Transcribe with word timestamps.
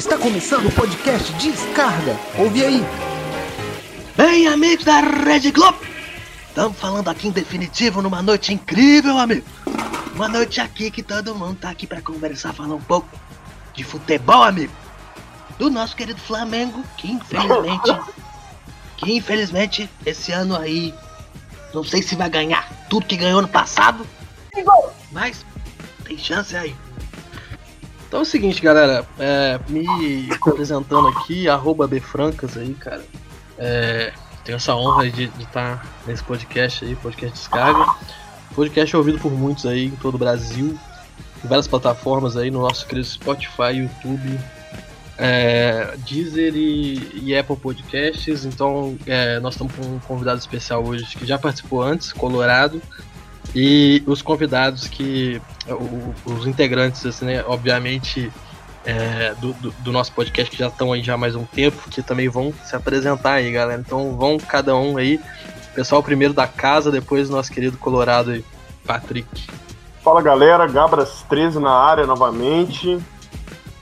Está 0.00 0.16
começando 0.16 0.64
o 0.64 0.72
podcast 0.72 1.30
Descarga. 1.34 2.18
Ouve 2.38 2.64
aí. 2.64 2.82
Bem, 4.16 4.48
amigos 4.48 4.82
da 4.82 5.00
Red 5.00 5.50
Globo, 5.50 5.78
estamos 6.48 6.78
falando 6.78 7.08
aqui 7.08 7.28
em 7.28 7.30
definitivo 7.30 8.00
numa 8.00 8.22
noite 8.22 8.50
incrível, 8.50 9.18
amigo. 9.18 9.44
Uma 10.14 10.26
noite 10.26 10.58
aqui 10.58 10.90
que 10.90 11.02
todo 11.02 11.34
mundo 11.34 11.58
tá 11.60 11.68
aqui 11.68 11.86
para 11.86 12.00
conversar, 12.00 12.54
falar 12.54 12.76
um 12.76 12.80
pouco 12.80 13.10
de 13.74 13.84
futebol, 13.84 14.42
amigo. 14.42 14.72
Do 15.58 15.68
nosso 15.68 15.94
querido 15.94 16.18
Flamengo, 16.18 16.82
que 16.96 17.12
infelizmente, 17.12 18.00
que 18.96 19.12
infelizmente 19.12 19.90
esse 20.06 20.32
ano 20.32 20.56
aí, 20.56 20.94
não 21.74 21.84
sei 21.84 22.02
se 22.02 22.16
vai 22.16 22.30
ganhar 22.30 22.66
tudo 22.88 23.04
que 23.04 23.18
ganhou 23.18 23.42
no 23.42 23.48
passado, 23.48 24.06
mas 25.12 25.44
tem 26.06 26.16
chance 26.16 26.56
aí. 26.56 26.74
Então 28.10 28.18
é 28.18 28.22
o 28.24 28.26
seguinte, 28.26 28.60
galera, 28.60 29.06
é, 29.20 29.60
me 29.68 29.86
apresentando 30.44 31.06
aqui, 31.06 31.48
arroba 31.48 31.86
Bfrancas 31.86 32.56
aí, 32.56 32.74
cara. 32.74 33.04
É, 33.56 34.12
tenho 34.42 34.56
essa 34.56 34.74
honra 34.74 35.08
de 35.08 35.30
estar 35.38 35.86
nesse 36.04 36.20
podcast 36.24 36.84
aí, 36.84 36.96
podcast 36.96 37.38
Descarga. 37.38 37.86
Podcast 38.52 38.96
ouvido 38.96 39.20
por 39.20 39.30
muitos 39.30 39.64
aí 39.64 39.86
em 39.86 39.92
todo 39.92 40.16
o 40.16 40.18
Brasil, 40.18 40.76
em 41.44 41.46
várias 41.46 41.68
plataformas 41.68 42.36
aí, 42.36 42.50
no 42.50 42.62
nosso 42.62 42.84
querido 42.84 43.06
Spotify, 43.06 43.74
YouTube, 43.74 44.40
é, 45.16 45.94
Deezer 45.98 46.56
e, 46.56 47.22
e, 47.22 47.36
Apple 47.36 47.58
Podcasts. 47.58 48.44
Então 48.44 48.98
é, 49.06 49.38
nós 49.38 49.54
estamos 49.54 49.72
com 49.72 49.82
um 49.82 50.00
convidado 50.00 50.40
especial 50.40 50.84
hoje 50.84 51.16
que 51.16 51.24
já 51.24 51.38
participou 51.38 51.80
antes, 51.80 52.12
Colorado. 52.12 52.82
E 53.54 54.02
os 54.06 54.22
convidados 54.22 54.86
que. 54.86 55.40
Os 56.24 56.46
integrantes, 56.46 57.04
assim, 57.04 57.26
né, 57.26 57.44
obviamente, 57.46 58.32
é, 58.84 59.34
do, 59.40 59.52
do, 59.54 59.70
do, 59.70 59.92
nosso 59.92 60.12
podcast 60.12 60.50
que 60.50 60.56
já 60.56 60.68
estão 60.68 60.92
aí 60.92 61.02
já 61.02 61.16
mais 61.16 61.34
um 61.34 61.44
tempo, 61.44 61.88
que 61.90 62.02
também 62.02 62.28
vão 62.28 62.52
se 62.64 62.74
apresentar 62.74 63.34
aí, 63.34 63.50
galera. 63.52 63.80
Então 63.80 64.16
vão 64.16 64.38
cada 64.38 64.74
um 64.76 64.96
aí. 64.96 65.20
Pessoal 65.74 66.02
primeiro 66.02 66.34
da 66.34 66.46
casa, 66.46 66.90
depois 66.90 67.30
nosso 67.30 67.52
querido 67.52 67.78
Colorado 67.78 68.30
aí, 68.30 68.44
Patrick. 68.86 69.46
Fala 70.02 70.22
galera, 70.22 70.66
Gabras 70.66 71.24
13 71.28 71.58
na 71.58 71.72
área 71.72 72.06
novamente. 72.06 72.98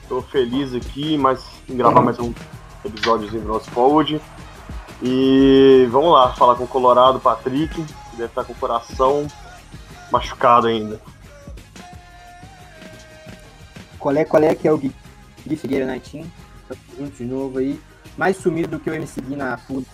Tô 0.07 0.21
feliz 0.21 0.73
aqui 0.73 1.17
mas, 1.17 1.45
em 1.69 1.77
gravar 1.77 2.01
mais 2.01 2.19
um 2.19 2.33
episódio 2.83 3.29
do 3.29 3.47
nosso 3.47 3.69
Forward. 3.71 4.21
E 5.01 5.87
vamos 5.89 6.11
lá, 6.11 6.33
falar 6.33 6.55
com 6.55 6.65
o 6.65 6.67
Colorado, 6.67 7.19
Patrick, 7.19 7.73
que 7.73 8.17
deve 8.17 8.25
estar 8.25 8.43
com 8.43 8.51
o 8.51 8.55
coração 8.55 9.27
machucado 10.11 10.67
ainda. 10.67 10.99
Qual 13.97 14.15
é, 14.15 14.23
qual 14.23 14.43
é 14.43 14.55
que 14.55 14.67
é 14.67 14.71
o 14.71 14.77
Gui, 14.77 14.93
Gui 15.45 15.55
Figueira 15.55 15.85
Netinho? 15.85 16.31
Juntos 16.97 17.17
de 17.17 17.25
novo 17.25 17.59
aí. 17.59 17.79
Mais 18.17 18.37
sumido 18.37 18.69
do 18.69 18.79
que 18.79 18.89
eu 18.89 18.93
MC 18.93 19.21
Gui 19.21 19.35
na 19.35 19.57
fuga 19.57 19.85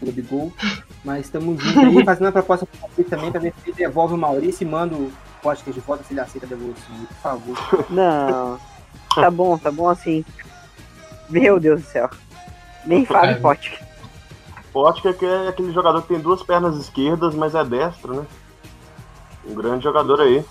do 0.00 0.22
Gol. 0.22 0.52
Mas 1.04 1.26
estamos 1.26 1.62
juntos 1.62 1.78
aí, 1.78 2.04
fazendo 2.04 2.28
a 2.28 2.32
proposta 2.32 2.66
para 2.66 2.88
você 2.88 3.04
também, 3.04 3.30
para 3.30 3.40
ver 3.40 3.54
se 3.62 3.70
ele 3.70 3.76
devolve 3.76 4.14
o 4.14 4.18
Maurício 4.18 4.64
e 4.64 4.68
manda 4.68 4.94
o 4.94 5.12
podcast 5.42 5.72
de 5.72 5.86
volta 5.86 6.04
se 6.04 6.12
ele 6.12 6.20
aceita 6.20 6.46
a 6.46 6.48
devolução, 6.48 6.96
por 7.06 7.16
favor. 7.16 7.86
Não, 7.90 8.58
tá 9.14 9.30
bom, 9.30 9.56
tá 9.58 9.70
bom 9.70 9.88
assim. 9.88 10.24
Meu 11.28 11.60
Deus 11.60 11.82
do 11.82 11.86
céu. 11.86 12.10
Nem 12.84 13.04
fala 13.04 13.32
em 13.32 13.40
Potka. 13.40 13.84
Potka 14.72 15.08
é 15.08 15.48
aquele 15.48 15.72
jogador 15.72 16.02
que 16.02 16.08
tem 16.08 16.20
duas 16.20 16.42
pernas 16.42 16.76
esquerdas, 16.76 17.34
mas 17.34 17.54
é 17.54 17.64
destro, 17.64 18.22
né? 18.22 18.26
Um 19.48 19.54
grande 19.54 19.84
jogador 19.84 20.20
aí. 20.20 20.44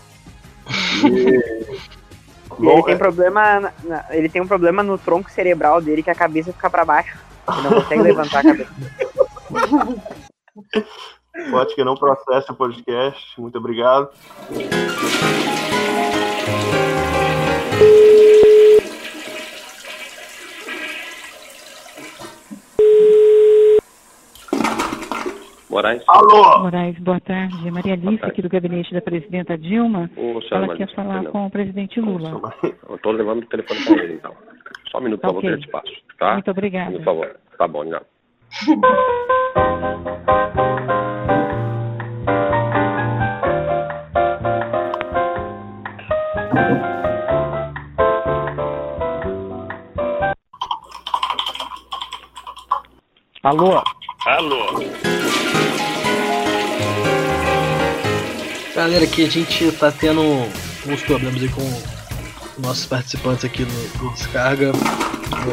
E... 2.58 2.64
Bom, 2.64 2.74
ele 2.74 2.84
tem 2.84 2.94
é... 2.94 2.98
problema, 2.98 3.74
na, 3.84 4.06
ele 4.12 4.30
tem 4.30 4.42
um 4.42 4.48
problema 4.48 4.82
no 4.82 4.98
tronco 4.98 5.30
cerebral 5.30 5.82
dele 5.82 6.02
que 6.02 6.10
a 6.10 6.16
cabeça 6.16 6.54
fica 6.54 6.70
para 6.70 6.86
baixo. 6.86 7.18
Ele 7.50 7.62
não 7.62 7.82
consegue 7.82 8.02
levantar 8.04 8.40
a 8.40 8.44
cabeça. 8.44 8.72
Pode 11.52 11.76
que 11.76 11.84
não 11.84 11.96
processa 11.96 12.54
o 12.54 12.56
podcast. 12.56 13.40
Muito 13.40 13.58
obrigado. 13.58 14.10
Moraes. 25.76 26.02
Alô! 26.08 26.60
Moraes, 26.60 26.98
boa 27.00 27.20
tarde. 27.20 27.70
Maria 27.70 27.96
Alice, 27.96 28.24
aqui 28.24 28.42
do 28.42 28.48
gabinete 28.48 28.94
da 28.94 29.02
presidenta 29.02 29.58
Dilma. 29.58 30.10
Ô, 30.16 30.40
Ela 30.50 30.68
Maria, 30.68 30.88
quer 30.88 30.96
falar 30.96 31.26
com 31.26 31.48
o 31.48 31.52
presidente 31.52 32.00
Lula. 32.00 32.54
Eu 32.88 32.96
estou 32.96 33.12
levando 33.12 33.44
o 33.44 33.46
telefone 33.48 33.84
para 33.84 34.04
ele, 34.06 34.14
então. 34.14 34.34
Só 34.90 35.00
um 35.00 35.02
minuto, 35.02 35.20
por 35.20 35.28
favor, 35.28 35.42
que 35.42 35.48
eu 35.48 35.60
te 35.60 35.68
passo, 35.68 35.92
tá? 36.18 36.32
Muito 36.36 36.50
obrigada. 36.50 36.92
Por 36.94 37.04
favor. 37.04 37.36
Tá 37.58 37.68
bom, 37.68 37.84
não. 37.84 38.00
Alô? 53.44 53.84
Alô. 54.26 55.15
Galera, 58.76 59.06
aqui 59.06 59.24
a 59.24 59.30
gente 59.30 59.72
tá 59.72 59.90
tendo 59.90 60.22
uns 60.22 61.02
problemas 61.04 61.42
aí 61.42 61.48
com 61.48 62.62
nossos 62.62 62.86
participantes 62.86 63.46
aqui 63.46 63.64
do, 63.64 63.98
do 63.98 64.14
Descarga. 64.14 64.74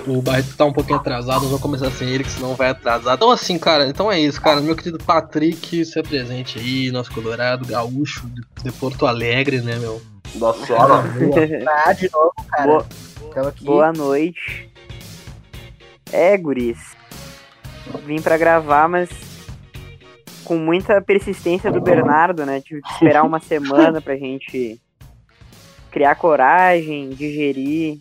O, 0.08 0.18
o 0.18 0.22
Barreto 0.22 0.56
tá 0.56 0.64
um 0.64 0.72
pouquinho 0.72 0.98
atrasado, 0.98 1.42
nós 1.42 1.50
vamos 1.50 1.60
começar 1.60 1.88
sem 1.92 2.08
ele, 2.08 2.24
que 2.24 2.30
senão 2.30 2.56
vai 2.56 2.70
atrasar. 2.70 3.14
Então 3.14 3.30
assim, 3.30 3.60
cara, 3.60 3.86
então 3.86 4.10
é 4.10 4.18
isso, 4.18 4.40
cara. 4.42 4.60
Meu 4.60 4.74
querido 4.74 4.98
Patrick, 4.98 5.84
se 5.84 6.02
presente 6.02 6.58
aí, 6.58 6.90
nosso 6.90 7.12
Colorado, 7.12 7.64
gaúcho 7.64 8.26
de, 8.26 8.42
de 8.64 8.72
Porto 8.72 9.06
Alegre, 9.06 9.60
né, 9.60 9.78
meu? 9.78 10.02
Da 10.34 10.52
Sara. 10.54 11.04
Ah, 11.86 11.92
de 11.92 12.10
novo, 12.10 12.32
cara. 12.48 12.84
Boa, 13.20 13.48
aqui. 13.48 13.64
boa 13.64 13.92
noite. 13.92 14.68
É, 16.10 16.36
guris. 16.36 16.78
Vim 18.04 18.20
pra 18.20 18.36
gravar, 18.36 18.88
mas 18.88 19.08
com 20.44 20.56
muita 20.56 21.00
persistência 21.00 21.70
do 21.70 21.80
Bernardo, 21.80 22.44
né? 22.44 22.60
Tive 22.60 22.82
que 22.82 22.92
esperar 22.92 23.24
uma 23.24 23.40
semana 23.40 24.00
pra 24.00 24.16
gente 24.16 24.80
criar 25.90 26.14
coragem, 26.14 27.10
digerir. 27.10 27.98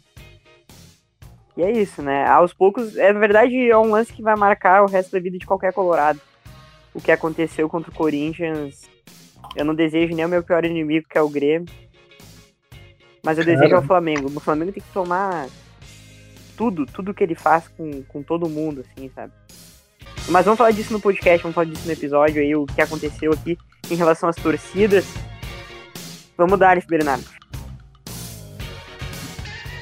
E 1.57 1.61
é 1.61 1.71
isso, 1.71 2.01
né? 2.01 2.25
Aos 2.27 2.53
poucos, 2.53 2.95
é 2.97 3.11
na 3.11 3.19
verdade 3.19 3.69
é 3.69 3.77
um 3.77 3.91
lance 3.91 4.13
que 4.13 4.21
vai 4.21 4.35
marcar 4.35 4.83
o 4.83 4.87
resto 4.87 5.11
da 5.11 5.19
vida 5.19 5.37
de 5.37 5.45
qualquer 5.45 5.73
colorado. 5.73 6.19
O 6.93 7.01
que 7.01 7.11
aconteceu 7.11 7.69
contra 7.69 7.91
o 7.91 7.93
Corinthians, 7.93 8.89
eu 9.55 9.65
não 9.65 9.75
desejo 9.75 10.15
nem 10.15 10.25
o 10.25 10.29
meu 10.29 10.43
pior 10.43 10.65
inimigo, 10.65 11.07
que 11.09 11.17
é 11.17 11.21
o 11.21 11.29
Grêmio. 11.29 11.69
Mas 13.23 13.37
eu 13.37 13.45
desejo 13.45 13.75
ao 13.75 13.83
Flamengo. 13.83 14.27
O 14.35 14.39
Flamengo 14.39 14.71
tem 14.71 14.81
que 14.81 14.93
tomar 14.93 15.47
tudo, 16.57 16.85
tudo 16.85 17.13
que 17.13 17.23
ele 17.23 17.35
faz 17.35 17.67
com, 17.67 18.03
com 18.03 18.23
todo 18.23 18.49
mundo, 18.49 18.81
assim, 18.81 19.09
sabe? 19.09 19.33
Mas 20.29 20.45
vamos 20.45 20.57
falar 20.57 20.71
disso 20.71 20.93
no 20.93 20.99
podcast, 20.99 21.41
vamos 21.41 21.55
falar 21.55 21.65
disso 21.65 21.85
no 21.85 21.91
episódio 21.91 22.41
aí, 22.41 22.55
o 22.55 22.65
que 22.65 22.81
aconteceu 22.81 23.33
aqui 23.33 23.57
em 23.89 23.95
relação 23.95 24.29
às 24.29 24.35
torcidas. 24.35 25.05
Vamos 26.37 26.57
dar, 26.57 26.81
Bernardo. 26.87 27.25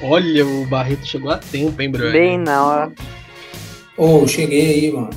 Olha, 0.02 0.46
o 0.46 0.66
Barreto 0.66 1.06
chegou 1.06 1.30
a 1.30 1.38
tempo, 1.38 1.80
hein, 1.80 1.90
brother? 1.90 2.12
Bem 2.12 2.38
na 2.38 2.64
hora. 2.64 2.92
Ô, 3.96 4.26
cheguei 4.26 4.72
aí, 4.72 4.92
mano. 4.92 5.10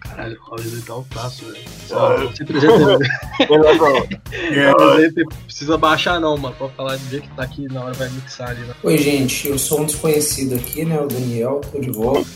Caralho, 0.00 0.38
o 0.40 0.44
Raul 0.44 0.82
tá 0.86 0.96
um 0.96 1.02
taço, 1.04 1.44
velho. 1.46 1.64
Só 1.86 2.32
se 2.32 2.42
apresenta 2.42 2.74
aí. 2.74 3.48
Mas 3.48 3.80
aí 3.82 5.10
você 5.10 5.24
precisa 5.44 5.76
baixar 5.76 6.20
não, 6.20 6.36
mano. 6.36 6.54
Pode 6.56 6.74
falar 6.74 6.96
do 6.96 7.10
jeito 7.10 7.28
que 7.28 7.34
tá 7.34 7.42
aqui, 7.42 7.66
na 7.72 7.82
hora 7.82 7.94
vai 7.94 8.08
mixar 8.10 8.50
ali, 8.50 8.60
né? 8.60 8.74
Oi, 8.82 8.96
gente, 8.96 9.48
eu 9.48 9.58
sou 9.58 9.80
um 9.80 9.86
desconhecido 9.86 10.54
aqui, 10.54 10.84
né? 10.84 11.00
O 11.00 11.08
Daniel, 11.08 11.60
tô 11.72 11.80
de 11.80 11.90
volta. 11.90 12.28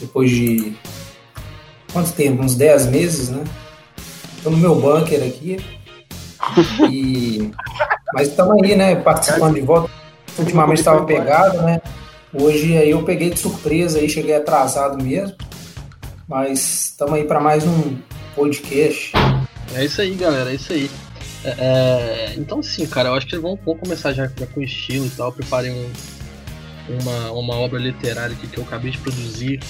Depois 0.00 0.30
de. 0.30 0.74
Quanto 1.92 2.12
tempo? 2.12 2.42
Uns 2.42 2.54
10 2.54 2.86
meses, 2.86 3.28
né? 3.28 3.44
Tô 4.42 4.50
no 4.50 4.56
meu 4.56 4.74
bunker 4.74 5.22
aqui. 5.22 5.58
E. 6.90 7.50
Mas 8.14 8.28
estamos 8.28 8.62
aí, 8.62 8.74
né? 8.74 8.96
Participando 8.96 9.54
de 9.54 9.60
volta. 9.60 9.90
Ultimamente 10.38 10.78
estava 10.78 11.04
pegado, 11.04 11.62
né? 11.62 11.80
Hoje 12.32 12.76
aí 12.76 12.90
eu 12.90 13.02
peguei 13.02 13.30
de 13.30 13.38
surpresa 13.38 13.98
aí, 13.98 14.08
cheguei 14.08 14.34
atrasado 14.34 15.02
mesmo. 15.02 15.36
Mas 16.26 16.90
estamos 16.90 17.14
aí 17.14 17.24
para 17.24 17.40
mais 17.40 17.64
um 17.64 17.98
podcast. 18.34 19.12
É 19.74 19.84
isso 19.84 20.00
aí, 20.00 20.14
galera, 20.14 20.50
é 20.50 20.54
isso 20.54 20.72
aí. 20.72 20.90
É, 21.44 21.50
é, 21.58 22.34
então, 22.36 22.62
sim, 22.62 22.86
cara, 22.86 23.08
eu 23.08 23.14
acho 23.14 23.26
que 23.26 23.36
vamos, 23.38 23.58
vamos 23.64 23.80
começar 23.80 24.12
já, 24.12 24.26
já 24.26 24.46
com 24.46 24.62
estilo 24.62 25.06
e 25.06 25.10
tal. 25.10 25.28
Eu 25.28 25.32
preparei 25.32 25.70
um, 25.70 25.90
uma, 27.00 27.32
uma 27.32 27.56
obra 27.56 27.78
literária 27.78 28.34
que 28.36 28.56
eu 28.56 28.64
acabei 28.64 28.90
de 28.90 28.98
produzir, 28.98 29.60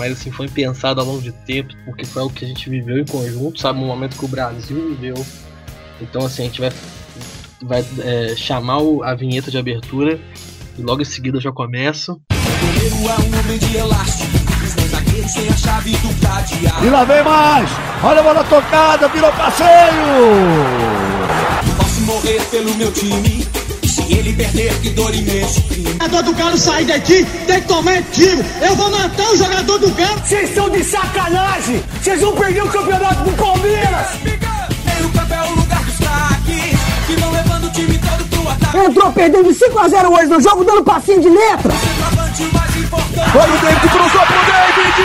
mas 0.00 0.12
assim, 0.12 0.30
foi 0.32 0.48
pensado 0.48 0.98
ao 1.00 1.06
longo 1.06 1.20
de 1.20 1.30
tempo, 1.30 1.74
porque 1.84 2.06
foi 2.06 2.22
algo 2.22 2.34
que 2.34 2.42
a 2.44 2.48
gente 2.48 2.68
viveu 2.70 2.98
em 2.98 3.04
conjunto, 3.04 3.60
sabe? 3.60 3.78
Um 3.78 3.86
momento 3.86 4.16
que 4.18 4.24
o 4.24 4.28
Brasil 4.28 4.96
viveu. 4.96 5.14
Então, 6.00 6.24
assim, 6.24 6.42
a 6.42 6.44
gente 6.46 6.60
vai, 6.60 6.72
vai 7.62 7.84
é, 8.00 8.34
chamar 8.34 8.78
o- 8.78 9.02
a 9.04 9.14
vinheta 9.14 9.50
de 9.50 9.58
abertura 9.58 10.18
E 10.78 10.82
logo 10.82 11.02
em 11.02 11.04
seguida 11.04 11.36
eu 11.36 11.40
já 11.42 11.52
começo. 11.52 12.18
E 16.82 16.88
lá 16.88 17.04
vem 17.04 17.22
mais! 17.22 17.68
Olha 18.02 18.20
a 18.20 18.22
bola 18.22 18.44
tocada, 18.44 19.08
virou 19.08 19.30
passeio! 19.32 19.68
Posso 21.76 22.00
morrer 22.02 22.40
pelo 22.50 22.74
meu 22.76 22.90
time. 22.92 23.46
Se 24.10 24.16
ele 24.16 24.32
perder, 24.32 24.74
que 24.80 24.90
dor 24.90 25.14
imenso. 25.14 25.62
O 25.70 25.92
jogador 25.92 26.22
do 26.24 26.34
Galo 26.34 26.58
sair 26.58 26.84
daqui, 26.84 27.24
tem 27.46 27.60
que 27.60 27.68
tomar 27.68 28.02
tiro. 28.10 28.44
Eu 28.60 28.74
vou 28.74 28.90
matar 28.90 29.30
o 29.30 29.36
jogador 29.36 29.78
do 29.78 29.88
Galo. 29.92 30.20
Vocês 30.24 30.52
são 30.52 30.68
de 30.68 30.82
sacanagem! 30.82 31.80
Vocês 32.02 32.20
vão 32.20 32.32
perder 32.32 32.64
o 32.64 32.68
campeonato 32.68 33.22
do 33.22 33.30
Palmeiras! 33.36 34.08
Tem 34.24 35.06
o 35.06 35.10
campeão, 35.10 35.52
o 35.52 35.54
lugar 35.60 35.84
dos 35.84 35.96
craques. 35.98 36.80
Que 37.06 37.16
vão 37.20 37.30
levando 37.30 37.66
o 37.66 37.70
time 37.70 37.98
todo 37.98 38.24
pro 38.30 38.48
ataque. 38.50 38.78
Entrou 38.78 39.12
perdendo 39.12 39.52
de 39.52 39.60
5x0 39.60 40.10
hoje 40.10 40.26
no 40.26 40.40
jogo, 40.40 40.64
dando 40.64 40.82
passinho 40.82 41.20
de 41.20 41.28
letra. 41.28 41.72
Olha 43.32 43.54
o 43.54 43.58
David, 43.58 43.88
cruzou 43.90 44.26
pro 44.26 44.40
David! 44.50 45.00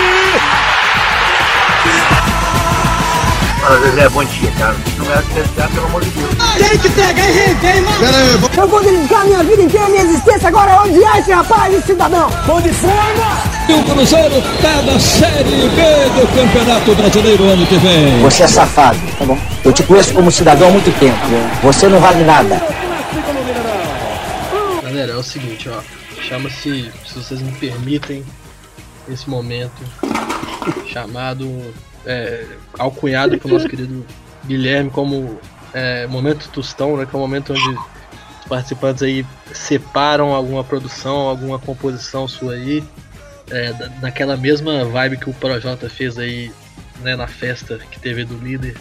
Fala, 3.62 3.80
Zezé, 3.82 4.10
bom 4.10 4.24
dia, 4.26 4.52
cara. 4.58 4.76
Não 5.06 5.14
é 5.14 5.68
pelo 5.68 5.86
amor 5.86 6.04
de 6.04 6.10
Deus. 6.10 6.32
Tem 6.58 6.78
que 6.80 6.90
pegar 6.90 7.30
e 7.30 7.32
rever, 7.32 7.84
mano. 7.84 8.50
Eu 8.58 8.68
vou 8.68 8.84
dedicar 8.84 9.26
minha 9.26 9.44
vida 9.44 9.62
inteira, 9.62 9.90
minha 9.90 10.02
existência 10.02 10.48
agora 10.48 10.72
é 10.72 10.80
odiar 10.82 11.20
esse 11.20 11.32
rapaz, 11.32 11.74
esse 11.74 11.88
cidadão. 11.88 12.28
Bom 12.48 12.60
de 12.60 12.70
forma! 12.70 13.56
E 13.70 13.74
o 13.74 13.84
Cruzeiro 13.84 14.42
tá 14.62 14.82
na 14.82 15.00
Série 15.00 15.70
B 15.70 16.20
do 16.20 16.28
Campeonato 16.36 16.96
Brasileiro 16.96 17.44
ano 17.44 17.68
que 17.68 17.78
vem. 17.78 18.22
Você 18.22 18.44
é 18.44 18.48
safado, 18.48 19.00
tá 19.20 19.26
bom? 19.26 19.38
Eu 19.64 19.74
te 19.74 19.84
conheço 19.84 20.14
como 20.14 20.32
cidadão 20.32 20.70
há 20.70 20.72
muito 20.72 20.92
tempo. 21.00 21.18
Você 21.62 21.88
não 21.88 22.00
vale 22.00 22.24
nada. 22.24 22.62
Galera, 24.82 25.12
é 25.12 25.16
o 25.16 25.24
seguinte, 25.24 25.70
ó. 25.70 25.82
Chama-se, 26.22 26.92
se 27.06 27.14
vocês 27.16 27.42
me 27.42 27.52
permitem, 27.52 28.26
esse 29.08 29.30
momento 29.30 29.84
chamado, 30.88 31.48
é, 32.06 32.46
alcunhado 32.80 33.38
pelo 33.38 33.54
nosso 33.54 33.70
querido 33.70 34.04
Guilherme 34.48 34.90
como 34.90 35.40
é, 35.74 36.08
momento 36.08 36.50
tostão, 36.50 36.98
né? 36.98 37.06
Que 37.06 37.16
é 37.16 37.18
o 37.18 37.22
momento 37.22 37.54
onde 37.54 37.70
os 37.70 38.48
participantes 38.48 39.04
aí 39.04 39.26
separam 39.54 40.34
alguma 40.34 40.64
produção, 40.64 41.28
alguma 41.28 41.60
composição 41.60 42.28
sua 42.28 42.54
aí, 42.54 42.84
é, 43.50 43.74
naquela 44.02 44.38
mesma 44.38 44.86
vibe 44.86 45.18
que 45.18 45.30
o 45.30 45.34
Projota 45.34 45.90
fez 45.90 46.18
aí, 46.18 46.52
né? 47.02 47.16
Na 47.16 47.28
festa 47.28 47.78
que 47.92 48.00
teve 48.00 48.24
do 48.24 48.38
líder 48.38 48.76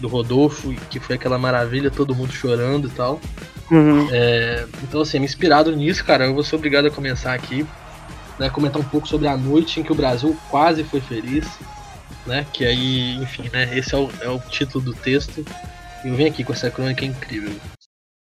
do 0.00 0.08
Rodolfo, 0.08 0.72
que 0.90 1.00
foi 1.00 1.16
aquela 1.16 1.38
maravilha, 1.38 1.90
todo 1.90 2.14
mundo 2.14 2.32
chorando 2.32 2.86
e 2.86 2.90
tal. 2.90 3.20
Uhum. 3.70 4.08
É, 4.10 4.66
então, 4.82 5.00
assim, 5.00 5.18
me 5.18 5.24
inspirado 5.24 5.74
nisso, 5.74 6.04
cara, 6.04 6.26
eu 6.26 6.34
vou 6.34 6.42
ser 6.42 6.56
obrigado 6.56 6.86
a 6.86 6.90
começar 6.90 7.34
aqui, 7.34 7.66
né, 8.38 8.48
comentar 8.48 8.80
um 8.80 8.84
pouco 8.84 9.08
sobre 9.08 9.28
a 9.28 9.36
noite 9.36 9.80
em 9.80 9.82
que 9.82 9.92
o 9.92 9.94
Brasil 9.94 10.36
quase 10.50 10.84
foi 10.84 11.00
feliz, 11.00 11.46
né, 12.28 12.46
que 12.52 12.64
aí, 12.64 13.16
enfim, 13.16 13.48
né, 13.52 13.76
esse 13.76 13.94
é 13.94 13.98
o, 13.98 14.08
é 14.20 14.28
o 14.28 14.38
título 14.38 14.84
do 14.84 14.94
texto, 14.94 15.44
eu 16.04 16.14
venho 16.14 16.30
aqui 16.30 16.44
com 16.44 16.52
essa 16.52 16.70
crônica 16.70 17.04
incrível. 17.04 17.52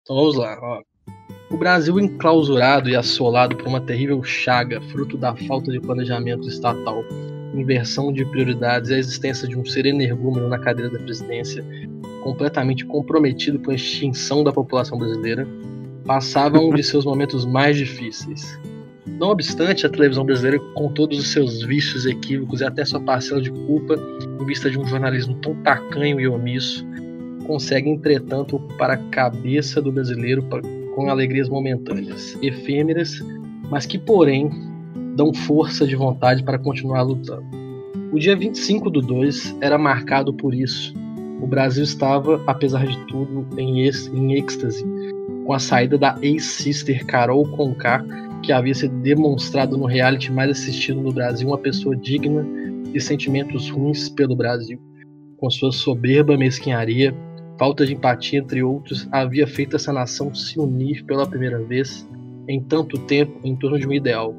Então 0.03 0.17
vamos 0.17 0.37
lá, 0.37 0.59
ó. 0.63 0.81
O 1.51 1.57
Brasil 1.57 1.99
enclausurado 1.99 2.89
e 2.89 2.97
assolado 2.97 3.57
por 3.57 3.67
uma 3.67 3.81
terrível 3.81 4.23
chaga, 4.23 4.81
fruto 4.81 5.17
da 5.17 5.35
falta 5.35 5.73
de 5.73 5.81
planejamento 5.81 6.49
estatal, 6.49 7.03
inversão 7.55 8.13
de 8.13 8.25
prioridades 8.25 8.91
e 8.91 8.95
a 8.95 8.99
existência 8.99 9.49
de 9.49 9.57
um 9.57 9.65
ser 9.65 9.87
energúmeno 9.87 10.49
na 10.49 10.59
cadeira 10.59 10.91
da 10.91 10.99
presidência, 10.99 11.65
completamente 12.23 12.85
comprometido 12.85 13.59
com 13.59 13.71
a 13.71 13.75
extinção 13.75 14.45
da 14.45 14.53
população 14.53 14.99
brasileira, 14.99 15.47
passava 16.05 16.59
um 16.59 16.73
de 16.73 16.83
seus 16.83 17.05
momentos 17.05 17.45
mais 17.45 17.77
difíceis. 17.77 18.59
Não 19.19 19.29
obstante, 19.31 19.87
a 19.87 19.89
televisão 19.89 20.25
brasileira, 20.25 20.59
com 20.75 20.89
todos 20.93 21.19
os 21.19 21.33
seus 21.33 21.63
vícios, 21.63 22.07
equívocos 22.07 22.61
e 22.61 22.65
até 22.65 22.85
sua 22.85 23.01
parcela 23.01 23.41
de 23.41 23.51
culpa, 23.51 23.95
em 24.41 24.45
vista 24.45 24.71
de 24.71 24.79
um 24.79 24.87
jornalismo 24.87 25.35
tão 25.37 25.55
tacanho 25.63 26.21
e 26.21 26.29
omisso, 26.29 26.87
consegue, 27.47 27.89
entretanto, 27.89 28.57
ocupar 28.57 28.91
a 28.91 28.97
cabeça 28.97 29.81
do 29.81 29.91
brasileiro 29.91 30.45
com 30.95 31.09
alegrias 31.09 31.49
momentâneas, 31.49 32.37
efêmeras, 32.43 33.25
mas 33.71 33.87
que, 33.87 33.99
porém, 33.99 34.51
dão 35.17 35.33
força 35.33 35.87
de 35.87 35.97
vontade 35.97 36.43
para 36.43 36.59
continuar 36.59 37.03
lutando. 37.03 37.47
O 38.13 38.19
dia 38.19 38.37
25 38.37 38.89
do 38.89 39.01
2 39.01 39.57
era 39.61 39.77
marcado 39.77 40.33
por 40.33 40.55
isso. 40.55 40.95
O 41.41 41.47
Brasil 41.47 41.85
estava, 41.85 42.43
apesar 42.47 42.87
de 42.87 42.99
tudo, 43.07 43.47
em 43.59 43.87
êxtase, 43.87 44.85
com 45.45 45.53
a 45.53 45.59
saída 45.59 45.97
da 45.97 46.17
ex-sister 46.23 47.05
Carol 47.07 47.47
Conká, 47.49 48.05
que 48.43 48.53
havia 48.53 48.75
se 48.75 48.89
demonstrado 48.89 49.77
no 49.77 49.87
reality 49.87 50.33
mais 50.33 50.51
assistido 50.51 51.01
no 51.01 51.13
Brasil 51.13 51.49
uma 51.49 51.59
pessoa 51.59 51.97
digna 51.97 52.47
de 52.93 53.01
sentimentos 53.01 53.69
ruins 53.71 54.09
pelo 54.09 54.37
Brasil. 54.37 54.81
Com 55.37 55.51
sua 55.51 55.71
soberba 55.71 56.37
mesquinharia, 56.37 57.15
falta 57.59 57.85
de 57.85 57.95
empatia, 57.95 58.41
entre 58.41 58.63
outros, 58.63 59.09
havia 59.13 59.47
feito 59.47 59.77
essa 59.77 59.93
nação 59.93 60.35
se 60.35 60.59
unir 60.59 61.05
pela 61.05 61.27
primeira 61.27 61.63
vez 61.63 62.09
em 62.49 62.61
tanto 62.61 62.99
tempo 62.99 63.39
em 63.45 63.55
torno 63.55 63.79
de 63.79 63.87
um 63.87 63.93
ideal. 63.93 64.35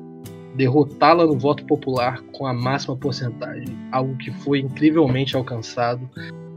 Derrotá-la 0.55 1.25
no 1.25 1.37
voto 1.37 1.63
popular 1.65 2.21
com 2.33 2.47
a 2.47 2.53
máxima 2.53 2.97
porcentagem, 2.97 3.67
algo 3.91 4.17
que 4.17 4.31
foi 4.31 4.59
incrivelmente 4.59 5.35
alcançado 5.35 6.09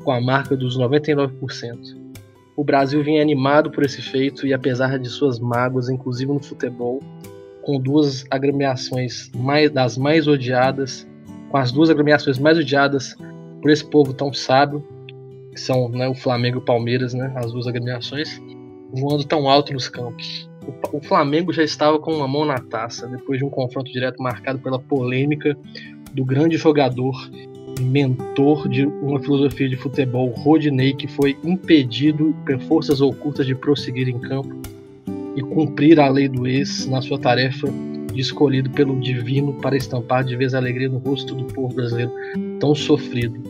com 0.03 0.11
a 0.11 0.21
marca 0.21 0.57
dos 0.57 0.79
99%. 0.79 2.03
O 2.57 2.65
Brasil 2.65 3.03
vinha 3.03 3.23
animado 3.23 3.71
por 3.71 3.85
esse 3.85 4.03
feito 4.03 4.47
e, 4.47 4.53
apesar 4.53 4.99
de 4.99 5.09
suas 5.09 5.39
mágoas, 5.39 5.89
inclusive 5.89 6.33
no 6.33 6.43
futebol, 6.43 7.01
com 7.63 7.81
duas 7.81 8.25
agremiações 8.31 9.31
mais, 9.35 9.71
das 9.71 9.97
mais 9.97 10.27
odiadas, 10.27 11.07
com 11.51 11.57
as 11.57 11.73
duas 11.73 11.91
agremiações 11.91 12.39
mais 12.39 12.59
odiadas 12.59 13.17
por 13.61 13.71
esse 13.71 13.85
povo 13.85 14.13
tão 14.13 14.33
sábio, 14.33 14.85
que 15.53 15.61
são 15.61 15.89
né, 15.89 16.09
o 16.09 16.15
Flamengo 16.15 16.59
e 16.59 16.59
o 16.59 16.65
Palmeiras, 16.65 17.15
né, 17.15 17.33
as 17.37 17.53
duas 17.53 17.67
agremiações, 17.67 18.41
voando 18.93 19.25
tão 19.25 19.49
alto 19.49 19.73
nos 19.73 19.89
campos. 19.89 20.51
O, 20.93 20.99
o 20.99 21.01
Flamengo 21.01 21.53
já 21.53 21.63
estava 21.63 21.99
com 21.99 22.13
uma 22.13 22.29
mão 22.29 22.45
na 22.45 22.59
taça, 22.59 23.07
depois 23.07 23.39
de 23.39 23.45
um 23.45 23.51
confronto 23.51 23.91
direto 23.91 24.23
marcado 24.23 24.59
pela 24.59 24.79
polêmica 24.79 25.57
do 26.13 26.25
grande 26.25 26.57
jogador 26.57 27.15
mentor 27.81 28.69
de 28.69 28.85
uma 28.85 29.19
filosofia 29.21 29.69
de 29.69 29.77
futebol, 29.77 30.29
Rodinei, 30.31 30.93
que 30.93 31.09
foi 31.09 31.37
impedido 31.43 32.35
por 32.45 32.61
forças 32.61 33.01
ocultas 33.01 33.47
de 33.47 33.55
prosseguir 33.55 34.09
em 34.09 34.19
campo 34.19 34.61
e 35.37 35.43
cumprir 35.43 35.99
a 35.99 36.09
lei 36.09 36.29
do 36.29 36.47
ex 36.47 36.87
na 36.87 37.01
sua 37.01 37.19
tarefa 37.19 37.69
de 38.13 38.21
escolhido 38.21 38.71
pelo 38.71 39.01
divino 39.01 39.55
para 39.55 39.77
estampar 39.77 40.25
de 40.25 40.37
vez 40.37 40.55
a 40.55 40.59
alegria 40.59 40.89
no 40.89 40.99
rosto 40.99 41.35
do 41.35 41.45
povo 41.45 41.75
brasileiro 41.75 42.13
tão 42.61 42.75
sofrido, 42.75 43.41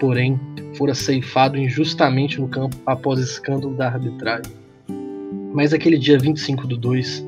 porém 0.00 0.38
fora 0.74 0.94
ceifado 0.94 1.56
injustamente 1.56 2.40
no 2.40 2.48
campo 2.48 2.76
após 2.84 3.20
escândalo 3.20 3.74
da 3.74 3.86
arbitragem. 3.88 4.52
Mas 5.52 5.72
aquele 5.72 5.98
dia 5.98 6.18
25 6.18 6.66
do 6.66 6.76
2 6.76 7.24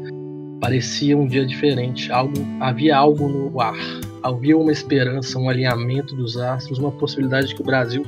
parecia 0.61 1.17
um 1.17 1.27
dia 1.27 1.47
diferente, 1.47 2.13
algo, 2.13 2.35
havia 2.61 2.97
algo 2.97 3.29
no 3.29 3.61
ar, 3.61 3.79
havia 4.23 4.57
uma 4.57 4.71
esperança, 4.71 5.39
um 5.39 5.49
alinhamento 5.49 6.15
dos 6.15 6.37
astros, 6.37 6.79
uma 6.79 6.91
possibilidade 6.91 7.49
de 7.49 7.55
que 7.55 7.63
o 7.63 7.65
Brasil 7.65 8.05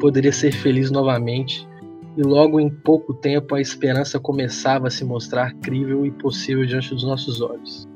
poderia 0.00 0.32
ser 0.32 0.52
feliz 0.52 0.90
novamente 0.90 1.66
e 2.16 2.22
logo 2.22 2.60
em 2.60 2.68
pouco 2.68 3.14
tempo 3.14 3.54
a 3.54 3.60
esperança 3.60 4.18
começava 4.18 4.88
a 4.88 4.90
se 4.90 5.04
mostrar 5.04 5.54
crível 5.54 6.04
e 6.04 6.10
possível 6.10 6.64
diante 6.66 6.90
dos 6.90 7.04
nossos 7.04 7.40
olhos. 7.40 7.88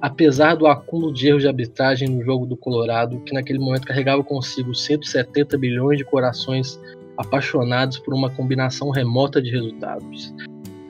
Apesar 0.00 0.54
do 0.54 0.66
acúmulo 0.66 1.12
de 1.12 1.28
erros 1.28 1.42
de 1.42 1.48
arbitragem 1.48 2.08
no 2.08 2.22
jogo 2.22 2.46
do 2.46 2.56
Colorado, 2.56 3.20
que 3.20 3.32
naquele 3.32 3.58
momento 3.58 3.86
carregava 3.86 4.22
consigo 4.22 4.74
170 4.74 5.56
bilhões 5.56 5.98
de 5.98 6.04
corações 6.04 6.78
apaixonados 7.16 7.98
por 7.98 8.12
uma 8.12 8.28
combinação 8.30 8.90
remota 8.90 9.40
de 9.40 9.50
resultados, 9.50 10.34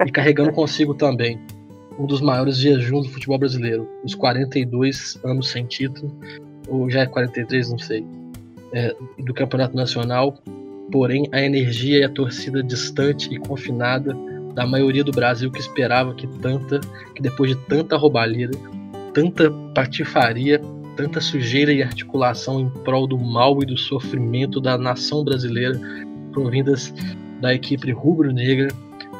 e 0.04 0.10
carregando 0.10 0.50
consigo 0.54 0.94
também 0.94 1.40
um 1.98 2.06
dos 2.06 2.20
maiores 2.20 2.56
jejuns 2.56 3.06
do 3.06 3.12
futebol 3.12 3.38
brasileiro, 3.38 3.88
os 4.02 4.14
42 4.14 5.20
anos 5.24 5.48
sem 5.48 5.64
título, 5.64 6.12
ou 6.68 6.90
já 6.90 7.02
é 7.02 7.06
43, 7.06 7.70
não 7.70 7.78
sei, 7.78 8.04
é, 8.72 8.94
do 9.18 9.32
Campeonato 9.32 9.76
Nacional, 9.76 10.36
porém 10.90 11.28
a 11.32 11.40
energia 11.40 12.00
e 12.00 12.04
a 12.04 12.08
torcida 12.08 12.62
distante 12.62 13.32
e 13.32 13.38
confinada 13.38 14.16
da 14.54 14.66
maioria 14.66 15.02
do 15.02 15.10
Brasil 15.10 15.50
que 15.50 15.60
esperava 15.60 16.14
que 16.14 16.26
tanta, 16.26 16.80
que 17.14 17.20
depois 17.20 17.50
de 17.50 17.56
tanta 17.66 17.96
roubalheira, 17.96 18.52
tanta 19.12 19.50
patifaria, 19.74 20.60
tanta 20.96 21.20
sujeira 21.20 21.72
e 21.72 21.82
articulação 21.82 22.60
em 22.60 22.68
prol 22.68 23.06
do 23.06 23.18
mal 23.18 23.60
e 23.62 23.66
do 23.66 23.76
sofrimento 23.76 24.60
da 24.60 24.78
nação 24.78 25.24
brasileira, 25.24 25.80
provindas 26.32 26.94
da 27.40 27.52
equipe 27.52 27.90
rubro-negra, 27.90 28.68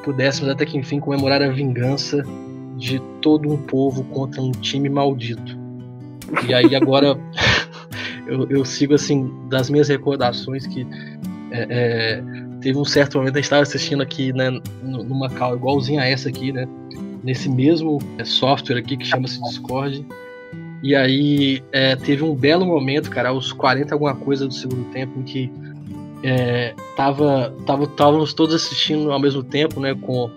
pudéssemos 0.05 0.51
até 0.51 0.65
que 0.65 0.79
enfim 0.79 1.01
comemorar 1.01 1.43
a 1.43 1.49
vingança 1.49 2.23
de 2.77 3.01
todo 3.21 3.51
um 3.51 3.57
povo 3.57 4.05
contra 4.05 4.41
um 4.41 4.53
time 4.53 4.89
maldito. 4.89 5.59
E 6.47 6.55
aí 6.55 6.75
agora 6.77 7.19
eu, 8.27 8.49
eu 8.49 8.65
sigo 8.65 8.95
assim 8.95 9.31
das 9.49 9.69
minhas 9.69 9.89
recordações 9.89 10.67
que 10.67 10.87
é, 11.55 11.67
é, 11.71 12.23
teve 12.61 12.77
um 12.77 12.85
certo 12.85 13.19
momento 13.19 13.35
a 13.35 13.39
gente 13.39 13.45
estava 13.45 13.63
assistindo 13.63 14.03
aqui 14.03 14.33
né, 14.33 14.51
numa 14.83 15.31
cal 15.31 15.55
igualzinha 15.55 16.03
a 16.03 16.07
essa 16.07 16.29
aqui, 16.29 16.51
né? 16.51 16.67
nesse 17.23 17.49
mesmo 17.49 17.99
é, 18.19 18.25
software 18.25 18.79
aqui 18.79 18.97
que 18.97 19.05
chama-se 19.05 19.41
Discord. 19.43 20.05
E 20.83 20.95
aí 20.95 21.63
é, 21.73 21.97
teve 21.97 22.23
um 22.23 22.35
belo 22.35 22.67
momento, 22.67 23.09
cara, 23.09 23.31
aos 23.31 23.53
40 23.53 23.95
alguma 23.95 24.15
coisa 24.15 24.47
do 24.47 24.53
segundo 24.53 24.85
tempo, 24.91 25.19
em 25.21 25.23
que 25.23 25.51
é, 26.23 26.75
tava, 26.97 27.55
tava, 27.67 27.85
estávamos 27.85 28.35
todos 28.35 28.55
assistindo 28.55 29.11
ao 29.11 29.21
mesmo 29.21 29.43
tempo, 29.43 29.81
né, 29.81 29.95
com 29.95 30.31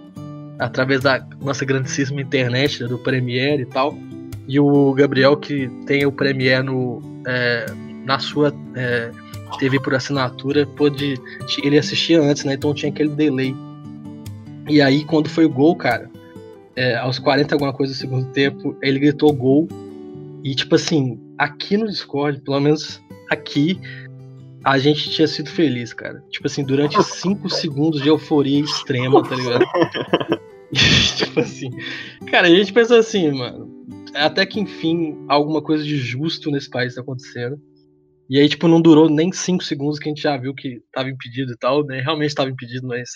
através 0.59 1.01
da 1.01 1.25
nossa 1.41 1.65
grandíssima 1.65 2.21
internet, 2.21 2.81
né, 2.81 2.87
do 2.87 2.97
Premiere 2.97 3.63
e 3.63 3.65
tal. 3.65 3.97
E 4.47 4.59
o 4.59 4.93
Gabriel, 4.93 5.35
que 5.35 5.67
tem 5.85 6.05
o 6.05 6.11
Premiere 6.11 6.63
no, 6.63 7.01
é, 7.27 7.65
na 8.05 8.17
sua 8.19 8.53
é, 8.75 9.11
TV 9.59 9.79
por 9.79 9.93
assinatura, 9.95 10.65
pôde. 10.65 11.15
Ele 11.63 11.77
assistia 11.77 12.21
antes, 12.21 12.43
né? 12.43 12.53
Então 12.53 12.73
tinha 12.73 12.91
aquele 12.91 13.09
delay. 13.09 13.55
E 14.69 14.81
aí, 14.81 15.03
quando 15.05 15.29
foi 15.29 15.45
o 15.45 15.49
gol, 15.49 15.75
cara, 15.75 16.09
é, 16.75 16.95
aos 16.95 17.17
40 17.17 17.55
alguma 17.55 17.73
coisa 17.73 17.93
do 17.93 17.97
segundo 17.97 18.25
tempo, 18.31 18.77
ele 18.81 18.99
gritou 18.99 19.33
gol. 19.33 19.67
E 20.43 20.53
tipo 20.53 20.75
assim, 20.75 21.19
aqui 21.37 21.77
no 21.77 21.87
Discord, 21.87 22.39
pelo 22.41 22.59
menos 22.59 23.01
aqui, 23.29 23.79
a 24.63 24.77
gente 24.77 25.09
tinha 25.09 25.27
sido 25.27 25.49
feliz, 25.49 25.93
cara. 25.93 26.23
Tipo 26.29 26.47
assim, 26.47 26.63
durante 26.63 27.01
5 27.01 27.49
segundos 27.49 28.01
de 28.01 28.09
euforia 28.09 28.59
extrema, 28.59 29.23
tá 29.23 29.35
ligado? 29.35 29.65
tipo 31.17 31.39
assim. 31.39 31.69
Cara, 32.29 32.47
a 32.47 32.49
gente 32.49 32.73
pensou 32.73 32.97
assim, 32.97 33.31
mano. 33.31 33.75
Até 34.13 34.45
que 34.45 34.59
enfim, 34.59 35.17
alguma 35.27 35.61
coisa 35.61 35.83
de 35.83 35.97
justo 35.97 36.51
nesse 36.51 36.69
país 36.69 36.95
tá 36.95 37.01
acontecendo. 37.01 37.59
E 38.29 38.39
aí, 38.39 38.49
tipo, 38.49 38.67
não 38.67 38.81
durou 38.81 39.09
nem 39.09 39.31
5 39.31 39.63
segundos 39.63 39.99
que 39.99 40.09
a 40.09 40.11
gente 40.11 40.21
já 40.21 40.35
viu 40.37 40.53
que 40.53 40.81
tava 40.91 41.09
impedido 41.09 41.53
e 41.53 41.57
tal, 41.57 41.85
né? 41.85 42.01
Realmente 42.01 42.35
tava 42.35 42.49
impedido, 42.49 42.87
mas 42.87 43.09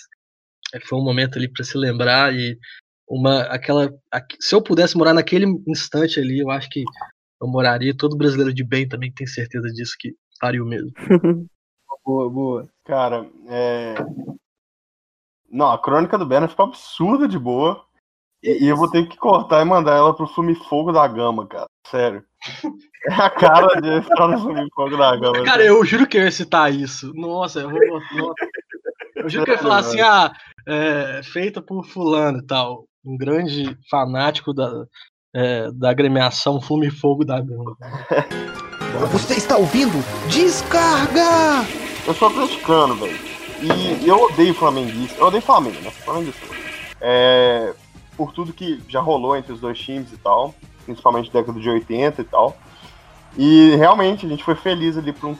é, 0.74 0.80
foi 0.80 0.98
um 0.98 1.04
momento 1.04 1.38
ali 1.38 1.48
para 1.48 1.64
se 1.64 1.76
lembrar 1.76 2.34
e 2.34 2.58
uma 3.08 3.42
aquela 3.42 3.92
se 4.40 4.54
eu 4.54 4.62
pudesse 4.62 4.96
morar 4.96 5.12
naquele 5.12 5.46
instante 5.66 6.18
ali, 6.18 6.38
eu 6.38 6.50
acho 6.50 6.68
que 6.70 6.82
eu 7.40 7.48
moraria. 7.48 7.94
Todo 7.96 8.16
brasileiro 8.16 8.54
de 8.54 8.64
bem 8.64 8.88
também 8.88 9.12
tem 9.12 9.26
certeza 9.26 9.68
disso 9.68 9.94
que 9.98 10.14
faria 10.40 10.62
o 10.62 10.66
mesmo. 10.66 10.90
boa, 12.04 12.30
boa. 12.30 12.68
Cara, 12.84 13.28
é... 13.48 13.94
Não, 15.50 15.70
a 15.70 15.80
crônica 15.80 16.16
do 16.16 16.26
Bernard 16.26 16.52
ficou 16.52 16.66
absurda 16.66 17.28
de 17.28 17.38
boa. 17.38 17.84
E, 18.42 18.64
e, 18.64 18.68
eu 18.68 18.76
vou 18.76 18.90
ter 18.90 19.06
que 19.08 19.16
cortar 19.16 19.62
e 19.62 19.64
mandar 19.64 19.96
ela 19.96 20.14
pro 20.14 20.26
Fume 20.26 20.54
Fogo 20.54 20.92
da 20.92 21.06
Gama, 21.06 21.46
cara. 21.46 21.66
Sério. 21.86 22.24
É 23.08 23.14
a 23.14 23.30
cara 23.30 23.80
de 23.80 23.98
estar 23.98 24.28
no 24.28 24.38
Fume 24.38 24.68
Fogo 24.74 24.96
da 24.96 25.16
Gama. 25.16 25.42
Cara, 25.44 25.64
eu 25.64 25.84
juro 25.84 26.06
que 26.06 26.16
eu 26.16 26.22
ia 26.22 26.30
citar 26.30 26.72
isso. 26.72 27.12
Nossa, 27.14 27.60
eu 27.60 27.70
vou. 27.70 28.34
Eu 29.16 29.28
juro 29.28 29.44
que 29.44 29.50
eu 29.50 29.54
ia 29.54 29.60
falar 29.60 29.78
assim, 29.78 30.00
ah, 30.00 30.32
é, 30.66 31.20
feita 31.24 31.60
por 31.60 31.84
fulano 31.84 32.38
e 32.38 32.46
tal. 32.46 32.84
Um 33.04 33.16
grande 33.16 33.76
fanático 33.90 34.54
da, 34.54 34.84
é, 35.34 35.70
da 35.72 35.90
agremiação 35.90 36.60
Fume 36.60 36.90
Fogo 36.90 37.24
da 37.24 37.40
Gama. 37.40 37.76
Você 39.10 39.34
está 39.34 39.56
ouvindo? 39.56 39.98
Descarga! 40.28 41.66
Eu 42.06 42.14
sou 42.14 42.28
atleticano, 42.28 42.94
velho. 42.96 43.18
E 43.62 44.08
eu 44.08 44.16
odeio 44.16 44.52
flamenguista. 44.54 45.18
Eu 45.18 45.26
odeio 45.26 45.42
Flamengo, 45.42 45.80
né? 45.80 45.90
Flamenguista. 45.90 46.46
É, 47.00 47.72
por 48.16 48.32
tudo 48.32 48.52
que 48.52 48.82
já 48.88 49.00
rolou 49.00 49.36
entre 49.36 49.52
os 49.52 49.60
dois 49.60 49.78
times 49.78 50.12
e 50.12 50.16
tal. 50.16 50.54
Principalmente 50.84 51.30
década 51.30 51.58
de 51.60 51.68
80 51.68 52.20
e 52.20 52.24
tal. 52.24 52.56
E 53.36 53.76
realmente 53.76 54.26
a 54.26 54.28
gente 54.28 54.44
foi 54.44 54.54
feliz 54.54 54.96
ali 54.96 55.12
por 55.12 55.30
um 55.30 55.36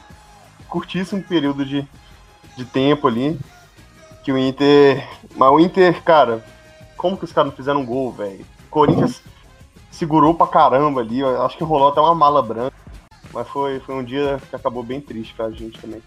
curtíssimo 0.69 1.23
período 1.23 1.65
de, 1.65 1.87
de 2.57 2.65
tempo 2.65 3.09
ali. 3.09 3.39
Que 4.25 4.33
o 4.33 4.39
Inter. 4.39 5.07
Mas 5.37 5.51
o 5.51 5.61
Inter, 5.61 6.03
cara, 6.03 6.45
como 6.97 7.17
que 7.17 7.25
os 7.25 7.33
caras 7.33 7.51
não 7.51 7.57
fizeram 7.57 7.81
um 7.81 7.87
gol, 7.87 8.13
velho? 8.13 8.45
Corinthians 8.71 9.23
segurou 9.91 10.35
pra 10.35 10.47
caramba 10.47 11.01
ali. 11.01 11.23
Acho 11.25 11.57
que 11.57 11.65
rolou 11.65 11.89
até 11.89 12.01
uma 12.01 12.15
mala 12.15 12.43
branca. 12.43 12.77
Mas 13.33 13.49
foi, 13.49 13.81
foi 13.81 13.95
um 13.95 14.05
dia 14.05 14.41
que 14.49 14.55
acabou 14.55 14.83
bem 14.83 15.01
triste 15.01 15.35
pra 15.35 15.51
gente 15.51 15.81
também. 15.81 16.03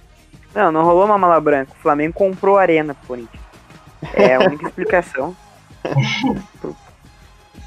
Não, 0.53 0.71
não 0.71 0.83
rolou 0.83 1.05
uma 1.05 1.17
mala 1.17 1.39
branca. 1.41 1.73
O 1.73 1.81
Flamengo 1.81 2.13
comprou 2.13 2.57
a 2.57 2.61
arena 2.61 2.93
pro 2.93 3.07
Corinthians. 3.07 3.43
É 4.13 4.35
a 4.35 4.39
única 4.39 4.67
explicação. 4.69 5.35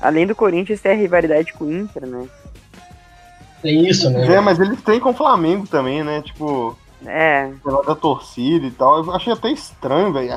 Além 0.00 0.26
do 0.26 0.34
Corinthians 0.34 0.80
ter 0.80 0.90
a 0.90 0.94
rivalidade 0.94 1.52
com 1.52 1.64
o 1.64 1.72
Inter, 1.72 2.06
né? 2.06 2.28
Tem 3.62 3.88
isso, 3.88 4.08
né? 4.10 4.34
É, 4.34 4.40
mas 4.40 4.58
eles 4.60 4.80
têm 4.82 5.00
com 5.00 5.10
o 5.10 5.14
Flamengo 5.14 5.66
também, 5.66 6.04
né? 6.04 6.22
Tipo. 6.22 6.76
É. 7.04 7.50
Da 7.86 7.94
torcida 7.94 8.66
e 8.66 8.70
tal. 8.70 9.04
Eu 9.04 9.12
achei 9.12 9.32
até 9.32 9.50
estranho, 9.50 10.12
velho. 10.12 10.32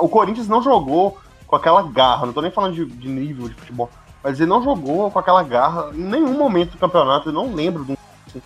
O 0.00 0.08
Corinthians 0.08 0.48
não 0.48 0.62
jogou 0.62 1.18
com 1.46 1.56
aquela 1.56 1.82
garra. 1.82 2.26
Não 2.26 2.32
tô 2.32 2.40
nem 2.40 2.50
falando 2.50 2.74
de, 2.74 2.84
de, 2.84 3.08
nível 3.08 3.48
de 3.48 3.54
futebol. 3.54 3.90
Mas 4.22 4.40
ele 4.40 4.48
não 4.48 4.62
jogou 4.62 5.10
com 5.10 5.18
aquela 5.18 5.42
garra 5.42 5.90
em 5.92 6.02
nenhum 6.02 6.38
momento 6.38 6.72
do 6.72 6.78
campeonato. 6.78 7.28
Eu 7.28 7.32
não 7.32 7.54
lembro 7.54 7.84
do, 7.84 7.98
assim, 8.26 8.42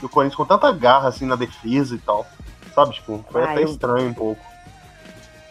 do 0.00 0.08
Corinthians 0.08 0.36
com 0.36 0.44
tanta 0.44 0.70
garra 0.72 1.08
assim 1.08 1.26
na 1.26 1.36
defesa 1.36 1.94
e 1.94 1.98
tal. 1.98 2.26
Sabe, 2.74 2.94
tipo, 2.94 3.24
foi 3.30 3.42
ah, 3.42 3.50
até 3.50 3.62
eu... 3.62 3.68
estranho 3.68 4.08
um 4.08 4.14
pouco. 4.14 4.44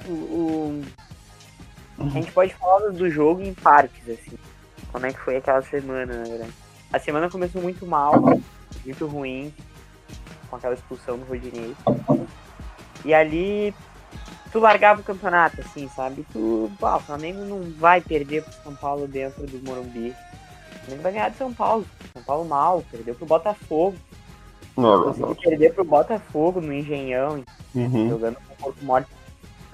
O, 0.08 0.12
o... 0.12 0.84
A 2.00 2.10
gente 2.10 2.32
pode 2.32 2.54
falar 2.56 2.90
do 2.92 3.10
jogo 3.10 3.42
em 3.42 3.54
partes, 3.54 4.10
assim. 4.10 4.38
Como 4.92 5.06
é 5.06 5.14
que 5.14 5.20
foi 5.20 5.38
aquela 5.38 5.62
semana, 5.62 6.18
na 6.18 6.24
verdade. 6.24 6.54
A 6.92 7.00
semana 7.00 7.30
começou 7.30 7.62
muito 7.62 7.86
mal, 7.86 8.14
muito 8.86 9.08
ruim, 9.08 9.54
com 10.50 10.56
aquela 10.56 10.74
expulsão 10.74 11.18
do 11.18 11.26
Rodinei. 11.26 11.76
E 13.04 13.14
ali 13.14 13.74
tu 14.52 14.60
largava 14.60 15.02
o 15.02 15.04
campeonato, 15.04 15.60
assim, 15.62 15.90
sabe? 15.90 16.26
Tu, 16.32 16.72
pá, 16.80 16.96
o 16.96 17.02
Flamengo 17.02 17.44
não 17.44 17.62
vai 17.74 18.00
perder 18.00 18.44
pro 18.44 18.54
São 18.64 18.76
Paulo 18.76 19.08
dentro 19.08 19.46
do 19.46 19.62
Morumbi. 19.66 20.10
O 20.12 20.80
Flamengo 20.80 21.04
vai 21.04 21.12
ganhar 21.12 21.30
de 21.30 21.38
São 21.38 21.54
Paulo. 21.54 21.86
São 22.14 22.24
Paulo 22.24 22.48
mal, 22.48 22.84
perdeu 22.90 23.16
pro 23.16 23.26
Botafogo. 23.26 23.98
Não, 24.78 25.14
Consegui 25.14 25.42
perder 25.42 25.74
pro 25.74 25.84
Botafogo 25.84 26.62
no 26.62 26.74
Engenhão, 26.74 27.44
uhum. 27.74 28.10
jogando 28.10 28.36
com 28.36 28.54
o 28.54 28.58
corpo 28.58 28.86
morto. 28.86 29.10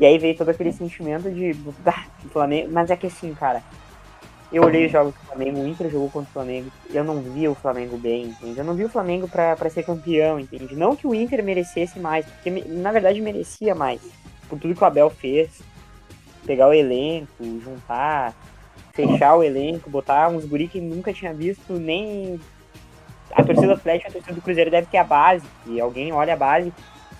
E 0.02 0.06
aí 0.06 0.18
veio 0.18 0.36
todo 0.36 0.50
aquele 0.50 0.74
sentimento 0.74 1.30
de 1.30 1.56
ah, 1.86 2.06
Flamengo. 2.32 2.72
Mas 2.72 2.90
é 2.90 2.96
que 2.96 3.06
assim, 3.06 3.36
cara, 3.36 3.62
eu 4.52 4.64
olhei 4.64 4.88
os 4.88 4.92
jogos 4.92 5.14
do 5.14 5.20
Flamengo, 5.28 5.60
o 5.60 5.68
Inter 5.68 5.92
jogou 5.92 6.10
contra 6.10 6.28
o 6.28 6.34
Flamengo, 6.34 6.72
eu 6.90 7.04
não 7.04 7.22
vi 7.22 7.48
o 7.48 7.54
Flamengo 7.54 8.00
bem, 8.00 8.26
entende? 8.26 8.58
Eu 8.58 8.66
não 8.66 8.74
vi 8.74 8.84
o 8.84 8.90
Flamengo 8.90 9.28
pra, 9.28 9.56
pra 9.56 9.70
ser 9.70 9.84
campeão, 9.84 10.40
entende? 10.40 10.76
Não 10.76 10.96
que 10.96 11.06
o 11.06 11.14
Inter 11.14 11.44
merecesse 11.44 12.00
mais, 12.00 12.26
porque 12.26 12.50
na 12.50 12.92
verdade 12.92 13.22
merecia 13.22 13.76
mais. 13.76 14.02
Por 14.50 14.58
tudo 14.58 14.74
que 14.74 14.84
o 14.84 14.88
Abel 14.88 15.12
fez. 15.12 15.62
Pegar 16.48 16.68
o 16.68 16.74
elenco, 16.74 17.44
juntar, 17.64 18.34
fechar 18.94 19.36
o 19.36 19.44
elenco, 19.44 19.88
botar 19.88 20.30
uns 20.30 20.44
guri 20.46 20.68
que 20.68 20.82
nunca 20.82 21.14
tinha 21.14 21.32
visto 21.32 21.74
nem 21.74 22.40
a 23.32 23.44
torcida 23.44 23.74
Atlético, 23.74 24.10
a 24.10 24.14
torcida 24.14 24.34
do 24.34 24.42
Cruzeiro 24.42 24.72
deve 24.72 24.88
ter 24.88 24.98
a 24.98 25.04
base, 25.04 25.46
e 25.68 25.80
alguém 25.80 26.12
olha 26.12 26.34
a 26.34 26.38
base, 26.38 26.74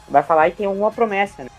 vai 0.10 0.24
falar 0.24 0.48
e 0.48 0.52
tem 0.52 0.66
alguma 0.66 0.92
promessa, 0.92 1.44
né? 1.44 1.50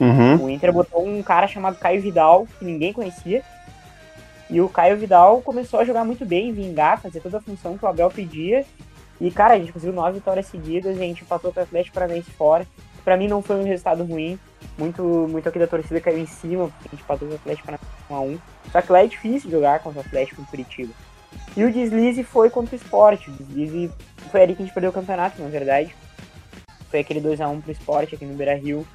Uhum. 0.00 0.44
O 0.44 0.50
Inter 0.50 0.72
botou 0.72 1.06
um 1.06 1.22
cara 1.22 1.46
chamado 1.46 1.78
Caio 1.78 2.00
Vidal, 2.00 2.46
que 2.58 2.64
ninguém 2.64 2.92
conhecia, 2.92 3.42
e 4.48 4.60
o 4.60 4.68
Caio 4.68 4.96
Vidal 4.96 5.42
começou 5.42 5.80
a 5.80 5.84
jogar 5.84 6.04
muito 6.04 6.24
bem, 6.24 6.52
vingar, 6.52 7.00
fazer 7.00 7.20
toda 7.20 7.38
a 7.38 7.40
função 7.40 7.76
que 7.76 7.84
o 7.84 7.88
Abel 7.88 8.10
pedia, 8.10 8.64
e 9.20 9.30
cara, 9.30 9.54
a 9.54 9.58
gente 9.58 9.72
conseguiu 9.72 9.94
nove 9.94 10.14
vitórias 10.14 10.46
seguidas, 10.46 10.96
a 10.96 11.00
gente 11.00 11.24
passou 11.24 11.52
para 11.52 11.60
o 11.60 11.64
Atlético 11.64 11.94
Paranaense 11.94 12.30
fora, 12.30 12.66
para 13.04 13.16
mim 13.16 13.28
não 13.28 13.42
foi 13.42 13.56
um 13.56 13.64
resultado 13.64 14.02
ruim, 14.02 14.38
muito, 14.78 15.02
muito 15.02 15.48
aqui 15.48 15.58
da 15.58 15.66
torcida 15.66 16.00
caiu 16.00 16.18
em 16.18 16.26
cima, 16.26 16.68
porque 16.68 16.88
a 16.88 16.96
gente 16.96 17.04
passou 17.04 17.28
o 17.28 17.34
Atlético 17.34 17.66
Paranaense 17.66 17.90
1 18.10 18.14
a 18.14 18.20
1 18.20 18.38
só 18.72 18.80
que 18.80 18.92
lá 18.92 19.02
é 19.02 19.06
difícil 19.06 19.50
jogar 19.50 19.80
contra 19.80 20.00
o 20.00 20.04
Atlético 20.04 20.40
em 20.40 20.44
Curitiba. 20.44 20.92
E 21.56 21.64
o 21.64 21.72
deslize 21.72 22.22
foi 22.22 22.48
contra 22.50 22.74
o 22.74 22.78
esporte. 22.78 23.30
O 23.30 23.32
deslize 23.32 23.90
foi 24.30 24.42
ali 24.42 24.54
que 24.54 24.62
a 24.62 24.64
gente 24.64 24.74
perdeu 24.74 24.90
o 24.90 24.94
campeonato, 24.94 25.42
na 25.42 25.48
verdade. 25.48 25.94
Foi 26.88 27.00
aquele 27.00 27.20
2x1 27.20 27.62
pro 27.62 27.72
esporte 27.72 28.14
aqui 28.14 28.24
no 28.24 28.34
Beira 28.34 28.54
Rio. 28.54 28.86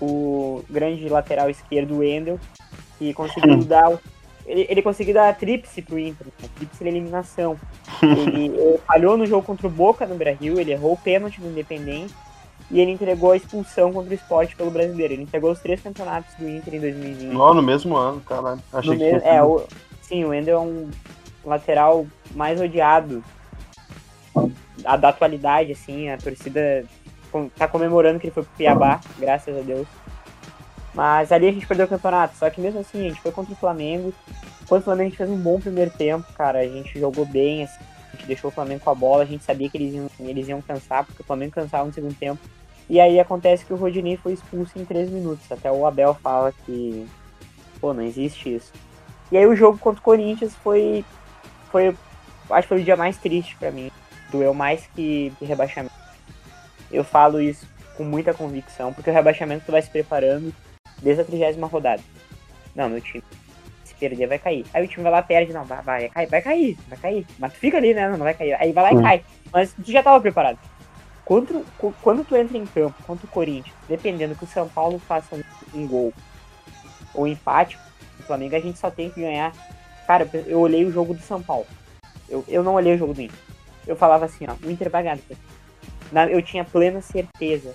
O 0.00 0.64
grande 0.68 1.08
lateral 1.08 1.50
esquerdo, 1.50 1.94
o 1.94 1.98
Wendel, 1.98 2.38
que 2.98 3.12
conseguiu 3.12 3.64
dar. 3.64 3.98
Ele, 4.46 4.66
ele 4.68 4.82
conseguiu 4.82 5.14
dar 5.14 5.28
a 5.28 5.32
tríplice 5.34 5.82
pro 5.82 5.98
Inter, 5.98 6.26
a 6.42 6.48
tríplice 6.56 6.82
eliminação. 6.82 7.56
Ele, 8.02 8.46
ele, 8.56 8.78
falhou 8.86 9.16
no 9.16 9.26
jogo 9.26 9.46
contra 9.46 9.66
o 9.66 9.70
Boca 9.70 10.06
no 10.06 10.14
Beira 10.14 10.36
Rio, 10.38 10.58
ele 10.58 10.72
errou 10.72 10.94
o 10.94 10.96
pênalti 10.96 11.40
no 11.40 11.50
Independente 11.50 12.14
e 12.70 12.80
ele 12.80 12.92
entregou 12.92 13.32
a 13.32 13.36
expulsão 13.36 13.92
contra 13.92 14.10
o 14.10 14.14
esporte 14.14 14.56
pelo 14.56 14.70
brasileiro. 14.70 15.12
Ele 15.12 15.22
entregou 15.22 15.50
os 15.50 15.60
três 15.60 15.80
campeonatos 15.80 16.34
do 16.36 16.48
Inter 16.48 16.74
em 16.74 16.80
2020. 16.80 17.32
Não, 17.32 17.54
no 17.54 17.62
mesmo 17.62 17.96
ano, 17.96 18.20
caralho. 18.20 18.60
Achei 18.72 18.92
no 18.92 18.98
que 18.98 19.26
é, 19.26 19.42
o, 19.42 19.64
sim, 20.02 20.24
o 20.24 20.28
Wendel 20.28 20.56
é 20.56 20.60
um 20.60 20.90
lateral 21.44 22.06
mais 22.34 22.60
odiado 22.60 23.22
a 24.84 24.96
da 24.96 25.08
atualidade, 25.08 25.72
assim, 25.72 26.08
a 26.08 26.16
torcida 26.16 26.84
tá 27.56 27.68
comemorando 27.68 28.18
que 28.18 28.26
ele 28.26 28.34
foi 28.34 28.42
pro 28.42 28.52
Piabá, 28.56 29.00
graças 29.18 29.56
a 29.56 29.60
Deus. 29.60 29.86
Mas 30.94 31.30
ali 31.30 31.48
a 31.48 31.52
gente 31.52 31.66
perdeu 31.66 31.86
o 31.86 31.88
campeonato, 31.88 32.36
só 32.36 32.50
que 32.50 32.60
mesmo 32.60 32.80
assim, 32.80 33.06
a 33.06 33.08
gente 33.08 33.20
foi 33.20 33.32
contra 33.32 33.52
o 33.52 33.56
Flamengo. 33.56 34.12
Contra 34.62 34.78
o 34.78 34.82
Flamengo 34.82 35.06
a 35.06 35.10
gente 35.10 35.16
fez 35.16 35.30
um 35.30 35.38
bom 35.38 35.60
primeiro 35.60 35.90
tempo, 35.90 36.32
cara, 36.32 36.60
a 36.60 36.66
gente 36.66 36.98
jogou 36.98 37.24
bem, 37.24 37.64
assim, 37.64 37.78
a 38.12 38.16
gente 38.16 38.26
deixou 38.26 38.50
o 38.50 38.52
Flamengo 38.52 38.80
com 38.84 38.90
a 38.90 38.94
bola, 38.94 39.22
a 39.22 39.26
gente 39.26 39.44
sabia 39.44 39.68
que 39.68 39.76
eles 39.76 39.94
iam, 39.94 40.10
eles 40.20 40.48
iam 40.48 40.60
cansar, 40.60 41.04
porque 41.04 41.22
o 41.22 41.24
Flamengo 41.24 41.52
cansava 41.52 41.84
no 41.84 41.92
segundo 41.92 42.14
tempo. 42.14 42.40
E 42.88 43.00
aí 43.00 43.20
acontece 43.20 43.64
que 43.64 43.72
o 43.72 43.76
Rodinei 43.76 44.16
foi 44.16 44.32
expulso 44.32 44.78
em 44.78 44.84
3 44.84 45.10
minutos, 45.10 45.50
até 45.50 45.70
o 45.70 45.86
Abel 45.86 46.12
fala 46.14 46.52
que, 46.66 47.06
pô, 47.80 47.94
não 47.94 48.02
existe 48.02 48.56
isso. 48.56 48.72
E 49.30 49.36
aí 49.36 49.46
o 49.46 49.54
jogo 49.54 49.78
contra 49.78 50.00
o 50.00 50.04
Corinthians 50.04 50.56
foi. 50.56 51.04
foi 51.70 51.96
acho 52.50 52.62
que 52.62 52.68
foi 52.68 52.80
o 52.80 52.84
dia 52.84 52.96
mais 52.96 53.16
triste 53.16 53.56
pra 53.56 53.70
mim. 53.70 53.92
Doeu 54.32 54.52
mais 54.52 54.86
que 54.94 55.32
rebaixamento. 55.40 55.99
Eu 56.90 57.04
falo 57.04 57.40
isso 57.40 57.66
com 57.96 58.04
muita 58.04 58.34
convicção, 58.34 58.92
porque 58.92 59.10
o 59.10 59.12
rebaixamento 59.12 59.64
tu 59.66 59.72
vai 59.72 59.82
se 59.82 59.90
preparando 59.90 60.54
desde 61.02 61.22
a 61.22 61.24
trigésima 61.24 61.66
rodada. 61.66 62.02
Não, 62.74 62.88
meu 62.88 63.00
time. 63.00 63.22
Se 63.84 63.94
perder, 63.94 64.26
vai 64.26 64.38
cair. 64.38 64.64
Aí 64.72 64.84
o 64.84 64.88
time 64.88 65.02
vai 65.02 65.12
lá, 65.12 65.22
perde, 65.22 65.52
não, 65.52 65.64
vai, 65.64 65.82
vai, 65.82 66.08
cair, 66.08 66.28
vai 66.28 66.42
cair, 66.42 66.78
vai 66.88 66.98
cair. 66.98 67.26
Mas 67.38 67.52
tu 67.52 67.58
fica 67.58 67.76
ali, 67.76 67.92
né? 67.92 68.08
Não 68.08 68.18
vai 68.18 68.34
cair. 68.34 68.54
Aí 68.54 68.72
vai 68.72 68.84
lá 68.84 68.92
e 68.92 69.02
cai. 69.02 69.24
Mas 69.52 69.72
tu 69.72 69.90
já 69.90 70.02
tava 70.02 70.20
preparado. 70.20 70.58
Quando, 71.24 71.64
quando 72.02 72.24
tu 72.24 72.36
entra 72.36 72.58
em 72.58 72.66
campo 72.66 73.02
contra 73.04 73.24
o 73.24 73.30
Corinthians, 73.30 73.76
dependendo 73.88 74.34
que 74.34 74.44
o 74.44 74.48
São 74.48 74.68
Paulo 74.68 74.98
faça 74.98 75.36
um, 75.36 75.42
um 75.74 75.86
gol 75.86 76.12
ou 77.14 77.24
um 77.24 77.26
empate, 77.26 77.78
o 78.18 78.22
Flamengo 78.22 78.56
a 78.56 78.60
gente 78.60 78.78
só 78.78 78.90
tem 78.90 79.10
que 79.10 79.20
ganhar. 79.20 79.52
Cara, 80.06 80.28
eu 80.46 80.58
olhei 80.58 80.84
o 80.84 80.90
jogo 80.90 81.14
do 81.14 81.22
São 81.22 81.40
Paulo. 81.40 81.66
Eu, 82.28 82.44
eu 82.48 82.64
não 82.64 82.74
olhei 82.74 82.94
o 82.94 82.98
jogo 82.98 83.14
do 83.14 83.22
Inter. 83.22 83.38
Eu 83.86 83.94
falava 83.94 84.24
assim, 84.24 84.44
ó, 84.48 84.54
o 84.66 84.70
Inter 84.70 84.90
vai 84.90 85.02
ganhar. 85.02 85.18
Eu 86.30 86.42
tinha 86.42 86.64
plena 86.64 87.00
certeza. 87.00 87.74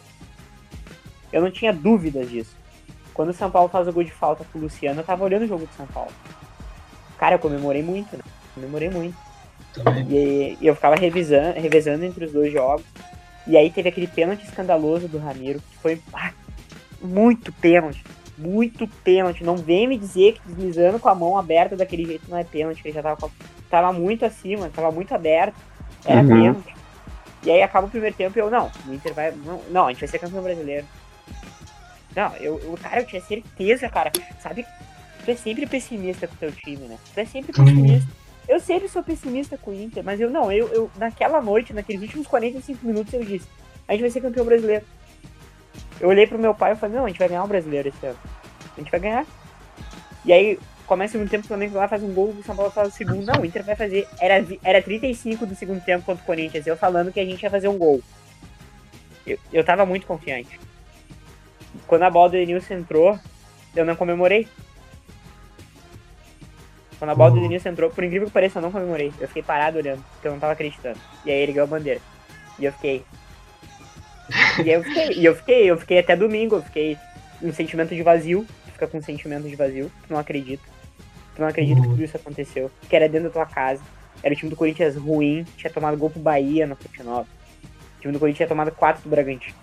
Eu 1.32 1.42
não 1.42 1.52
tinha 1.52 1.74
dúvidas 1.74 2.30
disso. 2.30 2.56
Quando 3.14 3.30
o 3.30 3.34
São 3.34 3.50
Paulo 3.50 3.70
faz 3.70 3.88
o 3.88 3.94
gol 3.94 4.04
de 4.04 4.12
falta 4.12 4.44
pro 4.44 4.60
Luciano, 4.60 5.00
eu 5.00 5.06
tava 5.06 5.24
olhando 5.24 5.44
o 5.44 5.48
jogo 5.48 5.66
do 5.66 5.74
São 5.74 5.88
Paulo. 5.88 6.12
Cara, 7.18 7.36
eu 7.36 7.40
comemorei 7.40 7.82
muito, 7.82 8.16
né? 8.16 8.24
Comemorei 8.54 8.90
muito. 8.90 9.16
E, 10.10 10.58
e 10.60 10.68
eu 10.68 10.76
ficava 10.76 10.96
revisando, 10.96 11.60
revezando 11.60 12.06
entre 12.06 12.26
os 12.26 12.32
dois 12.32 12.52
jogos. 12.52 12.86
E 13.48 13.58
aí 13.58 13.70
teve 13.70 13.90
aquele 13.90 14.08
pênalti 14.08 14.44
escandaloso 14.44 15.08
do 15.08 15.18
Ramiro, 15.18 15.60
que 15.60 15.78
foi 15.78 16.02
ah, 16.14 16.32
muito 17.02 17.52
pênalti. 17.54 18.04
Muito 18.38 18.88
pênalti. 19.04 19.44
Não 19.44 19.56
vem 19.56 19.88
me 19.88 19.98
dizer 19.98 20.34
que 20.34 20.42
deslizando 20.48 21.00
com 21.00 21.08
a 21.08 21.16
mão 21.16 21.38
aberta 21.38 21.76
daquele 21.76 22.06
jeito 22.06 22.30
não 22.30 22.38
é 22.38 22.44
pênalti, 22.44 22.82
que 22.82 22.88
ele 22.90 22.96
já 22.96 23.04
tava, 23.04 23.30
tava 23.70 23.94
muito 23.94 24.26
acima, 24.26 24.70
tava 24.70 24.92
muito 24.92 25.14
aberto. 25.14 25.56
Era 26.06 26.22
Uhum. 26.22 26.28
pênalti. 26.28 26.75
E 27.46 27.52
aí 27.52 27.62
acaba 27.62 27.86
o 27.86 27.90
primeiro 27.90 28.16
tempo 28.16 28.38
e 28.38 28.42
eu, 28.42 28.50
não, 28.50 28.72
o 28.88 28.94
Inter 28.94 29.14
vai. 29.14 29.32
Não, 29.32 29.62
não, 29.70 29.86
a 29.86 29.92
gente 29.92 30.00
vai 30.00 30.10
ser 30.10 30.20
campeão 30.20 30.42
brasileiro. 30.42 30.86
Não, 32.16 32.36
eu, 32.38 32.60
eu, 32.60 32.78
cara, 32.82 33.02
eu 33.02 33.06
tinha 33.06 33.22
certeza, 33.22 33.88
cara. 33.88 34.12
Sabe, 34.40 34.66
tu 35.24 35.32
é 35.32 35.36
sempre 35.36 35.68
pessimista 35.68 36.28
com 36.28 36.34
o 36.34 36.38
teu 36.38 36.52
time, 36.52 36.88
né? 36.88 36.98
Tu 37.14 37.20
é 37.20 37.26
sempre 37.26 37.54
pessimista. 37.54 38.10
Eu 38.48 38.60
sempre 38.60 38.88
sou 38.88 39.04
pessimista 39.04 39.58
com 39.58 39.72
o 39.72 39.74
Inter, 39.74 40.04
mas 40.04 40.20
eu 40.20 40.30
não, 40.30 40.52
eu, 40.52 40.68
eu 40.70 40.92
naquela 40.98 41.42
noite, 41.42 41.74
naqueles 41.74 42.02
últimos 42.02 42.28
45 42.28 42.86
minutos, 42.86 43.14
eu 43.14 43.24
disse, 43.24 43.48
a 43.88 43.94
gente 43.94 44.02
vai 44.02 44.10
ser 44.10 44.22
campeão 44.22 44.46
brasileiro. 44.46 44.86
Eu 46.00 46.10
olhei 46.10 46.28
pro 46.28 46.38
meu 46.38 46.54
pai 46.54 46.74
e 46.74 46.76
falei, 46.76 46.96
não, 46.96 47.06
a 47.06 47.08
gente 47.08 47.18
vai 47.18 47.28
ganhar 47.28 47.44
o 47.44 47.48
brasileiro 47.48 47.90
esse 47.90 48.06
ano. 48.06 48.20
A 48.76 48.80
gente 48.80 48.92
vai 48.92 49.00
ganhar. 49.00 49.26
E 50.24 50.34
aí, 50.34 50.60
começa 50.86 51.12
o 51.12 51.14
segundo 51.14 51.30
tempo, 51.30 51.46
o 51.46 51.48
Flamengo 51.48 51.78
lá, 51.78 51.88
faz 51.88 52.04
um 52.04 52.14
gol, 52.14 52.30
o 52.30 52.44
São 52.44 52.56
Paulo 52.56 52.72
faz 52.72 52.90
o 52.90 52.92
segundo. 52.92 53.26
Não, 53.26 53.42
o 53.42 53.46
Inter 53.46 53.64
vai 53.64 53.76
fazer. 53.76 54.08
Era, 54.20 54.46
era 54.64 54.82
35 54.82 55.46
do 55.46 55.56
segundo 55.56 55.84
tempo 55.84 56.06
contra 56.06 56.24
o 56.24 56.26
Corinthians, 56.26 56.66
eu 56.66 56.78
falando 56.78 57.12
que 57.12 57.20
a 57.20 57.26
gente 57.26 57.42
ia 57.42 57.50
fazer 57.50 57.68
um 57.68 57.78
gol. 57.78 58.02
Eu, 59.26 59.40
eu 59.52 59.64
tava 59.64 59.86
muito 59.86 60.06
confiante. 60.06 60.60
Quando 61.88 62.04
a 62.04 62.10
bola 62.10 62.30
do 62.30 62.38
Denilson 62.38 62.76
entrou, 62.76 63.20
eu 63.76 63.86
não 63.86 63.96
comemorei. 63.96 64.48
Quando 66.98 67.12
a 67.12 67.16
bola 67.16 67.32
do 67.32 67.42
Denilson 67.42 67.70
entrou, 67.70 67.90
por 67.90 68.04
incrível 68.04 68.28
que 68.28 68.34
pareça, 68.34 68.60
eu 68.60 68.62
não 68.64 68.72
comemorei. 68.72 69.12
Eu 69.20 69.28
fiquei 69.28 69.44
parado 69.44 69.78
olhando, 69.78 70.04
porque 70.14 70.28
eu 70.28 70.32
não 70.32 70.40
tava 70.40 70.54
acreditando. 70.54 71.00
E 71.26 71.32
aí 71.32 71.40
ele 71.40 71.54
ganhou 71.54 71.66
a 71.66 71.70
bandeira. 71.70 72.00
E 72.58 72.66
eu 72.66 72.72
fiquei. 72.72 73.04
E 74.64 74.70
eu 74.70 74.84
fiquei, 74.84 75.12
e 75.12 75.26
eu 75.26 75.36
fiquei, 75.36 75.72
eu 75.72 75.78
fiquei 75.78 76.00
até 76.00 76.16
domingo, 76.16 76.56
eu 76.56 76.62
fiquei 76.62 76.98
um 77.42 77.52
sentimento 77.52 77.94
de 77.94 78.02
vazio. 78.02 78.46
Tu 78.66 78.72
fica 78.72 78.88
com 78.88 78.98
um 78.98 79.04
sentimento 79.04 79.48
de 79.48 79.56
vazio, 79.56 79.92
tu 80.08 80.14
não 80.14 80.20
acredita. 80.20 80.75
Tu 81.36 81.42
não 81.42 81.48
acredita 81.48 81.82
que 81.82 81.88
tudo 81.88 82.04
isso 82.04 82.16
aconteceu. 82.18 82.72
Que 82.90 82.96
era 82.96 83.08
dentro 83.10 83.28
da 83.28 83.34
tua 83.34 83.46
casa. 83.46 83.82
Era 84.24 84.34
o 84.34 84.38
time 84.38 84.50
do 84.50 84.56
Corinthians 84.56 84.96
ruim, 84.96 85.46
tinha 85.58 85.72
tomado 85.72 85.98
gol 85.98 86.10
pro 86.10 86.20
Bahia 86.22 86.66
na 86.66 86.76
Fonte 86.76 87.04
Nova. 87.04 87.28
O 87.98 88.02
time 88.02 88.14
do 88.14 88.20
Corinthians 88.20 88.38
tinha 88.38 88.48
tomado 88.48 88.72
4 88.72 89.04
do 89.04 89.10
Bragantino. 89.10 89.56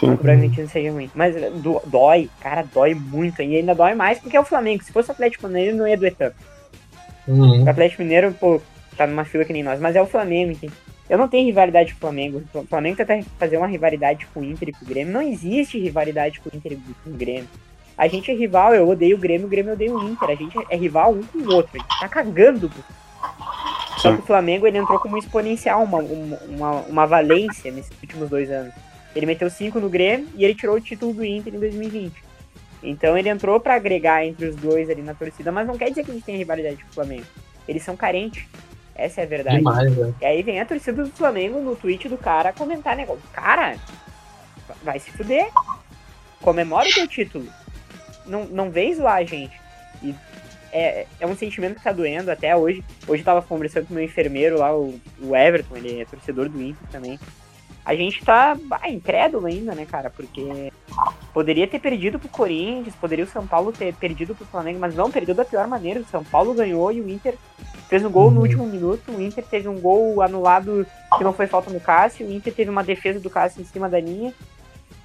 Sim. 0.00 0.10
O 0.10 0.16
Bragantino 0.16 0.68
seja 0.68 0.90
ruim. 0.90 1.10
Mas 1.14 1.36
eh, 1.36 1.50
do- 1.50 1.80
dói, 1.86 2.28
cara, 2.40 2.64
dói 2.74 2.94
muito. 2.94 3.40
E 3.42 3.56
ainda 3.56 3.74
dói 3.74 3.94
mais 3.94 4.18
porque 4.18 4.36
é 4.36 4.40
o 4.40 4.44
Flamengo. 4.44 4.82
Se 4.82 4.92
fosse 4.92 5.10
o 5.10 5.12
Atlético 5.12 5.46
Mineiro, 5.46 5.76
não 5.76 5.86
ia 5.86 5.96
doer 5.96 6.14
tanto. 6.14 6.36
O 7.64 7.68
Atlético 7.68 8.02
Mineiro, 8.02 8.32
pô, 8.32 8.60
tá 8.96 9.06
numa 9.06 9.24
fila 9.24 9.44
que 9.44 9.52
nem 9.52 9.62
nós. 9.62 9.78
Mas 9.80 9.94
é 9.94 10.02
o 10.02 10.06
Flamengo, 10.06 10.52
entende? 10.52 10.72
Eu 11.08 11.18
não 11.18 11.28
tenho 11.28 11.46
rivalidade 11.46 11.92
com 11.92 11.98
o 11.98 12.00
Flamengo. 12.00 12.42
O 12.52 12.64
Flamengo 12.64 12.96
tenta 12.96 13.24
fazer 13.38 13.56
uma 13.58 13.66
rivalidade 13.68 14.26
com 14.34 14.40
o 14.40 14.44
Inter 14.44 14.70
e 14.70 14.72
com 14.72 14.84
o 14.84 14.88
Grêmio. 14.88 15.12
Não 15.12 15.22
existe 15.22 15.78
rivalidade 15.78 16.40
com 16.40 16.48
o 16.48 16.56
Inter 16.56 16.72
e 16.72 16.76
com 17.04 17.10
o 17.10 17.12
Grêmio. 17.12 17.48
A 17.96 18.08
gente 18.08 18.30
é 18.30 18.34
rival, 18.34 18.74
eu 18.74 18.88
odeio 18.88 19.16
o 19.16 19.20
Grêmio, 19.20 19.46
o 19.46 19.50
Grêmio 19.50 19.72
odeia 19.72 19.94
o 19.94 20.02
Inter. 20.02 20.30
A 20.30 20.34
gente 20.34 20.56
é 20.68 20.76
rival 20.76 21.12
um 21.12 21.22
com 21.22 21.38
o 21.38 21.54
outro. 21.54 21.72
A 21.74 21.78
gente 21.78 22.00
tá 22.00 22.08
cagando. 22.08 22.70
Só 23.96 24.12
que 24.14 24.20
o 24.20 24.26
Flamengo 24.26 24.66
ele 24.66 24.76
entrou 24.76 24.98
como 24.98 25.16
exponencial, 25.16 25.82
uma, 25.82 25.98
uma, 25.98 26.70
uma, 26.82 27.06
valência 27.06 27.72
nesses 27.72 27.92
últimos 28.02 28.28
dois 28.28 28.50
anos. 28.50 28.74
Ele 29.14 29.24
meteu 29.24 29.48
cinco 29.48 29.80
no 29.80 29.88
Grêmio 29.88 30.28
e 30.34 30.44
ele 30.44 30.54
tirou 30.54 30.76
o 30.76 30.80
título 30.80 31.14
do 31.14 31.24
Inter 31.24 31.54
em 31.54 31.58
2020. 31.58 32.12
Então 32.82 33.16
ele 33.16 33.30
entrou 33.30 33.58
pra 33.58 33.74
agregar 33.74 34.24
entre 34.24 34.46
os 34.46 34.56
dois 34.56 34.90
ali 34.90 35.00
na 35.00 35.14
torcida, 35.14 35.50
mas 35.50 35.66
não 35.66 35.78
quer 35.78 35.88
dizer 35.88 36.04
que 36.04 36.10
a 36.10 36.14
gente 36.14 36.24
tem 36.24 36.36
rivalidade 36.36 36.76
com 36.76 36.90
o 36.90 36.94
Flamengo. 36.94 37.24
Eles 37.66 37.82
são 37.82 37.96
carentes. 37.96 38.44
Essa 38.94 39.22
é 39.22 39.24
a 39.24 39.26
verdade. 39.26 39.58
Demais, 39.58 39.94
velho. 39.94 40.14
E 40.20 40.24
aí 40.24 40.42
vem 40.42 40.60
a 40.60 40.66
torcida 40.66 41.02
do 41.02 41.10
Flamengo 41.10 41.60
no 41.60 41.74
tweet 41.74 42.08
do 42.08 42.18
cara 42.18 42.52
comentar 42.52 42.94
negócio. 42.94 43.22
Cara, 43.32 43.76
vai 44.82 44.98
se 44.98 45.10
fuder. 45.10 45.48
Comemora 46.40 46.88
o 46.88 46.92
teu 46.92 47.08
título. 47.08 47.46
Não, 48.26 48.44
não 48.44 48.70
vem 48.70 48.94
zoar 48.94 49.16
a 49.16 49.24
gente. 49.24 49.60
E 50.02 50.14
é, 50.72 51.06
é 51.20 51.26
um 51.26 51.36
sentimento 51.36 51.76
que 51.76 51.82
tá 51.82 51.92
doendo 51.92 52.30
até 52.30 52.54
hoje. 52.54 52.84
Hoje 53.06 53.22
eu 53.22 53.24
tava 53.24 53.42
conversando 53.42 53.86
com 53.86 53.94
o 53.94 53.96
meu 53.96 54.04
enfermeiro 54.04 54.58
lá, 54.58 54.76
o, 54.76 54.98
o 55.20 55.34
Everton, 55.34 55.76
ele 55.76 56.00
é 56.00 56.04
torcedor 56.04 56.48
do 56.48 56.60
Inter 56.60 56.88
também. 56.90 57.18
A 57.86 57.94
gente 57.94 58.24
tá 58.24 58.56
bah, 58.60 58.80
incrédulo 58.88 59.46
ainda, 59.46 59.72
né, 59.72 59.86
cara? 59.86 60.10
Porque 60.10 60.72
poderia 61.32 61.68
ter 61.68 61.78
perdido 61.78 62.18
pro 62.18 62.28
Corinthians, 62.28 62.96
poderia 62.96 63.24
o 63.24 63.28
São 63.28 63.46
Paulo 63.46 63.70
ter 63.70 63.94
perdido 63.94 64.34
pro 64.34 64.44
Flamengo, 64.44 64.80
mas 64.80 64.94
não, 64.96 65.08
perdeu 65.08 65.36
da 65.36 65.44
pior 65.44 65.68
maneira. 65.68 66.00
O 66.00 66.06
São 66.06 66.24
Paulo 66.24 66.52
ganhou 66.52 66.90
e 66.90 67.00
o 67.00 67.08
Inter 67.08 67.36
fez 67.88 68.04
um 68.04 68.10
gol 68.10 68.32
no 68.32 68.40
último 68.40 68.66
minuto. 68.66 69.12
O 69.12 69.22
Inter 69.22 69.44
teve 69.44 69.68
um 69.68 69.80
gol 69.80 70.20
anulado 70.20 70.84
que 71.16 71.22
não 71.22 71.32
foi 71.32 71.46
falta 71.46 71.70
no 71.70 71.78
Cássio. 71.78 72.26
O 72.26 72.32
Inter 72.32 72.52
teve 72.52 72.70
uma 72.70 72.82
defesa 72.82 73.20
do 73.20 73.30
Cássio 73.30 73.62
em 73.62 73.64
cima 73.64 73.88
da 73.88 74.00
linha. 74.00 74.34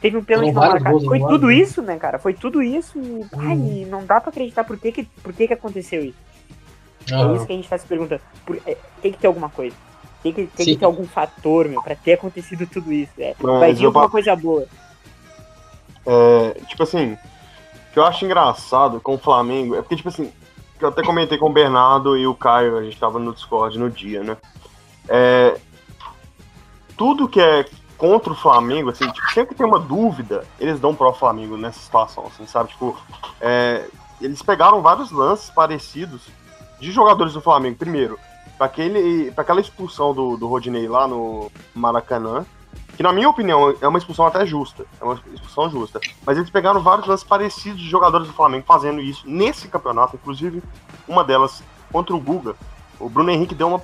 Teve 0.01 0.17
um 0.17 0.23
pênalti 0.23 0.51
vários 0.51 0.83
marcado. 0.83 1.05
Foi 1.05 1.19
tudo 1.19 1.47
né? 1.47 1.53
isso, 1.55 1.81
né, 1.81 1.97
cara? 1.97 2.17
Foi 2.17 2.33
tudo 2.33 2.61
isso 2.63 2.97
e 2.99 3.25
ai, 3.37 3.85
não 3.87 4.03
dá 4.05 4.19
pra 4.19 4.29
acreditar 4.31 4.63
por 4.63 4.77
que 4.77 4.91
que, 4.91 5.03
por 5.03 5.31
que, 5.31 5.47
que 5.47 5.53
aconteceu 5.53 6.03
isso. 6.03 6.17
É 7.09 7.13
Aham. 7.13 7.35
isso 7.35 7.45
que 7.45 7.53
a 7.53 7.55
gente 7.55 7.69
tá 7.69 7.77
se 7.77 7.85
perguntando. 7.85 8.21
Por- 8.45 8.59
é, 8.65 8.75
tem 9.01 9.11
que 9.11 9.19
ter 9.19 9.27
alguma 9.27 9.49
coisa. 9.49 9.75
Tem 10.23 10.33
que, 10.33 10.45
tem 10.47 10.65
Sim. 10.65 10.73
que 10.73 10.79
ter 10.79 10.85
algum 10.85 11.05
fator, 11.07 11.67
meu, 11.67 11.81
pra 11.81 11.95
ter 11.95 12.13
acontecido 12.13 12.65
tudo 12.67 12.91
isso. 12.91 13.11
É. 13.19 13.35
Mas 13.39 13.59
Vai 13.59 13.73
vir 13.73 13.85
alguma 13.85 14.05
pa- 14.05 14.11
coisa 14.11 14.35
boa. 14.35 14.65
É, 16.05 16.59
tipo 16.67 16.81
assim, 16.83 17.13
o 17.13 17.93
que 17.93 17.99
eu 17.99 18.03
acho 18.05 18.25
engraçado 18.25 18.99
com 18.99 19.15
o 19.15 19.19
Flamengo 19.19 19.75
é 19.75 19.81
porque, 19.81 19.95
tipo 19.95 20.09
assim, 20.09 20.31
que 20.79 20.83
eu 20.85 20.89
até 20.89 21.03
comentei 21.03 21.37
com 21.37 21.47
o 21.49 21.53
Bernardo 21.53 22.17
e 22.17 22.25
o 22.25 22.33
Caio, 22.33 22.77
a 22.77 22.83
gente 22.83 22.97
tava 22.99 23.19
no 23.19 23.33
Discord 23.33 23.77
no 23.77 23.89
dia, 23.89 24.23
né? 24.23 24.37
É, 25.07 25.57
tudo 26.97 27.27
que 27.27 27.39
é 27.39 27.65
contra 28.01 28.33
o 28.33 28.35
Flamengo, 28.35 28.89
assim, 28.89 29.07
tipo, 29.11 29.31
sempre 29.31 29.49
que 29.49 29.55
tem 29.55 29.67
uma 29.67 29.79
dúvida, 29.79 30.43
eles 30.59 30.79
dão 30.79 30.95
pro 30.95 31.13
Flamengo 31.13 31.55
nessa 31.55 31.79
situação, 31.79 32.25
assim, 32.25 32.47
sabe? 32.47 32.69
Tipo, 32.69 32.97
é, 33.39 33.85
eles 34.19 34.41
pegaram 34.41 34.81
vários 34.81 35.11
lances 35.11 35.51
parecidos 35.51 36.23
de 36.79 36.91
jogadores 36.91 37.33
do 37.33 37.41
Flamengo. 37.41 37.77
Primeiro, 37.77 38.17
para 38.57 38.65
aquela 39.37 39.61
expulsão 39.61 40.15
do, 40.15 40.35
do 40.35 40.47
Rodinei 40.47 40.87
lá 40.87 41.07
no 41.07 41.51
Maracanã, 41.75 42.43
que 42.97 43.03
na 43.03 43.13
minha 43.13 43.29
opinião 43.29 43.75
é 43.79 43.87
uma 43.87 43.99
expulsão 43.99 44.25
até 44.25 44.47
justa, 44.47 44.83
é 44.99 45.03
uma 45.03 45.21
expulsão 45.31 45.69
justa. 45.69 46.01
Mas 46.25 46.39
eles 46.39 46.49
pegaram 46.49 46.81
vários 46.81 47.05
lances 47.05 47.23
parecidos 47.23 47.79
de 47.79 47.87
jogadores 47.87 48.25
do 48.25 48.33
Flamengo 48.33 48.65
fazendo 48.65 48.99
isso 48.99 49.29
nesse 49.29 49.67
campeonato, 49.67 50.15
inclusive 50.15 50.63
uma 51.07 51.23
delas 51.23 51.61
contra 51.91 52.15
o 52.15 52.19
Guga. 52.19 52.55
O 52.99 53.07
Bruno 53.07 53.29
Henrique 53.29 53.53
deu 53.53 53.67
uma 53.67 53.81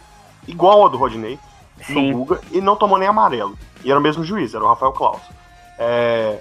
igual 0.48 0.88
a 0.88 0.90
do 0.90 0.98
Rodinei 0.98 1.38
Sim. 1.86 2.12
no 2.12 2.18
Guga 2.18 2.42
e 2.52 2.60
não 2.60 2.76
tomou 2.76 2.98
nem 2.98 3.08
amarelo. 3.08 3.56
E 3.84 3.92
era 3.92 4.00
o 4.00 4.04
mesmo 4.04 4.24
juiz, 4.24 4.54
era 4.54 4.64
o 4.64 4.68
Rafael 4.68 4.92
Claus. 4.92 5.22
É, 5.78 6.40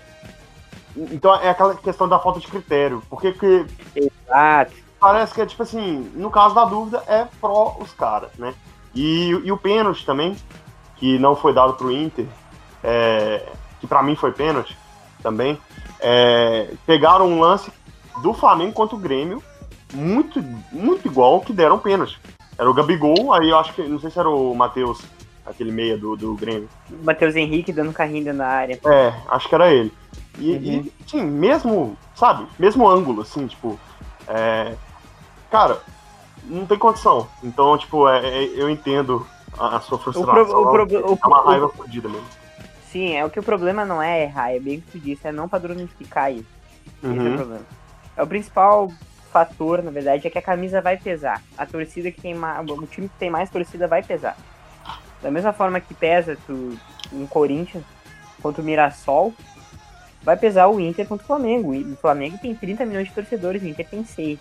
Então 0.97 1.35
é 1.37 1.51
aquela 1.51 1.75
questão 1.75 2.09
da 2.09 2.19
falta 2.19 2.41
de 2.41 2.47
critério. 2.47 3.03
Porque 3.09 3.33
que 3.33 3.67
Exato. 3.95 4.73
parece 4.99 5.35
que 5.35 5.41
é 5.43 5.47
tipo 5.47 5.63
assim, 5.63 6.11
no 6.15 6.31
caso 6.31 6.55
da 6.55 6.65
dúvida, 6.65 7.03
é 7.07 7.27
pró 7.41 7.77
os 7.81 7.93
caras, 7.93 8.31
né? 8.39 8.55
E, 8.95 9.29
e 9.29 9.53
o 9.53 9.59
pênalti 9.59 10.07
também, 10.07 10.35
que 10.97 11.19
não 11.19 11.37
foi 11.37 11.53
dado 11.53 11.75
pro 11.75 11.93
Inter, 11.93 12.27
é, 12.83 13.47
que 13.79 13.87
pra 13.87 14.03
mim 14.03 14.17
foi 14.17 14.33
pênalti 14.33 14.77
também, 15.23 15.59
é, 16.01 16.73
pegaram 16.87 17.29
um 17.29 17.41
lance 17.41 17.71
do 18.23 18.33
Flamengo 18.33 18.73
contra 18.73 18.97
o 18.97 18.99
Grêmio, 18.99 19.43
muito, 19.93 20.43
muito 20.73 21.07
igual 21.07 21.35
ao 21.35 21.41
que 21.43 21.53
deram 21.53 21.79
pênalti. 21.79 22.19
Era 22.59 22.71
o 22.71 22.75
Gabigol, 22.75 23.35
aí 23.35 23.51
eu 23.51 23.59
acho 23.59 23.75
que, 23.75 23.83
não 23.83 24.01
sei 24.01 24.11
se 24.11 24.19
era 24.19 24.31
o 24.31 24.55
Matheus, 24.55 25.03
aquele 25.47 25.71
meia 25.73 25.97
do, 25.97 26.17
do 26.17 26.35
Grêmio. 26.35 26.69
Matheus 27.03 27.37
Henrique 27.37 27.73
dando 27.73 27.93
carrinho 27.93 28.35
da 28.35 28.47
área. 28.47 28.79
É, 28.85 29.15
acho 29.29 29.49
que 29.49 29.55
era 29.55 29.73
ele. 29.73 29.93
E, 30.39 30.53
e, 30.53 30.93
sim, 31.07 31.23
mesmo, 31.25 31.97
sabe, 32.15 32.47
mesmo 32.59 32.87
ângulo, 32.89 33.23
assim, 33.23 33.47
tipo, 33.47 33.79
é, 34.29 34.75
cara, 35.51 35.81
não 36.45 36.67
tem 36.67 36.77
condição. 36.79 37.27
Então, 37.43 37.77
tipo, 37.79 38.09
é, 38.09 38.45
é- 38.45 38.45
eu 38.61 38.69
entendo 38.69 39.27
a, 39.59 39.77
a 39.77 39.81
sua 39.81 39.99
frustração. 39.99 40.45
pro- 40.45 40.61
o 40.61 40.71
pro- 40.71 41.13
o- 41.13 41.19
é 41.23 41.27
uma 41.27 41.43
o- 41.43 41.47
raiva 41.47 41.69
fodida 41.71 42.09
mesmo. 42.09 42.27
Sim, 42.91 43.15
é 43.15 43.25
o 43.25 43.31
que 43.31 43.41
o 43.41 43.43
problema 43.43 43.85
não 43.85 44.03
é 44.03 44.23
errar, 44.25 44.53
é 44.55 44.59
bem 44.61 44.79
o 44.79 44.83
que 44.83 44.93
tu 44.93 44.99
disse, 44.99 45.27
é 45.27 45.33
não 45.33 45.49
padronificar 45.49 46.33
isso. 46.33 46.47
Esse 47.03 47.07
é 47.07 47.09
Uhum. 47.09 47.33
o 47.33 47.37
problema. 47.37 47.67
É 48.17 48.23
o 48.23 48.27
principal 48.27 48.91
fator, 49.33 49.83
na 49.83 49.91
verdade, 49.91 50.27
é 50.27 50.31
que 50.31 50.39
a 50.39 50.43
camisa 50.43 50.81
vai 50.81 50.97
pesar. 50.97 51.43
A 51.59 51.67
torcida 51.67 52.11
que 52.11 52.21
tem 52.21 52.35
mais. 52.35 52.67
O 52.69 52.87
time 52.87 53.09
que 53.09 53.19
tem 53.19 53.29
mais 53.29 53.51
torcida 53.51 53.87
vai 53.87 54.03
pesar. 54.03 54.37
Da 55.27 55.33
mesma 55.33 55.53
forma 55.53 55.81
que 55.81 55.93
pesa 55.93 56.39
tu, 56.47 56.79
um 57.13 57.27
Corinthians 57.27 57.83
contra 58.41 58.63
o 58.63 58.65
Mirassol, 58.65 59.35
vai 60.23 60.37
pesar 60.37 60.69
o 60.69 60.79
Inter 60.79 61.05
contra 61.05 61.25
o 61.25 61.27
Flamengo. 61.27 61.75
E 61.75 61.83
O 61.83 61.97
Flamengo 61.97 62.39
tem 62.39 62.55
30 62.55 62.87
milhões 62.87 63.09
de 63.09 63.15
torcedores, 63.15 63.61
o 63.61 63.67
Inter 63.67 63.89
tem 63.89 64.05
6. 64.05 64.39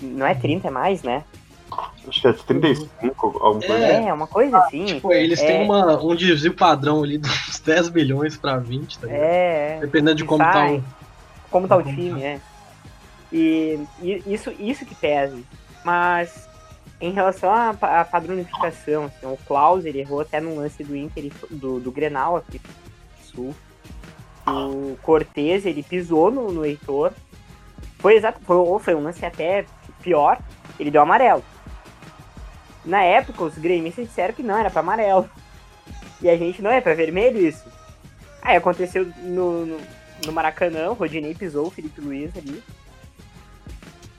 Não 0.00 0.24
é 0.24 0.36
30, 0.36 0.68
é 0.68 0.70
mais, 0.70 1.02
né? 1.02 1.24
Acho 2.06 2.20
que 2.20 2.28
é 2.28 2.32
35, 2.32 3.26
alguma 3.26 3.66
coisa. 3.66 3.84
É, 3.84 4.06
é 4.06 4.12
uma 4.12 4.28
coisa 4.28 4.56
assim. 4.58 4.84
Tipo, 4.84 5.12
eles 5.12 5.40
é, 5.40 5.46
têm 5.48 5.64
uma, 5.64 6.00
um 6.00 6.14
desvio 6.14 6.54
padrão 6.54 7.02
ali 7.02 7.18
dos 7.18 7.58
10 7.58 7.90
milhões 7.90 8.36
pra 8.36 8.56
20, 8.56 9.00
tá 9.00 9.06
ligado? 9.08 9.20
É, 9.20 9.76
é. 9.78 9.80
Dependendo 9.80 10.14
de 10.14 10.24
como 10.24 10.44
tá 10.44 10.52
sai. 10.52 10.76
o. 10.76 10.84
como 11.50 11.66
tá 11.66 11.76
o 11.76 11.82
time, 11.82 12.22
é. 12.22 12.40
E, 13.32 13.80
e 14.00 14.22
isso, 14.32 14.52
isso 14.60 14.86
que 14.86 14.94
pesa. 14.94 15.36
Mas 15.84 16.48
em 17.00 17.12
relação 17.12 17.50
à, 17.50 17.70
à 17.70 18.04
padronificação, 18.04 19.06
assim, 19.06 19.26
o 19.26 19.36
Klaus 19.46 19.84
ele 19.84 20.00
errou 20.00 20.20
até 20.20 20.40
no 20.40 20.56
lance 20.56 20.82
do 20.82 20.96
Inter 20.96 21.30
do, 21.50 21.80
do 21.80 21.92
Grenal 21.92 22.36
aqui 22.36 22.60
no 22.60 23.24
Sul. 23.24 23.54
O 24.46 24.96
Cortez 25.02 25.66
ele 25.66 25.82
pisou 25.82 26.30
no, 26.30 26.52
no 26.52 26.64
Heitor. 26.64 27.12
Foi 27.98 28.16
exato, 28.16 28.40
foi, 28.44 28.56
foi 28.80 28.94
um 28.94 29.02
lance 29.02 29.24
até 29.24 29.64
pior, 30.02 30.38
ele 30.78 30.90
deu 30.90 31.02
amarelo. 31.02 31.42
Na 32.84 33.02
época, 33.02 33.44
os 33.44 33.56
gremistas 33.56 34.06
disseram 34.06 34.34
que 34.34 34.42
não, 34.42 34.58
era 34.58 34.70
pra 34.70 34.80
amarelo. 34.80 35.28
E 36.20 36.28
a 36.28 36.36
gente, 36.36 36.60
não, 36.60 36.70
é 36.70 36.80
pra 36.80 36.94
vermelho 36.94 37.40
isso. 37.40 37.64
Aí 38.42 38.56
aconteceu 38.56 39.10
no, 39.22 39.64
no, 39.64 39.80
no 40.26 40.32
Maracanã, 40.32 40.90
o 40.90 40.94
Rodinei 40.94 41.34
pisou 41.34 41.66
o 41.66 41.70
Felipe 41.70 42.00
Luiz 42.00 42.36
ali. 42.36 42.62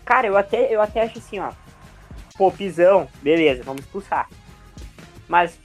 Cara, 0.03 0.25
eu 0.27 0.35
até, 0.35 0.73
eu 0.73 0.81
até 0.81 1.03
acho 1.03 1.19
assim, 1.19 1.39
ó. 1.39 1.51
Pô, 2.37 2.51
pisão, 2.51 3.07
beleza, 3.21 3.63
vamos 3.63 3.83
expulsar. 3.83 4.29
Mas 5.27 5.57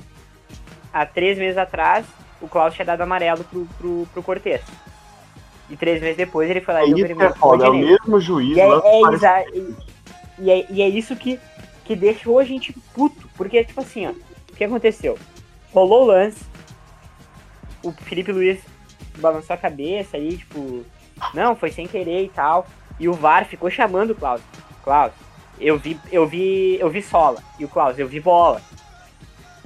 há 0.93 1.05
três 1.05 1.39
meses 1.39 1.59
atrás, 1.59 2.07
o 2.41 2.49
Klaus 2.49 2.75
tinha 2.75 2.85
dado 2.85 3.03
amarelo 3.03 3.45
pro, 3.45 3.67
pro, 3.79 4.09
pro 4.13 4.23
Cortez. 4.23 4.63
E 5.69 5.77
três 5.77 6.01
meses 6.01 6.17
depois 6.17 6.51
ele 6.51 6.61
foi 6.61 6.75
lá 6.75 6.81
É 6.81 6.89
e 6.89 6.95
deu 6.95 7.05
é 7.05 7.09
vermelho 7.09 7.31
pro 7.31 7.41
foda, 7.41 7.67
é 7.67 7.69
o 7.69 7.75
mesmo 7.75 8.21
juiz, 8.21 8.57
E 8.57 8.61
é, 8.61 8.67
é 8.67 9.49
e, 9.53 9.77
e 10.39 10.51
é, 10.51 10.67
e 10.71 10.83
é 10.83 10.89
isso 10.89 11.15
que, 11.15 11.39
que 11.85 11.95
deixou 11.95 12.39
a 12.39 12.45
gente 12.45 12.73
puto. 12.95 13.29
Porque, 13.37 13.65
tipo 13.65 13.81
assim, 13.81 14.07
ó, 14.07 14.11
o 14.11 14.57
que 14.57 14.65
aconteceu? 14.65 15.19
Rolou 15.73 16.03
o 16.03 16.07
lance, 16.07 16.45
o 17.83 17.93
Felipe 17.93 18.33
Luiz 18.33 18.61
balançou 19.19 19.55
a 19.55 19.59
cabeça 19.59 20.17
aí, 20.17 20.37
tipo, 20.37 20.85
não, 21.35 21.55
foi 21.55 21.71
sem 21.71 21.87
querer 21.87 22.25
e 22.25 22.29
tal. 22.29 22.67
E 22.99 23.09
o 23.09 23.15
VAR 23.15 23.45
ficou 23.45 23.71
chamando 23.71 24.11
o 24.11 24.15
Klaus. 24.15 24.43
Klaus, 24.83 25.13
eu 25.61 25.79
vi, 25.79 25.99
eu 26.11 26.27
vi, 26.27 26.79
eu 26.81 26.88
vi 26.90 27.03
sola. 27.03 27.42
E 27.59 27.64
o 27.64 27.68
Klaus, 27.68 27.99
eu 27.99 28.09
vi 28.09 28.20
bola. 28.20 28.61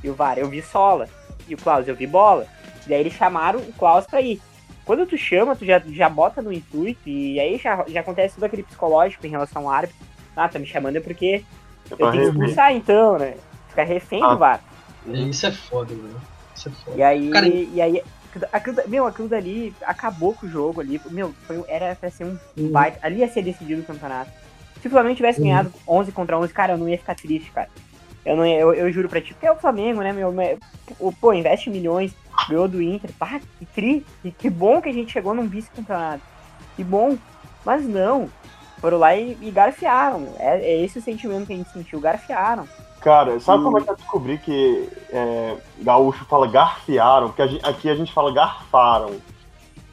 E 0.02 0.10
o 0.10 0.14
VAR, 0.14 0.38
eu 0.38 0.48
vi 0.48 0.60
sola. 0.60 1.08
E 1.48 1.54
o 1.54 1.58
Klaus, 1.58 1.86
eu 1.88 1.94
vi 1.94 2.06
bola. 2.06 2.46
E 2.86 2.92
aí 2.92 3.00
eles 3.00 3.14
chamaram 3.14 3.60
o 3.60 3.72
Klaus 3.72 4.06
pra 4.06 4.20
ir. 4.20 4.40
Quando 4.84 5.06
tu 5.06 5.16
chama, 5.16 5.56
tu 5.56 5.64
já, 5.64 5.80
já 5.86 6.08
bota 6.10 6.42
no 6.42 6.52
intuito 6.52 7.08
e 7.08 7.40
aí 7.40 7.56
já, 7.56 7.84
já 7.88 8.00
acontece 8.00 8.34
todo 8.34 8.44
aquele 8.44 8.62
psicológico 8.62 9.26
em 9.26 9.30
relação 9.30 9.62
ao 9.62 9.70
árbitro. 9.70 9.96
Ah, 10.36 10.46
tá 10.48 10.58
me 10.58 10.66
chamando 10.66 10.96
é 10.96 11.00
porque 11.00 11.42
eu 11.90 11.96
pra 11.96 12.10
tenho 12.10 12.22
que 12.24 12.28
expulsar 12.30 12.72
então, 12.72 13.18
né? 13.18 13.34
Ficar 13.68 13.84
refém 13.84 14.22
Ah. 14.22 14.28
do 14.34 14.38
VAR. 14.38 14.60
Isso 15.06 15.46
é 15.46 15.52
foda, 15.52 15.94
mano. 15.94 16.20
Isso 16.54 16.68
é 16.68 16.72
foda. 16.72 16.96
E 16.98 17.02
aí, 17.02 17.30
Cara, 17.30 17.48
e 17.48 17.80
aí 17.80 18.02
aquilo, 18.52 18.76
meu, 18.86 19.06
aquilo 19.06 19.28
dali 19.28 19.74
acabou 19.86 20.34
com 20.34 20.46
o 20.46 20.50
jogo 20.50 20.82
ali. 20.82 21.00
Meu, 21.10 21.32
foi, 21.46 21.64
era 21.66 21.94
pra 21.94 22.10
ser 22.10 22.24
um 22.24 22.68
baita. 22.70 22.98
Ali 23.00 23.20
ia 23.20 23.28
ser 23.28 23.42
decidido 23.42 23.80
o 23.80 23.84
campeonato. 23.84 24.30
Se 24.84 24.88
o 24.88 24.90
Flamengo 24.90 25.16
tivesse 25.16 25.40
Uhum. 25.40 25.46
ganhado 25.46 25.72
11 25.88 26.12
contra 26.12 26.38
11, 26.38 26.52
cara, 26.52 26.74
eu 26.74 26.76
não 26.76 26.86
ia 26.86 26.98
ficar 26.98 27.14
triste, 27.14 27.50
cara. 27.50 27.70
Eu, 28.22 28.36
não 28.36 28.44
ia, 28.44 28.58
eu, 28.58 28.74
eu 28.74 28.92
juro 28.92 29.08
pra 29.08 29.18
ti, 29.18 29.32
porque 29.32 29.46
é 29.46 29.50
o 29.50 29.56
Flamengo, 29.56 30.02
né, 30.02 30.12
meu? 30.12 30.30
Pô, 31.18 31.32
investe 31.32 31.70
milhões, 31.70 32.14
ganhou 32.46 32.68
do 32.68 32.82
Inter. 32.82 33.10
Pá, 33.18 33.40
que 33.58 33.64
tri. 33.64 34.04
E 34.22 34.30
que 34.30 34.50
bom 34.50 34.82
que 34.82 34.90
a 34.90 34.92
gente 34.92 35.10
chegou 35.10 35.32
num 35.32 35.48
vice-campeonato. 35.48 36.20
Que 36.76 36.84
bom. 36.84 37.16
Mas 37.64 37.82
não. 37.88 38.28
Foram 38.78 38.98
lá 38.98 39.16
e, 39.16 39.38
e 39.40 39.50
garfiaram. 39.50 40.28
É, 40.38 40.58
é 40.58 40.84
esse 40.84 40.98
o 40.98 41.02
sentimento 41.02 41.46
que 41.46 41.54
a 41.54 41.56
gente 41.56 41.70
sentiu. 41.70 41.98
Garfiaram. 41.98 42.68
Cara, 43.00 43.40
sabe 43.40 43.64
como 43.64 43.78
é 43.78 43.80
que 43.80 43.88
eu 43.88 43.96
descobri 43.96 44.36
que 44.36 44.86
é, 45.10 45.56
gaúcho 45.80 46.26
fala 46.26 46.46
garfiaram? 46.46 47.28
Porque 47.28 47.40
a 47.40 47.46
gente- 47.46 47.64
aqui 47.66 47.88
a 47.88 47.94
gente 47.94 48.12
fala 48.12 48.30
garfaram. 48.34 49.12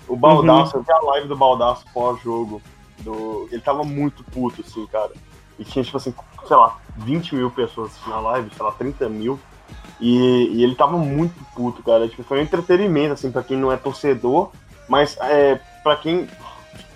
O 0.06 0.18
Baldaço, 0.18 0.76
eu 0.76 0.84
vi 0.84 0.92
a 0.92 1.00
live 1.00 1.30
do 1.30 1.38
Baldaço 1.38 1.86
pós-jogo. 1.94 2.62
Do... 3.02 3.48
Ele 3.52 3.62
tava 3.62 3.84
muito 3.84 4.24
puto, 4.24 4.62
assim, 4.62 4.86
cara. 4.88 5.12
E 5.60 5.64
tinha, 5.64 5.84
tipo 5.84 5.98
assim, 5.98 6.14
sei 6.48 6.56
lá, 6.56 6.78
20 6.98 7.36
mil 7.36 7.52
pessoas 7.52 7.92
assistindo 7.92 8.14
a 8.14 8.20
live, 8.20 8.50
sei 8.56 8.66
lá, 8.66 8.72
30 8.72 9.10
mil. 9.10 9.40
E, 10.00 10.50
e 10.54 10.64
ele 10.64 10.76
tava 10.76 10.98
muito 10.98 11.36
puto, 11.54 11.84
cara. 11.84 12.08
Tipo, 12.08 12.24
foi 12.24 12.40
um 12.40 12.44
entretenimento, 12.44 13.14
assim, 13.14 13.32
pra 13.32 13.44
quem 13.44 13.58
não 13.58 13.72
é 13.72 13.78
torcedor, 13.78 14.52
mas 14.88 15.16
é, 15.22 15.60
pra 15.84 15.96
quem. 15.96 16.28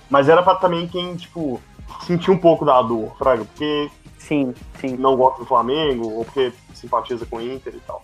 Mas 0.10 0.28
era 0.30 0.42
pra 0.42 0.56
também 0.56 0.88
quem, 0.88 1.16
tipo, 1.16 1.62
sentir 2.06 2.32
um 2.32 2.38
pouco 2.38 2.66
da 2.66 2.82
dor, 2.82 3.16
Fraga, 3.18 3.46
porque 3.46 3.90
sim, 4.18 4.54
sim. 4.80 4.96
não 4.98 5.16
gosta 5.16 5.40
do 5.40 5.46
Flamengo, 5.46 6.10
ou 6.10 6.26
porque 6.26 6.54
simpatiza 6.74 7.26
com 7.26 7.38
o 7.38 7.42
Inter 7.42 7.74
e 7.76 7.80
tal. 7.80 8.02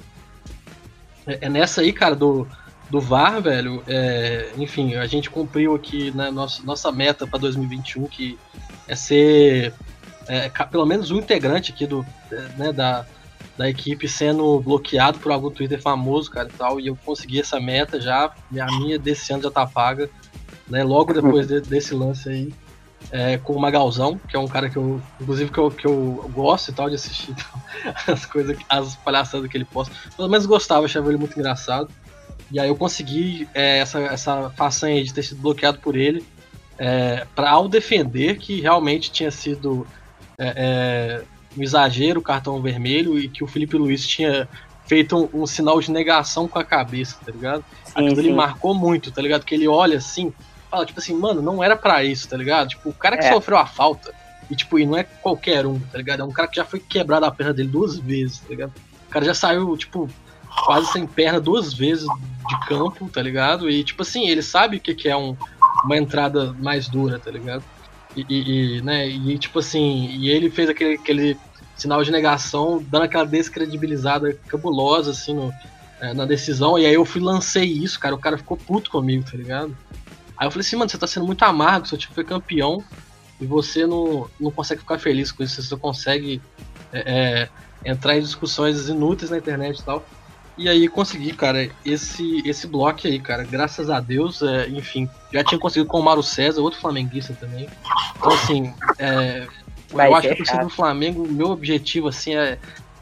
É, 1.26 1.46
é 1.46 1.50
nessa 1.50 1.82
aí, 1.82 1.94
cara, 1.94 2.16
do, 2.16 2.48
do 2.92 3.00
VAR, 3.00 3.42
velho. 3.42 3.82
é, 3.88 4.52
enfim, 4.58 4.96
a 4.96 5.08
gente 5.08 5.30
cumpriu 5.30 5.74
aqui 5.74 6.12
né, 6.12 6.30
nossa, 6.30 6.62
nossa 6.64 6.92
meta 6.92 7.26
pra 7.26 7.40
2021, 7.40 8.06
que 8.06 8.38
é 8.88 8.96
ser 8.96 9.74
é, 10.28 10.50
pelo 10.50 10.86
menos 10.86 11.10
um 11.10 11.18
integrante 11.18 11.72
aqui 11.72 11.88
do, 11.88 12.06
é, 12.32 12.36
né, 12.58 12.74
da, 12.74 13.06
da 13.58 13.70
equipe 13.70 14.08
sendo 14.08 14.60
bloqueado 14.60 15.20
por 15.20 15.32
algum 15.32 15.50
Twitter 15.50 15.82
famoso, 15.82 16.30
cara, 16.30 16.50
e 16.54 16.58
tal. 16.58 16.80
E 16.80 16.88
eu 16.88 16.98
consegui 17.06 17.40
essa 17.40 17.60
meta 17.60 18.00
já. 18.00 18.26
A 18.60 18.80
minha 18.80 19.00
desse 19.00 19.32
ano 19.34 19.44
já 19.44 19.52
tá 19.52 19.66
paga. 19.66 20.10
Né, 20.70 20.84
logo 20.84 21.14
depois 21.14 21.48
de- 21.48 21.62
desse 21.62 21.94
lance 21.94 22.30
aí. 22.30 22.54
é, 23.12 23.38
com 23.38 23.54
o 23.54 23.60
Magalzão, 23.60 24.18
que 24.30 24.36
é 24.38 24.40
um 24.40 24.48
cara 24.48 24.70
que 24.70 24.78
eu, 24.78 25.02
inclusive, 25.20 25.52
que 25.52 25.58
eu, 25.58 25.72
que 25.72 25.86
eu 25.86 26.32
gosto 26.34 26.70
e 26.70 26.74
tal 26.74 26.88
de 26.88 26.96
assistir 26.96 27.32
então, 27.36 28.14
as 28.14 28.26
coisas, 28.26 28.56
as 28.70 28.96
palhaçadas 28.96 29.50
que 29.50 29.58
ele 29.58 29.66
posta. 29.66 29.94
Pelo 30.16 30.30
menos 30.30 30.46
gostava, 30.46 30.86
achava 30.86 31.10
ele 31.10 31.18
muito 31.18 31.38
engraçado. 31.38 31.90
E 32.52 32.60
aí 32.60 32.68
eu 32.68 32.76
consegui 32.76 33.48
é, 33.54 33.80
essa, 33.80 34.00
essa 34.00 34.50
façanha 34.52 35.04
de 35.04 35.14
ter 35.14 35.24
sido 35.24 35.42
bloqueado 35.42 35.80
por 35.80 35.96
ele, 35.96 36.24
é, 36.78 37.26
para 37.36 37.50
ao 37.50 37.70
defender 37.70 38.38
que 38.38 38.60
realmente 38.60 39.12
tinha 39.12 39.32
sido 39.32 39.88
é, 40.38 40.54
é, 40.56 41.24
um 41.58 41.64
exagero 41.64 42.20
o 42.20 42.24
cartão 42.24 42.62
vermelho 42.62 43.18
e 43.18 43.30
que 43.30 43.44
o 43.44 43.48
Felipe 43.48 43.78
Luiz 43.78 44.06
tinha 44.06 44.50
feito 44.86 45.16
um, 45.16 45.44
um 45.44 45.48
sinal 45.48 45.80
de 45.80 45.92
negação 45.92 46.48
com 46.48 46.60
a 46.60 46.64
cabeça, 46.64 47.18
tá 47.26 47.32
ligado? 47.32 47.64
Aquilo 47.96 48.20
ele 48.20 48.30
sim. 48.30 48.34
marcou 48.34 48.74
muito, 48.74 49.12
tá 49.12 49.22
ligado? 49.22 49.46
Que 49.46 49.56
ele 49.56 49.68
olha 49.68 49.98
assim, 49.98 50.34
fala 50.70 50.86
tipo 50.86 51.00
assim, 51.00 51.16
mano, 51.16 51.42
não 51.42 51.64
era 51.64 51.78
pra 51.78 52.04
isso, 52.04 52.28
tá 52.28 52.36
ligado? 52.36 52.70
Tipo, 52.70 52.90
o 52.90 52.94
cara 52.94 53.18
que 53.18 53.26
É. 53.26 53.32
sofreu 53.32 53.58
a 53.58 53.66
falta, 53.66 54.14
e 54.50 54.56
tipo, 54.56 54.78
e 54.78 54.86
não 54.86 54.98
é 54.98 55.04
qualquer 55.04 55.66
um, 55.66 55.80
tá 55.80 55.98
ligado? 55.98 56.22
É 56.22 56.26
um 56.26 56.32
cara 56.32 56.48
que 56.48 56.58
já 56.58 56.66
foi 56.66 56.80
quebrado 56.80 57.26
a 57.26 57.32
perna 57.32 57.54
dele 57.54 57.70
duas 57.70 57.98
vezes, 57.98 58.40
tá 58.40 58.50
ligado? 58.50 58.74
O 59.08 59.10
cara 59.10 59.24
já 59.24 59.34
saiu, 59.34 59.78
tipo, 59.78 60.10
quase 60.66 60.92
sem 60.92 61.08
perna 61.08 61.40
duas 61.40 61.74
vezes 61.74 62.06
de 62.48 62.60
campo, 62.68 63.10
tá 63.10 63.22
ligado? 63.22 63.70
E 63.70 63.84
tipo 63.84 64.02
assim, 64.04 64.28
ele 64.28 64.42
sabe 64.42 64.78
o 64.78 64.82
que, 64.82 64.96
que 64.96 65.10
é 65.10 65.16
um, 65.18 65.38
uma 65.84 65.98
entrada 65.98 66.54
mais 66.60 66.90
dura, 66.90 67.20
tá 67.22 67.32
ligado? 67.32 67.66
E, 68.16 68.26
e- 68.30 68.80
e, 68.80 68.82
né, 68.84 69.08
e 69.10 69.40
tipo 69.40 69.60
assim, 69.60 70.08
e 70.08 70.30
ele 70.30 70.52
fez 70.52 70.70
aquele, 70.70 70.96
aquele 70.96 71.42
sinal 71.76 72.04
de 72.04 72.12
negação, 72.12 72.84
dando 72.90 73.04
aquela 73.04 73.26
descredibilizada 73.26 74.38
cabulosa, 74.48 75.12
assim, 75.12 75.34
no- 75.36 75.56
é, 76.02 76.14
na 76.14 76.26
decisão, 76.26 76.78
e 76.80 76.86
aí 76.86 76.94
eu 76.94 77.06
fui 77.06 77.22
lancei 77.22 77.66
isso, 77.66 78.00
cara, 78.00 78.16
o 78.16 78.20
cara 78.20 78.38
ficou 78.38 78.58
puto 78.58 78.90
comigo, 78.90 79.24
tá 79.30 79.38
ligado? 79.38 79.78
Aí 80.40 80.48
eu 80.48 80.52
falei 80.52 80.66
assim, 80.66 80.76
mano, 80.76 80.90
você 80.90 80.98
tá 80.98 81.08
sendo 81.08 81.26
muito 81.26 81.44
amargo, 81.44 81.88
seu 81.88 81.98
time 81.98 82.14
foi 82.16 82.26
campeão, 82.26 82.78
e 83.40 83.46
você 83.48 83.88
não, 83.88 84.30
não 84.40 84.52
consegue 84.52 84.82
ficar 84.82 85.00
feliz 85.00 85.32
com 85.32 85.44
isso, 85.44 85.56
você 85.56 85.64
só 85.70 85.78
consegue 85.78 86.44
é, 86.94 87.44
é, 87.44 87.50
entrar 87.92 88.18
em 88.18 88.22
discussões 88.22 88.88
inúteis 88.90 89.32
na 89.32 89.38
internet 89.38 89.80
e 89.80 89.86
tal. 89.86 90.08
E 90.58 90.68
aí 90.70 90.88
consegui, 90.88 91.34
cara, 91.34 91.70
esse, 91.86 92.42
esse 92.48 92.68
bloco 92.68 93.08
aí, 93.08 93.20
cara, 93.20 93.44
graças 93.44 93.90
a 93.90 94.00
Deus, 94.00 94.42
é, 94.42 94.68
enfim, 94.70 95.10
já 95.34 95.44
tinha 95.44 95.60
conseguido 95.60 95.90
com 95.90 96.00
o 96.00 96.04
Mauro 96.04 96.22
César, 96.22 96.62
outro 96.62 96.80
flamenguista 96.80 97.34
também. 97.40 97.68
Então, 98.18 98.32
assim, 98.34 98.74
é, 99.00 99.48
eu 99.94 100.16
acho 100.16 100.28
que 100.28 100.34
a 100.34 100.38
torcida 100.38 100.58
chato. 100.58 100.64
do 100.64 100.70
Flamengo, 100.70 101.24
o 101.24 101.32
meu 101.32 101.48
objetivo, 101.48 102.10
assim, 102.10 102.36
é, 102.36 102.60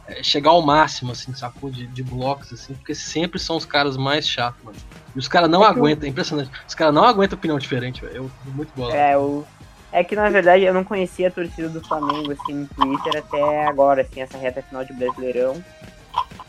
é 0.08 0.24
chegar 0.24 0.52
ao 0.52 0.62
máximo, 0.62 1.12
assim, 1.12 1.34
sacou? 1.34 1.70
De, 1.70 1.88
de 1.88 2.04
blocos, 2.04 2.54
assim, 2.54 2.74
porque 2.76 2.96
sempre 2.96 3.40
são 3.40 3.58
os 3.58 3.66
caras 3.66 3.98
mais 3.98 4.28
chatos, 4.28 4.64
mano. 4.64 4.78
E 5.16 5.20
os 5.20 5.28
caras 5.28 5.50
não 5.50 5.64
É 5.64 5.68
aguentam, 5.68 6.06
é 6.06 6.10
impressionante. 6.10 6.52
Os 6.68 6.76
caras 6.76 6.94
não 6.94 7.04
aguentam 7.04 7.38
opinião 7.38 7.58
diferente, 7.58 8.02
velho. 8.02 8.16
Eu 8.16 8.32
muito 8.54 8.72
bola. 8.76 8.96
É, 8.96 9.18
o, 9.18 9.44
É 9.92 10.04
que 10.04 10.16
na 10.16 10.30
verdade 10.30 10.64
eu 10.64 10.74
não 10.74 10.84
conhecia 10.84 11.30
a 11.30 11.32
torcida 11.32 11.68
do 11.68 11.82
Flamengo 11.82 12.32
assim 12.32 12.54
no 12.54 12.68
Twitter 12.68 13.18
até 13.18 13.66
agora, 13.66 14.04
assim, 14.04 14.22
essa 14.22 14.38
reta 14.38 14.62
final 14.62 14.86
de 14.86 14.94
Brasileirão. 14.94 15.64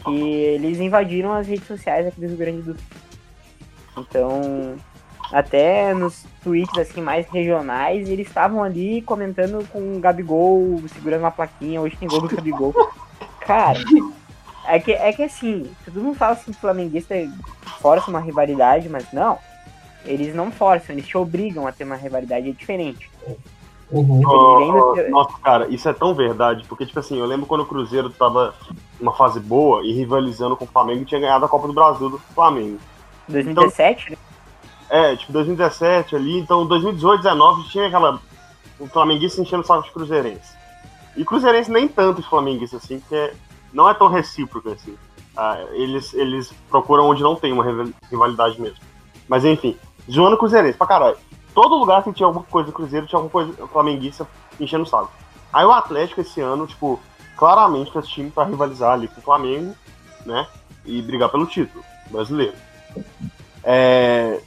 Que 0.05 0.23
eles 0.23 0.79
invadiram 0.79 1.33
as 1.33 1.47
redes 1.47 1.67
sociais 1.67 2.07
aqui 2.07 2.21
do 2.21 2.27
Rio 2.27 2.37
Grande 2.37 2.63
do 2.63 2.75
Sul. 2.75 2.85
Então, 3.99 4.77
até 5.33 5.95
nos 5.95 6.25
tweets 6.43 6.77
assim 6.79 7.01
mais 7.01 7.27
regionais, 7.29 8.09
eles 8.09 8.27
estavam 8.27 8.63
ali 8.63 9.03
comentando 9.03 9.67
com 9.69 9.97
o 9.97 10.01
Gabigol 10.01 10.83
segurando 10.89 11.21
uma 11.21 11.31
plaquinha, 11.31 11.81
hoje 11.81 11.97
tem 11.97 12.09
gol 12.09 12.21
do 12.21 12.35
Gabigol. 12.35 12.75
Cara, 13.41 13.79
é 14.67 14.79
que, 14.79 14.93
é 14.93 15.13
que 15.13 15.23
assim, 15.23 15.71
todo 15.85 16.01
mundo 16.01 16.17
fala 16.17 16.33
assim 16.33 16.53
flamenguista 16.53 17.15
força 17.81 18.11
uma 18.11 18.21
rivalidade, 18.21 18.89
mas 18.89 19.13
não. 19.13 19.39
Eles 20.05 20.35
não 20.35 20.51
forçam, 20.51 20.95
eles 20.95 21.07
te 21.07 21.17
obrigam 21.17 21.67
a 21.67 21.73
ter 21.73 21.85
uma 21.85 21.97
rivalidade, 21.97 22.53
diferente. 22.53 23.11
Uhum. 23.93 24.23
Oh, 24.25 24.95
oh, 24.95 25.11
nossa, 25.11 25.37
cara, 25.43 25.69
isso 25.69 25.89
é 25.89 25.93
tão 25.93 26.15
verdade, 26.15 26.65
porque, 26.69 26.87
tipo 26.87 26.99
assim, 27.01 27.19
eu 27.19 27.27
lembro 27.27 27.47
quando 27.47 27.63
o 27.63 27.67
Cruzeiro 27.67 28.09
tava 28.11 28.55
numa 29.01 29.13
fase 29.13 29.41
boa 29.41 29.85
e 29.85 29.93
rivalizando 29.93 30.57
com 30.57 30.65
o 30.65 30.69
Flamengo 30.69 31.03
e 31.03 31.05
tinha 31.05 31.21
ganhado 31.21 31.45
a 31.45 31.49
Copa 31.49 31.67
do 31.67 31.73
Brasil 31.73 32.09
do 32.09 32.19
Flamengo. 32.19 32.79
2017, 33.29 34.13
então, 34.13 34.13
né? 34.13 34.31
É, 34.91 35.17
tipo, 35.17 35.33
2017 35.33 36.17
ali, 36.17 36.39
então 36.39 36.67
2018, 36.67 37.23
2019 37.23 37.69
tinha 37.69 37.87
aquela. 37.87 38.21
O 38.79 38.87
flamenguista 38.87 39.41
enchendo 39.41 39.63
o 39.63 39.67
saco 39.67 39.85
de 39.85 39.93
cruzeirense. 39.93 40.57
E 41.17 41.25
cruzeirense 41.25 41.71
nem 41.71 41.87
tanto 41.87 42.21
os 42.21 42.27
flamenguistas, 42.27 42.83
assim, 42.83 42.99
porque 42.99 43.33
não 43.73 43.89
é 43.89 43.95
tão 43.95 44.09
recíproco 44.09 44.71
assim. 44.71 44.97
Ah, 45.37 45.59
eles, 45.73 46.15
eles 46.15 46.53
procuram 46.69 47.09
onde 47.09 47.23
não 47.23 47.37
tem 47.37 47.53
uma 47.53 47.65
rivalidade 48.11 48.61
mesmo. 48.61 48.79
Mas 49.29 49.45
enfim, 49.45 49.77
zoando 50.11 50.39
cruzeirense 50.39 50.79
pra 50.79 50.87
caralho. 50.87 51.17
Todo 51.61 51.77
lugar 51.77 52.03
que 52.03 52.11
tinha 52.15 52.27
alguma 52.27 52.47
coisa 52.47 52.69
do 52.69 52.73
Cruzeiro 52.73 53.07
tinha 53.07 53.19
alguma 53.19 53.31
coisa 53.31 53.67
flamenguista 53.67 54.27
enchendo 54.59 54.85
o 54.85 54.87
saco. 54.87 55.13
Aí 55.53 55.63
o 55.63 55.71
Atlético 55.71 56.23
esse 56.23 56.41
ano, 56.41 56.67
tipo, 56.67 56.99
claramente 57.37 57.93
fez 57.93 58.09
time 58.09 58.31
pra 58.31 58.45
rivalizar 58.45 58.93
ali 58.95 59.09
com 59.09 59.21
o 59.21 59.23
Flamengo, 59.23 59.75
né? 60.25 60.47
E 60.87 61.03
brigar 61.03 61.29
pelo 61.29 61.45
título 61.45 61.85
brasileiro. 62.11 62.55
É, 63.63 64.41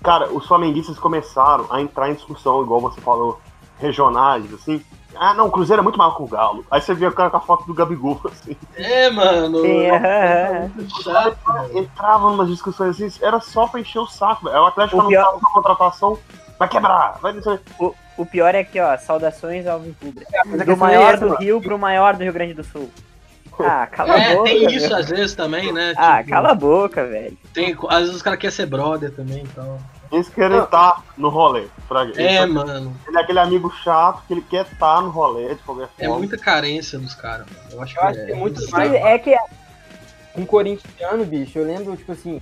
cara, 0.00 0.32
os 0.32 0.46
flamenguistas 0.46 0.96
começaram 0.96 1.66
a 1.70 1.80
entrar 1.80 2.08
em 2.08 2.14
discussão, 2.14 2.62
igual 2.62 2.80
você 2.80 3.00
falou, 3.00 3.40
regionais, 3.80 4.54
assim. 4.54 4.80
Ah, 5.16 5.34
não, 5.34 5.48
o 5.48 5.50
Cruzeiro 5.50 5.80
é 5.80 5.82
muito 5.82 5.98
maior 5.98 6.16
que 6.16 6.22
o 6.22 6.28
Galo. 6.28 6.64
Aí 6.70 6.80
você 6.80 6.94
vê 6.94 7.06
o 7.06 7.12
cara 7.12 7.30
com 7.30 7.36
a 7.36 7.40
foto 7.40 7.66
do 7.66 7.74
Gabigol, 7.74 8.20
assim. 8.30 8.56
É, 8.76 9.10
mano. 9.10 9.66
É. 9.66 10.70
Entrava 11.74 12.30
numas 12.30 12.48
discussões 12.48 13.00
assim, 13.00 13.18
era 13.20 13.40
só 13.40 13.66
pra 13.66 13.80
encher 13.80 13.98
o 13.98 14.06
saco. 14.06 14.44
Velho. 14.44 14.62
O 14.62 14.66
Atlético 14.66 15.00
o 15.00 15.08
pior... 15.08 15.24
não 15.24 15.40
tava 15.40 15.52
contratação, 15.52 16.18
vai 16.60 16.68
quebrar, 16.68 17.18
vai 17.22 17.32
o, 17.78 17.94
o 18.18 18.26
pior 18.26 18.54
é 18.54 18.62
que, 18.62 18.78
ó, 18.78 18.94
saudações 18.98 19.66
ao 19.66 19.80
Vincubre. 19.80 20.26
É, 20.30 20.64
do 20.64 20.76
maior 20.76 21.16
do 21.16 21.34
Rio 21.36 21.58
pro 21.58 21.78
maior 21.78 22.14
do 22.14 22.22
Rio 22.22 22.34
Grande 22.34 22.52
do 22.52 22.62
Sul. 22.62 22.90
Ah, 23.58 23.86
cala 23.90 24.14
é, 24.14 24.32
a 24.32 24.36
boca. 24.36 24.50
tem 24.50 24.66
isso 24.66 24.94
às 24.94 25.08
vezes 25.08 25.34
também, 25.34 25.72
né? 25.72 25.94
Ah, 25.96 26.18
tipo, 26.18 26.30
cala 26.30 26.50
a 26.50 26.54
boca, 26.54 27.06
velho. 27.06 27.36
Tem, 27.54 27.74
às 27.88 28.00
vezes 28.00 28.16
os 28.16 28.22
caras 28.22 28.38
querem 28.38 28.54
ser 28.54 28.66
brother 28.66 29.10
também, 29.10 29.42
então. 29.42 29.78
Eles 30.12 30.28
querem 30.28 30.58
estar 30.58 31.02
no 31.16 31.30
rolê. 31.30 31.66
é, 32.16 32.44
mano. 32.44 32.94
Ele 33.08 33.16
é 33.16 33.20
aquele 33.22 33.38
amigo 33.38 33.72
chato 33.82 34.22
que 34.26 34.34
ele 34.34 34.42
quer 34.42 34.66
estar 34.66 35.00
no 35.00 35.08
rolê 35.08 35.54
de 35.54 35.62
qualquer 35.62 35.84
é 35.84 36.04
forma. 36.04 36.14
É 36.14 36.18
muita 36.18 36.36
carência 36.36 36.98
dos 36.98 37.14
caras, 37.14 37.46
Eu 37.72 37.80
acho, 37.80 37.96
eu 37.96 38.00
que, 38.00 38.06
acho 38.06 38.18
é, 38.18 38.26
que 38.26 38.32
é 38.32 38.34
muito 38.34 38.70
mais. 38.70 38.92
É 38.92 39.18
que 39.18 39.34
um 40.36 40.44
corintiano, 40.44 41.24
bicho, 41.24 41.58
eu 41.58 41.64
lembro, 41.64 41.96
tipo 41.96 42.12
assim, 42.12 42.40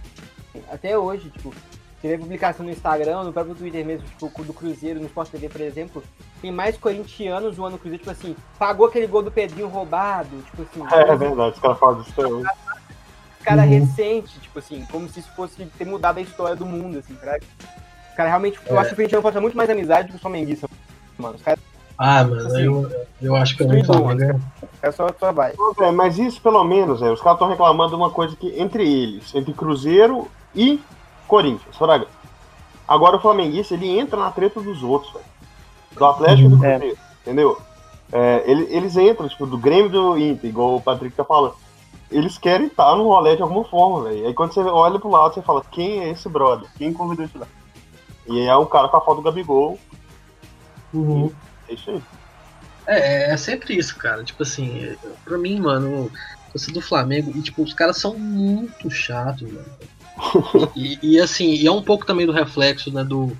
até 0.72 0.98
hoje, 0.98 1.30
tipo, 1.30 1.54
você 2.00 2.08
vê 2.08 2.18
publicação 2.18 2.64
no 2.64 2.70
Instagram, 2.70 3.24
no 3.24 3.32
próprio 3.32 3.56
Twitter 3.56 3.84
mesmo, 3.84 4.06
tipo, 4.06 4.44
do 4.44 4.52
Cruzeiro, 4.52 5.00
no 5.00 5.06
Sport 5.06 5.30
TV, 5.30 5.48
por 5.48 5.60
exemplo, 5.60 6.02
tem 6.40 6.52
mais 6.52 6.76
corintianos 6.76 7.56
zoando 7.56 7.76
o 7.76 7.78
Cruzeiro, 7.78 8.04
tipo 8.04 8.10
assim, 8.10 8.36
pagou 8.58 8.86
aquele 8.86 9.06
gol 9.06 9.22
do 9.22 9.32
Pedrinho 9.32 9.68
roubado, 9.68 10.30
tipo 10.42 10.62
assim. 10.62 10.94
É, 10.94 11.10
é 11.10 11.16
verdade, 11.16 11.54
os 11.56 11.60
caras 11.60 11.78
falam 11.78 12.00
disso 12.00 12.12
também. 12.14 12.44
Cara 13.42 13.62
uhum. 13.62 13.68
recente, 13.68 14.38
tipo 14.40 14.58
assim, 14.58 14.86
como 14.90 15.08
se 15.08 15.20
isso 15.20 15.30
fosse 15.34 15.64
ter 15.64 15.84
mudado 15.84 16.18
a 16.18 16.22
história 16.22 16.54
do 16.54 16.66
mundo, 16.66 16.98
assim, 16.98 17.14
cara. 17.14 17.40
Cara, 18.16 18.28
realmente, 18.28 18.58
é. 18.64 18.72
eu 18.72 18.78
acho 18.78 18.88
que 18.88 18.94
o 18.94 18.96
corintiano 18.96 19.22
pode 19.22 19.34
ter 19.34 19.40
muito 19.40 19.56
mais 19.56 19.70
amizade 19.70 20.08
do 20.08 20.10
que 20.12 20.18
o 20.18 20.20
flamenguista, 20.20 20.68
mano. 21.18 21.34
Os 21.34 21.42
caras 21.42 21.60
ah, 21.98 22.22
mano, 22.22 22.46
assim, 22.46 22.62
eu, 22.62 22.88
eu 23.20 23.34
acho 23.34 23.56
que 23.56 23.64
é 23.64 23.66
muito 23.66 23.86
Flamengo. 23.86 24.40
É 24.80 24.90
só 24.92 25.08
trabalho. 25.08 25.56
Mas 25.92 26.16
isso 26.16 26.40
pelo 26.40 26.62
menos, 26.62 27.02
é, 27.02 27.10
os 27.10 27.20
caras 27.20 27.34
estão 27.34 27.48
reclamando 27.48 27.90
de 27.90 27.96
uma 27.96 28.10
coisa 28.10 28.36
que 28.36 28.56
entre 28.60 28.88
eles, 28.88 29.34
entre 29.34 29.52
Cruzeiro 29.52 30.28
e 30.54 30.80
Corinthians, 31.28 31.76
Fraga. 31.76 32.06
Agora 32.86 33.16
o 33.16 33.20
flamenguista, 33.20 33.74
ele 33.74 33.98
entra 33.98 34.18
na 34.18 34.30
treta 34.30 34.60
dos 34.60 34.82
outros, 34.82 35.12
velho. 35.12 35.24
Do 35.92 36.04
Atlético 36.06 36.48
e 36.48 36.50
do 36.50 36.64
é. 36.64 36.78
Cruzeiro, 36.78 36.98
é. 36.98 37.20
entendeu? 37.22 37.60
É, 38.10 38.42
ele, 38.46 38.66
eles 38.70 38.96
entram, 38.96 39.28
tipo, 39.28 39.46
do 39.46 39.58
Grêmio 39.58 39.90
do 39.90 40.18
Inter, 40.18 40.48
igual 40.48 40.76
o 40.76 40.80
Patrick 40.80 41.14
tá 41.14 41.24
falando. 41.24 41.54
Eles 42.10 42.38
querem 42.38 42.68
estar 42.68 42.96
no 42.96 43.04
rolê 43.04 43.36
de 43.36 43.42
alguma 43.42 43.64
forma, 43.64 44.08
velho. 44.08 44.26
Aí 44.26 44.32
quando 44.32 44.54
você 44.54 44.60
olha 44.60 44.98
pro 44.98 45.10
lado, 45.10 45.34
você 45.34 45.42
fala, 45.42 45.62
quem 45.70 46.00
é 46.00 46.10
esse 46.10 46.26
brother? 46.28 46.68
Quem 46.78 46.92
convidou 46.92 47.26
esse 47.26 47.36
lá? 47.36 47.46
E 48.26 48.40
aí 48.40 48.46
é 48.46 48.56
um 48.56 48.64
cara 48.64 48.88
com 48.88 48.96
a 48.96 49.00
foto 49.00 49.16
do 49.16 49.22
Gabigol. 49.22 49.78
Uhum. 50.94 51.30
É 51.68 51.74
isso 51.74 51.90
aí. 51.90 52.02
É, 52.86 53.32
é 53.32 53.36
sempre 53.36 53.76
isso, 53.76 53.94
cara. 53.96 54.24
Tipo 54.24 54.42
assim, 54.42 54.96
pra 55.22 55.36
mim, 55.36 55.60
mano, 55.60 56.10
você 56.54 56.72
do 56.72 56.80
Flamengo, 56.80 57.30
e 57.34 57.42
tipo, 57.42 57.62
os 57.62 57.74
caras 57.74 57.98
são 57.98 58.18
muito 58.18 58.90
chatos, 58.90 59.52
mano. 59.52 59.66
E, 60.76 60.98
e, 61.02 61.20
assim, 61.20 61.54
e 61.54 61.66
é 61.66 61.70
um 61.70 61.82
pouco 61.82 62.06
também 62.06 62.26
do 62.26 62.32
reflexo, 62.32 62.92
né, 62.92 63.04
do, 63.04 63.36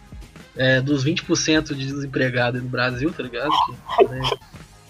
é, 0.57 0.81
dos 0.81 1.05
20% 1.05 1.75
de 1.75 1.87
desempregado 1.87 2.61
no 2.61 2.69
Brasil, 2.69 3.13
tá 3.13 3.23
ligado? 3.23 3.51
Que, 3.97 4.05
né, 4.05 4.21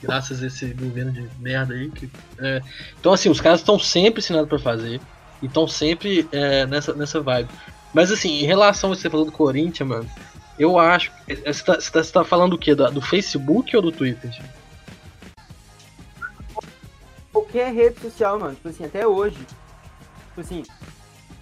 graças 0.03 0.43
a 0.43 0.47
esse 0.47 0.67
governo 0.75 1.13
de 1.13 1.29
merda 1.39 1.75
aí. 1.75 1.91
Que, 1.91 2.09
é, 2.39 2.63
então, 2.99 3.13
assim, 3.13 3.29
os 3.29 3.41
caras 3.41 3.61
estão 3.61 3.79
sempre 3.79 4.21
ensinando 4.21 4.47
para 4.47 4.59
fazer. 4.59 5.01
E 5.41 5.47
estão 5.47 5.69
sempre 5.69 6.29
é, 6.33 6.67
nessa, 6.67 6.93
nessa 6.95 7.21
vibe. 7.21 7.49
Mas, 7.93 8.11
assim, 8.11 8.41
em 8.41 8.45
relação 8.45 8.93
a 8.93 8.97
você 8.97 9.09
falou 9.09 9.27
do 9.27 9.33
Corinthians, 9.33 9.89
mano, 9.89 10.11
eu 10.59 10.79
acho. 10.79 11.13
Você 11.27 11.65
tá, 11.65 11.75
você 11.75 11.91
tá, 11.91 12.03
você 12.03 12.13
tá 12.13 12.25
falando 12.25 12.53
do 12.53 12.59
quê? 12.59 12.75
Do, 12.75 12.91
do, 12.91 13.01
Facebook 13.01 13.75
ou 13.77 13.83
do 13.83 13.93
Twitter? 13.93 14.31
Qualquer 17.33 17.73
rede 17.73 18.01
social, 18.01 18.39
mano. 18.39 18.55
Tipo 18.55 18.69
assim, 18.69 18.85
até 18.85 19.07
hoje. 19.07 19.39
Tipo 20.29 20.41
assim, 20.41 20.65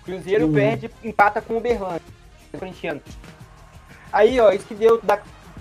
Cruzeiro 0.07 0.47
uhum. 0.47 0.53
perde, 0.55 0.91
empata 1.05 1.43
com 1.43 1.55
o 1.55 1.59
Uberlândia. 1.59 2.01
Corintiano. 2.59 3.03
Aí, 4.13 4.41
ó, 4.41 4.51
isso 4.53 4.67
que 4.67 4.75
deu 4.75 5.01
da. 5.03 5.21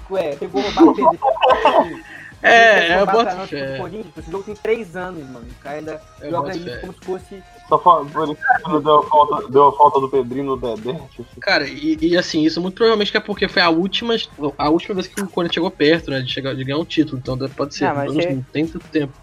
Ué, 0.09 0.35
pegou 0.35 0.61
roubar 0.61 0.83
o 0.83 0.95
Pedro. 0.95 1.19
É, 2.45 3.01
eu 3.01 3.07
boto 3.07 3.47
fé. 3.47 3.79
Esse 4.19 4.29
jogo 4.29 4.43
tem 4.43 4.53
três 4.53 4.95
anos, 4.95 5.27
mano. 5.27 5.47
O 5.49 5.63
cara 5.63 5.77
ainda 5.77 6.01
eu 6.21 6.29
joga 6.29 6.55
isso 6.55 6.79
como 6.79 6.93
se 6.93 6.99
fosse. 6.99 7.43
Só 7.67 8.03
isso 8.03 8.79
deu 8.81 8.99
a 8.99 9.03
falta, 9.03 9.49
deu 9.49 9.67
a 9.67 9.75
falta 9.75 9.99
do 9.99 10.09
Pedrinho 10.09 10.45
no 10.45 10.57
Dedé. 10.57 10.93
Tipo. 11.15 11.39
Cara, 11.39 11.67
e, 11.67 11.97
e, 11.99 12.15
assim, 12.15 12.43
isso 12.43 12.61
muito 12.61 12.75
provavelmente 12.75 13.17
é 13.17 13.19
porque 13.19 13.47
foi 13.47 13.63
a 13.63 13.69
última, 13.69 14.15
a 14.59 14.69
última 14.69 14.93
vez 14.93 15.07
que 15.07 15.19
o 15.19 15.27
Corinthians 15.27 15.55
chegou 15.55 15.71
perto, 15.71 16.11
né? 16.11 16.19
De, 16.19 16.31
chegar, 16.31 16.53
de 16.53 16.63
ganhar 16.63 16.77
um 16.77 16.85
título. 16.85 17.17
Então 17.17 17.35
pode 17.49 17.73
ser, 17.73 17.91
não, 17.91 18.05
não, 18.05 18.13
não 18.13 18.43
tem 18.43 18.67
tanto 18.67 18.87
tempo. 18.89 19.13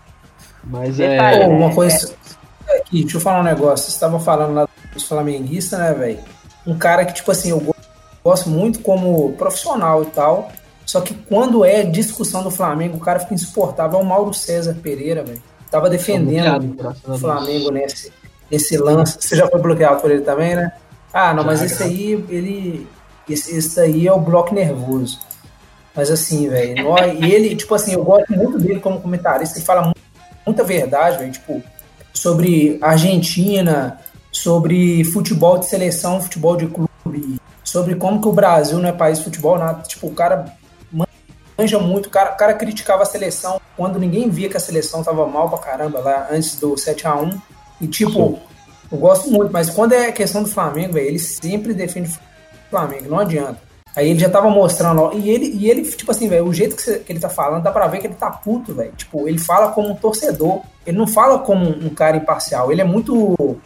Mas 0.64 0.98
é. 0.98 1.44
Pô, 1.46 1.50
uma 1.52 1.72
coisa. 1.72 2.16
Aqui, 2.68 3.02
deixa 3.02 3.18
eu 3.18 3.20
falar 3.20 3.40
um 3.40 3.44
negócio. 3.44 3.84
Vocês 3.84 3.94
estavam 3.94 4.18
falando 4.18 4.54
lá 4.54 4.68
dos 4.92 5.04
flamenguistas, 5.04 5.78
né, 5.78 5.92
velho? 5.92 6.18
Um 6.66 6.78
cara 6.78 7.04
que, 7.04 7.14
tipo 7.14 7.30
assim, 7.30 7.50
eu 7.50 7.74
gosto 8.22 8.48
muito 8.48 8.80
como 8.80 9.32
profissional 9.32 10.02
e 10.02 10.06
tal. 10.06 10.52
Só 10.84 11.00
que 11.00 11.14
quando 11.14 11.64
é 11.64 11.82
discussão 11.82 12.42
do 12.42 12.50
Flamengo, 12.50 12.96
o 12.96 13.00
cara 13.00 13.20
fica 13.20 13.34
insuportável. 13.34 13.98
É 13.98 14.02
o 14.02 14.06
Mauro 14.06 14.34
César 14.34 14.76
Pereira, 14.82 15.22
velho. 15.22 15.42
Tava 15.70 15.88
defendendo 15.88 16.76
o 17.06 17.18
Flamengo 17.18 17.70
nesse, 17.70 18.12
nesse 18.50 18.76
lance. 18.76 19.16
Você 19.18 19.36
já 19.36 19.48
foi 19.48 19.60
bloqueado 19.60 20.00
por 20.00 20.10
ele 20.10 20.22
também, 20.22 20.54
né? 20.54 20.72
Ah, 21.12 21.32
não, 21.32 21.44
mas 21.44 21.62
esse 21.62 21.82
aí, 21.82 22.24
ele. 22.28 22.86
Esse, 23.28 23.56
esse 23.56 23.80
aí 23.80 24.06
é 24.06 24.12
o 24.12 24.20
bloco 24.20 24.54
nervoso. 24.54 25.20
Mas 25.94 26.10
assim, 26.10 26.48
velho. 26.48 26.84
E 27.20 27.32
ele, 27.32 27.56
tipo 27.56 27.74
assim, 27.74 27.94
eu 27.94 28.04
gosto 28.04 28.32
muito 28.32 28.58
dele 28.58 28.80
como 28.80 29.00
comentarista. 29.00 29.58
Ele 29.58 29.64
fala 29.64 29.92
muita 30.46 30.64
verdade, 30.64 31.18
velho. 31.18 31.32
Tipo, 31.32 31.62
sobre 32.12 32.78
Argentina, 32.82 33.98
sobre 34.32 35.04
futebol 35.04 35.58
de 35.58 35.66
seleção, 35.66 36.20
futebol 36.20 36.56
de 36.56 36.66
clube, 36.66 37.38
sobre 37.62 37.94
como 37.94 38.20
que 38.20 38.26
o 38.26 38.32
Brasil 38.32 38.78
não 38.78 38.88
é 38.88 38.92
país 38.92 39.18
de 39.18 39.24
futebol, 39.24 39.58
nada. 39.58 39.82
Tipo, 39.82 40.08
o 40.08 40.14
cara 40.14 40.56
manja 41.56 41.78
muito, 41.78 42.06
o 42.06 42.10
cara, 42.10 42.32
o 42.32 42.36
cara 42.36 42.54
criticava 42.54 43.02
a 43.02 43.06
seleção 43.06 43.60
quando 43.76 43.98
ninguém 43.98 44.28
via 44.30 44.48
que 44.48 44.56
a 44.56 44.60
seleção 44.60 45.04
tava 45.04 45.26
mal 45.26 45.48
pra 45.48 45.58
caramba 45.58 46.00
lá 46.00 46.28
antes 46.30 46.56
do 46.56 46.76
7 46.76 47.06
a 47.06 47.14
1 47.14 47.40
E 47.82 47.86
tipo, 47.86 48.12
Sim. 48.12 48.38
eu 48.90 48.98
gosto 48.98 49.30
muito, 49.30 49.52
mas 49.52 49.70
quando 49.70 49.92
é 49.92 50.10
questão 50.10 50.42
do 50.42 50.48
Flamengo, 50.48 50.94
véio, 50.94 51.08
ele 51.08 51.18
sempre 51.18 51.74
defende 51.74 52.08
o 52.08 52.70
Flamengo, 52.70 53.10
não 53.10 53.18
adianta. 53.18 53.60
Aí 53.94 54.08
ele 54.08 54.18
já 54.18 54.30
tava 54.30 54.48
mostrando, 54.48 55.12
e 55.12 55.28
ele, 55.28 55.50
e 55.54 55.70
ele 55.70 55.82
tipo 55.82 56.10
assim, 56.10 56.26
velho, 56.26 56.46
o 56.46 56.54
jeito 56.54 56.74
que, 56.74 56.82
você, 56.82 56.98
que, 56.98 57.12
ele 57.12 57.20
tá 57.20 57.28
falando, 57.28 57.62
dá 57.62 57.70
pra 57.70 57.86
ver 57.86 57.98
que 57.98 58.06
ele 58.06 58.14
tá 58.14 58.30
puto, 58.30 58.74
velho. 58.74 58.92
Tipo, 58.92 59.28
ele 59.28 59.38
fala 59.38 59.70
como 59.72 59.90
um 59.90 59.94
torcedor, 59.94 60.62
ele 60.86 60.96
não 60.96 61.06
fala 61.06 61.38
como 61.40 61.68
um 61.68 61.90
cara 61.90 62.16
imparcial, 62.16 62.72
ele 62.72 62.80
é 62.80 62.84
muito 62.84 63.58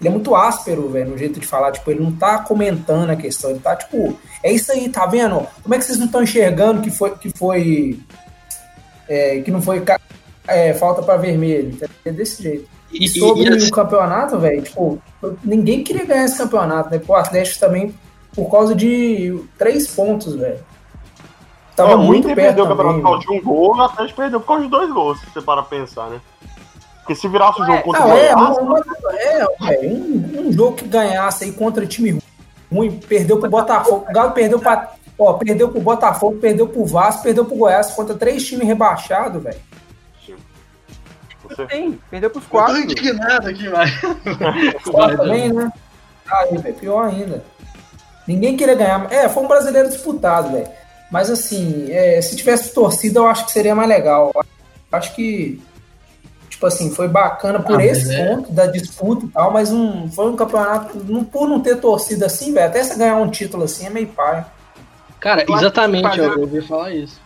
ele 0.00 0.08
é 0.08 0.12
muito 0.12 0.34
áspero, 0.34 0.88
velho, 0.88 1.10
no 1.10 1.18
jeito 1.18 1.40
de 1.40 1.46
falar. 1.46 1.72
Tipo, 1.72 1.90
ele 1.90 2.00
não 2.00 2.12
tá 2.12 2.38
comentando 2.38 3.10
a 3.10 3.16
questão. 3.16 3.50
Ele 3.50 3.58
tá, 3.58 3.74
tipo, 3.74 4.16
é 4.42 4.52
isso 4.52 4.70
aí, 4.70 4.88
tá 4.88 5.06
vendo? 5.06 5.46
Como 5.62 5.74
é 5.74 5.78
que 5.78 5.84
vocês 5.84 5.98
não 5.98 6.06
estão 6.06 6.22
enxergando 6.22 6.82
que 6.82 6.90
foi. 6.90 7.10
Que, 7.16 7.30
foi, 7.36 7.98
é, 9.08 9.40
que 9.40 9.50
não 9.50 9.60
foi 9.60 9.82
é, 10.46 10.72
falta 10.74 11.02
para 11.02 11.16
vermelho? 11.16 11.76
É 12.04 12.12
desse 12.12 12.42
jeito. 12.42 12.68
E, 12.92 13.04
e 13.04 13.08
sobre 13.08 13.42
e, 13.42 13.68
o 13.68 13.70
campeonato, 13.70 14.38
velho, 14.38 14.62
tipo, 14.62 15.02
ninguém 15.44 15.82
queria 15.82 16.06
ganhar 16.06 16.24
esse 16.24 16.38
campeonato, 16.38 16.90
né? 16.90 17.00
O 17.06 17.14
Atlético 17.14 17.58
também, 17.58 17.94
por 18.34 18.50
causa 18.50 18.74
de 18.74 19.38
três 19.58 19.88
pontos, 19.88 20.34
velho. 20.34 20.58
Tava 21.74 21.92
é, 21.92 21.96
muito 21.96 22.24
perto. 22.24 22.36
perdeu 22.36 22.64
o 22.64 22.68
campeonato 22.68 22.98
por 23.00 23.04
causa 23.04 23.20
de 23.20 23.30
um 23.32 23.42
gol, 23.42 23.76
o 23.76 23.82
Atlético 23.82 24.20
perdeu 24.20 24.40
por 24.40 24.46
causa 24.46 24.64
de 24.64 24.70
dois 24.70 24.92
gols, 24.92 25.20
se 25.20 25.26
você 25.26 25.40
para 25.42 25.62
pensar, 25.62 26.08
né? 26.08 26.20
Porque 27.08 27.14
se 27.14 27.26
virasse 27.26 27.62
o 27.62 27.64
jogo 27.64 27.78
é, 27.78 27.82
contra 27.82 28.00
não, 28.02 28.10
o 28.10 28.12
é, 28.12 28.26
é, 29.16 29.40
é, 29.40 29.88
um, 29.88 30.48
um, 30.48 30.52
jogo 30.52 30.76
que 30.76 30.86
ganhasse 30.86 31.44
aí 31.44 31.52
contra 31.52 31.86
time 31.86 32.22
ruim, 32.70 33.00
perdeu 33.00 33.38
pro 33.40 33.48
Botafogo. 33.48 34.04
O 34.06 34.12
Galo 34.12 34.32
perdeu 34.32 34.58
pra. 34.58 34.92
Ó, 35.18 35.32
perdeu 35.32 35.70
pro 35.70 35.80
Botafogo, 35.80 36.36
perdeu 36.36 36.68
pro 36.68 36.84
Vasco, 36.84 37.22
perdeu 37.22 37.46
pro 37.46 37.56
Goiás 37.56 37.92
contra 37.92 38.14
três 38.14 38.46
times 38.46 38.66
rebaixados, 38.66 39.42
velho. 39.42 39.58
Você... 41.48 41.66
Sim, 41.70 41.98
perdeu 42.10 42.28
pros 42.28 42.44
quatro. 42.44 42.76
Eu 42.76 42.84
tô 42.84 42.92
indignado 42.92 43.48
aqui, 43.48 43.68
vai. 43.68 43.90
vai 44.92 45.16
também, 45.16 45.50
né? 45.50 45.72
Aí, 46.30 46.60
é 46.62 46.72
pior 46.72 47.08
ainda. 47.08 47.42
Ninguém 48.26 48.54
queria 48.54 48.74
ganhar. 48.74 49.10
É, 49.10 49.30
foi 49.30 49.42
um 49.44 49.48
brasileiro 49.48 49.88
disputado, 49.88 50.52
velho. 50.52 50.68
Mas 51.10 51.30
assim, 51.30 51.90
é, 51.90 52.20
se 52.20 52.36
tivesse 52.36 52.74
torcida, 52.74 53.20
eu 53.20 53.26
acho 53.26 53.46
que 53.46 53.52
seria 53.52 53.74
mais 53.74 53.88
legal. 53.88 54.30
Acho 54.92 55.14
que 55.14 55.58
tipo 56.58 56.66
assim, 56.66 56.90
foi 56.90 57.06
bacana 57.06 57.60
por 57.60 57.78
ah, 57.78 57.84
esse 57.84 58.12
é. 58.12 58.34
ponto 58.34 58.50
da 58.50 58.66
disputa 58.66 59.24
e 59.24 59.28
tal, 59.28 59.52
mas 59.52 59.70
um, 59.70 60.10
foi 60.10 60.28
um 60.28 60.34
campeonato, 60.34 60.98
não, 61.04 61.22
por 61.22 61.48
não 61.48 61.60
ter 61.60 61.76
torcida 61.76 62.26
assim, 62.26 62.52
velho, 62.52 62.66
até 62.66 62.82
se 62.82 62.98
ganhar 62.98 63.14
um 63.14 63.30
título 63.30 63.62
assim 63.62 63.86
é 63.86 63.90
meio 63.90 64.08
pai. 64.08 64.44
Cara, 65.20 65.44
eu 65.46 65.56
exatamente, 65.56 66.18
eu 66.18 66.40
ouvi 66.40 66.60
falar 66.60 66.90
isso. 66.90 67.20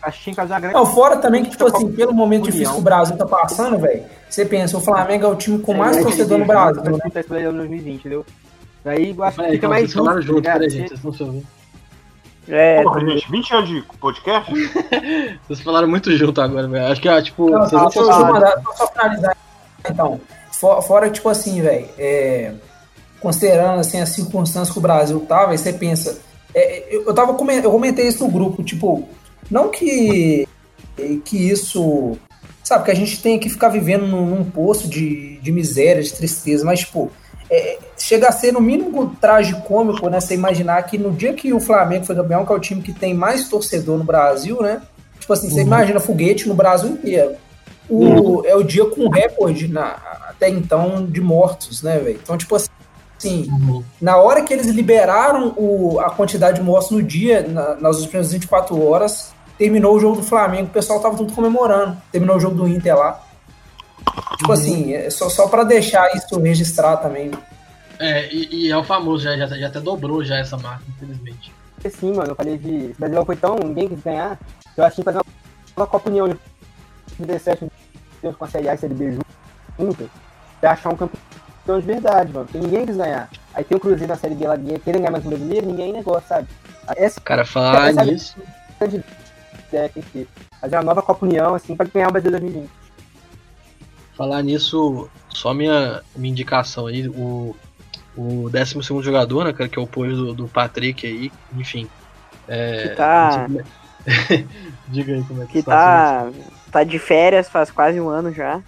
Acho 0.00 0.18
que 0.18 0.32
tinha 0.32 0.46
que 0.46 0.72
Não, 0.72 0.86
fora 0.86 1.16
também 1.16 1.44
que, 1.44 1.50
tipo 1.50 1.66
assim, 1.66 1.90
pelo 1.92 2.12
momento 2.12 2.44
difícil 2.44 2.74
que 2.74 2.80
o 2.80 2.82
Brasil 2.82 3.16
tá 3.16 3.26
passando, 3.26 3.78
velho, 3.78 4.04
você 4.28 4.44
pensa, 4.44 4.76
o 4.76 4.80
Flamengo 4.80 5.26
é 5.26 5.28
o 5.28 5.34
time 5.34 5.58
com 5.58 5.74
mais 5.74 5.96
é, 5.96 6.02
torcedor 6.02 6.38
no 6.38 6.44
Brasil. 6.44 6.82
Né? 6.82 6.98
2020, 7.50 7.94
entendeu? 7.94 8.26
Daí 8.84 9.16
acho 9.20 9.36
que 9.36 9.50
fica 9.50 9.68
mais 9.68 9.90
justo. 9.90 10.22
junto, 10.22 10.42
tá 10.42 10.52
peraí, 10.52 10.70
gente, 10.70 10.88
vocês 10.88 11.02
não 11.02 11.12
se 11.12 11.22
ouvindo. 11.22 11.46
É, 12.48 12.82
Porra, 12.82 13.00
gente, 13.00 13.30
20 13.30 13.54
anos 13.54 13.68
de 13.68 13.82
podcast? 14.00 14.52
vocês 15.46 15.60
falaram 15.60 15.86
muito 15.86 16.10
junto 16.16 16.40
agora, 16.40 16.66
velho. 16.66 16.86
Acho 16.86 17.00
que, 17.00 17.08
ó, 17.08 17.22
tipo, 17.22 17.48
não, 17.48 17.60
vocês 17.60 17.80
não, 17.80 17.90
só, 17.90 18.04
só, 18.04 18.74
só 18.76 18.86
finalizar, 18.88 19.36
então. 19.88 20.20
Fora, 20.50 20.82
fora 20.82 21.10
tipo 21.10 21.28
assim, 21.28 21.60
velho, 21.62 21.88
é, 21.98 22.52
considerando 23.20 23.80
assim, 23.80 24.00
as 24.00 24.10
circunstâncias 24.10 24.70
que 24.70 24.78
o 24.78 24.82
Brasil 24.82 25.20
tava, 25.20 25.56
você 25.56 25.72
pensa. 25.72 26.18
É, 26.54 26.94
eu, 26.94 27.14
tava, 27.14 27.32
eu 27.32 27.70
comentei 27.70 28.08
isso 28.08 28.24
no 28.24 28.30
grupo, 28.30 28.62
tipo, 28.62 29.08
não 29.50 29.70
que, 29.70 30.46
que 31.24 31.50
isso. 31.50 32.18
Sabe, 32.62 32.84
que 32.84 32.90
a 32.90 32.96
gente 32.96 33.20
tem 33.20 33.38
que 33.38 33.48
ficar 33.48 33.68
vivendo 33.68 34.06
num, 34.06 34.26
num 34.26 34.44
poço 34.44 34.88
de, 34.88 35.36
de 35.38 35.50
miséria, 35.50 36.02
de 36.02 36.12
tristeza, 36.12 36.64
mas, 36.64 36.80
tipo, 36.80 37.10
é, 37.52 37.78
chega 37.98 38.28
a 38.28 38.32
ser 38.32 38.50
no 38.50 38.62
mínimo 38.62 39.14
tragicômico, 39.20 40.08
né? 40.08 40.18
Você 40.18 40.32
imaginar 40.32 40.82
que 40.84 40.96
no 40.96 41.12
dia 41.12 41.34
que 41.34 41.52
o 41.52 41.60
Flamengo 41.60 42.06
foi 42.06 42.16
campeão, 42.16 42.46
que 42.46 42.52
é 42.52 42.56
o 42.56 42.58
time 42.58 42.80
que 42.80 42.94
tem 42.94 43.12
mais 43.12 43.46
torcedor 43.46 43.98
no 43.98 44.04
Brasil, 44.04 44.62
né? 44.62 44.80
Tipo 45.20 45.34
assim, 45.34 45.48
uhum. 45.48 45.54
você 45.54 45.60
imagina 45.60 46.00
foguete 46.00 46.48
no 46.48 46.54
Brasil 46.54 46.88
inteiro. 46.88 47.34
O, 47.90 48.04
uhum. 48.04 48.46
É 48.46 48.56
o 48.56 48.62
dia 48.62 48.86
com 48.86 49.06
recorde 49.10 49.68
na, 49.68 49.98
até 50.30 50.48
então 50.48 51.04
de 51.04 51.20
mortos, 51.20 51.82
né, 51.82 51.98
velho? 51.98 52.18
Então, 52.22 52.38
tipo 52.38 52.56
assim, 52.56 53.46
uhum. 53.50 53.84
na 54.00 54.16
hora 54.16 54.42
que 54.42 54.54
eles 54.54 54.68
liberaram 54.68 55.52
o, 55.54 56.00
a 56.00 56.08
quantidade 56.08 56.58
de 56.58 56.64
mortos 56.64 56.90
no 56.90 57.02
dia, 57.02 57.46
na, 57.46 57.74
nas 57.74 58.00
últimas 58.00 58.32
24 58.32 58.82
horas, 58.82 59.34
terminou 59.58 59.94
o 59.94 60.00
jogo 60.00 60.16
do 60.16 60.22
Flamengo, 60.22 60.68
o 60.68 60.72
pessoal 60.72 61.00
tava 61.00 61.18
tudo 61.18 61.34
comemorando. 61.34 61.98
Terminou 62.10 62.36
o 62.36 62.40
jogo 62.40 62.56
do 62.56 62.66
Inter 62.66 62.96
lá. 62.96 63.22
Tipo 64.38 64.52
assim, 64.52 64.92
é 64.92 65.10
só, 65.10 65.28
só 65.28 65.48
para 65.48 65.64
deixar 65.64 66.14
isso 66.16 66.38
registrar 66.38 66.96
também. 66.98 67.30
É, 67.98 68.32
e, 68.32 68.66
e, 68.66 68.70
é 68.70 68.76
o 68.76 68.82
famoso, 68.82 69.22
já, 69.22 69.36
já, 69.36 69.46
já 69.46 69.68
até 69.68 69.80
dobrou 69.80 70.24
já 70.24 70.36
essa 70.38 70.56
marca, 70.56 70.82
infelizmente. 70.88 71.52
Sim, 71.90 72.14
mano, 72.14 72.30
eu 72.30 72.34
falei 72.34 72.58
de. 72.58 72.92
O 72.92 72.94
Brasil 72.98 73.24
foi 73.24 73.36
tão. 73.36 73.56
ninguém 73.56 73.88
quis 73.88 74.02
ganhar. 74.02 74.38
Eu 74.76 74.84
achei 74.84 75.04
fazer 75.04 75.18
uma, 75.18 75.24
uma 75.76 75.86
Copa 75.86 76.08
União 76.08 76.28
de 76.28 76.36
17 77.18 77.70
com 78.38 78.44
a 78.44 78.48
Série 78.48 78.68
A 78.68 78.74
e 78.74 78.78
Série 78.78 78.94
B 78.94 79.18
junto 79.78 80.10
pra 80.60 80.72
achar 80.72 80.90
um 80.90 80.96
campeão 80.96 81.80
de 81.80 81.86
verdade, 81.86 82.32
mano. 82.32 82.46
Porque 82.46 82.58
ninguém 82.58 82.86
quis 82.86 82.96
ganhar. 82.96 83.28
Aí 83.54 83.64
tem 83.64 83.76
o 83.76 83.80
Cruzeiro 83.80 84.12
na 84.12 84.16
Série 84.16 84.34
B 84.34 84.46
lá, 84.46 84.56
querendo 84.56 85.00
ganhar 85.00 85.10
mais 85.10 85.26
um 85.26 85.28
brasileiro, 85.28 85.66
ninguém 85.66 85.92
negócio, 85.92 86.28
sabe? 86.28 86.48
Essa, 86.96 87.20
Cara, 87.20 87.44
falar 87.44 87.92
nisso. 88.04 88.36
É, 89.72 89.88
tem 89.88 90.02
que 90.02 90.28
fazer 90.60 90.76
uma 90.76 90.82
nova 90.82 91.02
Copa 91.02 91.24
União, 91.24 91.54
assim, 91.54 91.74
pra 91.76 91.86
ganhar 91.86 92.08
o 92.08 92.12
Brasil 92.12 92.30
2020. 92.30 92.81
Falar 94.16 94.42
nisso, 94.42 95.08
só 95.30 95.54
minha, 95.54 96.02
minha 96.14 96.30
indicação 96.30 96.86
aí, 96.86 97.08
o, 97.08 97.56
o 98.16 98.50
12 98.50 99.02
jogador, 99.02 99.44
né, 99.44 99.52
cara, 99.52 99.68
que 99.68 99.78
é 99.78 99.82
o 99.82 99.84
apoio 99.84 100.14
do, 100.16 100.34
do 100.34 100.48
Patrick 100.48 101.06
aí, 101.06 101.32
enfim. 101.56 101.88
É, 102.46 102.88
que 102.88 102.96
tá. 102.96 103.46
Diga 104.88 105.14
aí 105.14 105.22
como 105.24 105.42
é 105.42 105.46
que, 105.46 105.52
que 105.52 105.62
tá. 105.62 106.30
Tá 106.70 106.84
de 106.84 106.98
férias 106.98 107.48
faz 107.48 107.70
quase 107.70 108.00
um 108.00 108.08
ano 108.08 108.32
já. 108.32 108.62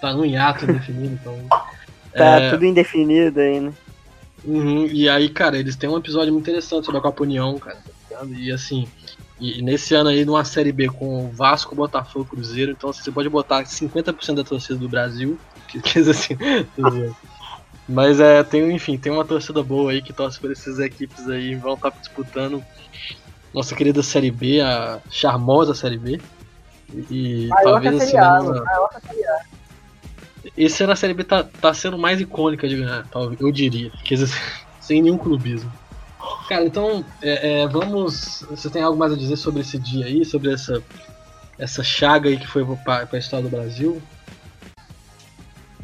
Tá 0.00 0.12
no 0.12 0.24
hiato 0.24 0.64
indefinido, 0.64 1.14
então. 1.20 1.36
tá 2.16 2.40
é... 2.40 2.50
tudo 2.50 2.64
indefinido 2.64 3.40
aí, 3.40 3.60
né? 3.60 3.72
Uhum, 4.44 4.86
e 4.86 5.08
aí, 5.08 5.28
cara, 5.28 5.58
eles 5.58 5.76
têm 5.76 5.90
um 5.90 5.98
episódio 5.98 6.32
muito 6.32 6.48
interessante 6.48 6.86
sobre 6.86 6.98
a 6.98 7.02
Copa 7.02 7.22
União, 7.22 7.58
cara. 7.58 7.78
Tá 8.08 8.24
e 8.24 8.50
assim, 8.50 8.88
e 9.40 9.62
nesse 9.62 9.94
ano 9.94 10.10
aí, 10.10 10.24
numa 10.24 10.44
Série 10.44 10.70
B 10.70 10.88
com 10.88 11.30
Vasco, 11.30 11.74
Botafogo, 11.74 12.26
Cruzeiro, 12.26 12.72
então 12.72 12.90
assim, 12.90 13.02
você 13.02 13.10
pode 13.10 13.28
botar 13.28 13.62
50% 13.62 14.34
da 14.34 14.44
torcida 14.44 14.78
do 14.78 14.88
Brasil, 14.88 15.38
que 15.66 15.80
quer 15.80 16.00
dizer 16.00 16.10
assim, 16.10 16.36
mas 17.88 18.20
é, 18.20 18.42
tem, 18.44 18.70
enfim, 18.70 18.98
tem 18.98 19.10
uma 19.10 19.24
torcida 19.24 19.62
boa 19.62 19.92
aí 19.92 20.02
que 20.02 20.12
torce 20.12 20.38
por 20.38 20.52
essas 20.52 20.78
equipes 20.78 21.28
aí, 21.28 21.54
vão 21.54 21.74
estar 21.74 21.90
tá 21.90 21.98
disputando 21.98 22.62
nossa 23.52 23.74
querida 23.74 24.02
Série 24.02 24.30
B, 24.30 24.60
a 24.60 25.00
charmosa 25.10 25.74
Série 25.74 25.98
B. 25.98 26.20
E, 27.10 27.48
talvez 27.62 28.02
esse 28.02 28.16
ano. 28.16 28.64
Esse 30.56 30.82
ano 30.82 30.92
a 30.92 30.96
Série 30.96 31.14
B 31.14 31.24
tá, 31.24 31.44
tá 31.44 31.74
sendo 31.74 31.98
mais 31.98 32.20
icônica 32.20 32.68
de 32.68 32.76
ganhar, 32.76 33.06
eu 33.38 33.52
diria. 33.52 33.90
Quer 34.04 34.14
dizer, 34.16 34.36
sem 34.80 35.02
nenhum 35.02 35.18
clubismo. 35.18 35.70
Cara, 36.48 36.64
então, 36.64 37.04
é, 37.22 37.62
é, 37.62 37.68
vamos. 37.68 38.44
Você 38.50 38.68
tem 38.68 38.82
algo 38.82 38.98
mais 38.98 39.12
a 39.12 39.16
dizer 39.16 39.36
sobre 39.36 39.60
esse 39.60 39.78
dia 39.78 40.06
aí, 40.06 40.24
sobre 40.24 40.52
essa, 40.52 40.82
essa 41.58 41.82
chaga 41.82 42.28
aí 42.28 42.36
que 42.36 42.46
foi 42.46 42.64
para 42.84 43.08
a 43.10 43.18
história 43.18 43.48
do 43.48 43.50
Brasil? 43.50 44.02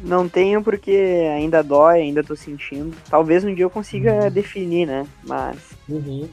Não 0.01 0.29
tenho 0.29 0.61
porque 0.61 1.25
ainda 1.35 1.63
dói, 1.63 2.01
ainda 2.01 2.23
tô 2.23 2.35
sentindo. 2.35 2.95
Talvez 3.09 3.43
um 3.43 3.53
dia 3.53 3.65
eu 3.65 3.69
consiga 3.69 4.25
uhum. 4.25 4.31
definir, 4.31 4.85
né? 4.85 5.07
Mas. 5.23 5.57
Uhum. 5.89 6.29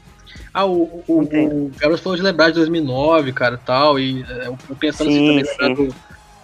Ah, 0.53 0.65
o, 0.65 1.03
o, 1.07 1.21
o 1.21 1.71
Carlos 1.77 1.99
falou 1.99 2.17
de 2.17 2.23
lembrar 2.23 2.49
de 2.49 2.55
2009, 2.55 3.33
cara, 3.33 3.57
tal, 3.57 3.99
e 3.99 4.23
é, 4.23 4.47
eu 4.47 4.57
pensando 4.79 5.09
sim, 5.09 5.39
assim 5.39 5.57
também, 5.57 5.69
lembrar 5.69 5.75
do, 5.75 5.95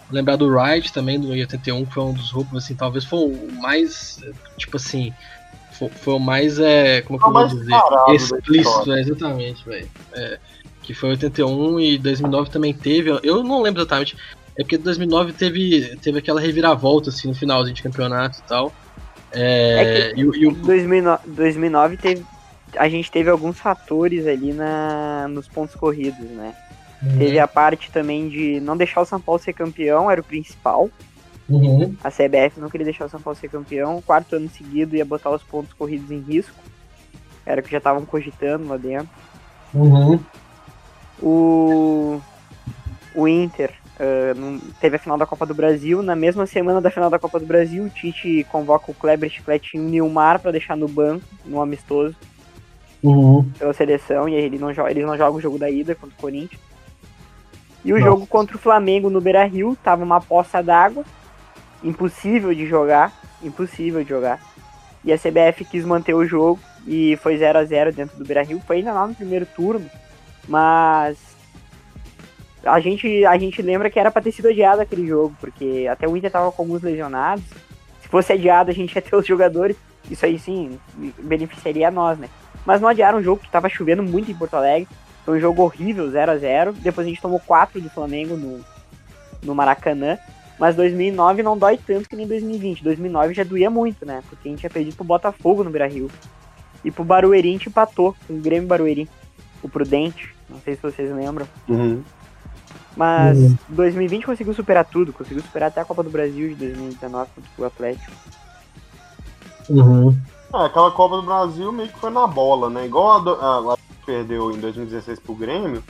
lembrar 0.09 0.35
do 0.35 0.47
Wright 0.47 0.93
também, 0.93 1.19
do 1.19 1.29
81, 1.29 1.85
que 1.85 1.93
foi 1.93 2.03
um 2.03 2.13
dos 2.13 2.31
roubos, 2.31 2.63
assim, 2.63 2.75
talvez 2.75 3.05
foi 3.05 3.19
o 3.19 3.51
mais, 3.61 4.19
tipo 4.57 4.77
assim, 4.77 5.13
foi, 5.81 5.89
foi 5.89 6.13
o 6.13 6.19
mais, 6.19 6.59
é, 6.59 7.01
como 7.01 7.19
que 7.19 7.25
eu 7.25 7.33
vou 7.33 7.47
dizer? 7.47 7.75
Explícito, 8.09 8.91
é, 8.91 8.99
exatamente, 9.01 9.65
velho. 9.65 9.87
É, 10.13 10.39
que 10.83 10.93
foi 10.93 11.11
81 11.11 11.79
e 11.79 11.97
2009 11.97 12.49
também 12.49 12.73
teve, 12.73 13.09
eu 13.23 13.43
não 13.43 13.61
lembro 13.61 13.81
exatamente, 13.81 14.17
é 14.57 14.63
porque 14.63 14.77
2009 14.77 15.33
teve, 15.33 15.95
teve 16.01 16.19
aquela 16.19 16.41
reviravolta, 16.41 17.09
assim, 17.09 17.27
no 17.27 17.35
finalzinho 17.35 17.75
de 17.75 17.83
campeonato 17.83 18.39
e 18.39 18.47
tal. 18.47 18.73
É, 19.31 20.09
é 20.09 20.13
que, 20.13 20.19
e, 20.19 20.23
e 20.23 20.47
o... 20.47 20.51
2009, 20.51 21.29
2009 21.29 21.97
teve, 21.97 22.25
a 22.77 22.89
gente 22.89 23.09
teve 23.09 23.29
alguns 23.29 23.59
fatores 23.59 24.27
ali 24.27 24.53
na, 24.53 25.27
nos 25.29 25.47
pontos 25.47 25.75
corridos, 25.75 26.29
né? 26.31 26.53
Uhum. 27.01 27.17
Teve 27.17 27.39
a 27.39 27.47
parte 27.47 27.89
também 27.91 28.29
de 28.29 28.59
não 28.59 28.77
deixar 28.77 29.01
o 29.01 29.05
São 29.05 29.19
Paulo 29.19 29.41
ser 29.41 29.53
campeão, 29.53 30.11
era 30.11 30.21
o 30.21 30.23
principal. 30.23 30.89
Uhum. 31.49 31.95
A 32.03 32.09
CBF 32.09 32.59
não 32.59 32.69
queria 32.69 32.85
deixar 32.85 33.05
o 33.05 33.09
São 33.09 33.21
Paulo 33.21 33.37
ser 33.37 33.49
campeão. 33.49 34.01
Quarto 34.01 34.35
ano 34.35 34.49
seguido 34.49 34.95
ia 34.95 35.05
botar 35.05 35.29
os 35.29 35.43
pontos 35.43 35.73
corridos 35.73 36.09
em 36.11 36.19
risco. 36.19 36.55
Era 37.45 37.61
o 37.61 37.63
que 37.63 37.71
já 37.71 37.77
estavam 37.77 38.05
cogitando 38.05 38.67
lá 38.67 38.77
dentro. 38.77 39.09
Uhum. 39.73 40.19
O, 41.21 42.21
o 43.15 43.27
Inter 43.27 43.71
uh, 43.95 44.59
teve 44.79 44.95
a 44.95 44.99
final 44.99 45.17
da 45.17 45.25
Copa 45.25 45.45
do 45.45 45.53
Brasil. 45.53 46.01
Na 46.01 46.15
mesma 46.15 46.45
semana 46.45 46.79
da 46.79 46.91
final 46.91 47.09
da 47.09 47.19
Copa 47.19 47.39
do 47.39 47.45
Brasil, 47.45 47.83
o 47.83 47.89
Tite 47.89 48.45
convoca 48.49 48.91
o 48.91 48.95
Kleber 48.95 49.29
Chiclete 49.29 49.75
e 49.75 49.79
o 49.79 49.83
Nilmar 49.83 50.39
para 50.39 50.51
deixar 50.51 50.77
no 50.77 50.87
banco, 50.87 51.25
no 51.45 51.61
amistoso. 51.61 52.15
Uhum. 53.03 53.49
Pela 53.57 53.73
seleção, 53.73 54.29
e 54.29 54.35
ele 54.35 54.59
não 54.59 54.69
eles 54.69 55.05
não 55.05 55.17
jogam 55.17 55.37
o 55.37 55.41
jogo 55.41 55.57
da 55.57 55.69
ida 55.69 55.95
contra 55.95 56.15
o 56.15 56.21
Corinthians. 56.21 56.61
E 57.83 57.91
o 57.91 57.95
Nossa. 57.97 58.11
jogo 58.11 58.27
contra 58.27 58.55
o 58.55 58.59
Flamengo 58.59 59.09
no 59.09 59.19
Beira 59.19 59.43
Rio 59.43 59.75
tava 59.83 60.03
uma 60.03 60.21
poça 60.21 60.61
d'água 60.61 61.03
impossível 61.83 62.53
de 62.53 62.65
jogar. 62.65 63.11
impossível 63.41 64.03
de 64.03 64.09
jogar. 64.09 64.39
E 65.03 65.11
a 65.11 65.17
CBF 65.17 65.65
quis 65.65 65.83
manter 65.83 66.13
o 66.13 66.25
jogo 66.25 66.59
e 66.85 67.17
foi 67.17 67.37
0 67.37 67.59
a 67.59 67.65
0 67.65 67.91
dentro 67.91 68.17
do 68.17 68.25
Beira-Rio. 68.25 68.61
Foi 68.65 68.77
ainda 68.77 68.93
lá 68.93 69.07
no 69.07 69.15
primeiro 69.15 69.45
turno, 69.47 69.89
mas 70.47 71.17
a 72.63 72.79
gente, 72.79 73.25
a 73.25 73.37
gente 73.37 73.61
lembra 73.61 73.89
que 73.89 73.99
era 73.99 74.11
pra 74.11 74.21
ter 74.21 74.31
sido 74.31 74.49
adiado 74.49 74.81
aquele 74.81 75.07
jogo, 75.07 75.35
porque 75.39 75.87
até 75.89 76.07
o 76.07 76.15
Inter 76.15 76.31
tava 76.31 76.51
com 76.51 76.61
alguns 76.61 76.81
lesionados. 76.81 77.43
Se 78.01 78.07
fosse 78.07 78.33
adiado, 78.33 78.69
a 78.69 78.73
gente 78.73 78.93
ia 78.95 79.01
ter 79.01 79.15
os 79.15 79.25
jogadores. 79.25 79.75
Isso 80.09 80.25
aí 80.25 80.37
sim 80.37 80.79
beneficiaria 81.19 81.87
a 81.87 81.91
nós, 81.91 82.19
né? 82.19 82.29
Mas 82.65 82.79
não 82.79 82.87
adiaram 82.87 83.19
um 83.19 83.23
jogo 83.23 83.41
que 83.41 83.49
tava 83.49 83.69
chovendo 83.69 84.03
muito 84.03 84.29
em 84.29 84.35
Porto 84.35 84.55
Alegre. 84.55 84.87
Foi 85.25 85.37
um 85.37 85.41
jogo 85.41 85.63
horrível, 85.63 86.09
0 86.09 86.31
a 86.31 86.37
0 86.37 86.73
Depois 86.73 87.05
a 87.05 87.09
gente 87.09 87.21
tomou 87.21 87.39
4 87.39 87.79
do 87.79 87.89
Flamengo 87.89 88.35
no, 88.35 88.63
no 89.43 89.55
Maracanã. 89.55 90.17
Mas 90.61 90.75
2009 90.75 91.41
não 91.41 91.57
dói 91.57 91.75
tanto 91.75 92.07
que 92.07 92.15
nem 92.15 92.27
2020. 92.27 92.83
2009 92.83 93.33
já 93.33 93.43
doía 93.43 93.67
muito, 93.67 94.05
né? 94.05 94.21
Porque 94.29 94.47
a 94.47 94.51
gente 94.51 94.59
tinha 94.59 94.69
perdido 94.69 94.95
pro 94.95 95.03
Botafogo 95.03 95.63
no 95.63 95.71
Beira-Rio. 95.71 96.07
E 96.85 96.91
pro 96.91 97.03
Barueri 97.03 97.49
a 97.49 97.51
gente 97.51 97.67
empatou 97.67 98.15
com 98.27 98.35
o 98.35 98.39
Grêmio 98.39 98.67
Barueri. 98.67 99.09
O 99.63 99.67
Prudente. 99.67 100.35
Não 100.47 100.59
sei 100.61 100.75
se 100.75 100.83
vocês 100.83 101.11
lembram. 101.11 101.47
Uhum. 101.67 102.03
Mas 102.95 103.39
Uhum. 103.39 103.57
2020 103.69 104.23
conseguiu 104.23 104.53
superar 104.53 104.85
tudo. 104.85 105.11
Conseguiu 105.11 105.41
superar 105.41 105.69
até 105.69 105.81
a 105.81 105.85
Copa 105.85 106.03
do 106.03 106.11
Brasil 106.11 106.49
de 106.49 106.53
2019 106.53 107.31
contra 107.33 107.49
o 107.57 107.65
Atlético. 107.65 108.11
Uhum. 109.67 110.15
É, 110.53 110.65
aquela 110.65 110.91
Copa 110.91 111.15
do 111.15 111.23
Brasil 111.23 111.71
meio 111.71 111.89
que 111.89 111.97
foi 111.97 112.11
na 112.11 112.27
bola, 112.27 112.69
né? 112.69 112.85
Igual 112.85 113.13
a, 113.13 113.19
do, 113.19 113.31
a, 113.31 113.73
a 113.73 113.77
que 113.77 114.05
perdeu 114.05 114.51
em 114.51 114.59
2016 114.59 115.19
pro 115.21 115.33
Grêmio. 115.33 115.83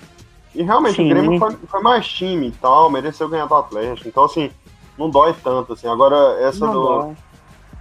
E 0.56 0.64
realmente 0.64 0.96
Sim. 0.96 1.08
o 1.08 1.10
Grêmio 1.10 1.40
foi, 1.40 1.58
foi 1.68 1.82
mais 1.82 2.08
time 2.08 2.48
e 2.48 2.52
tal, 2.52 2.90
mereceu 2.90 3.28
ganhar 3.28 3.48
do 3.48 3.56
Atlético. 3.56 4.08
Então, 4.08 4.24
assim, 4.24 4.50
não 5.02 5.10
dói 5.10 5.34
tanto, 5.44 5.74
assim. 5.74 5.88
Agora, 5.88 6.16
essa 6.42 6.66
Não 6.66 6.74
do. 6.74 6.82
dói. 6.84 7.16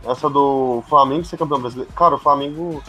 Essa 0.07 0.31
do 0.31 0.83
Flamengo 0.89 1.25
ser 1.25 1.37
campeão 1.37 1.61
brasileiro. 1.61 1.93
Cara, 1.93 2.15
o 2.15 2.19
Flamengo. 2.19 2.83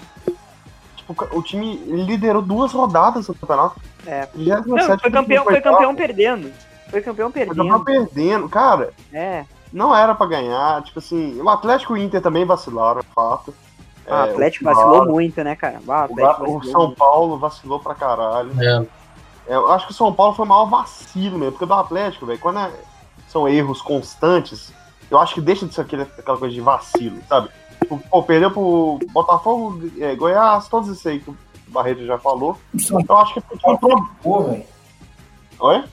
Tipo, 0.95 1.15
o 1.37 1.41
time 1.41 1.75
liderou 1.85 2.41
duas 2.41 2.71
rodadas 2.71 3.27
no 3.27 3.35
campeonato. 3.35 3.79
É. 4.05 4.27
27 4.33 4.67
Não, 4.67 4.99
foi 4.99 5.11
campeão, 5.11 5.43
foi 5.43 5.53
foi 5.53 5.61
campeão 5.61 5.95
perdendo. 5.95 6.51
Foi 6.89 7.01
campeão 7.01 7.31
Foi 7.31 7.45
perdendo. 7.45 7.57
campeão 7.57 7.83
perdendo. 7.83 8.49
Cara, 8.49 8.93
É. 9.13 9.45
não 9.73 9.95
era 9.95 10.15
pra 10.15 10.25
ganhar. 10.25 10.81
Tipo 10.83 10.99
assim, 10.99 11.39
o 11.41 11.49
Atlético 11.49 11.95
e 11.97 11.99
o 11.99 12.03
Inter 12.03 12.21
também 12.21 12.45
vacilaram, 12.45 13.01
é 13.01 13.03
fato. 13.13 13.53
Ah, 14.07 14.23
o 14.23 14.25
É, 14.27 14.29
Atlético 14.31 14.65
o 14.65 14.67
vacilou 14.73 14.95
Claro. 14.97 15.11
muito, 15.11 15.43
né, 15.43 15.55
cara? 15.55 15.79
Ah, 15.87 16.07
o 16.09 16.57
O, 16.57 16.63
São. 16.63 16.91
Paulo 16.91 17.37
vacilou 17.37 17.79
pra 17.79 17.93
caralho. 17.93 18.51
É. 18.59 18.85
É, 19.47 19.55
Eu 19.55 19.71
acho 19.71 19.85
que 19.87 19.91
o 19.91 19.95
São 19.95 20.13
Paulo 20.13 20.33
foi 20.33 20.45
o 20.45 20.47
maior 20.49 20.65
vacilo 20.65 21.37
mesmo, 21.37 21.51
porque 21.53 21.65
do 21.65 21.73
Atlético, 21.73 22.25
velho, 22.25 22.39
quando 22.39 22.59
é- 22.59 22.71
são 23.31 23.47
erros 23.47 23.81
constantes, 23.81 24.73
eu 25.09 25.17
acho 25.17 25.33
que 25.35 25.41
deixa 25.41 25.65
de 25.65 25.73
ser 25.73 25.81
aquele, 25.81 26.01
aquela 26.03 26.37
coisa 26.37 26.53
de 26.53 26.61
vacilo, 26.61 27.17
sabe? 27.29 27.49
Tipo, 27.81 27.97
pô, 28.09 28.23
perdeu 28.23 28.51
pro 28.51 28.99
Botafogo, 29.11 29.89
é, 29.99 30.15
Goiás, 30.15 30.67
todos 30.67 30.89
esses 30.89 31.05
aí 31.07 31.19
que 31.19 31.29
o 31.29 31.37
Barreto 31.67 32.05
já 32.05 32.17
falou. 32.17 32.57
Eu 33.09 33.17
acho 33.17 33.33
que 33.33 33.41
foi 33.41 33.57
problema. 33.57 34.09
Pô, 34.21 34.43
velho. 34.43 34.63
Oi? 35.59 35.83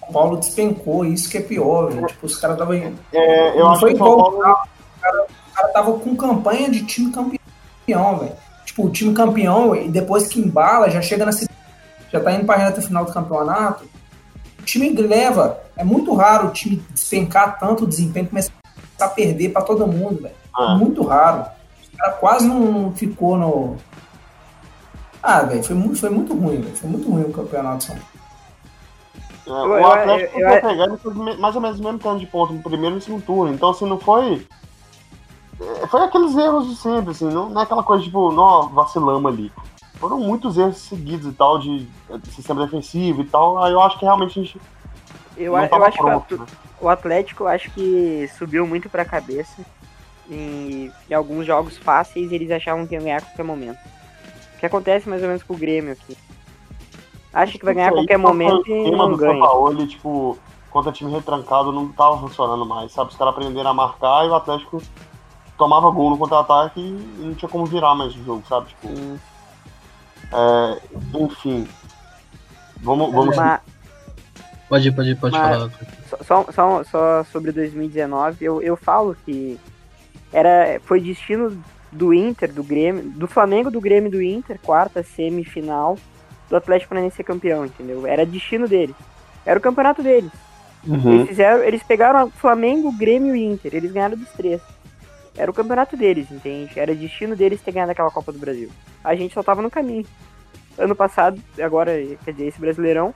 São 0.00 0.12
Paulo 0.12 0.36
despencou, 0.36 1.04
isso 1.04 1.28
que 1.28 1.38
é 1.38 1.42
pior, 1.42 1.90
velho. 1.90 2.06
Tipo, 2.06 2.26
os 2.26 2.36
caras 2.36 2.56
estavam. 2.56 2.74
É, 3.12 3.50
eu 3.54 3.64
não 3.64 3.70
acho 3.72 3.80
foi 3.80 3.94
que 3.94 4.00
o 4.00 4.04
igual 4.06 4.16
Paulo- 4.16 4.36
o 4.38 4.40
cara, 4.40 4.52
o 4.54 5.00
cara- 5.00 5.26
o 5.26 5.54
cara 5.54 5.68
tava 5.68 5.92
com 5.98 6.16
campanha 6.16 6.70
de 6.70 6.84
time 6.86 7.12
campeão, 7.12 8.18
velho. 8.18 8.32
Tipo, 8.64 8.86
o 8.86 8.90
time 8.90 9.12
campeão, 9.14 9.74
e 9.74 9.88
depois 9.88 10.28
que 10.28 10.40
embala, 10.40 10.90
já 10.90 11.02
chega 11.02 11.26
na 11.26 11.32
já 12.10 12.20
tá 12.20 12.32
indo 12.32 12.46
pra 12.46 12.56
reta 12.56 12.80
final 12.80 13.04
do 13.04 13.12
campeonato. 13.12 13.84
O 14.58 14.62
time 14.62 14.90
leva. 14.90 15.60
É 15.78 15.84
muito 15.84 16.12
raro 16.14 16.48
o 16.48 16.50
time 16.50 16.76
despencar 16.90 17.58
tanto 17.58 17.84
o 17.84 17.86
desempenho 17.86 18.26
e 18.26 18.28
começar 18.28 18.52
a 19.00 19.08
perder 19.08 19.50
pra 19.52 19.62
todo 19.62 19.86
mundo, 19.86 20.22
velho. 20.22 20.34
Ah. 20.54 20.74
Muito 20.74 21.02
raro. 21.04 21.44
Os 21.80 21.88
cara 21.96 22.12
quase 22.14 22.48
não 22.48 22.92
ficou 22.92 23.38
no. 23.38 23.76
Ah, 25.22 25.42
velho, 25.42 25.62
foi 25.62 25.76
muito, 25.76 25.98
foi 25.98 26.10
muito 26.10 26.34
ruim, 26.34 26.60
velho. 26.60 26.76
Foi 26.76 26.90
muito 26.90 27.08
ruim 27.10 27.22
o 27.22 27.32
campeonato. 27.32 27.84
São 27.84 27.96
Paulo. 27.96 28.08
É, 29.46 29.80
o 29.80 29.86
Atlético 29.86 30.40
eu- 30.40 30.98
foi 30.98 31.12
eu- 31.12 31.14
me- 31.14 31.36
mais 31.36 31.54
ou 31.56 31.62
menos 31.62 31.78
o 31.80 31.82
mesmo 31.82 31.98
tanto 31.98 32.18
de 32.20 32.26
ponto 32.26 32.52
no 32.52 32.62
primeiro 32.62 32.94
e 32.94 32.96
no 32.96 33.00
segundo 33.00 33.22
turno. 33.24 33.54
Então, 33.54 33.70
assim, 33.70 33.86
não 33.88 33.98
foi. 33.98 34.46
é, 35.60 35.86
Foi 35.86 36.02
aqueles 36.02 36.36
erros 36.36 36.68
de 36.68 36.76
sempre, 36.76 37.10
assim, 37.12 37.24
não, 37.30 37.48
não 37.48 37.60
é 37.60 37.64
aquela 37.64 37.82
coisa 37.82 38.02
tipo, 38.04 38.30
não, 38.32 38.68
vacilamos 38.68 39.32
ali. 39.32 39.50
Foram 39.94 40.18
muitos 40.20 40.56
erros 40.58 40.76
seguidos 40.76 41.26
e 41.26 41.32
tal, 41.34 41.58
de, 41.58 41.80
de 41.86 42.30
sistema 42.30 42.64
defensivo 42.64 43.22
e 43.22 43.24
tal. 43.24 43.62
Aí 43.62 43.72
eu 43.72 43.80
acho 43.82 43.98
que 43.98 44.04
realmente 44.04 44.38
a 44.38 44.42
gente. 44.42 44.60
Eu, 45.38 45.54
a- 45.56 45.66
eu 45.66 45.84
acho 45.84 45.96
que 45.96 46.02
o 46.02 46.06
pronto, 46.06 46.36
né? 46.38 46.46
o 46.80 46.88
Atlético 46.88 47.46
acho 47.46 47.70
que 47.70 48.28
subiu 48.36 48.66
muito 48.66 48.88
pra 48.90 49.04
cabeça. 49.04 49.64
E 50.30 50.90
em 51.08 51.14
alguns 51.14 51.46
jogos 51.46 51.78
fáceis 51.78 52.30
eles 52.32 52.50
achavam 52.50 52.86
que 52.86 52.94
iam 52.94 53.02
ganhar 53.02 53.18
a 53.18 53.22
qualquer 53.22 53.44
momento. 53.44 53.78
O 54.56 54.58
que 54.58 54.66
acontece 54.66 55.08
mais 55.08 55.22
ou 55.22 55.28
menos 55.28 55.42
com 55.42 55.54
o 55.54 55.56
Grêmio 55.56 55.92
aqui. 55.92 56.16
Acha 57.32 57.58
que 57.58 57.64
vai 57.64 57.74
ganhar 57.74 57.88
a 57.88 57.92
qualquer 57.92 58.18
foi 58.20 58.30
momento 58.30 58.70
o 58.70 58.86
e 58.86 58.90
não 58.90 59.16
ganha. 59.16 59.32
Sampaoli, 59.34 59.86
tipo, 59.86 60.36
contra 60.70 60.92
time 60.92 61.10
retrancado 61.12 61.70
não 61.72 61.88
tava 61.92 62.18
funcionando 62.18 62.66
mais, 62.66 62.92
sabe? 62.92 63.10
Os 63.10 63.16
caras 63.16 63.32
aprenderam 63.32 63.70
a 63.70 63.74
marcar 63.74 64.26
e 64.26 64.28
o 64.28 64.34
Atlético 64.34 64.82
tomava 65.56 65.90
gol 65.90 66.10
no 66.10 66.18
contra-ataque 66.18 66.80
e 66.80 67.22
não 67.22 67.34
tinha 67.34 67.48
como 67.48 67.64
virar 67.64 67.94
mais 67.94 68.14
o 68.14 68.24
jogo, 68.24 68.42
sabe? 68.48 68.66
Tipo, 68.68 68.88
é, 70.32 70.80
enfim. 71.14 71.68
Vamos, 72.78 73.10
vamos 73.12 73.36
Mas- 73.36 73.60
Pode 74.68 74.88
ir, 74.88 74.92
pode 74.92 75.10
ir, 75.10 75.16
pode 75.16 75.36
Mas- 75.36 75.56
falar. 75.56 75.70
Só, 76.08 76.16
só, 76.22 76.52
só, 76.52 76.84
só 76.84 77.24
sobre 77.24 77.52
2019, 77.52 78.44
eu, 78.44 78.60
eu 78.62 78.76
falo 78.76 79.16
que 79.24 79.58
era, 80.32 80.78
foi 80.84 81.00
destino 81.00 81.62
do 81.90 82.12
Inter, 82.12 82.52
do 82.52 82.62
Grêmio, 82.62 83.02
do 83.02 83.26
Flamengo, 83.26 83.70
do 83.70 83.80
Grêmio 83.80 84.08
e 84.08 84.10
do 84.10 84.22
Inter, 84.22 84.58
quarta 84.62 85.02
semifinal, 85.02 85.96
do 86.50 86.56
Atlético 86.56 86.90
Paranaense 86.90 87.16
ser 87.16 87.24
campeão, 87.24 87.64
entendeu? 87.64 88.06
Era 88.06 88.26
destino 88.26 88.68
deles. 88.68 88.96
Era 89.44 89.58
o 89.58 89.62
campeonato 89.62 90.02
deles. 90.02 90.30
Uhum. 90.86 91.14
Eles 91.14 91.28
fizeram, 91.28 91.62
eles 91.64 91.82
pegaram 91.82 92.30
Flamengo, 92.30 92.92
Grêmio 92.92 93.34
e 93.34 93.44
Inter, 93.44 93.74
eles 93.74 93.90
ganharam 93.90 94.16
dos 94.16 94.28
três. 94.30 94.60
Era 95.36 95.50
o 95.50 95.54
campeonato 95.54 95.96
deles, 95.96 96.30
entende? 96.30 96.78
Era 96.78 96.94
destino 96.94 97.34
deles 97.34 97.60
ter 97.60 97.72
ganhado 97.72 97.92
aquela 97.92 98.10
Copa 98.10 98.32
do 98.32 98.38
Brasil. 98.38 98.70
A 99.02 99.14
gente 99.14 99.32
só 99.34 99.42
tava 99.42 99.62
no 99.62 99.70
caminho. 99.70 100.04
Ano 100.76 100.94
passado, 100.94 101.40
agora, 101.60 101.92
quer 102.24 102.32
dizer, 102.32 102.46
esse 102.48 102.60
Brasileirão, 102.60 103.14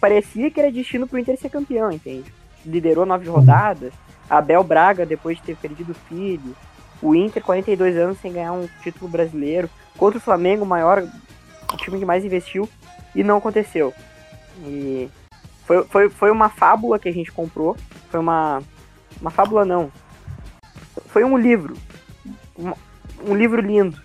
parecia 0.00 0.50
que 0.50 0.60
era 0.60 0.70
destino 0.70 1.06
pro 1.06 1.18
Inter 1.18 1.38
ser 1.38 1.48
campeão, 1.48 1.90
entende? 1.90 2.32
Liderou 2.64 3.06
nove 3.06 3.28
rodadas, 3.28 3.92
Abel 4.28 4.64
Braga, 4.64 5.04
depois 5.04 5.36
de 5.38 5.44
ter 5.44 5.56
perdido 5.56 5.92
o 5.92 6.08
filho, 6.08 6.56
o 7.02 7.14
Inter, 7.14 7.42
42 7.42 7.96
anos 7.96 8.18
sem 8.18 8.32
ganhar 8.32 8.52
um 8.52 8.68
título 8.82 9.10
brasileiro, 9.10 9.68
contra 9.96 10.18
o 10.18 10.22
Flamengo, 10.22 10.64
o 10.64 10.66
maior, 10.66 11.02
o 11.72 11.76
time 11.76 11.98
que 11.98 12.04
mais 12.04 12.24
investiu, 12.24 12.68
e 13.14 13.22
não 13.22 13.38
aconteceu. 13.38 13.92
E 14.64 15.08
foi, 15.66 15.84
foi, 15.84 16.08
foi 16.08 16.30
uma 16.30 16.48
fábula 16.48 16.98
que 16.98 17.08
a 17.08 17.12
gente 17.12 17.30
comprou, 17.30 17.76
foi 18.10 18.20
uma, 18.20 18.62
uma 19.20 19.30
fábula 19.30 19.64
não, 19.64 19.90
foi 21.06 21.24
um 21.24 21.36
livro, 21.36 21.76
um, 22.58 22.72
um 23.30 23.34
livro 23.34 23.60
lindo, 23.60 24.00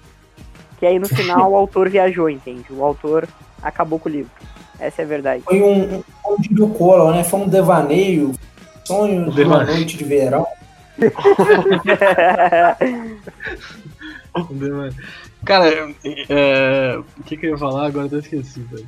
que 0.78 0.86
aí 0.86 1.00
no 1.00 1.08
final 1.08 1.52
o 1.52 1.56
autor 1.58 1.90
viajou, 1.90 2.30
entende? 2.30 2.66
O 2.70 2.84
autor 2.84 3.28
acabou 3.62 4.00
com 4.00 4.10
o 4.10 4.12
livro. 4.12 4.32
Essa 4.80 5.02
é 5.02 5.06
a 5.06 5.08
verdade. 5.08 5.44
Foi 5.44 5.62
um, 5.62 5.96
um 5.96 6.04
como 6.22 6.42
diria 6.42 6.66
o 6.66 6.74
Collor, 6.74 7.14
né? 7.14 7.24
Foi 7.24 7.40
um 7.40 7.48
devaneio, 7.48 8.34
sonho 8.86 9.32
de 9.32 9.44
uma 9.44 9.64
noite 9.64 9.98
de 9.98 10.04
verão. 10.04 10.46
Cara, 15.46 15.94
é, 16.30 17.00
o 17.18 17.24
que, 17.24 17.38
que 17.38 17.46
eu 17.46 17.52
ia 17.52 17.58
falar 17.58 17.88
agora? 17.88 18.06
Eu 18.06 18.08
até 18.08 18.18
esqueci, 18.18 18.60
velho. 18.62 18.86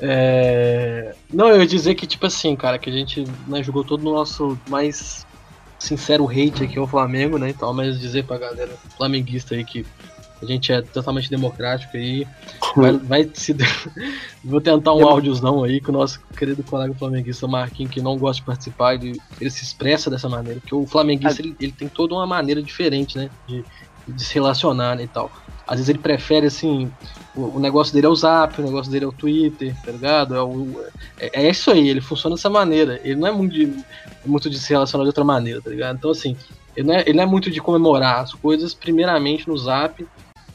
É, 0.00 1.14
não, 1.32 1.48
eu 1.48 1.60
ia 1.60 1.66
dizer 1.66 1.94
que, 1.94 2.06
tipo 2.06 2.26
assim, 2.26 2.56
cara, 2.56 2.78
que 2.78 2.90
a 2.90 2.92
gente 2.92 3.24
né, 3.46 3.62
jogou 3.62 3.84
todo 3.84 4.02
no 4.02 4.12
nosso 4.12 4.58
mais 4.68 5.24
sincero 5.78 6.28
hate 6.28 6.64
aqui 6.64 6.78
ao 6.78 6.86
Flamengo, 6.86 7.38
né? 7.38 7.50
Então, 7.50 7.72
mas 7.72 8.00
dizer 8.00 8.24
pra 8.24 8.38
galera 8.38 8.72
flamenguista 8.96 9.54
aí 9.54 9.64
que 9.64 9.86
a 10.44 10.46
gente 10.46 10.72
é 10.72 10.82
totalmente 10.82 11.30
democrático 11.30 11.96
aí. 11.96 12.26
Vai, 12.76 12.92
vai 12.92 13.30
se. 13.34 13.54
Vou 14.44 14.60
tentar 14.60 14.92
um 14.92 15.06
áudiozão 15.06 15.64
aí 15.64 15.80
com 15.80 15.90
o 15.90 15.94
nosso 15.94 16.20
querido 16.36 16.62
colega 16.62 16.94
flamenguista 16.94 17.46
Marquinhos, 17.46 17.92
que 17.92 18.00
não 18.00 18.16
gosta 18.18 18.40
de 18.40 18.46
participar, 18.46 18.94
ele, 18.94 19.20
ele 19.40 19.50
se 19.50 19.64
expressa 19.64 20.10
dessa 20.10 20.28
maneira. 20.28 20.60
Porque 20.60 20.74
o 20.74 20.86
flamenguista 20.86 21.40
ele, 21.40 21.56
ele 21.58 21.72
tem 21.72 21.88
toda 21.88 22.14
uma 22.14 22.26
maneira 22.26 22.62
diferente, 22.62 23.16
né? 23.16 23.30
De, 23.46 23.64
de 24.06 24.24
se 24.24 24.34
relacionar 24.34 24.96
né, 24.96 25.04
e 25.04 25.08
tal. 25.08 25.30
Às 25.66 25.76
vezes 25.76 25.88
ele 25.88 25.98
prefere, 25.98 26.46
assim, 26.46 26.92
o, 27.34 27.56
o 27.56 27.58
negócio 27.58 27.94
dele 27.94 28.06
é 28.06 28.08
o 28.08 28.14
zap, 28.14 28.60
o 28.60 28.64
negócio 28.64 28.92
dele 28.92 29.06
é 29.06 29.08
o 29.08 29.12
Twitter, 29.12 29.74
tá 29.82 29.92
ligado? 29.92 30.34
É, 30.34 30.42
o, 30.42 30.84
é, 31.18 31.44
é 31.44 31.50
isso 31.50 31.70
aí, 31.70 31.88
ele 31.88 32.00
funciona 32.02 32.36
dessa 32.36 32.50
maneira. 32.50 33.00
Ele 33.02 33.16
não 33.16 33.28
é 33.28 33.32
muito 33.32 33.54
de, 33.54 33.84
muito 34.26 34.50
de 34.50 34.58
se 34.58 34.70
relacionar 34.70 35.04
de 35.04 35.08
outra 35.08 35.24
maneira, 35.24 35.62
tá 35.62 35.70
ligado? 35.70 35.96
Então, 35.96 36.10
assim, 36.10 36.36
ele 36.76 36.86
não, 36.86 36.94
é, 36.94 37.00
ele 37.02 37.14
não 37.14 37.22
é 37.22 37.26
muito 37.26 37.50
de 37.50 37.60
comemorar 37.60 38.20
as 38.20 38.34
coisas, 38.34 38.74
primeiramente 38.74 39.48
no 39.48 39.56
zap, 39.56 40.06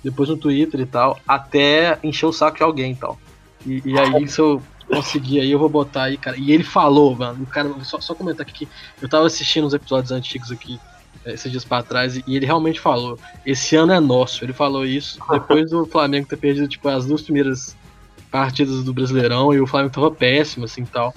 depois 0.03 0.29
no 0.29 0.37
Twitter 0.37 0.79
e 0.79 0.85
tal, 0.85 1.19
até 1.27 1.99
encher 2.03 2.25
o 2.25 2.33
saco 2.33 2.57
de 2.57 2.63
alguém 2.63 2.93
e 2.93 2.95
tal. 2.95 3.19
E, 3.65 3.81
e 3.85 3.99
aí, 3.99 4.27
se 4.27 4.39
eu 4.39 4.61
conseguir 4.87 5.39
aí, 5.41 5.51
eu 5.51 5.59
vou 5.59 5.69
botar 5.69 6.03
aí, 6.03 6.17
cara. 6.17 6.37
E 6.37 6.51
ele 6.51 6.63
falou, 6.63 7.15
mano, 7.15 7.43
o 7.43 7.45
cara, 7.45 7.73
só, 7.83 7.99
só 7.99 8.15
comentar 8.15 8.47
aqui 8.47 8.65
que 8.65 8.71
eu 9.01 9.09
tava 9.09 9.27
assistindo 9.27 9.65
os 9.65 9.73
episódios 9.73 10.11
antigos 10.11 10.51
aqui 10.51 10.79
esses 11.25 11.51
dias 11.51 11.65
pra 11.65 11.83
trás 11.83 12.15
e 12.15 12.23
ele 12.27 12.45
realmente 12.45 12.79
falou: 12.79 13.17
esse 13.45 13.75
ano 13.75 13.93
é 13.93 13.99
nosso. 13.99 14.43
Ele 14.43 14.53
falou 14.53 14.85
isso 14.85 15.19
depois 15.29 15.69
do 15.69 15.85
Flamengo 15.85 16.27
ter 16.27 16.37
perdido 16.37 16.67
tipo, 16.67 16.87
as 16.87 17.05
duas 17.05 17.21
primeiras 17.21 17.75
partidas 18.31 18.83
do 18.83 18.93
Brasileirão 18.93 19.53
e 19.53 19.59
o 19.59 19.67
Flamengo 19.67 19.93
tava 19.93 20.11
péssimo, 20.11 20.65
assim 20.65 20.85
tal. 20.85 21.13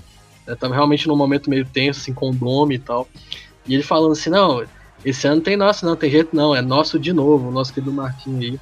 É, 0.46 0.54
tava 0.54 0.74
realmente 0.74 1.06
num 1.06 1.16
momento 1.16 1.48
meio 1.48 1.64
tenso, 1.64 2.00
assim, 2.00 2.12
com 2.12 2.30
o 2.30 2.34
nome 2.34 2.76
e 2.76 2.78
tal. 2.78 3.08
E 3.66 3.74
ele 3.74 3.82
falando 3.82 4.12
assim: 4.12 4.30
não, 4.30 4.64
esse 5.04 5.26
ano 5.26 5.40
tem 5.40 5.56
nosso, 5.56 5.86
não, 5.86 5.96
tem 5.96 6.10
jeito 6.10 6.34
não, 6.34 6.54
é 6.54 6.60
nosso 6.60 6.98
de 6.98 7.12
novo, 7.12 7.48
o 7.48 7.52
nosso 7.52 7.72
querido 7.72 7.92
Marquinhos 7.92 8.42
aí. 8.42 8.60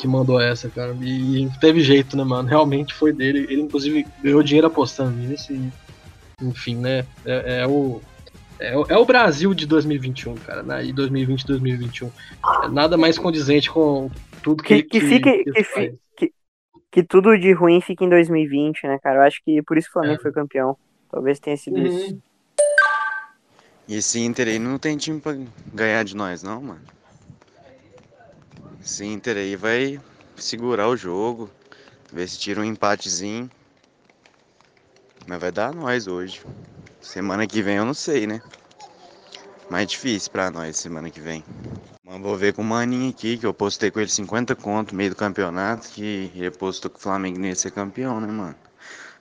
Que 0.00 0.08
mandou 0.08 0.40
essa, 0.40 0.68
cara. 0.68 0.96
E, 1.00 1.44
e 1.44 1.50
teve 1.58 1.80
jeito, 1.82 2.16
né, 2.16 2.24
mano? 2.24 2.48
Realmente 2.48 2.94
foi 2.94 3.12
dele. 3.12 3.46
Ele, 3.50 3.62
inclusive, 3.62 4.06
ganhou 4.22 4.42
dinheiro 4.42 4.66
apostando 4.66 5.10
nisso. 5.10 5.52
E, 5.52 5.70
enfim, 6.42 6.76
né? 6.76 7.04
É, 7.24 7.62
é 7.62 7.66
o, 7.66 8.00
é, 8.58 8.72
é, 8.72 8.96
o 8.96 9.04
Brasil 9.04 9.54
de 9.54 9.66
2021, 9.66 10.34
cara, 10.36 10.62
né? 10.62 10.84
E 10.84 10.92
2020 10.92 11.46
2021. 11.46 12.10
É 12.64 12.68
nada 12.68 12.96
mais 12.96 13.18
condizente 13.18 13.70
com 13.70 14.10
tudo 14.42 14.62
que. 14.62 14.82
Que, 14.82 14.88
que, 14.88 15.00
fique, 15.00 15.44
que, 15.44 15.52
que, 15.52 15.98
que, 16.16 16.32
que, 16.90 17.02
tudo 17.02 17.38
de 17.38 17.52
ruim 17.52 17.80
fique 17.80 18.04
em 18.04 18.08
2020, 18.08 18.86
né, 18.86 18.98
cara? 19.02 19.18
Eu 19.18 19.22
acho 19.22 19.40
que 19.44 19.62
por 19.62 19.76
isso 19.76 19.86
que 19.86 19.98
o 19.98 20.00
Flamengo 20.00 20.20
é. 20.20 20.22
foi 20.22 20.32
campeão. 20.32 20.76
Talvez 21.10 21.38
tenha 21.38 21.56
sido 21.56 21.76
uhum. 21.76 21.86
isso. 21.86 22.18
E 23.86 23.96
esse 23.96 24.20
Inter 24.20 24.48
aí 24.48 24.58
não 24.58 24.78
tem 24.78 24.96
time 24.96 25.20
pra 25.20 25.34
ganhar 25.72 26.04
de 26.04 26.14
nós, 26.14 26.42
não, 26.42 26.60
mano. 26.60 26.97
Esse 28.88 29.04
Inter 29.04 29.36
aí 29.36 29.54
vai 29.54 30.00
segurar 30.34 30.88
o 30.88 30.96
jogo, 30.96 31.50
ver 32.10 32.26
se 32.26 32.38
tira 32.38 32.62
um 32.62 32.64
empatezinho. 32.64 33.50
Mas 35.26 35.38
vai 35.38 35.52
dar 35.52 35.74
nós 35.74 36.06
hoje. 36.06 36.40
Semana 36.98 37.46
que 37.46 37.60
vem 37.60 37.76
eu 37.76 37.84
não 37.84 37.92
sei, 37.92 38.26
né? 38.26 38.40
Mais 39.68 39.86
difícil 39.88 40.32
pra 40.32 40.50
nós 40.50 40.78
semana 40.78 41.10
que 41.10 41.20
vem. 41.20 41.44
Mas 42.02 42.18
vou 42.22 42.34
ver 42.34 42.54
com 42.54 42.62
o 42.62 42.64
Maninho 42.64 43.10
aqui, 43.10 43.36
que 43.36 43.44
eu 43.44 43.52
postei 43.52 43.90
com 43.90 44.00
ele 44.00 44.08
50 44.08 44.56
conto 44.56 44.92
no 44.92 44.96
meio 44.96 45.10
do 45.10 45.16
campeonato, 45.16 45.90
que 45.90 46.32
ele 46.34 46.50
postou 46.50 46.90
que 46.90 46.96
o 46.98 47.02
Flamengo 47.02 47.38
não 47.38 47.46
ia 47.46 47.54
ser 47.54 47.72
campeão, 47.72 48.18
né, 48.22 48.26
mano? 48.26 48.56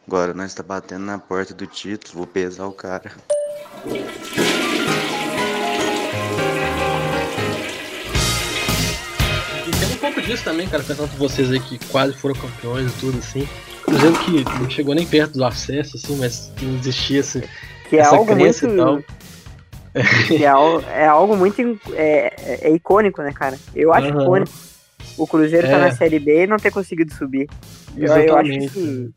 Agora 0.07 0.33
nós 0.33 0.53
tá 0.53 0.63
batendo 0.63 1.03
na 1.03 1.19
porta 1.19 1.53
do 1.53 1.67
título, 1.67 2.19
vou 2.19 2.25
pesar 2.25 2.67
o 2.67 2.71
cara. 2.71 3.11
Disso 10.27 10.43
também, 10.43 10.67
cara, 10.67 10.83
pensando 10.83 11.09
por 11.09 11.17
vocês 11.17 11.51
aí 11.51 11.59
que 11.59 11.79
quase 11.87 12.13
foram 12.13 12.35
campeões 12.35 12.91
e 12.91 12.99
tudo 12.99 13.17
assim. 13.17 13.47
Cruzeiro 13.83 14.19
que 14.19 14.43
não 14.59 14.69
chegou 14.69 14.93
nem 14.93 15.07
perto 15.07 15.37
do 15.37 15.45
acesso, 15.45 15.95
assim, 15.95 16.17
mas 16.17 16.51
não 16.61 16.75
existia 16.75 17.21
esse, 17.21 17.41
que 17.89 17.95
é 17.95 18.01
essa 18.01 18.15
algo 18.15 18.35
muito... 18.35 18.65
e 18.67 18.75
tal. 18.75 18.99
Que 20.27 20.45
é, 20.45 21.01
é 21.01 21.07
algo 21.07 21.35
muito 21.35 21.79
é, 21.93 22.59
é, 22.61 22.69
icônico, 22.69 23.21
né, 23.23 23.31
cara? 23.33 23.57
Eu 23.73 23.91
acho 23.91 24.13
uhum. 24.13 24.21
icônico. 24.21 24.51
O 25.17 25.25
Cruzeiro 25.25 25.65
é. 25.65 25.71
tá 25.71 25.79
na 25.79 25.91
Série 25.91 26.19
B 26.19 26.43
e 26.43 26.47
não 26.47 26.57
ter 26.57 26.69
conseguido 26.69 27.11
subir. 27.11 27.49
Exatamente. 27.97 28.27
Eu, 28.27 28.33
eu 28.33 28.37
acho 28.37 28.73
que. 28.73 29.11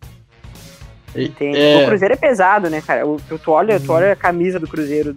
É... 1.55 1.85
O 1.85 1.87
Cruzeiro 1.89 2.15
é 2.15 2.17
pesado, 2.17 2.71
né, 2.71 2.81
cara? 2.81 3.03
Tu, 3.29 3.39
tu, 3.39 3.51
olha, 3.51 3.79
tu 3.79 3.93
olha 3.93 4.13
a 4.13 4.17
camisa 4.17 4.59
do 4.59 4.67
Cruzeiro 4.67 5.15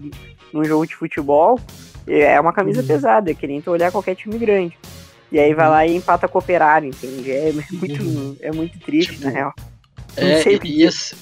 num 0.52 0.66
jogo 0.66 0.86
de 0.86 0.96
futebol, 0.96 1.58
é 2.06 2.38
uma 2.42 2.52
camisa 2.52 2.82
uhum. 2.82 2.88
pesada, 2.88 3.32
é 3.32 3.34
que 3.34 3.48
nem 3.48 3.62
tu 3.62 3.72
olhar 3.72 3.90
qualquer 3.90 4.16
time 4.16 4.38
grande. 4.38 4.78
E 5.34 5.40
aí 5.40 5.54
vai 5.54 5.68
lá 5.68 5.86
e 5.86 5.96
empata 5.96 6.28
com 6.28 6.38
o 6.38 6.42
operário, 6.42 6.90
entende? 6.90 7.32
É 7.32 7.52
muito, 7.52 8.38
é 8.40 8.52
muito 8.52 8.80
triste, 8.80 9.14
tipo, 9.14 9.26
na 9.26 9.32
real. 9.32 9.54
é, 10.16 10.44
e, 10.48 10.60
e, 10.64 10.84
esse, 10.84 11.16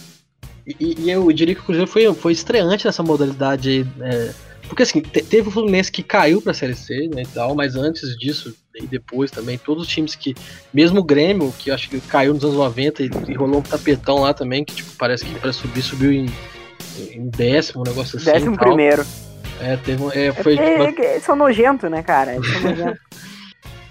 e, 0.68 0.96
e, 1.00 1.10
eu 1.10 1.32
diria 1.32 1.56
que 1.56 1.62
o 1.62 1.64
Cruzeiro 1.64 1.90
foi, 1.90 2.14
foi 2.14 2.34
estreante 2.34 2.86
nessa 2.86 3.02
modalidade 3.02 3.88
é, 4.02 4.32
porque 4.72 4.84
assim, 4.84 5.02
te, 5.02 5.22
teve 5.22 5.50
o 5.50 5.52
Fluminense 5.52 5.92
que 5.92 6.02
caiu 6.02 6.42
pra 6.42 6.54
Série 6.54 6.76
C, 6.76 7.10
né, 7.14 7.24
e 7.24 7.28
tal, 7.28 7.54
mas 7.54 7.76
antes 7.76 8.18
disso, 8.18 8.56
e 8.74 8.88
depois 8.88 9.30
também, 9.30 9.58
todos 9.58 9.84
os 9.84 9.90
times 9.90 10.16
que, 10.16 10.34
mesmo 10.74 11.02
o 11.02 11.04
Grêmio, 11.04 11.54
que 11.60 11.70
acho 11.70 11.90
que 11.90 12.00
caiu 12.00 12.34
nos 12.34 12.46
anos 12.46 12.56
90 12.56 13.04
e, 13.04 13.10
e 13.28 13.34
rolou 13.34 13.60
um 13.60 13.62
tapetão 13.62 14.20
lá 14.20 14.34
também, 14.34 14.64
que 14.64 14.76
tipo, 14.76 14.92
parece 14.98 15.26
que 15.26 15.38
pra 15.40 15.52
subir, 15.52 15.82
subiu 15.82 16.14
em, 16.14 16.26
em 17.12 17.30
décimo, 17.30 17.82
um 17.82 17.84
negócio 17.84 18.18
assim. 18.18 18.32
Décimo 18.32 18.58
primeiro. 18.58 19.06
É, 19.60 19.76
teve 19.76 20.04
é, 20.18 20.32
foi. 20.32 20.58
É, 20.58 20.88
tipo, 20.88 21.02
é, 21.02 21.20
são 21.20 21.36
nojentos, 21.36 21.92
né, 21.92 22.02
cara? 22.02 22.36
Eles 22.36 22.50
são 22.50 22.62
nojentos. 22.72 23.02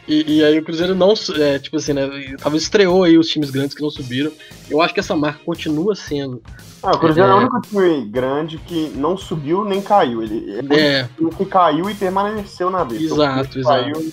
E, 0.09 0.39
e, 0.39 0.45
aí 0.45 0.59
o 0.59 0.65
Cruzeiro 0.65 0.95
não, 0.95 1.13
é, 1.39 1.59
tipo 1.59 1.77
assim, 1.77 1.93
né, 1.93 2.09
talvez 2.41 2.65
estreou 2.65 3.05
aí 3.05 3.17
os 3.17 3.29
times 3.29 3.51
grandes 3.51 3.75
que 3.75 3.83
não 3.83 3.91
subiram. 3.91 4.33
Eu 4.69 4.81
acho 4.81 4.93
que 4.93 5.01
essa 5.01 5.15
marca 5.15 5.41
continua 5.45 5.95
sendo. 5.95 6.43
Ah, 6.83 6.93
o 6.93 6.99
Cruzeiro 6.99 7.29
é, 7.29 7.33
é 7.33 7.35
o 7.35 7.39
único 7.39 7.61
time 7.61 8.05
grande 8.07 8.59
que 8.59 8.91
não 8.97 9.17
subiu 9.17 9.65
nem 9.65 9.81
caiu. 9.81 10.23
Ele 10.23 10.59
é 10.71 11.09
o 11.19 11.29
é. 11.29 11.31
que 11.37 11.45
caiu 11.45 11.89
e 11.89 11.95
permaneceu 11.95 12.71
na 12.71 12.85
B. 12.85 12.97
Exato, 12.97 13.59
exato. 13.59 13.83
Caiu 13.83 14.13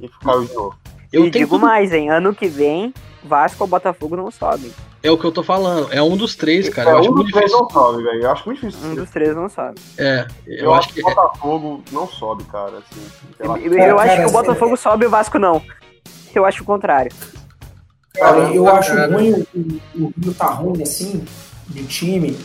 e 0.00 0.08
caiu 0.08 0.44
de 0.44 0.54
novo. 0.54 0.76
Eu 1.12 1.26
e 1.26 1.30
digo 1.30 1.50
tudo... 1.50 1.60
mais, 1.60 1.92
hein, 1.92 2.10
ano 2.10 2.34
que 2.34 2.48
vem, 2.48 2.92
Vasco 3.24 3.64
ou 3.64 3.68
Botafogo 3.68 4.16
não 4.16 4.30
sobem. 4.30 4.72
É 5.02 5.10
o 5.10 5.18
que 5.18 5.24
eu 5.24 5.32
tô 5.32 5.42
falando. 5.42 5.92
É 5.92 6.02
um 6.02 6.16
dos 6.16 6.34
três, 6.34 6.68
cara. 6.68 6.90
É, 6.90 6.92
eu 6.92 6.98
acho 6.98 7.10
um 7.10 7.14
muito 7.14 7.32
dos 7.32 7.34
difícil. 7.34 7.58
três 7.58 7.60
não 7.60 7.70
sobe, 7.70 8.02
velho. 8.02 8.22
Eu 8.22 8.30
acho 8.30 8.46
muito 8.46 8.60
difícil. 8.60 8.88
Um 8.90 8.94
dos 8.94 9.10
três 9.10 9.36
não 9.36 9.48
sobe. 9.48 9.80
É, 9.98 10.26
eu, 10.46 10.56
eu 10.56 10.74
acho, 10.74 10.86
acho 10.86 10.94
que. 10.94 11.00
O 11.00 11.04
Botafogo 11.04 11.82
não 11.92 12.08
sobe, 12.08 12.44
cara. 12.44 12.78
Assim, 12.78 13.06
eu, 13.38 13.56
eu, 13.56 13.72
eu 13.72 13.98
acho 13.98 14.16
que 14.16 14.26
o 14.26 14.32
Botafogo 14.32 14.76
sobe 14.76 15.04
e 15.04 15.06
o 15.06 15.10
Vasco 15.10 15.38
não. 15.38 15.62
Eu 16.34 16.44
acho 16.44 16.62
o 16.62 16.66
contrário. 16.66 17.12
Cara, 18.14 18.54
eu 18.54 18.68
acho 18.68 18.94
ruim 19.10 19.44
o, 19.94 20.12
Rio 20.22 20.34
tá 20.38 20.46
ruim 20.46 20.82
assim, 20.82 21.24
de 21.66 21.84
time, 21.84 22.38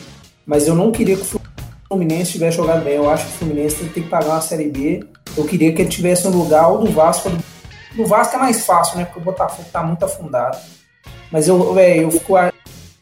mas 0.45 0.67
eu 0.67 0.73
não 0.73 0.91
queria 0.91 1.15
que 1.15 1.21
o 1.21 1.41
Fluminense 1.87 2.31
tivesse 2.31 2.57
jogado 2.57 2.83
bem. 2.83 2.95
Eu 2.95 3.09
acho 3.09 3.25
que 3.25 3.31
o 3.31 3.37
Fluminense 3.37 3.85
tem 3.85 4.03
que 4.03 4.09
pagar 4.09 4.29
uma 4.29 4.41
Série 4.41 4.69
B. 4.69 5.03
Eu 5.37 5.45
queria 5.45 5.71
que 5.73 5.81
ele 5.81 5.89
tivesse 5.89 6.27
no 6.27 6.37
lugar 6.37 6.67
ou 6.69 6.79
do 6.79 6.91
Vasco. 6.91 7.29
Do 7.29 7.37
Vasco 8.05 8.35
é 8.35 8.39
mais 8.39 8.65
fácil, 8.65 8.97
né? 8.97 9.05
Porque 9.05 9.19
o 9.19 9.23
Botafogo 9.23 9.67
tá 9.71 9.83
muito 9.83 10.03
afundado. 10.03 10.57
Mas 11.31 11.47
eu, 11.47 11.73
velho, 11.73 12.03
eu 12.03 12.11
fico, 12.11 12.33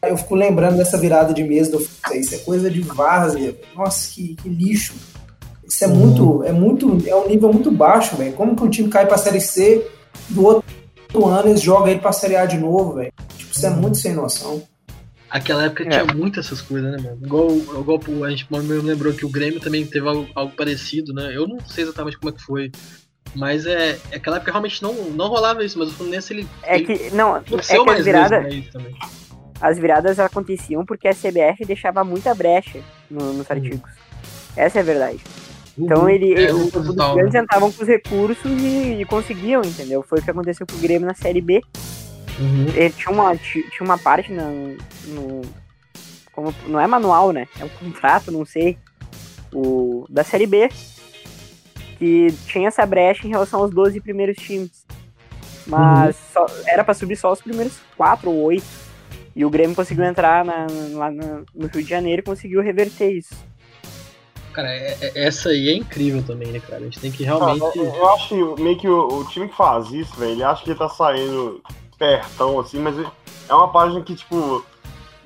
eu 0.02 0.16
fico 0.16 0.34
lembrando 0.34 0.76
dessa 0.76 0.98
virada 0.98 1.32
de 1.32 1.42
mesa 1.44 1.72
do 1.72 1.88
Isso 2.14 2.34
é 2.34 2.38
coisa 2.38 2.70
de 2.70 2.80
várzea. 2.80 3.54
Nossa, 3.74 4.10
que, 4.10 4.34
que 4.36 4.48
lixo. 4.48 4.94
Isso 5.66 5.84
é 5.84 5.86
uhum. 5.86 5.94
muito, 5.94 6.44
é 6.44 6.52
muito, 6.52 7.08
é 7.08 7.14
um 7.14 7.28
nível 7.28 7.52
muito 7.52 7.70
baixo, 7.70 8.16
velho. 8.16 8.32
Como 8.32 8.56
que 8.56 8.62
um 8.62 8.70
time 8.70 8.88
cai 8.88 9.06
pra 9.06 9.18
Série 9.18 9.40
C 9.40 9.86
do 10.30 10.44
outro 10.44 11.26
ano 11.26 11.50
eles 11.50 11.60
jogam 11.60 11.88
ele 11.88 12.00
pra 12.00 12.12
Série 12.12 12.36
A 12.36 12.46
de 12.46 12.56
novo, 12.56 12.94
velho? 12.94 13.12
Tipo, 13.36 13.52
isso 13.52 13.66
é 13.66 13.70
muito 13.70 13.98
sem 13.98 14.14
noção. 14.14 14.62
Aquela 15.30 15.64
época 15.64 15.84
é. 15.84 15.88
tinha 15.88 16.04
muitas 16.14 16.46
essas 16.46 16.62
coisas, 16.62 16.90
né, 16.90 16.98
mano? 16.98 17.18
Igual, 17.22 17.50
igual 17.50 18.24
a 18.24 18.30
gente 18.30 18.46
me 18.50 18.58
lembrou 18.58 19.12
que 19.12 19.26
o 19.26 19.28
Grêmio 19.28 19.60
também 19.60 19.84
teve 19.84 20.08
algo, 20.08 20.26
algo, 20.34 20.56
parecido, 20.56 21.12
né? 21.12 21.36
Eu 21.36 21.46
não 21.46 21.60
sei 21.60 21.84
exatamente 21.84 22.18
como 22.18 22.30
é 22.30 22.32
que 22.32 22.42
foi. 22.42 22.72
Mas 23.34 23.66
é, 23.66 23.98
é 24.10 24.16
aquela 24.16 24.36
época 24.36 24.50
realmente 24.50 24.82
não, 24.82 24.92
não 25.10 25.28
rolava 25.28 25.64
isso, 25.64 25.78
mas 25.78 25.88
o 25.88 25.92
Fluminense 25.92 26.32
ele. 26.32 26.48
É 26.62 26.80
que. 26.80 27.10
Não, 27.10 27.36
é 27.36 27.40
que 27.42 27.54
as 27.54 28.04
viradas. 28.04 28.46
As 29.60 29.78
viradas 29.78 30.18
aconteciam 30.20 30.86
porque 30.86 31.08
a 31.08 31.14
CBF 31.14 31.64
deixava 31.66 32.04
muita 32.04 32.34
brecha 32.34 32.80
no, 33.10 33.32
nos 33.32 33.48
uhum. 33.48 33.56
artigos. 33.56 33.90
Essa 34.56 34.78
é 34.78 34.82
a 34.82 34.84
verdade. 34.84 35.20
Então 35.76 36.02
uhum. 36.02 36.08
ele, 36.08 36.34
é, 36.34 36.52
os, 36.52 36.70
grandes 36.70 37.34
né? 37.34 37.40
entravam 37.40 37.70
com 37.70 37.82
os 37.82 37.88
recursos 37.88 38.50
e, 38.60 39.00
e, 39.00 39.04
conseguiam, 39.04 39.62
entendeu? 39.62 40.02
Foi 40.02 40.18
o 40.18 40.22
que 40.22 40.30
aconteceu 40.30 40.66
com 40.66 40.76
o 40.76 40.80
Grêmio 40.80 41.06
na 41.06 41.14
Série 41.14 41.40
B. 41.40 41.60
Uhum. 42.38 42.66
Ele 42.74 42.90
tinha 42.90 43.12
uma, 43.12 43.36
tinha 43.36 43.62
uma 43.80 43.98
parte 43.98 44.32
no, 44.32 44.76
no 45.06 45.42
como, 46.32 46.54
não 46.66 46.80
é 46.80 46.86
manual, 46.86 47.32
né? 47.32 47.48
É 47.60 47.64
um 47.64 47.68
contrato, 47.68 48.30
não 48.30 48.44
sei. 48.44 48.78
O, 49.52 50.04
da 50.08 50.22
Série 50.22 50.46
B 50.46 50.68
que 51.98 52.28
tinha 52.46 52.68
essa 52.68 52.86
brecha 52.86 53.26
em 53.26 53.30
relação 53.30 53.60
aos 53.60 53.70
12 53.70 54.00
primeiros 54.00 54.36
times. 54.36 54.86
Mas 55.66 56.16
uhum. 56.16 56.46
só, 56.46 56.46
era 56.66 56.82
para 56.82 56.94
subir 56.94 57.16
só 57.16 57.32
os 57.32 57.40
primeiros 57.40 57.78
4 57.96 58.30
ou 58.30 58.44
8. 58.44 58.64
E 59.36 59.44
o 59.44 59.50
Grêmio 59.50 59.76
conseguiu 59.76 60.04
entrar 60.04 60.44
na, 60.44 60.66
lá 60.94 61.10
no, 61.10 61.44
no 61.54 61.66
Rio 61.68 61.82
de 61.82 61.88
Janeiro 61.88 62.20
e 62.20 62.24
conseguiu 62.24 62.60
reverter 62.60 63.10
isso. 63.12 63.34
Cara, 64.52 64.68
é, 64.72 64.96
é, 65.00 65.26
essa 65.26 65.50
aí 65.50 65.68
é 65.68 65.76
incrível 65.76 66.22
também, 66.22 66.50
né, 66.50 66.58
cara? 66.58 66.80
A 66.80 66.84
gente 66.84 66.98
tem 66.98 67.12
que 67.12 67.22
realmente. 67.22 67.60
Cara, 67.60 67.78
eu 67.78 68.08
acho 68.10 68.28
que 68.28 68.62
meio 68.62 68.76
que 68.76 68.88
o, 68.88 69.20
o, 69.20 69.24
time 69.26 69.48
que 69.48 69.56
faz 69.56 69.92
isso, 69.92 70.16
velho, 70.16 70.32
ele 70.32 70.42
acha 70.42 70.64
que 70.64 70.70
ele 70.70 70.78
tá 70.78 70.88
saindo 70.88 71.62
pertão, 71.96 72.58
assim, 72.58 72.80
mas 72.80 72.96
é 73.48 73.54
uma 73.54 73.70
página 73.70 74.02
que, 74.02 74.16
tipo, 74.16 74.64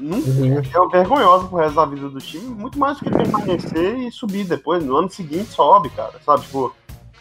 nunca 0.03 0.31
uhum. 0.31 0.59
é 0.59 0.99
vergonhosa 0.99 1.47
pro 1.47 1.59
resto 1.59 1.75
da 1.75 1.87
vida 1.87 2.09
do 2.09 2.19
time, 2.19 2.55
muito 2.55 2.79
mais 2.79 2.99
do 2.99 3.05
que 3.05 3.11
permanecer 3.11 3.99
e 3.99 4.11
subir 4.11 4.45
depois. 4.45 4.85
No 4.85 4.97
ano 4.97 5.11
seguinte 5.11 5.51
sobe, 5.53 5.91
cara. 5.91 6.13
Sabe, 6.25 6.43
tipo, 6.43 6.75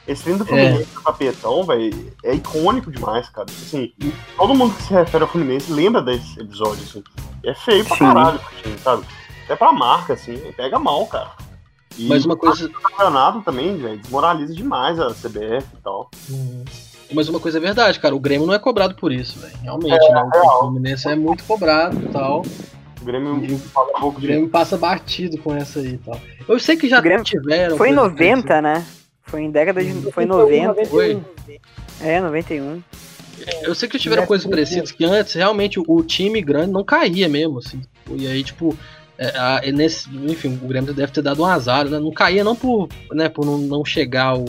esse 0.07 0.23
fim 0.23 0.35
do 0.35 0.45
Fluminense 0.45 0.83
é. 0.97 1.01
tapetão, 1.03 1.63
velho, 1.63 2.13
é 2.23 2.33
icônico 2.33 2.91
demais, 2.91 3.29
cara. 3.29 3.47
Assim, 3.49 3.93
todo 4.35 4.55
mundo 4.55 4.75
que 4.75 4.83
se 4.83 4.93
refere 4.93 5.23
ao 5.23 5.29
Fluminense 5.29 5.71
lembra 5.71 6.01
desse 6.01 6.39
episódio, 6.39 6.83
assim. 6.83 7.03
É 7.43 7.53
feio 7.53 7.85
pra 7.85 7.97
Sim. 7.97 8.05
caralho 8.05 8.39
pro 8.39 8.55
time, 8.57 8.77
sabe? 8.79 9.05
Até 9.45 9.55
pra 9.55 9.71
marca, 9.71 10.13
assim, 10.13 10.37
pega 10.57 10.79
mal, 10.79 11.05
cara. 11.07 11.31
E 11.97 12.07
Mas 12.07 12.25
uma 12.25 12.35
coisa. 12.35 12.65
O 12.65 12.71
campeonato 12.71 13.41
também, 13.41 13.77
velho, 13.77 13.97
desmoraliza 13.99 14.53
demais 14.53 14.99
a 14.99 15.13
CBF 15.13 15.67
e 15.73 15.81
tal. 15.83 16.09
Uhum. 16.29 16.63
Mas 17.13 17.27
uma 17.29 17.39
coisa 17.39 17.57
é 17.57 17.61
verdade, 17.61 17.99
cara, 17.99 18.15
o 18.15 18.19
Grêmio 18.19 18.47
não 18.47 18.53
é 18.53 18.59
cobrado 18.59 18.95
por 18.95 19.11
isso, 19.11 19.39
velho. 19.39 19.53
Realmente, 19.61 20.05
é, 20.05 20.13
né? 20.13 20.29
O 20.33 20.59
Fluminense 20.59 21.07
é 21.07 21.15
muito 21.15 21.43
cobrado 21.43 21.97
e 21.97 22.07
tal. 22.09 22.43
O 23.01 23.05
Grêmio, 23.05 23.33
um 23.33 23.59
pouco 23.99 24.19
o 24.19 24.21
Grêmio 24.21 24.47
passa 24.49 24.77
batido 24.77 25.37
com 25.37 25.55
essa 25.55 25.79
aí 25.79 25.93
e 25.93 25.97
tal. 25.97 26.19
Eu 26.47 26.59
sei 26.59 26.77
que 26.77 26.87
já 26.87 27.01
tiveram. 27.23 27.77
Foi 27.77 27.89
em 27.89 27.93
90, 27.93 28.61
né? 28.61 28.85
Foi 29.23 29.41
em 29.41 29.51
década 29.51 29.83
de. 29.83 30.11
Foi 30.11 30.23
em 30.23 30.27
91, 30.27 30.67
90. 30.67 30.85
Foi. 30.89 31.19
É, 32.01 32.19
91. 32.19 32.81
Eu 33.63 33.73
sei 33.73 33.89
que 33.89 33.97
já 33.97 34.03
tiveram 34.03 34.25
coisas 34.25 34.45
parecidas, 34.47 34.91
que 34.91 35.03
antes 35.03 35.33
realmente 35.33 35.79
o, 35.79 36.03
time 36.03 36.41
grande 36.41 36.71
não 36.71 36.83
caía 36.83 37.27
mesmo, 37.27 37.57
assim. 37.57 37.81
E 38.11 38.27
aí, 38.27 38.43
tipo, 38.43 38.77
é, 39.17 39.27
a- 39.37 39.61
e 39.63 39.71
nesse, 39.71 40.07
enfim, 40.27 40.59
o 40.61 40.67
Grêmio 40.67 40.93
deve 40.93 41.11
ter 41.11 41.21
dado 41.21 41.41
um 41.41 41.45
azar, 41.45 41.85
né? 41.85 41.97
Não 41.97 42.11
caía 42.11 42.43
não 42.43 42.55
por, 42.55 42.87
né, 43.11 43.29
por 43.29 43.45
não, 43.45 43.57
não 43.57 43.83
chegar 43.83 44.37
o, 44.37 44.45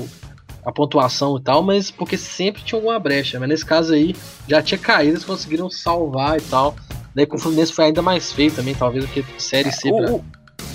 a 0.64 0.70
pontuação 0.72 1.36
e 1.36 1.42
tal, 1.42 1.62
mas 1.62 1.90
porque 1.90 2.16
sempre 2.16 2.62
tinha 2.62 2.78
alguma 2.78 2.98
brecha. 2.98 3.38
Mas 3.40 3.48
nesse 3.48 3.64
caso 3.66 3.92
aí, 3.94 4.14
já 4.48 4.62
tinha 4.62 4.78
caído, 4.78 5.12
eles 5.12 5.24
conseguiram 5.24 5.68
salvar 5.70 6.38
e 6.38 6.42
tal. 6.42 6.74
Daí 7.14 7.26
com 7.26 7.36
o 7.36 7.38
Fluminense 7.38 7.72
foi 7.72 7.86
ainda 7.86 8.00
mais 8.02 8.32
feio 8.32 8.52
também, 8.52 8.74
talvez, 8.74 9.04
do 9.04 9.10
que 9.10 9.24
Série 9.38 9.70
C. 9.72 9.90
O- 9.90 10.24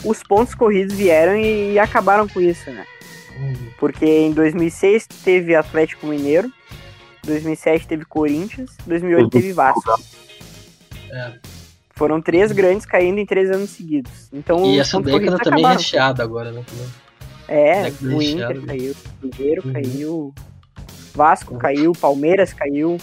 os 0.04 0.22
pontos 0.24 0.54
corridos 0.54 0.94
vieram 0.94 1.36
e, 1.36 1.74
e 1.74 1.80
acabaram 1.80 2.28
com 2.28 2.40
isso, 2.40 2.70
né? 2.70 2.86
Porque 3.80 4.06
em 4.06 4.32
2006 4.32 5.08
teve 5.24 5.56
Atlético 5.56 6.06
Mineiro, 6.08 6.52
2007 7.26 7.88
teve 7.88 8.06
Corinthians, 8.06 8.72
2008 8.86 9.30
teve 9.30 9.54
Vasco. 9.54 10.00
É. 11.12 11.34
Foram 11.96 12.22
três 12.22 12.52
grandes 12.52 12.86
caindo 12.86 13.20
em 13.20 13.26
três 13.26 13.50
anos 13.52 13.72
seguidos. 13.72 14.12
Então 14.32 14.66
E 14.66 14.80
essa 14.80 15.02
década 15.02 15.38
também 15.40 15.64
é 15.64 15.66
acabaram. 15.66 15.78
recheada 15.78 16.24
agora, 16.24 16.52
né? 16.52 16.64
É, 17.48 17.84
Década 17.84 18.16
o 18.16 18.22
Inter 18.22 18.62
né? 18.62 18.68
caiu, 18.68 18.92
o 18.92 19.30
Cruzeiro 19.30 19.74
caiu, 19.74 20.34
Vasco 21.14 21.58
caiu, 21.58 21.92
Palmeiras 21.94 22.54
caiu. 22.54 22.98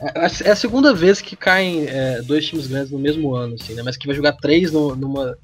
É 0.00 0.48
é 0.48 0.50
a 0.50 0.56
segunda 0.56 0.92
vez 0.92 1.20
que 1.20 1.36
caem 1.36 1.86
é, 1.86 2.20
dois 2.22 2.44
times 2.44 2.66
grandes 2.66 2.90
no 2.90 2.98
mesmo 2.98 3.34
ano, 3.34 3.54
assim, 3.54 3.74
né? 3.74 3.82
Mas 3.84 3.96
que 3.96 4.06
vai 4.06 4.16
jogar 4.16 4.32
três 4.32 4.72
no, 4.72 4.96
numa, 4.96 5.38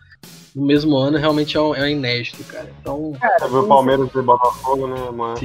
no 0.55 0.67
mesmo 0.67 0.97
ano 0.97 1.17
realmente 1.17 1.57
é, 1.57 1.61
um, 1.61 1.75
é 1.75 1.83
um 1.83 1.89
inédito, 1.89 2.43
cara. 2.45 2.69
Então. 2.81 3.13
Você 3.39 3.49
viu 3.49 3.61
o 3.61 3.69
Palmeiras 3.69 4.09
e 4.13 4.23
Botafogo, 4.23 4.89
né, 4.89 5.11
mano? 5.11 5.39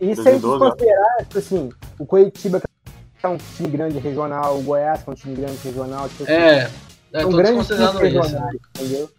E 0.00 0.16
se 0.16 0.20
a 0.28 0.32
gente 0.32 0.40
2012, 0.40 0.58
considerar, 0.58 1.16
tipo 1.18 1.38
assim, 1.38 1.68
o 1.98 2.06
Curitiba 2.06 2.60
que 2.60 3.26
é 3.26 3.28
um 3.28 3.36
time 3.36 3.68
grande 3.68 3.98
regional, 3.98 4.58
o 4.58 4.62
Goiás 4.62 5.02
que 5.02 5.10
é 5.10 5.12
um 5.12 5.14
time 5.14 5.36
grande 5.36 5.58
regional, 5.62 6.08
tipo 6.08 6.24
assim, 6.24 6.32
É, 6.32 6.70
é, 7.12 7.20
são 7.20 7.30
tô 7.30 7.36
grandes 7.36 7.66
times 7.68 7.80
desconsiderando 7.80 8.26
isso, 8.26 8.60
entendeu? 8.70 9.10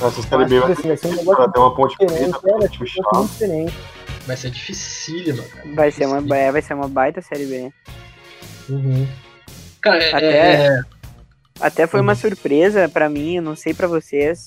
Essa 0.00 0.22
Série 0.22 0.44
B 0.46 0.60
vai 0.60 0.72
assim, 0.72 0.96
ser 0.96 1.08
um 1.08 1.10
negócio 1.16 1.36
vai 1.42 1.50
ter 1.52 1.58
uma 1.58 1.74
ponte 1.74 1.96
preta, 1.96 2.14
é, 2.14 2.28
vai 2.28 2.30
time 2.30 2.38
ser 2.38 2.46
um 2.46 2.58
negócio 2.58 2.78
muito 2.78 2.92
chato. 3.12 3.26
diferente. 3.28 3.74
Vai 4.26 4.36
ser 4.36 4.50
dificílima, 4.50 5.42
cara. 5.42 5.74
Vai 5.74 5.90
ser 5.90 6.06
uma, 6.06 6.36
é, 6.36 6.52
vai 6.52 6.62
ser 6.62 6.74
uma 6.74 6.88
baita 6.88 7.20
série 7.22 7.46
B. 7.46 7.72
Cara, 9.80 10.02
é, 10.02 10.12
Até, 10.14 10.66
é- 10.66 10.80
até 11.60 11.86
foi 11.86 12.00
uma 12.00 12.14
surpresa 12.14 12.88
pra 12.88 13.08
mim, 13.08 13.40
não 13.40 13.56
sei 13.56 13.72
pra 13.74 13.86
vocês, 13.88 14.46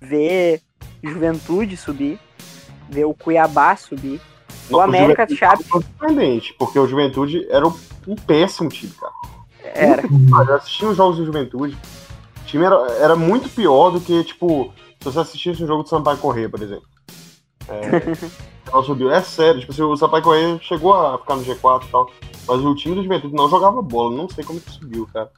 ver 0.00 0.60
Juventude 1.02 1.76
subir, 1.76 2.18
ver 2.88 3.04
o 3.04 3.14
Cuiabá 3.14 3.76
subir, 3.76 4.20
o 4.70 4.80
América 4.80 5.22
Juventude 5.22 5.38
Chape 5.38 5.64
foi 5.64 5.82
surpreendente, 5.82 6.54
porque 6.58 6.78
o 6.78 6.86
Juventude 6.86 7.46
era 7.50 7.66
um 7.66 7.74
um 8.08 8.16
péssimo 8.16 8.70
time, 8.70 8.92
cara. 8.98 9.12
era. 9.62 10.02
Eu 10.48 10.54
assisti 10.56 10.86
os 10.86 10.96
jogos 10.96 11.18
do 11.18 11.26
Juventude. 11.26 11.76
O 12.50 12.52
time 12.52 12.64
era, 12.64 12.92
era 12.98 13.14
muito 13.16 13.48
pior 13.48 13.90
do 13.90 14.00
que, 14.00 14.24
tipo, 14.24 14.74
se 14.98 15.04
você 15.04 15.20
assistisse 15.20 15.62
um 15.62 15.68
jogo 15.68 15.84
do 15.84 15.88
Sampaio 15.88 16.18
Corrêa, 16.18 16.48
por 16.48 16.60
exemplo. 16.60 16.82
É, 17.68 18.26
ela 18.66 18.82
subiu. 18.82 19.08
É 19.08 19.22
sério, 19.22 19.60
tipo, 19.60 19.70
assim, 19.70 19.82
o 19.82 19.96
Sampaio 19.96 20.24
Corrêa 20.24 20.58
chegou 20.60 20.92
a 20.92 21.16
ficar 21.16 21.36
no 21.36 21.44
G4 21.44 21.84
e 21.84 21.90
tal. 21.92 22.10
Mas 22.48 22.60
o 22.60 22.74
time 22.74 22.96
do 22.96 23.04
Juventude 23.04 23.36
não 23.36 23.48
jogava 23.48 23.80
bola. 23.80 24.16
Não 24.16 24.28
sei 24.28 24.42
como 24.42 24.60
que 24.60 24.68
subiu, 24.68 25.06
cara. 25.12 25.30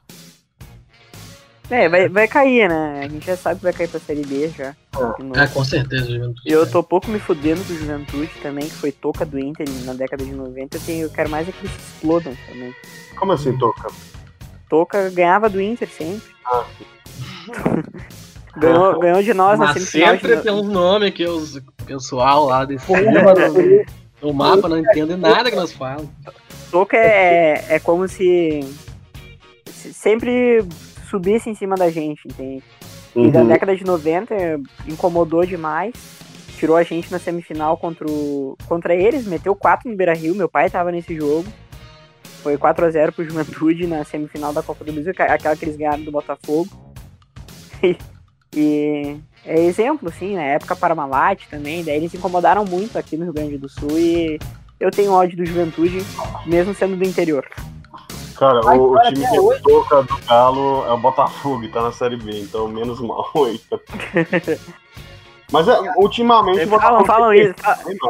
É, 1.69 1.87
vai, 1.87 2.09
vai 2.09 2.27
cair, 2.27 2.67
né? 2.67 3.03
A 3.03 3.07
gente 3.07 3.27
já 3.27 3.37
sabe 3.37 3.57
que 3.57 3.63
vai 3.63 3.73
cair 3.73 3.89
pra 3.89 3.99
série 3.99 4.25
B 4.25 4.47
já. 4.49 4.75
Novo. 4.95 5.37
é, 5.39 5.45
com 5.45 5.63
certeza, 5.63 6.11
Juventude. 6.11 6.41
Eu 6.51 6.67
tô 6.67 6.81
pouco 6.81 7.11
me 7.11 7.19
fudendo 7.19 7.63
com 7.63 7.73
o 7.73 7.77
Juventude 7.77 8.31
também, 8.41 8.67
que 8.67 8.75
foi 8.75 8.91
toca 8.91 9.23
do 9.23 9.37
Inter 9.37 9.67
na 9.85 9.93
década 9.93 10.25
de 10.25 10.33
90. 10.33 10.77
Eu, 10.77 10.81
tenho, 10.81 11.03
eu 11.03 11.09
quero 11.11 11.29
mais 11.29 11.47
é 11.47 11.51
que 11.51 11.59
eles 11.59 11.75
explodam 11.75 12.35
também. 12.47 12.73
Como 13.15 13.31
assim, 13.33 13.55
Toca? 13.55 13.87
Toca 14.67 15.11
ganhava 15.11 15.47
do 15.47 15.61
Inter 15.61 15.87
sempre. 15.87 16.33
Ah, 16.45 16.65
Ganhou, 18.55 18.99
ganhou 18.99 19.23
de 19.23 19.33
nós 19.33 19.57
na 19.57 19.65
Mas 19.65 19.73
semifinal. 19.81 20.09
sempre 20.09 20.37
tem 20.37 20.51
uns 20.51 20.67
nomes 20.67 21.11
que 21.11 21.25
os 21.25 21.59
pessoal 21.87 22.45
lá 22.45 22.63
desse 22.65 22.85
o 24.21 24.31
mapa 24.31 24.69
não 24.69 24.77
entende 24.77 25.15
nada 25.15 25.49
que 25.49 25.55
nós 25.55 25.73
falamos. 25.73 26.07
Toca 26.69 26.95
é, 26.95 27.65
é 27.75 27.79
como 27.79 28.07
se, 28.07 28.59
se 29.71 29.91
sempre 29.91 30.63
subisse 31.09 31.49
em 31.49 31.55
cima 31.55 31.75
da 31.75 31.89
gente, 31.89 32.27
entende? 32.27 32.63
E 33.15 33.31
da 33.31 33.41
Uhum. 33.41 33.47
década 33.47 33.75
de 33.75 33.83
90 33.83 34.35
incomodou 34.87 35.45
demais. 35.45 35.93
Tirou 36.57 36.77
a 36.77 36.83
gente 36.83 37.11
na 37.11 37.17
semifinal 37.19 37.75
contra, 37.75 38.07
o, 38.07 38.55
contra 38.67 38.95
eles, 38.95 39.25
meteu 39.25 39.55
4 39.55 39.89
no 39.89 39.97
Beira 39.97 40.13
Rio. 40.13 40.35
Meu 40.35 40.47
pai 40.47 40.69
tava 40.69 40.91
nesse 40.91 41.15
jogo. 41.15 41.45
Foi 42.43 42.55
4x0 42.57 43.11
pro 43.11 43.25
Juventude 43.25 43.87
na 43.87 44.03
semifinal 44.03 44.53
da 44.53 44.61
Copa 44.61 44.83
do 44.85 44.93
Brasil, 44.93 45.11
é 45.17 45.23
aquela 45.31 45.55
que 45.55 45.65
eles 45.65 45.75
ganharam 45.75 46.03
do 46.03 46.11
Botafogo. 46.11 46.67
E, 47.83 47.97
e 48.55 49.17
é 49.45 49.59
exemplo, 49.59 50.09
assim, 50.09 50.35
na 50.35 50.43
época 50.43 50.75
Parmalat 50.75 51.41
também. 51.49 51.83
Daí 51.83 51.97
eles 51.97 52.13
incomodaram 52.13 52.65
muito 52.65 52.97
aqui 52.97 53.17
no 53.17 53.25
Rio 53.25 53.33
Grande 53.33 53.57
do 53.57 53.67
Sul 53.69 53.99
e 53.99 54.39
eu 54.79 54.89
tenho 54.89 55.11
ódio 55.11 55.37
do 55.37 55.45
Juventude, 55.45 56.03
mesmo 56.45 56.73
sendo 56.73 56.95
do 56.95 57.03
interior. 57.03 57.45
Cara, 58.35 58.59
o, 58.59 58.93
cara, 58.93 59.13
time 59.13 59.27
que 59.27 59.39
hoje- 59.39 59.61
toca 59.61 60.03
do 60.03 60.17
Galo 60.25 60.85
é 60.85 60.91
o 60.91 60.97
Botafogo, 60.97 61.67
tá 61.69 61.83
na 61.83 61.91
Série 61.91 62.17
B, 62.17 62.41
então 62.41 62.67
menos 62.67 62.99
mal 63.01 63.29
aí. 63.35 63.61
Mas 65.53 65.67
é, 65.67 65.77
ultimamente 65.97 66.65
Falam, 66.65 67.05
falam 67.05 67.31
isso. 67.33 67.53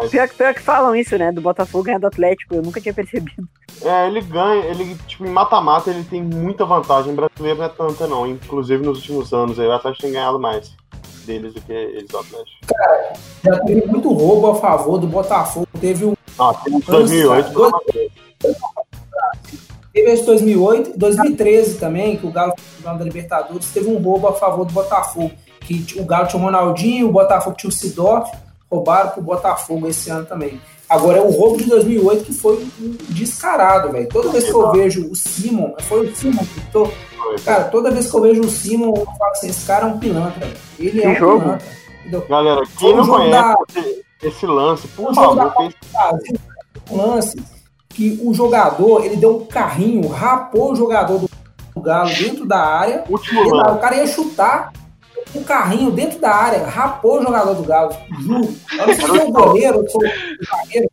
Pior, 0.09 0.27
que- 0.29 0.35
pior 0.35 0.53
que 0.53 0.61
falam 0.61 0.95
isso, 0.95 1.17
né? 1.17 1.29
Do 1.29 1.41
Botafogo 1.41 1.83
ganhar 1.83 1.99
do 1.99 2.07
Atlético. 2.07 2.55
Eu 2.55 2.61
nunca 2.61 2.79
tinha 2.79 2.93
percebido. 2.93 3.43
É, 3.81 4.07
ele 4.07 4.21
ganha, 4.21 4.63
ele, 4.65 4.95
tipo, 5.07 5.25
em 5.25 5.29
mata-mata 5.29 5.89
ele 5.89 6.05
tem 6.05 6.23
muita 6.23 6.63
vantagem. 6.65 7.13
Brasileiro 7.13 7.59
não 7.59 7.65
é 7.65 7.69
tanta, 7.69 8.07
não. 8.07 8.25
Inclusive 8.25 8.85
nos 8.85 8.99
últimos 8.99 9.33
anos 9.33 9.59
aí, 9.59 9.67
o 9.67 9.73
Atlético 9.73 10.03
tem 10.03 10.13
ganhado 10.13 10.39
mais 10.39 10.73
deles 11.25 11.53
do 11.53 11.59
que 11.61 11.73
eles 11.73 12.07
do 12.07 12.17
Atlético. 12.17 12.57
Já 13.43 13.59
teve 13.59 13.85
muito 13.87 14.09
roubo 14.13 14.47
a 14.51 14.55
favor 14.55 14.97
do 14.97 15.07
Botafogo. 15.07 15.67
Teve 15.81 16.05
um. 16.05 16.13
Ah, 16.39 16.53
tem 16.63 16.79
2008, 16.79 17.51
Dois- 17.51 17.73
Teve 19.93 20.11
esse 20.11 20.25
2008, 20.25 20.97
2013 20.97 21.77
também, 21.77 22.17
que 22.17 22.25
o 22.25 22.31
Galo 22.31 22.53
foi 22.57 22.77
campeão 22.77 22.97
da 22.97 23.03
Libertadores, 23.03 23.69
teve 23.71 23.87
um 23.89 23.97
roubo 24.01 24.27
a 24.27 24.33
favor 24.33 24.65
do 24.65 24.73
Botafogo. 24.73 25.31
Que 25.65 25.85
o 25.99 26.05
Galo 26.05 26.27
tinha 26.27 26.41
o 26.41 26.45
Ronaldinho, 26.45 27.07
o 27.09 27.11
Botafogo 27.11 27.55
tinha 27.57 27.69
o 27.69 27.73
Sidorf, 27.73 28.29
roubaram 28.69 29.11
pro 29.11 29.21
Botafogo 29.21 29.87
esse 29.87 30.09
ano 30.09 30.25
também. 30.25 30.59
Agora 30.89 31.17
é 31.17 31.21
o 31.21 31.31
roubo 31.31 31.57
de 31.57 31.65
2008 31.69 32.25
que 32.25 32.33
foi 32.33 32.55
um 32.79 32.95
descarado, 33.09 33.91
velho. 33.91 34.07
Toda 34.09 34.29
vez 34.29 34.43
que 34.45 34.51
eu 34.53 34.71
vejo 34.71 35.09
o 35.09 35.15
Simon, 35.15 35.73
foi 35.81 36.07
o 36.07 36.15
Simon 36.15 36.43
que 36.43 36.61
tô, 36.71 36.89
Cara, 37.45 37.63
toda 37.65 37.89
vez 37.89 38.11
que 38.11 38.15
eu 38.17 38.21
vejo 38.21 38.41
o 38.41 38.49
Simon, 38.49 38.93
eu 38.95 39.05
falo 39.05 39.31
assim: 39.31 39.47
esse 39.47 39.65
cara 39.65 39.87
é 39.87 39.89
um 39.89 39.97
pilantra. 39.97 40.39
velho. 40.45 40.57
Ele 40.77 41.01
é 41.01 41.03
Que 41.03 41.09
um 41.11 41.15
jogo? 41.15 41.39
pilantra. 41.41 41.67
entendeu? 42.01 42.25
Galera, 42.29 42.61
quem 42.77 42.95
não 42.95 43.07
conhece 43.07 43.31
da- 43.31 43.55
esse, 44.21 44.45
lance, 44.45 44.87
por 44.89 45.13
favor, 45.15 45.35
Brasil, 45.91 46.37
um 46.91 46.97
lance 46.97 47.41
que 47.89 48.19
o 48.23 48.33
jogador, 48.33 49.03
ele 49.05 49.15
deu 49.15 49.37
um 49.37 49.45
carrinho, 49.45 50.07
rapou 50.09 50.73
o 50.73 50.75
jogador 50.75 51.17
do, 51.19 51.29
Galo 51.81 52.09
dentro 52.09 52.45
da 52.45 52.59
área. 52.59 53.03
Último 53.09 53.43
e 53.43 53.49
lá, 53.51 53.73
o 53.73 53.77
cara 53.79 53.95
ia 53.97 54.07
chutar 54.07 54.71
um 55.35 55.43
carrinho 55.43 55.91
dentro 55.91 56.19
da 56.19 56.31
área, 56.33 56.65
rapou 56.65 57.19
o 57.19 57.23
jogador 57.23 57.53
do 57.53 57.63
Galo. 57.63 57.95
Juro. 58.19 58.55
Eu 58.71 58.77
não 58.77 58.85
sei 58.85 58.95
se 58.95 59.07
foi 59.07 59.19
o 59.19 59.31
goleiro 59.31 59.79
ou 59.79 59.89
foi 59.89 60.07
o 60.07 60.45
zagueiro. 60.45 60.89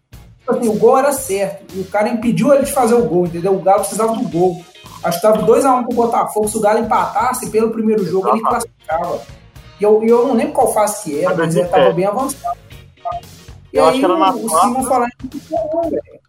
Assim, 0.48 0.68
o 0.68 0.74
gol 0.74 0.98
era 0.98 1.12
certo. 1.12 1.76
E 1.76 1.80
o 1.80 1.84
cara 1.84 2.08
impediu 2.08 2.52
ele 2.52 2.64
de 2.64 2.72
fazer 2.72 2.94
o 2.94 3.04
gol, 3.04 3.26
entendeu? 3.26 3.54
O 3.54 3.62
Galo 3.62 3.80
precisava 3.80 4.14
do 4.14 4.28
gol. 4.28 4.62
Acho 5.02 5.20
que 5.20 5.26
estava 5.26 5.46
2x1 5.46 5.86
pro 5.86 5.96
Botafogo. 5.96 6.48
Se 6.48 6.56
o 6.56 6.60
Galo 6.60 6.80
empatasse 6.80 7.50
pelo 7.50 7.70
primeiro 7.70 8.04
jogo, 8.04 8.28
ele 8.30 8.40
classificava. 8.40 9.20
E 9.80 9.84
eu, 9.84 10.02
eu 10.02 10.28
não 10.28 10.34
lembro 10.34 10.52
qual 10.52 10.72
fase 10.72 11.04
que 11.04 11.20
era, 11.24 11.34
mas 11.34 11.54
ele 11.54 11.64
estava 11.64 11.90
bem 11.92 12.04
avançado. 12.04 12.58
E 13.72 13.76
Eu 13.76 13.84
aí 13.84 13.90
acho 13.90 13.98
que 14.00 14.04
era 14.04 14.18
na 14.18 14.34
o. 14.34 14.48
Simon 14.48 14.84
falando 14.84 15.10
que 15.18 15.42
não, 15.50 15.90
velho. 15.90 16.20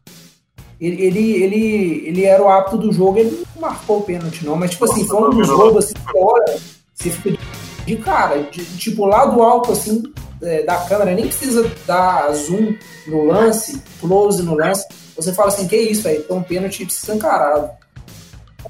Ele, 0.79 1.03
ele, 1.03 1.43
ele, 1.43 2.07
ele 2.07 2.25
era 2.25 2.41
o 2.41 2.49
árbitro 2.49 2.79
do 2.79 2.91
jogo, 2.91 3.19
ele 3.19 3.43
não 3.53 3.61
marcou 3.61 3.99
o 3.99 4.01
pênalti, 4.01 4.43
não. 4.43 4.55
Mas, 4.55 4.71
tipo 4.71 4.85
assim, 4.85 5.07
foi 5.07 5.29
um 5.29 5.43
jogo 5.43 5.77
assim, 5.77 5.93
olha, 6.15 6.57
você 6.95 7.11
fica 7.11 7.37
de, 7.85 7.95
cara, 7.97 8.43
de- 8.43 8.65
tipo, 8.77 9.05
lá 9.05 9.25
do 9.25 9.41
alto, 9.41 9.71
assim, 9.71 10.03
é, 10.41 10.63
da 10.63 10.77
câmera, 10.85 11.13
nem 11.13 11.25
precisa 11.25 11.69
dar 11.85 12.31
zoom 12.33 12.75
no 13.07 13.25
lance, 13.25 13.81
close 13.99 14.41
no 14.43 14.55
lance. 14.55 14.85
Você 15.15 15.33
fala 15.33 15.49
assim, 15.49 15.67
que 15.67 15.75
isso, 15.75 16.03
velho? 16.03 16.23
Foi 16.27 16.37
um 16.37 16.43
pênalti 16.43 16.83
escancarado. 16.83 17.69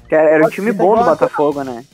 Cara, 0.08 0.28
era 0.28 0.46
um 0.46 0.50
time 0.50 0.72
bom 0.72 0.94
do 0.96 1.04
Botafogo, 1.04 1.62
né? 1.64 1.84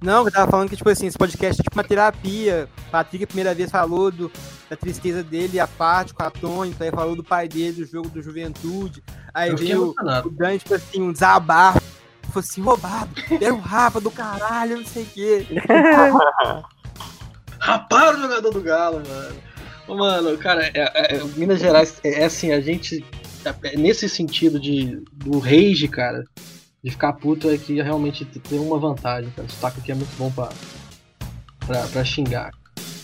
Não, 0.00 0.24
eu 0.24 0.30
tava 0.30 0.48
falando 0.50 0.68
que, 0.68 0.76
tipo 0.76 0.88
assim, 0.88 1.06
esse 1.06 1.18
podcast 1.18 1.60
é 1.60 1.64
tipo 1.64 1.76
uma 1.76 1.82
terapia. 1.82 2.68
Patrick, 2.90 3.24
a 3.24 3.26
primeira 3.26 3.52
vez, 3.54 3.68
falou 3.70 4.12
do, 4.12 4.30
da 4.70 4.76
tristeza 4.76 5.24
dele, 5.24 5.58
a 5.58 5.66
parte 5.66 6.14
com 6.14 6.22
a 6.22 6.30
Tônica, 6.30 6.84
aí 6.84 6.90
falou 6.90 7.16
do 7.16 7.24
pai 7.24 7.48
dele, 7.48 7.84
do 7.84 7.86
jogo 7.86 8.08
do 8.08 8.22
Juventude. 8.22 9.02
Aí 9.34 9.54
veio 9.56 9.94
o 10.24 10.30
Dante, 10.30 10.60
tipo 10.60 10.74
assim, 10.74 11.02
um 11.02 11.12
desabafo. 11.12 11.80
Falou 12.28 12.40
assim, 12.40 12.60
roubado, 12.60 13.10
era 13.40 13.54
um 13.54 13.60
rapa 13.60 14.00
do 14.00 14.10
caralho, 14.10 14.76
não 14.76 14.86
sei 14.86 15.02
o 15.02 15.06
quê. 15.06 15.46
Raparam 17.58 18.18
o 18.18 18.22
jogador 18.22 18.50
do 18.50 18.62
Galo, 18.62 19.02
mano. 19.06 19.36
Mano, 19.88 20.36
cara, 20.36 20.70
é, 20.74 21.16
é, 21.16 21.24
Minas 21.36 21.60
Gerais 21.60 21.98
é, 22.04 22.22
é 22.22 22.24
assim, 22.26 22.52
a 22.52 22.60
gente. 22.60 23.04
É, 23.62 23.76
nesse 23.76 24.08
sentido 24.08 24.60
de 24.60 25.02
do 25.12 25.38
rage, 25.38 25.88
cara, 25.88 26.24
de 26.84 26.90
ficar 26.90 27.14
puto 27.14 27.48
é 27.50 27.56
que 27.56 27.80
realmente 27.80 28.24
tem 28.24 28.58
uma 28.58 28.78
vantagem, 28.78 29.30
cara. 29.30 29.48
O 29.48 29.50
sotaque 29.50 29.80
aqui 29.80 29.92
é 29.92 29.94
muito 29.94 30.14
bom 30.18 30.30
pra, 30.30 30.50
pra, 31.66 31.82
pra 31.86 32.04
xingar. 32.04 32.50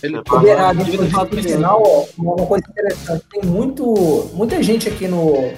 Ele, 0.02 0.18
a 0.18 0.74
gente 0.74 0.98
no 0.98 1.42
final, 1.42 1.82
ó, 1.82 2.06
uma 2.18 2.46
coisa 2.46 2.64
interessante, 2.68 3.24
tem 3.30 3.42
muito, 3.42 4.30
muita 4.34 4.62
gente 4.62 4.86
aqui 4.86 5.08
no, 5.08 5.50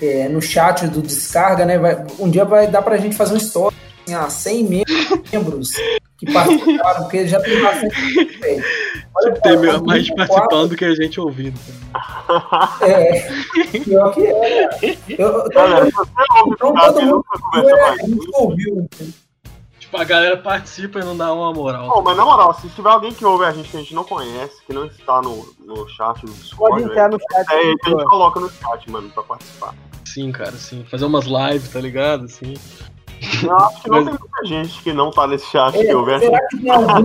é, 0.00 0.28
no 0.28 0.40
chat 0.40 0.86
do 0.88 1.02
Descarga, 1.02 1.64
né? 1.64 1.78
Vai, 1.78 2.04
um 2.18 2.30
dia 2.30 2.44
vai 2.44 2.66
dar 2.66 2.82
pra 2.82 2.96
gente 2.96 3.16
fazer 3.16 3.34
um 3.34 3.38
story, 3.38 3.74
assim, 4.06 4.14
ah, 4.14 4.28
100 4.30 4.64
membros 5.32 5.70
que 6.18 6.26
participaram, 6.32 7.02
porque 7.02 7.26
já 7.26 7.40
tem 7.40 7.60
bastante 7.60 8.14
gente, 8.14 8.40
Olha, 9.14 9.32
tem 9.40 9.56
pô, 9.56 9.84
mais 9.84 10.08
participando 10.08 10.48
quatro... 10.48 10.76
que 10.76 10.84
a 10.84 10.94
gente 10.94 11.20
ouvindo. 11.20 11.58
É, 12.82 13.28
pior 13.80 14.12
que 14.12 14.26
é. 14.26 14.68
Eu, 15.08 15.28
eu, 15.28 15.52
eu, 15.52 15.90
não 16.60 16.72
todo 16.74 17.02
mundo 17.02 17.24
ouviu. 18.34 18.88
Tipo, 19.86 19.98
a 19.98 20.04
galera 20.04 20.36
participa 20.36 20.98
e 20.98 21.04
não 21.04 21.16
dá 21.16 21.32
uma 21.32 21.52
moral. 21.52 21.88
Pô, 21.88 22.02
mas 22.02 22.16
na 22.16 22.24
moral, 22.24 22.52
se 22.54 22.68
tiver 22.70 22.90
alguém 22.90 23.12
que 23.12 23.24
ouve 23.24 23.44
a 23.44 23.52
gente 23.52 23.70
que 23.70 23.76
a 23.76 23.80
gente 23.80 23.94
não 23.94 24.02
conhece, 24.02 24.60
que 24.66 24.72
não 24.72 24.86
está 24.86 25.22
no, 25.22 25.46
no 25.64 25.88
chat 25.88 26.20
do 26.26 26.32
Discord, 26.32 26.82
pode 26.82 26.90
entrar 26.90 27.08
no 27.08 27.18
chat. 27.18 27.52
É, 27.52 27.56
a 27.56 27.88
gente 27.88 28.04
coloca 28.04 28.40
no 28.40 28.50
chat, 28.50 28.90
mano, 28.90 29.08
pra 29.10 29.22
participar. 29.22 29.74
Sim, 30.06 30.30
cara, 30.30 30.52
sim. 30.52 30.84
Fazer 30.88 31.04
umas 31.04 31.24
lives, 31.24 31.68
tá 31.68 31.80
ligado? 31.80 32.26
Assim. 32.26 32.54
Eu 33.42 33.56
acho 33.56 33.82
que 33.82 33.90
não 33.90 34.04
tem 34.04 34.14
muita 34.14 34.46
gente 34.46 34.82
que 34.82 34.92
não 34.92 35.10
tá 35.10 35.26
nesse 35.26 35.46
chat 35.46 35.74
é, 35.76 35.84
que 35.84 35.86
Será 36.20 36.48
que 36.48 36.58
tem 36.58 36.70
algum 36.70 37.00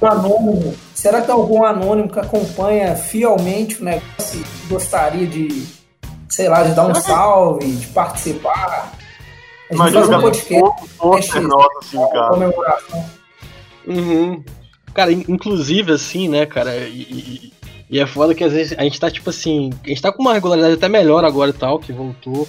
anônimo? 0.00 0.76
Será 0.94 1.20
que 1.20 1.26
tem 1.26 1.34
algum 1.34 1.62
anônimo 1.62 2.08
que 2.08 2.18
acompanha 2.18 2.96
fielmente 2.96 3.82
o 3.82 3.84
negócio 3.84 4.40
e 4.40 4.68
gostaria 4.68 5.26
de, 5.26 5.66
sei 6.28 6.48
lá, 6.48 6.62
de 6.62 6.74
dar 6.74 6.86
um 6.86 6.94
salve, 6.94 7.70
de 7.70 7.86
participar? 7.88 8.92
A 9.70 9.74
gente 9.74 9.92
faz 9.92 10.08
um 10.08 10.20
podcast. 10.20 11.40
Nossa, 11.42 11.78
assim, 11.80 12.08
cara. 12.12 12.28
Comemoração. 12.28 13.10
Uhum. 13.86 14.44
Cara, 14.94 15.12
inclusive, 15.12 15.92
assim, 15.92 16.28
né, 16.28 16.46
cara, 16.46 16.74
e, 16.76 17.52
e, 17.90 17.98
é 17.98 18.06
foda 18.06 18.34
que 18.34 18.44
às 18.44 18.52
vezes 18.52 18.76
a 18.78 18.82
gente 18.82 18.98
tá, 18.98 19.10
tipo 19.10 19.30
assim, 19.30 19.70
a 19.84 19.88
gente 19.88 20.02
tá 20.02 20.12
com 20.12 20.22
uma 20.22 20.34
regularidade 20.34 20.74
até 20.74 20.88
melhor 20.88 21.24
agora 21.24 21.50
e 21.50 21.54
tal, 21.54 21.78
que 21.78 21.92
voltou 21.92 22.46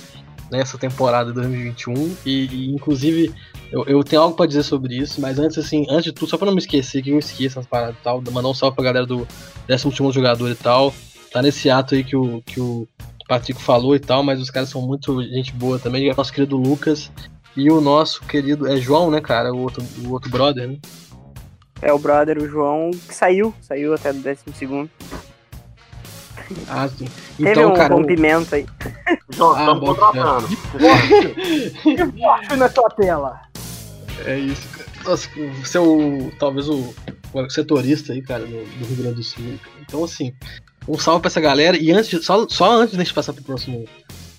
nessa 0.52 0.78
temporada 0.78 1.30
de 1.30 1.36
2021. 1.36 2.16
E, 2.26 2.46
e 2.46 2.72
inclusive, 2.72 3.34
eu, 3.72 3.86
eu, 3.86 4.04
tenho 4.04 4.22
algo 4.22 4.36
para 4.36 4.46
dizer 4.46 4.64
sobre 4.64 4.96
isso, 4.96 5.22
mas 5.22 5.40
antes, 5.40 5.58
assim, 5.58 5.86
antes 5.90 6.06
de 6.06 6.12
tudo, 6.12 6.30
só 6.30 6.38
pra 6.38 6.46
não 6.46 6.54
me 6.54 6.60
esquecer, 6.60 7.02
que 7.02 7.12
eu 7.12 7.20
esqueça 7.20 7.60
essas 7.60 7.68
paradas 7.68 7.96
e 8.00 8.04
tal, 8.04 8.22
mandar 8.32 8.50
um 8.50 8.54
salve 8.54 8.76
pra 8.76 8.86
galera 8.86 9.06
do 9.06 9.28
11 9.70 10.12
jogador 10.12 10.50
e 10.50 10.56
tal. 10.56 10.94
Tá 11.32 11.42
nesse 11.42 11.70
ato 11.70 11.96
aí 11.96 12.04
que 12.04 12.16
o, 12.16 12.42
que 12.42 12.60
o 12.60 12.88
Patrick 13.28 13.62
falou 13.62 13.96
e 13.96 14.00
tal, 14.00 14.24
mas 14.24 14.40
os 14.40 14.50
caras 14.50 14.70
são 14.70 14.82
muito 14.82 15.22
gente 15.22 15.52
boa 15.54 15.78
também. 15.78 16.14
Nosso 16.16 16.32
querido 16.32 16.58
Lucas 16.58 17.12
e 17.56 17.70
o 17.70 17.82
nosso 17.82 18.22
querido. 18.22 18.68
É 18.68 18.78
João, 18.78 19.12
né, 19.12 19.20
cara? 19.20 19.54
O 19.54 19.60
outro, 19.60 19.84
o 20.06 20.14
outro 20.14 20.30
brother, 20.30 20.68
né? 20.68 20.78
É 21.82 21.94
o 21.94 22.00
brother, 22.00 22.38
o 22.38 22.48
João, 22.48 22.92
que 22.92 23.14
saiu, 23.14 23.54
saiu 23.62 23.94
até 23.94 24.12
do 24.12 24.20
décimo 24.20 24.56
segundo. 24.56 24.90
Ah, 26.68 26.88
sim. 26.88 27.08
Então, 27.40 27.54
Teve 27.54 27.66
um 27.66 27.74
cara, 27.74 27.94
rompimento 27.94 28.56
aí. 28.56 28.66
João, 29.30 29.54
ah, 29.56 29.60
estamos 29.60 29.90
contratando. 29.90 30.48
Na 32.58 32.70
tua 32.70 32.90
tela. 32.92 33.42
É 34.26 34.40
isso, 34.40 34.68
cara. 34.70 34.88
Nossa, 35.06 35.30
você 35.64 35.78
é 35.78 35.82
o, 35.82 36.32
talvez 36.40 36.68
o, 36.68 36.94
o 37.34 37.50
setorista 37.50 38.14
aí, 38.14 38.22
cara, 38.22 38.46
do, 38.46 38.64
do 38.64 38.86
Rio 38.86 38.98
Grande 38.98 39.16
do 39.16 39.24
Sul. 39.24 39.60
Então, 39.82 40.04
assim, 40.04 40.34
um 40.88 40.98
salve 40.98 41.22
pra 41.22 41.30
essa 41.30 41.42
galera. 41.42 41.78
E 41.78 41.92
antes, 41.92 42.26
só, 42.26 42.48
só 42.48 42.72
antes 42.72 42.96
de 42.96 43.02
a 43.02 43.04
gente 43.04 43.14
passar 43.14 43.34
pro 43.34 43.44
próximo, 43.44 43.86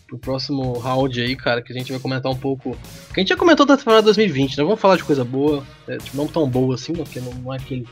pro 0.08 0.18
próximo 0.18 0.72
round 0.78 1.20
aí, 1.20 1.36
cara, 1.36 1.60
que 1.60 1.70
a 1.70 1.76
gente 1.76 1.92
vai 1.92 2.00
comentar 2.00 2.32
um 2.32 2.36
pouco. 2.36 2.76
Que 3.12 3.20
a 3.20 3.22
gente 3.22 3.28
já 3.28 3.36
comentou 3.36 3.66
da 3.66 3.76
temporada 3.76 4.02
2020, 4.02 4.56
né? 4.56 4.64
Vamos 4.64 4.80
falar 4.80 4.96
de 4.96 5.04
coisa 5.04 5.22
boa, 5.22 5.62
é, 5.86 5.98
tipo, 5.98 6.16
não 6.16 6.26
tão 6.26 6.48
boa 6.48 6.74
assim, 6.74 6.92
né? 6.92 7.04
Porque 7.04 7.20
não, 7.20 7.52
é 7.52 7.58
aquele 7.58 7.86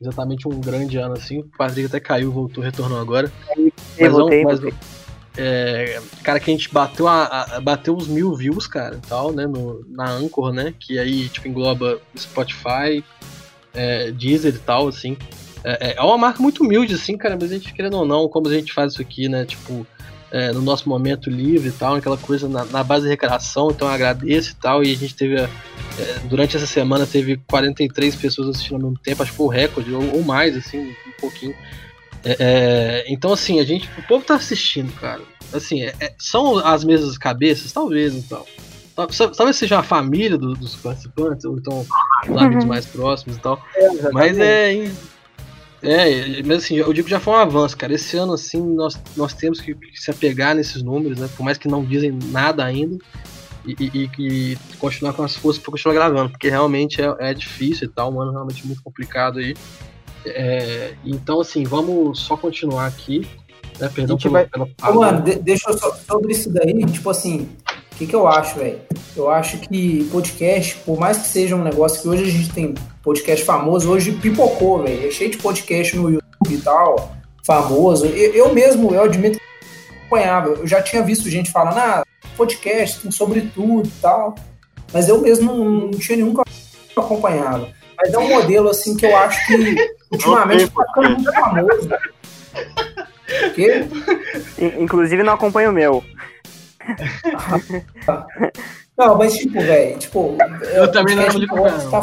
exatamente 0.00 0.46
um 0.46 0.60
grande 0.60 0.98
ano 0.98 1.14
assim. 1.14 1.38
O 1.38 1.44
Patrick 1.44 1.86
até 1.86 1.98
caiu, 1.98 2.30
voltou, 2.30 2.62
retornou 2.62 3.00
agora. 3.00 3.32
mas, 3.98 4.12
voltei, 4.12 4.44
mas, 4.44 4.60
é, 5.38 6.00
cara, 6.22 6.38
que 6.38 6.50
a 6.50 6.54
gente 6.54 6.72
bateu, 6.72 7.08
a, 7.08 7.56
a, 7.56 7.60
bateu 7.60 7.96
os 7.96 8.06
mil 8.06 8.34
views, 8.34 8.66
cara, 8.66 8.96
e 8.96 9.08
tal, 9.08 9.32
né? 9.32 9.46
No, 9.46 9.82
na 9.88 10.10
Anchor, 10.10 10.52
né? 10.52 10.74
Que 10.78 10.98
aí, 10.98 11.28
tipo, 11.30 11.48
engloba 11.48 11.98
Spotify, 12.16 13.02
é, 13.72 14.10
Deezer 14.12 14.54
e 14.54 14.58
tal, 14.58 14.88
assim. 14.88 15.16
É, 15.64 15.88
é, 15.88 15.96
é 15.96 16.02
uma 16.02 16.18
marca 16.18 16.42
muito 16.42 16.62
humilde, 16.62 16.94
assim, 16.94 17.16
cara, 17.16 17.36
mas 17.40 17.50
a 17.50 17.54
gente, 17.54 17.72
querendo 17.72 17.96
ou 17.96 18.06
não, 18.06 18.28
como 18.28 18.46
a 18.46 18.52
gente 18.52 18.74
faz 18.74 18.92
isso 18.92 19.00
aqui, 19.00 19.26
né? 19.26 19.46
Tipo, 19.46 19.86
é, 20.36 20.52
no 20.52 20.60
nosso 20.60 20.86
momento 20.86 21.30
livre 21.30 21.70
e 21.70 21.72
tal, 21.72 21.94
aquela 21.94 22.18
coisa 22.18 22.46
na, 22.46 22.62
na, 22.66 22.84
base 22.84 23.04
de 23.04 23.08
recreação, 23.08 23.70
então 23.70 23.88
eu 23.88 23.94
agradeço 23.94 24.52
e 24.52 24.54
tal. 24.56 24.84
E 24.84 24.92
a 24.92 24.94
gente 24.94 25.14
teve, 25.14 25.40
é, 25.40 25.48
durante 26.24 26.58
essa 26.58 26.66
semana, 26.66 27.06
teve 27.06 27.38
43 27.48 28.14
pessoas 28.16 28.50
assistindo 28.50 28.74
ao 28.74 28.82
mesmo 28.82 28.98
tempo, 28.98 29.22
acho 29.22 29.30
que 29.30 29.36
foi 29.38 29.46
o 29.46 29.48
recorde, 29.48 29.94
ou, 29.94 30.16
ou 30.16 30.22
mais, 30.22 30.54
assim, 30.54 30.90
um 30.90 31.12
pouquinho. 31.18 31.54
É, 32.22 32.36
é, 32.38 33.04
então, 33.08 33.32
assim, 33.32 33.60
a 33.60 33.64
gente, 33.64 33.88
o 33.98 34.02
povo 34.02 34.26
tá 34.26 34.34
assistindo, 34.34 34.92
cara. 35.00 35.22
Assim, 35.54 35.82
é, 35.82 35.94
é 36.00 36.14
são 36.18 36.58
as 36.58 36.84
mesmas 36.84 37.16
cabeças? 37.16 37.72
Talvez, 37.72 38.14
então. 38.14 38.44
Talvez 39.36 39.56
seja 39.56 39.78
a 39.78 39.82
família 39.82 40.36
do, 40.36 40.54
dos 40.54 40.74
participantes, 40.76 41.46
ou 41.46 41.56
então 41.56 41.86
os 42.28 42.42
amigos 42.42 42.64
uhum. 42.64 42.68
mais 42.68 42.84
próximos 42.84 43.36
e 43.36 43.40
tal. 43.40 43.62
mas 44.12 44.38
é 44.38 44.90
é, 45.86 46.42
mas 46.42 46.64
assim, 46.64 46.76
eu 46.76 46.92
digo 46.92 47.04
que 47.04 47.10
já 47.10 47.20
foi 47.20 47.34
um 47.34 47.36
avanço, 47.36 47.76
cara. 47.76 47.94
Esse 47.94 48.16
ano, 48.16 48.32
assim, 48.32 48.60
nós, 48.74 49.00
nós 49.16 49.32
temos 49.32 49.60
que, 49.60 49.76
se 49.94 50.10
apegar 50.10 50.54
nesses 50.54 50.82
números, 50.82 51.18
né? 51.18 51.28
Por 51.36 51.44
mais 51.44 51.56
que 51.56 51.68
não 51.68 51.84
dizem 51.84 52.18
nada 52.30 52.64
ainda. 52.64 52.98
E, 53.64 53.74
e, 53.80 54.10
e 54.18 54.58
continuar 54.78 55.12
com 55.12 55.24
as 55.24 55.34
forças 55.34 55.60
para 55.60 55.72
continuar 55.72 55.94
gravando, 55.94 56.30
porque 56.30 56.48
realmente 56.48 57.02
é, 57.02 57.16
é 57.18 57.34
difícil 57.34 57.88
e 57.88 57.90
tal, 57.90 58.12
um 58.12 58.20
ano 58.20 58.30
realmente 58.30 58.64
muito 58.64 58.80
complicado 58.82 59.40
aí. 59.40 59.54
É, 60.24 60.94
então, 61.04 61.40
assim, 61.40 61.64
vamos 61.64 62.20
só 62.20 62.36
continuar 62.36 62.86
aqui. 62.86 63.26
Né? 63.78 63.90
Perdão 63.94 64.16
pelo, 64.16 64.32
vai... 64.32 64.46
pela 64.46 64.68
Mano, 64.92 65.22
de, 65.22 65.36
deixa 65.36 65.70
eu 65.70 65.78
só 65.78 65.94
sobre 65.94 66.32
isso 66.32 66.52
daí, 66.52 66.84
tipo 66.86 67.10
assim, 67.10 67.48
o 67.96 67.98
que, 67.98 68.06
que 68.06 68.14
eu 68.14 68.28
acho, 68.28 68.58
velho? 68.58 68.78
Eu 69.16 69.30
acho 69.30 69.56
que 69.56 70.06
podcast, 70.12 70.76
por 70.84 71.00
mais 71.00 71.16
que 71.16 71.28
seja 71.28 71.56
um 71.56 71.62
negócio 71.62 72.02
que 72.02 72.06
hoje 72.06 72.24
a 72.24 72.28
gente 72.28 72.52
tem 72.52 72.74
podcast 73.02 73.42
famoso, 73.42 73.90
hoje 73.90 74.12
pipocou, 74.12 74.82
velho. 74.82 75.08
É 75.08 75.10
cheio 75.10 75.30
de 75.30 75.38
podcast 75.38 75.96
no 75.96 76.10
YouTube 76.10 76.50
e 76.50 76.58
tal, 76.58 77.16
famoso. 77.42 78.04
Eu, 78.04 78.34
eu 78.34 78.52
mesmo, 78.52 78.94
eu 78.94 79.04
admito 79.04 79.38
que 79.38 79.96
acompanhava. 79.96 80.48
Eu 80.50 80.66
já 80.66 80.82
tinha 80.82 81.02
visto 81.02 81.30
gente 81.30 81.50
falando, 81.50 81.78
ah, 81.78 82.04
podcast 82.36 83.00
tem 83.00 83.10
sobre 83.10 83.40
tudo 83.54 83.88
e 83.88 83.92
tal. 84.02 84.34
Mas 84.92 85.08
eu 85.08 85.22
mesmo 85.22 85.54
não, 85.54 85.64
não 85.86 85.90
tinha 85.92 86.18
nenhum 86.18 86.34
que 86.34 86.42
eu 86.94 87.02
acompanhava. 87.02 87.66
Mas 87.96 88.12
é 88.12 88.18
um 88.18 88.28
modelo, 88.28 88.68
assim, 88.68 88.94
que 88.94 89.06
eu 89.06 89.16
acho 89.16 89.46
que 89.46 89.74
ultimamente 90.12 90.68
tá 90.68 90.84
ficando 90.84 91.10
muito 91.12 91.32
famoso. 91.32 91.88
Inclusive 94.78 95.22
não 95.22 95.32
acompanho 95.32 95.70
o 95.70 95.72
meu. 95.72 96.04
Não, 98.96 99.18
mas 99.18 99.36
tipo, 99.36 99.60
velho, 99.60 99.98
tipo. 99.98 100.36
Eu 100.74 100.84
é, 100.84 100.86
também 100.86 101.14
não 101.14 101.28
ligo 101.28 101.54
tá, 101.90 102.00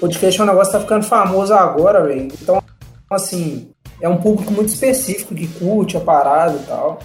Podcast 0.00 0.40
é 0.40 0.42
um 0.42 0.46
negócio 0.46 0.72
que 0.72 0.78
tá 0.78 0.82
ficando 0.82 1.04
famoso 1.04 1.52
agora, 1.52 2.02
velho. 2.06 2.28
Então, 2.40 2.62
assim, 3.10 3.70
é 4.00 4.08
um 4.08 4.16
público 4.16 4.50
muito 4.50 4.70
específico 4.70 5.34
que 5.34 5.46
curte 5.46 5.96
a 5.96 6.00
parada 6.00 6.56
e 6.56 6.66
tal. 6.66 7.00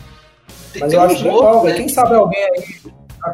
Mas 0.79 0.89
Tem 0.89 0.97
eu 0.97 1.03
acho 1.03 1.23
legal, 1.25 1.61
velho. 1.61 1.73
Né? 1.73 1.79
Quem 1.81 1.89
sabe 1.89 2.15
alguém 2.15 2.43
aí, 2.43 2.75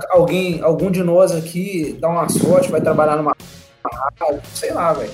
alguém, 0.10 0.62
algum 0.64 0.90
de 0.90 1.04
nós 1.04 1.32
aqui 1.32 1.96
dá 2.02 2.10
uma 2.10 2.28
sorte, 2.28 2.72
vai 2.72 2.82
trabalhar 2.82 3.18
numa 3.18 3.36
rádio, 4.20 4.42
sei 4.56 4.74
lá, 4.74 4.94
velho. 4.94 5.12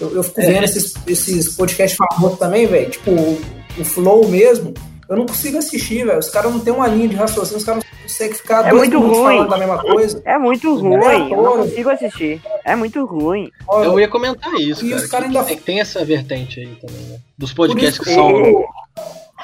Eu, 0.00 0.16
eu 0.16 0.22
fico 0.22 0.40
vendo 0.40 0.62
é. 0.62 0.64
esses, 0.64 0.94
esses 1.06 1.54
podcasts 1.54 1.96
famosos 1.96 2.38
também, 2.38 2.66
velho. 2.66 2.90
Tipo, 2.90 3.10
o, 3.10 3.38
o 3.78 3.84
Flow 3.84 4.26
mesmo 4.28 4.72
eu 5.08 5.16
não 5.16 5.26
consigo 5.26 5.58
assistir, 5.58 6.04
velho. 6.04 6.18
Os 6.18 6.28
caras 6.28 6.52
não 6.52 6.60
tem 6.60 6.72
uma 6.72 6.86
linha 6.86 7.08
de 7.08 7.16
raciocínio, 7.16 7.58
os 7.58 7.64
caras 7.64 7.84
não 7.84 8.02
conseguem 8.02 8.34
ficar 8.34 8.66
é 8.66 8.70
dois 8.70 8.88
muito 8.88 8.98
ruim. 8.98 9.22
falando 9.22 9.48
da 9.48 9.58
mesma 9.58 9.78
coisa. 9.78 10.22
É 10.24 10.38
muito 10.38 10.74
ruim, 10.74 11.04
é 11.04 11.32
eu 11.32 11.42
não 11.42 11.56
consigo 11.58 11.90
assistir. 11.90 12.42
É 12.64 12.74
muito 12.74 13.04
ruim. 13.04 13.50
Eu 13.70 14.00
ia 14.00 14.08
comentar 14.08 14.54
isso, 14.54 14.84
e 14.84 14.90
cara. 14.90 15.02
Os 15.02 15.10
cara 15.10 15.24
ainda... 15.26 15.44
tem, 15.44 15.56
tem, 15.56 15.80
essa 15.80 16.04
vertente 16.04 16.60
aí 16.60 16.76
também, 16.76 17.02
né? 17.06 17.18
Dos 17.38 17.52
podcasts 17.52 17.98
que 17.98 18.12
são... 18.12 18.64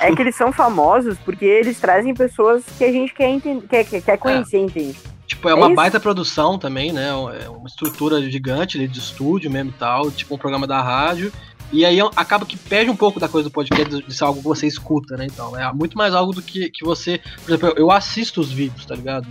É 0.00 0.12
que 0.12 0.22
eles 0.22 0.34
são 0.34 0.50
famosos 0.50 1.16
porque 1.18 1.44
eles 1.44 1.78
trazem 1.78 2.14
pessoas 2.14 2.64
que 2.76 2.82
a 2.82 2.90
gente 2.90 3.14
quer, 3.14 3.28
entender, 3.28 3.66
quer, 3.68 3.84
quer, 3.84 4.02
quer 4.02 4.16
conhecer, 4.18 4.56
é. 4.56 4.60
entende? 4.60 4.96
Tipo, 5.26 5.48
é 5.48 5.54
uma 5.54 5.70
é 5.70 5.74
baita 5.74 6.00
produção 6.00 6.58
também, 6.58 6.92
né? 6.92 7.08
É 7.08 7.48
uma 7.48 7.66
estrutura 7.66 8.20
gigante 8.22 8.86
de 8.86 8.98
estúdio 8.98 9.50
mesmo 9.50 9.70
e 9.70 9.74
tal, 9.74 10.10
tipo 10.10 10.34
um 10.34 10.38
programa 10.38 10.66
da 10.66 10.82
rádio. 10.82 11.32
E 11.72 11.84
aí 11.86 11.98
acaba 12.14 12.44
que 12.44 12.56
perde 12.56 12.90
um 12.90 12.96
pouco 12.96 13.18
da 13.18 13.28
coisa 13.28 13.48
do 13.48 13.52
podcast 13.52 14.02
de 14.02 14.14
ser 14.14 14.24
algo 14.24 14.40
que 14.40 14.46
você 14.46 14.66
escuta, 14.66 15.16
né? 15.16 15.26
Então, 15.26 15.58
é 15.58 15.72
muito 15.72 15.96
mais 15.96 16.14
algo 16.14 16.32
do 16.32 16.42
que, 16.42 16.68
que 16.70 16.84
você. 16.84 17.20
Por 17.44 17.54
exemplo, 17.54 17.74
eu 17.76 17.90
assisto 17.90 18.40
os 18.40 18.52
vídeos, 18.52 18.84
tá 18.84 18.94
ligado? 18.94 19.26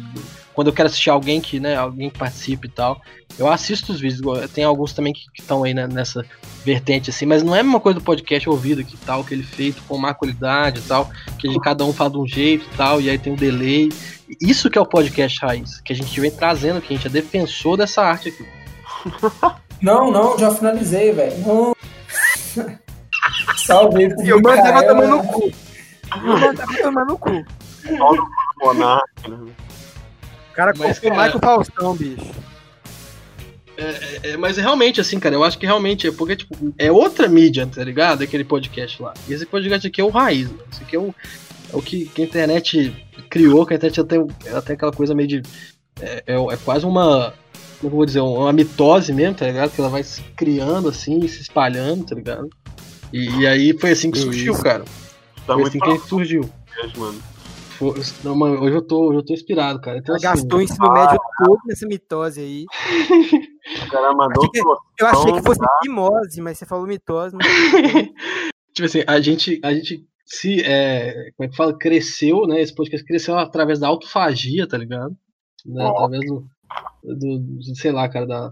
quando 0.53 0.67
eu 0.67 0.73
quero 0.73 0.87
assistir 0.87 1.09
alguém 1.09 1.39
que, 1.39 1.59
né, 1.59 1.75
alguém 1.75 2.09
que 2.09 2.17
participe 2.17 2.67
e 2.67 2.71
tal, 2.71 3.01
eu 3.37 3.49
assisto 3.49 3.91
os 3.91 3.99
vídeos. 3.99 4.21
Tem 4.51 4.63
alguns 4.63 4.93
também 4.93 5.13
que 5.13 5.21
estão 5.39 5.63
aí 5.63 5.73
né, 5.73 5.87
nessa 5.87 6.25
vertente, 6.63 7.09
assim, 7.09 7.25
mas 7.25 7.41
não 7.41 7.55
é 7.55 7.61
a 7.61 7.63
mesma 7.63 7.79
coisa 7.79 7.99
do 7.99 8.03
podcast 8.03 8.49
ouvido 8.49 8.83
que 8.83 8.97
tal, 8.97 9.21
aquele 9.21 9.43
feito 9.43 9.81
com 9.87 9.97
má 9.97 10.13
qualidade 10.13 10.79
e 10.79 10.83
tal, 10.83 11.09
que 11.39 11.59
cada 11.59 11.83
um 11.85 11.93
fala 11.93 12.11
de 12.11 12.17
um 12.17 12.27
jeito 12.27 12.65
e 12.71 12.77
tal, 12.77 13.01
e 13.01 13.09
aí 13.09 13.17
tem 13.17 13.33
um 13.33 13.35
delay. 13.35 13.89
Isso 14.39 14.69
que 14.69 14.77
é 14.77 14.81
o 14.81 14.85
podcast 14.85 15.39
raiz, 15.41 15.81
que 15.81 15.93
a 15.93 15.95
gente 15.95 16.19
vem 16.19 16.31
trazendo 16.31 16.77
aqui, 16.77 16.93
a 16.93 16.97
gente 16.97 17.07
é 17.07 17.09
defensor 17.09 17.77
dessa 17.77 18.01
arte 18.01 18.29
aqui. 18.29 18.45
Não, 19.81 20.11
não, 20.11 20.37
já 20.37 20.51
finalizei, 20.51 21.11
velho. 21.11 21.39
Não. 21.39 21.75
Salve 23.58 24.06
E 24.06 24.10
tava 24.10 24.38
Mikael, 24.38 24.88
tomando 24.88 25.10
no 25.18 25.24
cu. 25.24 25.52
O 26.14 26.20
mano 26.28 26.54
tava 26.56 26.78
tomando 26.78 27.08
no 27.08 27.18
cu. 27.18 27.45
Só 27.97 28.12
do 28.14 28.28
Monark, 28.60 29.30
né? 29.30 29.38
O 29.38 30.54
cara 30.54 30.74
Mas, 30.78 30.99
cara- 30.99 31.32
com 31.32 31.38
o 31.38 31.41
Faustão, 31.41 31.95
bicho. 31.95 32.32
É, 33.78 34.38
mas 34.38 34.58
realmente, 34.58 35.02
assim, 35.02 35.20
cara, 35.20 35.34
eu 35.34 35.43
acho 35.43 35.58
que 35.58 35.66
realmente 35.66 36.08
é 36.08 36.12
porque, 36.12 36.36
tipo, 36.36 36.56
é 36.78 36.91
outra 36.91 37.28
mídia, 37.28 37.66
tá 37.66 37.84
ligado? 37.84 38.22
Aquele 38.24 38.43
podcast 38.43 39.02
lá. 39.02 39.14
E 39.28 39.34
esse 39.34 39.45
podcast 39.45 39.88
aqui 39.88 40.02
é 40.02 40.04
o 40.04 40.10
raiz, 40.10 40.49
mano. 40.52 40.64
Esse 40.72 40.84
aqui 40.84 40.95
é 40.95 40.99
o, 40.99 41.16
é 41.74 41.76
o 41.76 41.82
que, 41.82 42.06
que 42.06 42.22
a 42.22 42.26
internet 42.26 43.08
criou, 43.30 43.66
que 43.66 43.74
a 43.74 43.78
internet 43.78 44.04
tem, 44.04 44.28
ela 44.45 44.62
tem 44.62 44.76
aquela 44.76 44.91
coisa 44.91 45.16
meio 45.16 45.28
de. 45.28 45.41
É, 45.99 46.24
é, 46.28 46.36
é 46.36 46.58
quase 46.64 46.86
uma. 46.86 47.34
Como 47.82 47.93
eu 47.93 47.97
vou 47.97 48.05
dizer? 48.05 48.19
Uma 48.19 48.53
mitose 48.53 49.11
mesmo, 49.11 49.36
tá 49.36 49.47
ligado? 49.47 49.71
Que 49.71 49.82
ela 49.82 49.89
vai 49.89 50.03
se 50.03 50.21
criando 50.36 50.88
assim, 50.88 51.27
se 51.27 51.41
espalhando, 51.41 52.05
tá 52.05 52.15
ligado? 52.15 52.47
E, 53.11 53.41
e 53.41 53.47
aí 53.47 53.77
foi 53.77 53.91
assim 53.91 54.11
que 54.11 54.19
surgiu, 54.19 54.53
Isso. 54.53 54.63
cara. 54.63 54.86
Tá 55.47 55.55
foi 55.55 55.63
assim 55.63 55.79
que 55.79 55.97
surgiu. 56.07 56.49
mano. 56.95 57.19
Foi- 57.71 57.95
não, 58.23 58.36
mano, 58.36 58.61
hoje 58.61 58.75
eu 58.75 58.82
tô, 58.84 59.07
hoje 59.09 59.17
eu 59.17 59.25
tô 59.25 59.34
inspirado, 59.34 59.82
cara. 59.82 59.97
Então, 59.97 60.15
Ela 60.15 60.32
assim, 60.32 60.41
gastou 60.43 60.59
o 60.59 60.61
ensino 60.61 60.93
médio 60.93 61.19
todo 61.43 61.59
nessa 61.65 61.88
mitose 61.88 62.39
aí. 62.39 62.65
O 63.86 63.89
cara 63.91 64.11
mandou 64.13 64.43
Achei 64.43 64.49
que- 64.49 65.03
Eu 65.03 65.07
achei 65.07 65.34
que 65.34 65.41
fosse 65.43 65.59
tá? 65.59 65.79
mimose, 65.84 66.41
mas 66.41 66.57
você 66.57 66.65
falou 66.65 66.88
mitose. 66.88 67.36
Mas... 67.36 67.45
tipo 68.73 68.86
assim, 68.86 69.03
a 69.05 69.19
gente, 69.21 69.59
a 69.63 69.71
gente 69.73 70.03
se, 70.25 70.61
é, 70.63 71.13
como 71.38 71.47
é 71.47 71.49
que 71.49 71.55
fala, 71.55 71.77
cresceu, 71.77 72.47
né, 72.47 72.59
esse 72.61 72.73
podcast 72.73 73.05
cresceu 73.05 73.38
através 73.38 73.79
da 73.79 73.88
autofagia, 73.88 74.67
tá 74.67 74.77
ligado? 74.77 75.15
Né, 75.65 75.88
através 75.88 76.25
do, 76.25 76.45
do, 77.03 77.39
do- 77.39 77.76
sei 77.76 77.91
lá, 77.91 78.07
cara, 78.09 78.26
da, 78.28 78.51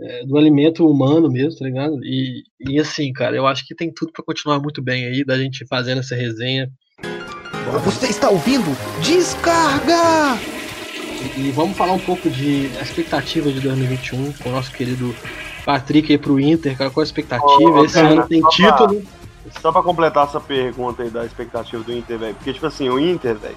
é, 0.00 0.24
do 0.26 0.36
alimento 0.38 0.86
humano 0.88 1.28
mesmo, 1.30 1.58
tá 1.58 1.64
ligado? 1.64 1.98
E, 2.04 2.42
e 2.60 2.78
assim, 2.80 3.12
cara, 3.12 3.36
eu 3.36 3.46
acho 3.46 3.66
que 3.66 3.74
tem 3.74 3.92
tudo 3.92 4.12
pra 4.12 4.24
continuar 4.24 4.60
muito 4.60 4.80
bem 4.82 5.06
aí, 5.06 5.24
da 5.24 5.36
gente 5.38 5.66
fazendo 5.68 5.98
essa 6.00 6.14
resenha. 6.14 6.68
Você 7.84 8.06
está 8.06 8.28
ouvindo? 8.30 8.64
Descarga! 9.02 10.38
E, 11.36 11.48
e 11.48 11.50
vamos 11.52 11.76
falar 11.76 11.92
um 11.92 11.98
pouco 11.98 12.28
de 12.30 12.66
expectativa 12.80 13.50
de 13.52 13.60
2021 13.60 14.32
com 14.34 14.48
o 14.48 14.52
nosso 14.52 14.72
querido 14.72 15.14
Patrick 15.64 16.10
aí 16.10 16.18
pro 16.18 16.40
Inter, 16.40 16.76
cara, 16.76 16.90
qual 16.90 17.02
a 17.02 17.04
expectativa? 17.04 17.70
Ô, 17.70 17.84
Esse 17.84 17.94
cara, 17.94 18.08
ano 18.08 18.26
tem 18.26 18.40
só 18.40 18.48
pra- 18.48 18.56
título. 18.86 19.02
Só 19.60 19.72
pra 19.72 19.82
completar 19.82 20.26
essa 20.26 20.40
pergunta 20.40 21.02
aí 21.02 21.10
da 21.10 21.24
expectativa 21.24 21.82
do 21.82 21.92
Inter, 21.92 22.18
velho. 22.18 22.34
Porque, 22.36 22.52
tipo 22.52 22.66
assim, 22.66 22.88
o 22.88 22.98
Inter, 23.00 23.36
velho, 23.36 23.56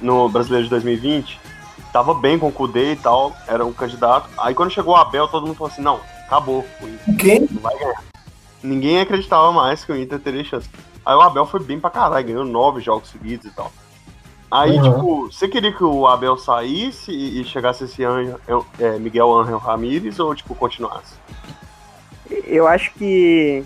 no 0.00 0.28
Brasileiro 0.28 0.64
de 0.64 0.70
2020, 0.70 1.38
tava 1.96 2.12
bem 2.12 2.38
com 2.38 2.48
o 2.48 2.52
Kudê 2.52 2.92
e 2.92 2.96
tal, 2.96 3.34
era 3.48 3.64
um 3.64 3.72
candidato. 3.72 4.28
Aí 4.36 4.54
quando 4.54 4.70
chegou 4.70 4.92
o 4.92 4.96
Abel, 4.98 5.26
todo 5.28 5.46
mundo 5.46 5.56
falou 5.56 5.72
assim, 5.72 5.80
não, 5.80 5.98
acabou 6.26 6.62
o 6.82 6.86
Inter. 6.86 7.16
Quem? 7.16 7.48
Não 7.50 7.62
vai 7.62 7.74
ganhar. 7.78 8.04
Ninguém 8.62 9.00
acreditava 9.00 9.50
mais 9.50 9.82
que 9.82 9.92
o 9.92 9.96
Inter 9.96 10.20
teria 10.20 10.44
chance. 10.44 10.68
Aí 11.06 11.14
o 11.14 11.22
Abel 11.22 11.46
foi 11.46 11.60
bem 11.60 11.80
pra 11.80 11.88
caralho, 11.88 12.26
ganhou 12.26 12.44
nove 12.44 12.82
jogos 12.82 13.08
seguidos 13.08 13.46
e 13.46 13.50
tal. 13.50 13.72
Aí, 14.50 14.76
Uhum. 14.76 14.82
tipo, 14.82 15.32
você 15.32 15.48
queria 15.48 15.72
que 15.72 15.82
o 15.82 16.06
Abel 16.06 16.36
saísse 16.36 17.10
e 17.10 17.42
chegasse 17.44 17.84
esse 17.84 18.02
ano 18.02 18.38
é, 18.78 18.98
Miguel 18.98 19.32
Angel 19.34 19.56
Ramírez 19.56 20.20
ou, 20.20 20.34
tipo, 20.34 20.54
continuasse? 20.54 21.14
Eu 22.44 22.68
acho 22.68 22.92
que. 22.92 23.64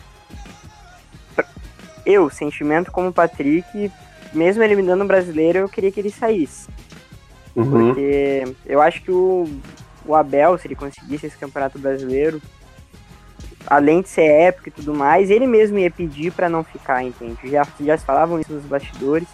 Eu, 2.06 2.30
sentimento 2.30 2.92
como 2.92 3.12
Patrick, 3.12 3.90
mesmo 4.32 4.62
eliminando 4.62 5.02
o 5.02 5.06
brasileiro, 5.08 5.58
eu 5.58 5.68
queria 5.68 5.90
que 5.90 5.98
ele 5.98 6.10
saísse. 6.10 6.68
Uhum. 7.54 7.88
Porque 7.88 8.44
eu 8.66 8.80
acho 8.80 9.02
que 9.02 9.10
o, 9.10 9.48
o 10.04 10.14
Abel, 10.14 10.56
se 10.58 10.66
ele 10.66 10.74
conseguisse 10.74 11.26
esse 11.26 11.36
campeonato 11.36 11.78
brasileiro, 11.78 12.40
além 13.66 14.02
de 14.02 14.08
ser 14.08 14.22
épico 14.22 14.68
e 14.68 14.72
tudo 14.72 14.94
mais, 14.94 15.30
ele 15.30 15.46
mesmo 15.46 15.78
ia 15.78 15.90
pedir 15.90 16.32
pra 16.32 16.48
não 16.48 16.64
ficar, 16.64 17.02
entende? 17.02 17.38
Já, 17.44 17.66
já 17.80 17.96
se 17.96 18.04
falavam 18.04 18.40
isso 18.40 18.52
nos 18.52 18.64
bastidores. 18.64 19.28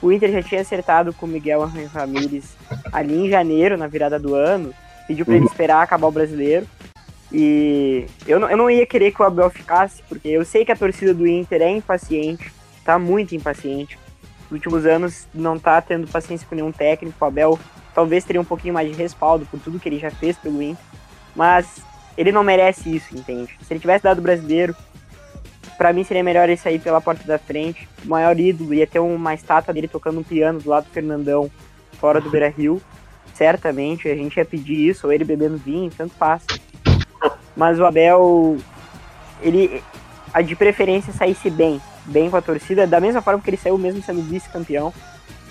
O 0.00 0.10
Inter 0.10 0.32
já 0.32 0.42
tinha 0.42 0.60
acertado 0.60 1.12
com 1.12 1.26
o 1.26 1.28
Miguel 1.28 1.68
Ramírez 1.92 2.56
ali 2.92 3.26
em 3.26 3.30
janeiro, 3.30 3.76
na 3.76 3.86
virada 3.86 4.18
do 4.18 4.34
ano. 4.34 4.74
Pediu 5.06 5.24
pra 5.24 5.36
ele 5.36 5.46
esperar 5.46 5.82
acabar 5.82 6.08
o 6.08 6.12
brasileiro. 6.12 6.66
E 7.30 8.06
eu 8.26 8.38
não, 8.38 8.50
eu 8.50 8.56
não 8.56 8.70
ia 8.70 8.84
querer 8.84 9.12
que 9.12 9.22
o 9.22 9.24
Abel 9.24 9.48
ficasse, 9.48 10.02
porque 10.08 10.28
eu 10.28 10.44
sei 10.44 10.64
que 10.64 10.72
a 10.72 10.76
torcida 10.76 11.14
do 11.14 11.26
Inter 11.26 11.62
é 11.62 11.70
impaciente, 11.70 12.52
tá 12.84 12.98
muito 12.98 13.34
impaciente. 13.34 13.98
Últimos 14.52 14.84
anos 14.84 15.26
não 15.34 15.58
tá 15.58 15.80
tendo 15.80 16.06
paciência 16.06 16.46
com 16.46 16.54
nenhum 16.54 16.70
técnico. 16.70 17.16
O 17.18 17.24
Abel 17.24 17.58
talvez 17.94 18.24
teria 18.24 18.40
um 18.40 18.44
pouquinho 18.44 18.74
mais 18.74 18.88
de 18.88 18.94
respaldo 18.94 19.46
por 19.46 19.58
tudo 19.58 19.80
que 19.80 19.88
ele 19.88 19.98
já 19.98 20.10
fez 20.10 20.36
pelo 20.36 20.62
Inter, 20.62 20.84
mas 21.34 21.80
ele 22.16 22.30
não 22.30 22.44
merece 22.44 22.94
isso, 22.94 23.16
entende? 23.16 23.56
Se 23.62 23.72
ele 23.72 23.80
tivesse 23.80 24.04
dado 24.04 24.20
brasileiro, 24.20 24.76
pra 25.78 25.92
mim 25.92 26.04
seria 26.04 26.22
melhor 26.22 26.48
ele 26.48 26.56
sair 26.56 26.78
pela 26.78 27.00
porta 27.00 27.24
da 27.24 27.38
frente. 27.38 27.88
O 28.04 28.08
maior 28.08 28.38
ídolo 28.38 28.74
ia 28.74 28.86
ter 28.86 28.98
uma 28.98 29.34
estátua 29.34 29.72
dele 29.72 29.88
tocando 29.88 30.20
um 30.20 30.22
piano 30.22 30.60
do 30.60 30.68
lado 30.68 30.84
do 30.84 30.90
Fernandão, 30.90 31.50
fora 31.98 32.20
do 32.20 32.30
Beira 32.30 32.48
Rio. 32.48 32.80
Certamente 33.34 34.08
a 34.08 34.14
gente 34.14 34.36
ia 34.36 34.44
pedir 34.44 34.88
isso, 34.88 35.06
ou 35.06 35.12
ele 35.12 35.24
bebendo 35.24 35.56
vinho, 35.56 35.90
tanto 35.96 36.14
faz. 36.14 36.44
Mas 37.56 37.80
o 37.80 37.86
Abel, 37.86 38.58
ele 39.40 39.82
a 40.32 40.40
de 40.40 40.56
preferência 40.56 41.12
saísse 41.12 41.50
bem, 41.50 41.80
bem 42.06 42.30
com 42.30 42.36
a 42.36 42.42
torcida, 42.42 42.86
da 42.86 43.00
mesma 43.00 43.22
forma 43.22 43.42
que 43.42 43.50
ele 43.50 43.56
saiu 43.56 43.78
mesmo 43.78 44.02
sendo 44.02 44.22
vice-campeão, 44.22 44.92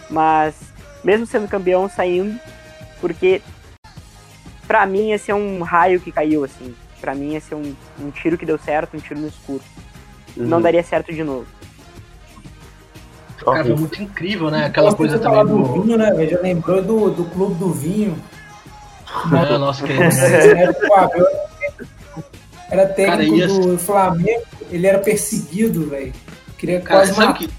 mas 0.10 0.56
mesmo 1.04 1.26
sendo 1.26 1.48
campeão 1.48 1.90
saindo, 1.90 2.40
porque 3.00 3.42
pra 4.68 4.86
mim 4.86 5.10
ia 5.10 5.18
ser 5.18 5.34
um 5.34 5.62
raio 5.62 6.00
que 6.00 6.12
caiu 6.12 6.44
assim, 6.44 6.76
Pra 7.02 7.16
mim 7.16 7.32
ia 7.32 7.42
ser 7.42 7.56
um, 7.56 7.74
um 8.00 8.12
tiro 8.12 8.38
que 8.38 8.46
deu 8.46 8.60
certo, 8.60 8.96
um 8.96 9.00
tiro 9.00 9.20
no 9.20 9.28
escuro. 9.28 9.64
Não 10.38 10.58
Uhum. 10.58 10.64
daria 10.64 10.84
certo 10.84 11.12
de 11.12 11.24
novo. 11.24 11.48
Cara, 13.44 13.66
foi 13.66 13.76
muito 13.76 14.00
incrível, 14.02 14.52
né? 14.52 14.68
Aquela 14.68 14.94
coisa 14.94 15.18
também 15.18 15.44
do 15.44 15.64
do. 15.64 15.82
vinho, 15.82 15.98
né? 15.98 16.12
Já 16.28 16.40
lembrou 16.40 16.80
do, 16.84 17.10
do 17.10 17.26
clube 17.26 17.56
do 17.56 17.74
vinho. 17.74 18.16
É, 19.34 19.58
nossa, 19.58 19.84
que 19.84 19.92
Era 22.70 22.86
técnico 22.86 23.38
Cara, 23.40 23.48
do 23.48 23.78
Flamengo, 23.80 24.44
ele 24.70 24.88
era 24.88 25.00
perseguido, 25.00 25.90
velho. 25.90 26.14
Queria 26.62 26.80
Cara, 26.82 27.00
quase 27.08 27.18
matar. 27.20 27.34
que. 27.34 27.50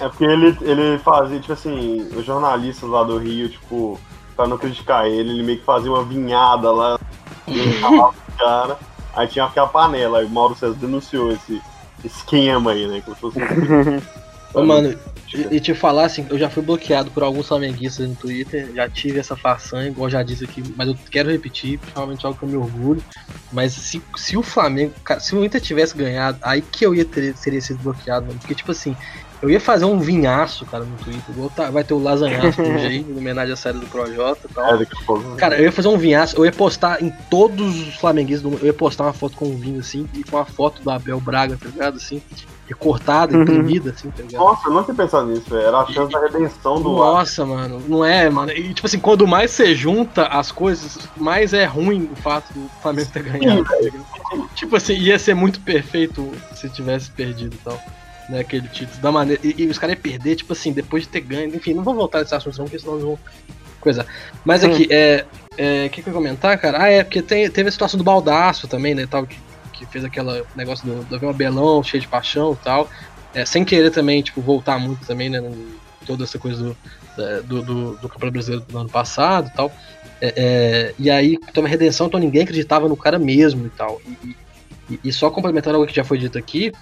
É 0.00 0.08
porque 0.08 0.24
ele, 0.24 0.58
ele 0.62 0.98
fazia, 0.98 1.38
tipo 1.40 1.52
assim, 1.52 2.06
os 2.14 2.24
jornalistas 2.26 2.90
lá 2.90 3.02
do 3.04 3.16
Rio, 3.18 3.48
tipo, 3.48 3.98
pra 4.34 4.46
não 4.46 4.58
criticar 4.58 5.06
ele, 5.06 5.30
ele 5.30 5.42
meio 5.44 5.58
que 5.60 5.64
fazia 5.64 5.90
uma 5.90 6.02
vinhada 6.04 6.70
lá, 6.72 6.98
cara, 8.36 8.76
aí 9.14 9.26
tinha 9.28 9.44
aquela 9.44 9.68
panela, 9.68 10.18
aí 10.18 10.26
o 10.26 10.28
Mauro 10.28 10.54
César 10.56 10.74
denunciou 10.74 11.30
esse 11.32 11.62
esquema 12.04 12.72
aí, 12.72 12.86
né? 12.88 13.00
Como 13.04 13.14
se 13.14 13.20
fosse 13.22 13.38
um- 13.38 14.02
Ô, 14.60 14.64
mano, 14.64 14.98
e, 15.34 15.58
te 15.58 15.74
falar 15.74 16.04
assim, 16.04 16.24
eu 16.30 16.38
já 16.38 16.48
fui 16.48 16.62
bloqueado 16.62 17.10
por 17.10 17.22
alguns 17.22 17.48
flamenguistas 17.48 18.08
no 18.08 18.14
Twitter, 18.14 18.72
já 18.74 18.88
tive 18.88 19.18
essa 19.18 19.36
façanha, 19.36 19.88
igual 19.88 20.08
já 20.08 20.22
disse 20.22 20.44
aqui, 20.44 20.62
mas 20.76 20.88
eu 20.88 20.96
quero 21.10 21.30
repetir, 21.30 21.78
principalmente 21.78 22.24
algo 22.24 22.38
que 22.38 22.44
eu 22.44 22.48
me 22.48 22.56
orgulho. 22.56 23.02
Mas 23.52 23.72
se, 23.72 24.02
se 24.16 24.36
o 24.36 24.42
Flamengo, 24.42 24.92
se 25.20 25.34
o 25.34 25.44
Inter 25.44 25.60
tivesse 25.60 25.96
ganhado, 25.96 26.38
aí 26.42 26.62
que 26.62 26.86
eu 26.86 26.94
ia 26.94 27.04
ter, 27.04 27.34
teria 27.34 27.60
sido 27.60 27.82
bloqueado, 27.82 28.26
mano. 28.26 28.38
Porque, 28.38 28.54
tipo 28.54 28.70
assim, 28.70 28.96
eu 29.46 29.50
ia 29.52 29.60
fazer 29.60 29.84
um 29.84 29.98
vinhaço, 29.98 30.66
cara, 30.66 30.84
no 30.84 30.96
Twitter. 30.96 31.34
tá- 31.54 31.70
vai 31.70 31.84
ter 31.84 31.94
o 31.94 32.02
lasanhaço 32.02 32.60
do 32.62 32.78
jeito, 32.78 33.10
em 33.10 33.16
homenagem 33.18 33.52
à 33.52 33.56
série 33.56 33.78
do 33.78 33.86
Projota 33.86 34.40
e 34.50 34.54
tal. 34.54 34.64
É. 34.82 34.86
Cara, 35.36 35.56
eu 35.58 35.64
ia 35.64 35.72
fazer 35.72 35.88
um 35.88 35.96
vinhaço, 35.96 36.36
eu 36.36 36.44
ia 36.44 36.52
postar 36.52 37.02
em 37.02 37.10
todos 37.30 37.88
os 37.88 37.94
flamenguistas 37.96 38.52
eu 38.60 38.66
ia 38.66 38.74
postar 38.74 39.04
uma 39.04 39.12
foto 39.12 39.36
com 39.36 39.46
um 39.46 39.56
vinho 39.56 39.80
assim, 39.80 40.08
e 40.14 40.24
com 40.24 40.36
a 40.38 40.44
foto 40.44 40.82
do 40.82 40.90
Abel 40.90 41.20
Braga, 41.20 41.56
tá 41.60 41.68
ligado? 41.68 41.96
Assim, 41.96 42.20
recortada, 42.66 43.36
Uhum. 43.36 43.42
imprimida, 43.42 43.90
assim, 43.90 44.10
tá 44.10 44.22
ligado? 44.22 44.40
Nossa, 44.42 44.68
eu 44.68 44.72
não 44.74 44.82
tinha 44.82 44.94
pensado 44.96 45.28
nisso, 45.28 45.48
velho. 45.48 45.62
Era 45.66 45.78
a 45.78 45.86
chance 45.86 46.10
da 46.12 46.20
redenção 46.20 46.82
do 46.82 46.90
Nossa, 46.90 47.46
mano, 47.46 47.80
não 47.88 48.04
é, 48.04 48.28
mano. 48.28 48.50
E 48.50 48.74
tipo 48.74 48.86
assim, 48.86 48.98
quando 48.98 49.26
mais 49.26 49.52
você 49.52 49.74
junta 49.74 50.24
as 50.26 50.50
coisas, 50.50 50.98
mais 51.16 51.52
é 51.52 51.64
ruim 51.64 52.10
o 52.12 52.16
fato 52.16 52.52
do 52.52 52.68
Flamengo 52.82 53.08
ter 53.12 53.22
ganhado. 53.22 53.64
tá 53.64 53.76
ligado? 53.76 54.04
tipo 54.56 54.74
assim, 54.76 54.94
ia 54.94 55.18
ser 55.18 55.34
muito 55.34 55.60
perfeito 55.60 56.28
se 56.54 56.68
tivesse 56.68 57.10
perdido 57.10 57.54
e 57.54 57.58
tal. 57.58 57.80
Né, 58.28 58.40
aquele 58.40 58.68
título. 58.68 59.00
Da 59.00 59.12
maneira. 59.12 59.40
E, 59.44 59.62
e 59.62 59.66
os 59.66 59.78
caras 59.78 59.94
iam 59.94 60.02
perder, 60.02 60.36
tipo 60.36 60.52
assim, 60.52 60.72
depois 60.72 61.04
de 61.04 61.08
ter 61.08 61.20
ganho. 61.20 61.54
Enfim, 61.54 61.74
não 61.74 61.84
vou 61.84 61.94
voltar 61.94 62.20
nesse 62.20 62.34
assunto, 62.34 62.58
não, 62.58 62.64
porque 62.64 62.78
senão 62.78 62.94
eles 62.94 63.04
vão. 63.04 63.18
Coisa. 63.80 64.04
Mas 64.44 64.64
aqui, 64.64 64.88
é. 64.90 65.24
é, 65.56 65.86
O 65.86 65.90
que, 65.90 66.02
que 66.02 66.08
eu 66.08 66.12
ia 66.12 66.16
comentar, 66.16 66.58
cara? 66.58 66.82
Ah, 66.82 66.88
é, 66.88 67.04
porque 67.04 67.22
tem, 67.22 67.48
teve 67.48 67.68
a 67.68 67.72
situação 67.72 67.98
do 67.98 68.02
baldaço 68.02 68.66
também, 68.66 68.94
né? 68.94 69.06
Tal, 69.06 69.26
que, 69.26 69.38
que 69.72 69.86
fez 69.86 70.04
aquele 70.04 70.42
negócio 70.56 70.84
do, 70.86 71.04
do 71.04 71.14
avião 71.14 71.30
Abelão, 71.30 71.82
cheio 71.84 72.00
de 72.00 72.08
paixão 72.08 72.52
e 72.52 72.64
tal. 72.64 72.90
É, 73.32 73.44
sem 73.44 73.64
querer 73.64 73.90
também, 73.90 74.22
tipo, 74.22 74.40
voltar 74.40 74.78
muito 74.78 75.06
também, 75.06 75.28
né? 75.30 75.40
toda 76.06 76.24
essa 76.24 76.38
coisa 76.38 76.62
do, 76.62 76.76
é, 77.18 77.42
do, 77.42 77.62
do, 77.62 77.96
do 77.96 78.08
Campeonato 78.08 78.32
Brasileiro 78.32 78.64
do 78.66 78.78
ano 78.78 78.88
passado 78.88 79.48
e 79.48 79.56
tal. 79.56 79.72
É, 80.20 80.32
é, 80.36 80.94
e 80.98 81.10
aí 81.10 81.36
tem 81.52 81.62
uma 81.62 81.68
redenção, 81.68 82.06
então 82.06 82.18
ninguém 82.18 82.42
acreditava 82.42 82.88
no 82.88 82.96
cara 82.96 83.18
mesmo 83.18 83.66
e 83.66 83.70
tal. 83.70 84.00
E, 84.06 84.36
e, 84.88 85.00
e 85.04 85.12
só 85.12 85.28
complementando 85.28 85.76
algo 85.76 85.86
que 85.86 85.94
já 85.94 86.04
foi 86.04 86.16
dito 86.16 86.38
aqui, 86.38 86.72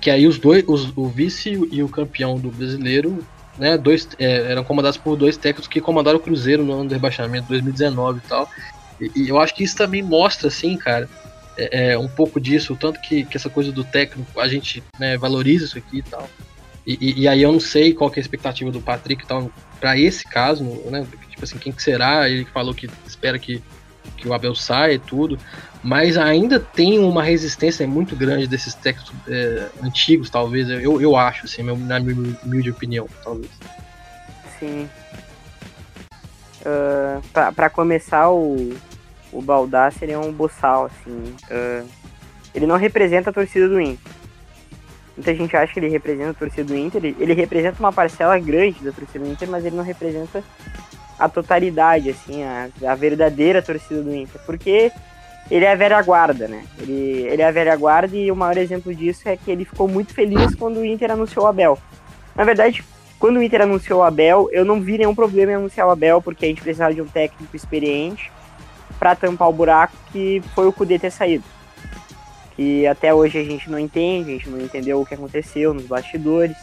que 0.00 0.10
aí 0.10 0.26
os 0.26 0.38
dois, 0.38 0.64
os, 0.66 0.92
o 0.96 1.08
vice 1.08 1.68
e 1.70 1.82
o 1.82 1.88
campeão 1.88 2.38
do 2.38 2.50
brasileiro, 2.50 3.24
né, 3.58 3.76
dois, 3.76 4.08
é, 4.18 4.52
eram 4.52 4.64
comandados 4.64 4.96
por 4.96 5.16
dois 5.16 5.36
técnicos 5.36 5.68
que 5.68 5.80
comandaram 5.80 6.18
o 6.18 6.22
Cruzeiro 6.22 6.64
no 6.64 6.72
ano 6.72 6.88
do 6.88 6.92
rebaixamento, 6.92 7.48
2019 7.48 8.18
e 8.18 8.28
tal. 8.28 8.48
E, 9.00 9.10
e 9.16 9.28
eu 9.28 9.38
acho 9.38 9.54
que 9.54 9.64
isso 9.64 9.76
também 9.76 10.02
mostra, 10.02 10.48
assim, 10.48 10.76
cara, 10.76 11.08
é, 11.56 11.92
é, 11.92 11.98
um 11.98 12.08
pouco 12.08 12.40
disso, 12.40 12.72
o 12.72 12.76
tanto 12.76 13.00
que, 13.00 13.24
que 13.24 13.36
essa 13.36 13.50
coisa 13.50 13.70
do 13.70 13.84
técnico, 13.84 14.40
a 14.40 14.48
gente 14.48 14.82
né, 14.98 15.18
valoriza 15.18 15.64
isso 15.64 15.78
aqui 15.78 15.98
e 15.98 16.02
tal. 16.02 16.28
E, 16.86 17.22
e, 17.22 17.28
aí 17.28 17.42
eu 17.42 17.52
não 17.52 17.60
sei 17.60 17.92
qual 17.92 18.10
que 18.10 18.18
é 18.18 18.20
a 18.20 18.24
expectativa 18.24 18.70
do 18.70 18.80
Patrick 18.80 19.22
e 19.22 19.26
tal, 19.26 19.50
pra 19.78 19.98
esse 19.98 20.24
caso, 20.24 20.64
né, 20.90 21.06
tipo 21.28 21.44
assim, 21.44 21.58
quem 21.58 21.72
que 21.72 21.82
será, 21.82 22.28
ele 22.28 22.44
falou 22.46 22.74
que 22.74 22.88
espera 23.06 23.38
que, 23.38 23.62
que 24.16 24.28
o 24.28 24.34
Abel 24.34 24.54
saia 24.54 24.94
e 24.94 24.98
tudo, 24.98 25.38
mas 25.82 26.18
ainda 26.18 26.60
tem 26.60 26.98
uma 26.98 27.22
resistência 27.22 27.86
muito 27.86 28.14
grande 28.14 28.46
desses 28.46 28.74
técnicos 28.74 29.12
é, 29.26 29.68
antigos, 29.82 30.28
talvez, 30.28 30.68
eu, 30.68 31.00
eu 31.00 31.16
acho, 31.16 31.46
assim, 31.46 31.62
na 31.62 31.98
minha 31.98 32.36
humilde 32.44 32.70
opinião, 32.70 33.06
talvez. 33.24 33.50
Sim. 34.58 34.88
Uh, 36.60 37.52
para 37.54 37.70
começar, 37.70 38.30
o, 38.30 38.76
o 39.32 39.40
Baldassi 39.40 40.04
ele 40.04 40.12
é 40.12 40.18
um 40.18 40.30
boçal, 40.30 40.86
assim. 40.86 41.34
Uh, 41.50 41.88
ele 42.54 42.66
não 42.66 42.76
representa 42.76 43.30
a 43.30 43.32
torcida 43.32 43.68
do 43.68 43.80
Inter. 43.80 44.12
Muita 45.16 45.34
gente 45.34 45.56
acha 45.56 45.72
que 45.72 45.80
ele 45.80 45.88
representa 45.88 46.30
a 46.30 46.34
torcida 46.34 46.64
do 46.64 46.76
Inter. 46.76 47.02
Ele, 47.02 47.16
ele 47.18 47.32
representa 47.32 47.78
uma 47.80 47.92
parcela 47.92 48.38
grande 48.38 48.82
da 48.82 48.92
torcida 48.92 49.24
do 49.24 49.30
Inter, 49.30 49.48
mas 49.48 49.64
ele 49.64 49.76
não 49.76 49.84
representa 49.84 50.42
a 51.20 51.28
totalidade, 51.28 52.08
assim, 52.08 52.42
a, 52.42 52.70
a 52.88 52.94
verdadeira 52.94 53.60
torcida 53.60 54.02
do 54.02 54.14
Inter. 54.14 54.40
Porque 54.46 54.90
ele 55.50 55.66
é 55.66 55.72
a 55.72 55.76
velha 55.76 56.00
guarda, 56.00 56.48
né? 56.48 56.64
Ele, 56.78 57.26
ele 57.28 57.42
é 57.42 57.46
a 57.46 57.52
velha 57.52 57.76
guarda 57.76 58.16
e 58.16 58.32
o 58.32 58.36
maior 58.36 58.56
exemplo 58.56 58.94
disso 58.94 59.28
é 59.28 59.36
que 59.36 59.50
ele 59.50 59.66
ficou 59.66 59.86
muito 59.86 60.14
feliz 60.14 60.54
quando 60.54 60.78
o 60.78 60.84
Inter 60.84 61.10
anunciou 61.10 61.44
o 61.44 61.48
Abel. 61.48 61.78
Na 62.34 62.42
verdade, 62.42 62.82
quando 63.18 63.36
o 63.36 63.42
Inter 63.42 63.62
anunciou 63.62 64.00
o 64.00 64.02
Abel, 64.02 64.48
eu 64.50 64.64
não 64.64 64.80
vi 64.80 64.96
nenhum 64.96 65.14
problema 65.14 65.52
em 65.52 65.56
anunciar 65.56 65.86
o 65.86 65.90
Abel, 65.90 66.22
porque 66.22 66.46
a 66.46 66.48
gente 66.48 66.62
precisava 66.62 66.94
de 66.94 67.02
um 67.02 67.06
técnico 67.06 67.54
experiente 67.54 68.32
para 68.98 69.14
tampar 69.14 69.48
o 69.48 69.52
buraco 69.52 69.94
que 70.10 70.42
foi 70.54 70.66
o 70.66 70.72
Cudê 70.72 70.98
ter 70.98 71.10
saído. 71.10 71.44
Que 72.56 72.86
até 72.86 73.12
hoje 73.12 73.38
a 73.38 73.44
gente 73.44 73.70
não 73.70 73.78
entende, 73.78 74.30
a 74.30 74.32
gente 74.32 74.48
não 74.48 74.60
entendeu 74.60 75.00
o 75.00 75.06
que 75.06 75.14
aconteceu 75.14 75.74
nos 75.74 75.84
bastidores, 75.84 76.56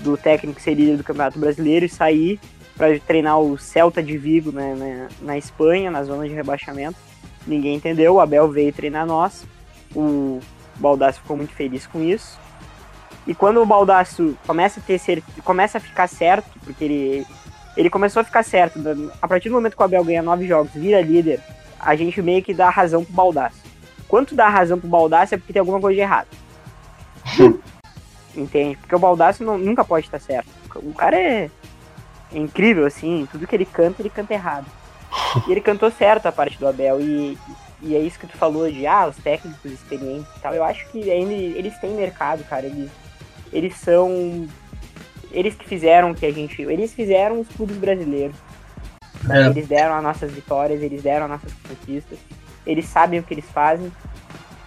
do 0.00 0.16
técnico 0.16 0.60
ser 0.60 0.74
líder 0.74 0.96
do 0.96 1.04
Campeonato 1.04 1.38
Brasileiro 1.38 1.86
e 1.86 1.88
sair 1.88 2.38
para 2.76 2.98
treinar 3.00 3.38
o 3.38 3.56
Celta 3.56 4.02
de 4.02 4.16
Vigo 4.18 4.50
né, 4.52 4.74
na, 4.74 5.26
na 5.26 5.38
Espanha, 5.38 5.90
na 5.90 6.02
zona 6.02 6.28
de 6.28 6.34
rebaixamento 6.34 6.98
ninguém 7.46 7.76
entendeu. 7.76 8.14
O 8.14 8.20
Abel 8.20 8.48
veio 8.50 8.72
treinar 8.72 9.06
nós. 9.06 9.44
O 9.94 10.40
Baldasso 10.76 11.20
ficou 11.20 11.36
muito 11.36 11.52
feliz 11.52 11.86
com 11.86 12.02
isso. 12.02 12.38
E 13.26 13.34
quando 13.34 13.60
o 13.60 13.66
Baldasso 13.66 14.36
começa 14.46 14.80
a 14.80 14.82
ter 14.82 15.22
começa 15.44 15.78
a 15.78 15.80
ficar 15.80 16.06
certo, 16.08 16.58
porque 16.62 16.84
ele 16.84 17.26
ele 17.76 17.90
começou 17.90 18.20
a 18.20 18.24
ficar 18.24 18.44
certo, 18.44 18.78
a 19.20 19.26
partir 19.26 19.48
do 19.48 19.56
momento 19.56 19.76
que 19.76 19.82
o 19.82 19.84
Abel 19.84 20.04
ganha 20.04 20.22
nove 20.22 20.46
jogos, 20.46 20.72
vira 20.74 21.00
líder, 21.00 21.40
a 21.80 21.96
gente 21.96 22.22
meio 22.22 22.42
que 22.42 22.54
dá 22.54 22.70
razão 22.70 23.04
pro 23.04 23.12
Baldasso. 23.12 23.62
Quanto 24.06 24.34
dá 24.34 24.48
razão 24.48 24.78
pro 24.78 24.88
Baldasso 24.88 25.34
é 25.34 25.38
porque 25.38 25.52
tem 25.52 25.58
alguma 25.58 25.80
coisa 25.80 25.96
de 25.96 26.00
errado. 26.00 26.28
Entende? 28.36 28.76
Porque 28.76 28.94
o 28.94 28.98
Baldasso 28.98 29.42
não, 29.42 29.58
nunca 29.58 29.84
pode 29.84 30.06
estar 30.06 30.20
certo. 30.20 30.48
O 30.76 30.92
cara 30.92 31.16
é, 31.16 31.50
é 32.34 32.38
incrível, 32.38 32.84
assim, 32.84 33.28
tudo 33.30 33.46
que 33.46 33.54
ele 33.54 33.64
canta, 33.64 34.02
ele 34.02 34.10
canta 34.10 34.34
errado. 34.34 34.66
E 35.46 35.52
ele 35.52 35.60
cantou 35.60 35.90
certo 35.90 36.26
a 36.26 36.32
parte 36.32 36.58
do 36.58 36.66
Abel. 36.66 37.00
E, 37.00 37.38
e 37.80 37.94
é 37.94 38.00
isso 38.00 38.18
que 38.18 38.26
tu 38.26 38.36
falou 38.36 38.70
de, 38.70 38.86
ah, 38.86 39.06
os 39.06 39.16
técnicos 39.16 39.70
experientes 39.70 40.28
e 40.36 40.40
tal. 40.40 40.54
Eu 40.54 40.64
acho 40.64 40.86
que 40.88 41.10
ainda 41.10 41.32
eles 41.32 41.78
têm 41.78 41.94
mercado, 41.94 42.42
cara. 42.44 42.66
Eles, 42.66 42.90
eles 43.52 43.76
são. 43.76 44.48
Eles 45.30 45.54
que 45.54 45.66
fizeram 45.66 46.14
que 46.14 46.26
a 46.26 46.32
gente. 46.32 46.60
Eles 46.62 46.92
fizeram 46.92 47.40
os 47.40 47.48
clubes 47.48 47.76
brasileiros. 47.76 48.36
É. 49.30 49.46
Eles 49.46 49.68
deram 49.68 49.94
as 49.94 50.02
nossas 50.02 50.32
vitórias, 50.32 50.82
eles 50.82 51.02
deram 51.02 51.26
as 51.26 51.30
nossas 51.30 51.52
conquistas. 51.66 52.18
Eles 52.66 52.86
sabem 52.86 53.20
o 53.20 53.22
que 53.22 53.34
eles 53.34 53.48
fazem. 53.50 53.92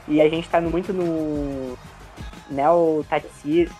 E 0.07 0.21
a 0.21 0.29
gente 0.29 0.47
tá 0.47 0.61
muito 0.61 0.93
no. 0.93 1.77
Neo-tatismo. 2.49 3.75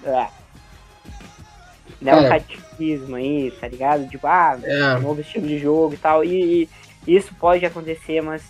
Ah, 2.01 2.21
neocatequismo 2.21 3.15
aí, 3.15 3.51
tá 3.59 3.67
ligado? 3.67 4.07
Tipo, 4.07 4.27
ah, 4.27 4.59
é. 4.63 4.99
novo 4.99 5.21
estilo 5.21 5.47
de 5.47 5.57
jogo 5.57 5.93
e 5.93 5.97
tal. 5.97 6.23
E, 6.23 6.63
e, 6.63 7.15
isso 7.15 7.33
pode 7.35 7.65
acontecer, 7.65 8.21
mas 8.21 8.43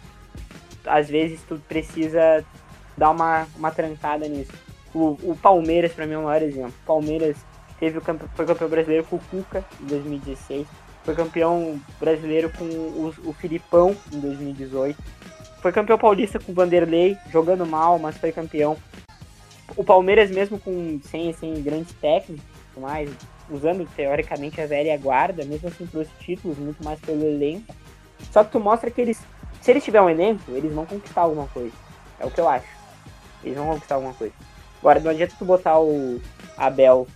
às 0.85 1.09
vezes 1.09 1.41
tu 1.47 1.61
precisa 1.67 2.43
dar 2.97 3.11
uma, 3.11 3.47
uma 3.55 3.71
trancada 3.71 4.27
nisso. 4.27 4.51
O, 4.93 5.17
o 5.23 5.37
Palmeiras, 5.41 5.93
para 5.93 6.05
mim, 6.05 6.13
é 6.13 6.17
o 6.17 6.23
maior 6.23 6.41
exemplo. 6.41 6.73
O 6.83 6.85
Palmeiras 6.85 7.37
teve 7.79 7.97
o 7.97 8.01
campe... 8.01 8.25
foi 8.35 8.45
campeão 8.45 8.69
brasileiro 8.69 9.03
com 9.03 9.17
o 9.17 9.19
Cuca 9.19 9.63
em 9.81 9.85
2016. 9.85 10.67
Foi 11.03 11.15
campeão 11.15 11.79
brasileiro 11.99 12.51
com 12.57 12.65
o, 12.65 13.13
o 13.25 13.33
Filipão 13.33 13.95
em 14.11 14.19
2018. 14.19 15.01
Foi 15.61 15.71
campeão 15.71 15.97
paulista 15.97 16.39
com 16.39 16.51
o 16.51 16.55
Vanderlei, 16.55 17.17
jogando 17.31 17.65
mal, 17.65 17.97
mas 17.99 18.17
foi 18.17 18.31
campeão. 18.31 18.77
O 19.75 19.83
Palmeiras, 19.83 20.31
mesmo 20.31 20.59
com 20.59 20.99
sem, 21.03 21.31
sem 21.33 21.61
grandes 21.61 21.93
técnicos, 21.93 22.43
mais, 22.77 23.09
usando 23.49 23.87
teoricamente 23.95 24.59
a 24.59 24.67
velha 24.67 24.97
guarda, 24.97 25.45
mesmo 25.45 25.67
assim 25.67 25.85
trouxe 25.85 26.11
títulos 26.19 26.57
muito 26.57 26.83
mais 26.83 26.99
pelo 26.99 27.23
elenco. 27.23 27.73
Só 28.31 28.43
que 28.43 28.51
tu 28.51 28.59
mostra 28.59 28.89
que 28.89 28.99
eles, 28.99 29.21
se 29.61 29.71
eles 29.71 29.83
tiverem 29.83 30.07
um 30.07 30.09
elenco, 30.09 30.43
eles 30.49 30.73
vão 30.73 30.85
conquistar 30.85 31.21
alguma 31.21 31.47
coisa. 31.47 31.73
É 32.19 32.25
o 32.25 32.31
que 32.31 32.39
eu 32.39 32.49
acho. 32.49 32.67
Eles 33.43 33.57
vão 33.57 33.67
conquistar 33.67 33.95
alguma 33.95 34.13
coisa. 34.13 34.33
Agora, 34.79 34.99
não 34.99 35.11
adianta 35.11 35.35
tu 35.37 35.45
botar 35.45 35.79
o 35.79 36.19
Abel, 36.57 37.07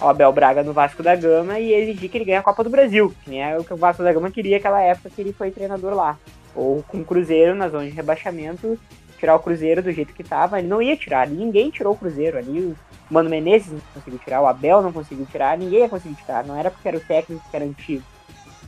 o 0.00 0.06
Abel 0.06 0.32
Braga 0.32 0.62
no 0.62 0.72
Vasco 0.72 1.02
da 1.02 1.14
Gama 1.14 1.58
e 1.58 1.72
exigir 1.72 2.10
que 2.10 2.18
ele 2.18 2.24
ganhe 2.24 2.38
a 2.38 2.42
Copa 2.42 2.64
do 2.64 2.70
Brasil, 2.70 3.14
que 3.22 3.30
nem 3.30 3.42
é 3.42 3.58
o 3.58 3.64
que 3.64 3.72
o 3.72 3.76
Vasco 3.76 4.02
da 4.02 4.12
Gama 4.12 4.30
queria 4.30 4.56
naquela 4.56 4.80
época 4.80 5.10
que 5.10 5.20
ele 5.20 5.32
foi 5.32 5.50
treinador 5.50 5.94
lá. 5.94 6.18
Ou 6.54 6.82
com 6.82 6.98
o 6.98 7.04
Cruzeiro 7.04 7.54
na 7.54 7.68
zona 7.68 7.84
de 7.84 7.90
rebaixamento, 7.90 8.78
tirar 9.18 9.34
o 9.34 9.40
Cruzeiro 9.40 9.82
do 9.82 9.92
jeito 9.92 10.14
que 10.14 10.24
tava. 10.24 10.58
Ele 10.58 10.68
não 10.68 10.80
ia 10.80 10.96
tirar, 10.96 11.28
ninguém 11.28 11.70
tirou 11.70 11.92
o 11.92 11.96
Cruzeiro 11.96 12.38
ali. 12.38 12.74
Mano 13.10 13.30
Menezes 13.30 13.72
não 13.72 13.80
conseguiu 13.94 14.18
tirar, 14.18 14.42
o 14.42 14.46
Abel 14.46 14.82
não 14.82 14.92
conseguiu 14.92 15.26
tirar, 15.26 15.56
ninguém 15.56 15.80
ia 15.80 15.88
conseguir 15.88 16.14
tirar. 16.16 16.44
Não 16.44 16.56
era 16.56 16.70
porque 16.70 16.88
era 16.88 16.96
o 16.96 17.00
técnico 17.00 17.44
que 17.50 17.56
era 17.56 17.64
antigo. 17.64 18.02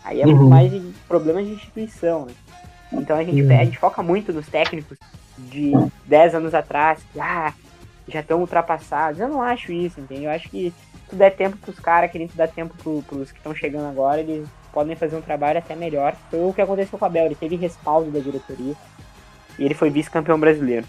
Aí 0.03 0.21
é 0.21 0.27
muito 0.27 0.43
uhum. 0.43 0.49
mais 0.49 0.71
de 0.71 0.81
problemas 1.07 1.47
de 1.47 1.53
instituição, 1.53 2.27
né? 2.27 2.33
Então 2.93 3.17
a 3.17 3.23
gente, 3.23 3.43
uhum. 3.43 3.61
a 3.61 3.65
gente 3.65 3.79
foca 3.79 4.03
muito 4.03 4.33
nos 4.33 4.49
técnicos 4.49 4.99
de 5.39 5.73
10 6.07 6.35
anos 6.37 6.55
atrás, 6.55 7.01
que 7.13 7.21
ah, 7.21 7.53
já 8.09 8.21
estão 8.21 8.41
ultrapassados. 8.41 9.21
Eu 9.21 9.29
não 9.29 9.43
acho 9.43 9.73
isso, 9.73 10.01
entende? 10.01 10.25
Eu 10.25 10.31
acho 10.31 10.49
que 10.49 10.73
tu 11.09 11.17
der 11.17 11.37
tempo 11.37 11.57
pros 11.59 11.79
caras, 11.79 12.11
que 12.11 12.19
nem 12.19 12.29
tu 12.29 12.37
dá 12.37 12.47
tempo 12.47 12.75
pro, 12.83 13.03
pros 13.03 13.31
que 13.31 13.39
estão 13.39 13.55
chegando 13.55 13.89
agora, 13.89 14.21
eles 14.21 14.49
podem 14.73 14.97
fazer 14.97 15.17
um 15.17 15.23
trabalho 15.23 15.59
até 15.59 15.77
melhor. 15.77 16.15
Foi 16.31 16.41
o 16.41 16.53
que 16.53 16.63
aconteceu 16.63 16.99
com 16.99 17.05
o 17.05 17.09
Abel, 17.09 17.27
ele 17.27 17.35
teve 17.35 17.57
respaldo 17.57 18.11
da 18.11 18.21
diretoria 18.21 18.75
e 19.59 19.65
ele 19.65 19.75
foi 19.75 19.91
vice-campeão 19.91 20.39
brasileiro. 20.39 20.87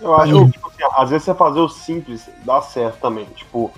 Eu 0.00 0.14
acho 0.14 0.44
que, 0.46 0.52
tipo 0.52 0.68
assim, 0.68 0.82
às 0.94 1.10
vezes 1.10 1.24
você 1.24 1.34
fazer 1.34 1.60
o 1.60 1.68
simples 1.68 2.28
dá 2.44 2.60
certo 2.60 3.00
também. 3.00 3.24
Tipo, 3.26 3.70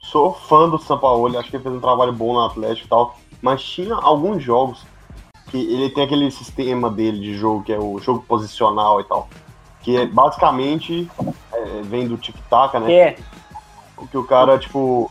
sou 0.00 0.32
fã 0.32 0.68
do 0.68 0.78
São 0.78 0.98
Paulo, 0.98 1.38
acho 1.38 1.50
que 1.50 1.56
ele 1.56 1.62
fez 1.62 1.74
um 1.74 1.80
trabalho 1.80 2.12
bom 2.12 2.34
no 2.34 2.44
Atlético 2.44 2.86
e 2.86 2.90
tal, 2.90 3.16
mas 3.42 3.62
tinha 3.62 3.94
alguns 3.94 4.42
jogos 4.42 4.84
que 5.50 5.58
ele 5.58 5.90
tem 5.90 6.04
aquele 6.04 6.30
sistema 6.30 6.90
dele 6.90 7.20
de 7.20 7.34
jogo, 7.34 7.62
que 7.62 7.72
é 7.72 7.78
o 7.78 7.98
jogo 7.98 8.24
posicional 8.26 9.00
e 9.00 9.04
tal, 9.04 9.28
que 9.82 9.96
é 9.96 10.06
basicamente 10.06 11.10
é, 11.52 11.82
vem 11.82 12.06
do 12.06 12.16
tic-tac, 12.16 12.78
né? 12.78 12.92
É. 12.92 13.16
Que 14.10 14.18
o 14.18 14.24
cara, 14.24 14.58
tipo, 14.58 15.10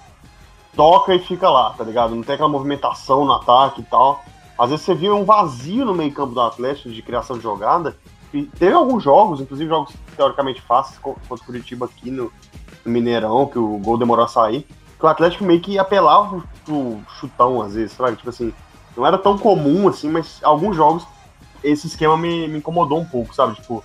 toca 0.76 1.16
e 1.16 1.20
fica 1.20 1.50
lá, 1.50 1.72
tá 1.72 1.84
ligado? 1.84 2.16
Não 2.16 2.24
tem 2.24 2.36
aquela 2.36 2.50
movimentação 2.50 3.26
no 3.26 3.34
ataque 3.34 3.82
e 3.82 3.84
tal. 3.86 4.24
Às 4.58 4.70
vezes 4.70 4.86
você 4.86 4.94
via 4.94 5.14
um 5.14 5.24
vazio 5.24 5.86
no 5.86 5.96
meio 5.96 6.14
campo 6.14 6.34
do 6.34 6.42
Atlético 6.42 6.90
de 6.90 7.02
criação 7.02 7.38
de 7.38 7.44
jogada, 7.44 7.98
teve 8.58 8.74
alguns 8.74 9.04
jogos, 9.04 9.42
inclusive 9.42 9.70
jogos 9.70 9.94
teoricamente 10.16 10.62
fáceis, 10.62 10.98
contra 10.98 11.22
o 11.30 11.46
Curitiba 11.46 11.86
aqui 11.86 12.10
no, 12.10 12.32
Mineirão, 12.86 13.46
que 13.46 13.58
o 13.58 13.78
gol 13.78 13.98
demorou 13.98 14.26
a 14.26 14.28
sair, 14.28 14.68
que 15.00 15.06
o 15.06 15.08
Atlético 15.08 15.44
meio 15.44 15.62
que 15.62 15.80
apelava 15.80 16.44
pro 16.66 17.00
chutão 17.20 17.62
às 17.62 17.76
vezes, 17.76 17.94
sabe? 17.94 18.18
Tipo 18.18 18.30
assim, 18.30 18.54
não 18.96 19.06
era 19.06 19.18
tão 19.18 19.38
comum 19.38 19.88
assim, 19.88 20.10
mas 20.10 20.40
alguns 20.44 20.76
jogos 20.76 21.06
esse 21.64 21.88
esquema 21.88 22.18
me, 22.18 22.48
me 22.48 22.58
incomodou 22.58 23.00
um 23.00 23.06
pouco, 23.06 23.34
sabe? 23.34 23.56
Tipo, 23.56 23.84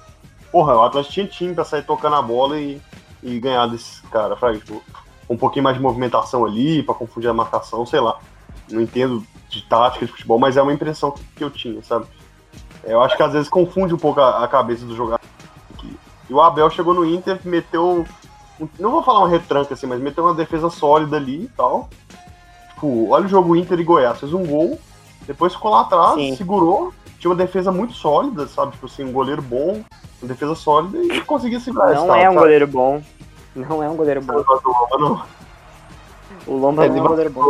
porra, 0.50 0.74
o 0.76 0.82
Atlético 0.82 1.14
tinha 1.14 1.26
time 1.26 1.54
pra 1.54 1.64
sair 1.64 1.82
tocando 1.82 2.16
a 2.16 2.22
bola 2.22 2.58
e, 2.58 2.80
e 3.22 3.38
ganhar 3.38 3.66
desse 3.66 4.02
cara, 4.08 4.36
sabe? 4.36 4.58
Tipo, 4.58 4.82
um 5.30 5.36
pouquinho 5.36 5.62
mais 5.62 5.76
de 5.76 5.82
movimentação 5.82 6.44
ali, 6.44 6.82
para 6.82 6.94
confundir 6.94 7.30
a 7.30 7.34
marcação, 7.34 7.86
sei 7.86 8.00
lá. 8.00 8.18
Não 8.70 8.80
entendo 8.80 9.24
de 9.48 9.62
tática 9.62 10.04
de 10.04 10.12
futebol, 10.12 10.38
mas 10.38 10.56
é 10.56 10.62
uma 10.62 10.72
impressão 10.72 11.14
que 11.36 11.44
eu 11.44 11.50
tinha, 11.50 11.82
sabe? 11.82 12.06
Eu 12.88 13.02
acho 13.02 13.16
que 13.16 13.22
às 13.22 13.32
vezes 13.32 13.48
confunde 13.48 13.94
um 13.94 13.98
pouco 13.98 14.20
a, 14.20 14.42
a 14.44 14.48
cabeça 14.48 14.84
do 14.84 14.96
jogador. 14.96 15.20
E 16.28 16.34
o 16.34 16.40
Abel 16.40 16.68
chegou 16.70 16.92
no 16.94 17.06
Inter, 17.06 17.38
meteu. 17.44 18.04
Não 18.78 18.90
vou 18.90 19.02
falar 19.02 19.20
uma 19.20 19.28
retranca 19.28 19.74
assim, 19.74 19.86
mas 19.86 20.00
meteu 20.00 20.24
uma 20.24 20.34
defesa 20.34 20.68
sólida 20.68 21.16
ali 21.16 21.44
e 21.44 21.48
tal. 21.48 21.88
tipo, 22.74 23.08
olha 23.10 23.24
o 23.24 23.28
jogo 23.28 23.56
Inter 23.56 23.78
e 23.78 23.84
Goiás, 23.84 24.18
fez 24.18 24.32
um 24.34 24.44
gol, 24.44 24.78
depois 25.26 25.54
ficou 25.54 25.70
lá 25.70 25.82
atrás, 25.82 26.14
Sim. 26.14 26.36
segurou, 26.36 26.92
tinha 27.18 27.30
uma 27.30 27.36
defesa 27.36 27.70
muito 27.72 27.92
sólida, 27.94 28.46
sabe? 28.48 28.72
Tipo 28.72 28.86
assim, 28.86 29.04
um 29.04 29.12
goleiro 29.12 29.40
bom, 29.42 29.82
uma 30.20 30.28
defesa 30.28 30.54
sólida 30.54 30.98
e 30.98 31.20
conseguia 31.22 31.60
segurar 31.60 31.94
Não 31.94 32.06
tal, 32.08 32.16
é 32.16 32.20
um 32.28 32.32
sabe? 32.32 32.36
goleiro 32.36 32.66
bom. 32.66 33.02
Não 33.54 33.82
é 33.82 33.88
um 33.88 33.96
goleiro 33.96 34.20
bom. 34.22 34.44
Não. 34.98 35.22
O 36.46 36.56
Lomba 36.56 36.84
É, 36.84 36.88
não 36.88 36.96
é 36.96 37.00
um 37.00 37.06
goleiro 37.06 37.30
bom. 37.30 37.40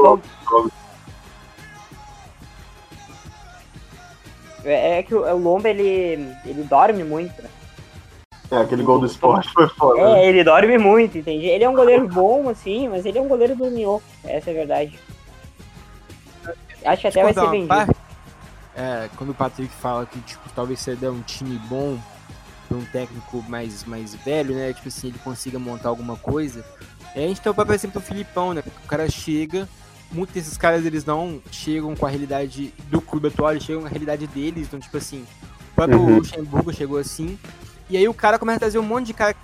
machucou. 0.47 0.71
É, 4.65 4.99
é 4.99 5.03
que 5.03 5.15
o, 5.15 5.23
o 5.25 5.39
Lomba, 5.39 5.69
ele, 5.69 6.33
ele 6.45 6.63
dorme 6.69 7.05
muito. 7.05 7.43
né? 7.43 7.49
É, 8.51 8.57
aquele 8.57 8.83
gol 8.83 8.99
do 8.99 9.07
esporte 9.07 9.53
foi 9.53 9.69
foda. 9.69 10.01
né? 10.03 10.25
É, 10.25 10.29
ele 10.29 10.43
dorme 10.43 10.79
muito, 10.79 11.19
entende? 11.19 11.45
Ele 11.47 11.65
é 11.65 11.69
um 11.69 11.75
goleiro 11.75 12.09
bom, 12.09 12.49
assim, 12.49 12.89
mas 12.89 13.05
ele 13.05 13.19
é 13.19 13.21
um 13.21 13.29
goleiro 13.29 13.55
dorminhoco. 13.55 14.03
Essa 14.25 14.51
é 14.51 14.53
a 14.53 14.57
verdade. 14.57 14.99
Acho 16.85 17.03
que 17.03 17.09
até 17.09 17.23
vai 17.23 17.35
ser 17.35 17.51
vendido. 17.51 17.69
parte, 17.69 17.97
É, 18.75 19.09
quando 19.17 19.31
o 19.31 19.35
Patrick 19.35 19.73
fala 19.75 20.07
que, 20.07 20.19
tipo, 20.21 20.49
talvez 20.55 20.81
você 20.81 20.95
der 20.95 21.11
um 21.11 21.21
time 21.21 21.59
bom 21.69 21.99
pra 22.69 22.79
um 22.79 22.85
técnico 22.87 23.45
mais, 23.49 23.85
mais 23.85 24.15
velho, 24.15 24.55
né? 24.55 24.73
Tipo 24.73 24.89
assim, 24.89 25.09
ele 25.09 25.19
consiga 25.19 25.59
montar 25.59 25.89
alguma 25.91 26.17
coisa. 26.17 26.65
É, 27.15 27.25
a 27.25 27.29
gente 27.29 27.41
tem 27.41 27.51
o 27.51 27.55
próprio 27.55 27.75
exemplo 27.75 28.01
do 28.01 28.07
Filipão, 28.07 28.55
né? 28.55 28.63
O 28.85 28.89
cara 28.89 29.11
chega, 29.11 29.69
muitos 30.11 30.35
desses 30.35 30.57
caras 30.57 30.85
eles 30.87 31.05
não 31.05 31.41
chegam 31.51 31.95
com 31.95 32.07
a 32.07 32.09
realidade 32.09 32.73
do 32.91 33.01
clube 33.01 33.29
atual, 33.29 33.51
eles 33.53 33.65
chegam 33.65 33.83
com 33.83 33.87
a 33.87 33.91
realidade 33.91 34.27
deles. 34.27 34.67
Então, 34.67 34.81
tipo 34.81 34.97
assim, 34.97 35.25
o 35.73 35.75
próprio 35.75 36.01
Uhum. 36.01 36.17
Luxemburgo 36.17 36.73
chegou 36.73 36.99
assim. 36.99 37.39
E 37.91 37.97
aí 37.97 38.09
o 38.09 38.15
cara 38.15 38.39
começa 38.39 38.57
a 38.57 38.61
trazer 38.61 38.79
um 38.79 38.83
monte 38.83 39.07
de 39.07 39.15
cara, 39.15 39.35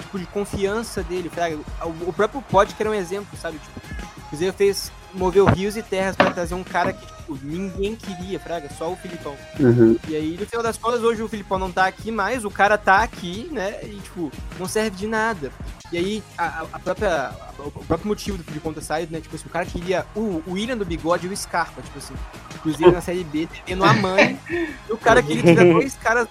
tipo, 0.00 0.18
de 0.18 0.26
confiança 0.26 1.02
dele. 1.02 1.28
fraga. 1.28 1.56
O, 1.82 2.08
o 2.08 2.12
próprio 2.12 2.40
Pod 2.42 2.74
que 2.74 2.82
era 2.82 2.90
um 2.90 2.94
exemplo, 2.94 3.36
sabe? 3.40 3.58
Tipo, 3.58 3.80
o 4.18 4.28
Cruzeiro 4.28 4.54
fez, 4.54 4.90
moveu 5.12 5.44
rios 5.46 5.76
e 5.76 5.82
terras 5.82 6.14
pra 6.16 6.30
trazer 6.30 6.54
um 6.54 6.64
cara 6.64 6.92
que, 6.92 7.04
tipo, 7.06 7.38
ninguém 7.42 7.96
queria, 7.96 8.38
fraga, 8.38 8.68
só 8.76 8.92
o 8.92 8.96
Filipão. 8.96 9.34
Uhum. 9.58 9.96
E 10.08 10.14
aí, 10.16 10.36
no 10.38 10.46
final 10.46 10.62
das 10.62 10.76
contas, 10.78 11.02
hoje 11.02 11.22
o 11.22 11.28
Filipão 11.28 11.58
não 11.58 11.70
tá 11.72 11.86
aqui 11.86 12.10
mais, 12.10 12.44
o 12.44 12.50
cara 12.50 12.76
tá 12.78 13.02
aqui, 13.02 13.48
né? 13.52 13.78
E, 13.84 13.96
tipo, 14.02 14.30
não 14.58 14.66
serve 14.68 14.96
de 14.96 15.06
nada. 15.06 15.50
E 15.94 15.96
aí, 15.96 16.22
a, 16.36 16.66
a- 16.72 16.78
própria, 16.80 17.30
o 17.56 17.70
próprio 17.84 18.08
motivo 18.08 18.36
do 18.36 18.42
Filipão 18.42 18.74
ter 18.74 18.82
saído, 18.82 19.12
né? 19.12 19.20
Tipo 19.20 19.36
assim, 19.36 19.46
o 19.46 19.48
cara 19.48 19.64
queria 19.64 20.04
o, 20.12 20.42
o 20.44 20.54
William 20.54 20.76
do 20.76 20.84
bigode 20.84 21.24
e 21.28 21.30
o 21.30 21.36
Scarpa, 21.36 21.80
tipo 21.82 21.98
assim. 21.98 22.14
Cruzeiro 22.62 22.92
na 22.92 23.00
Série 23.00 23.22
B, 23.22 23.46
devendo 23.46 23.84
a 23.84 23.92
mãe. 23.92 24.36
e 24.50 24.92
o 24.92 24.98
cara 24.98 25.22
queria 25.22 25.40
tirar 25.44 25.62
dois 25.62 25.94
caras 25.94 26.26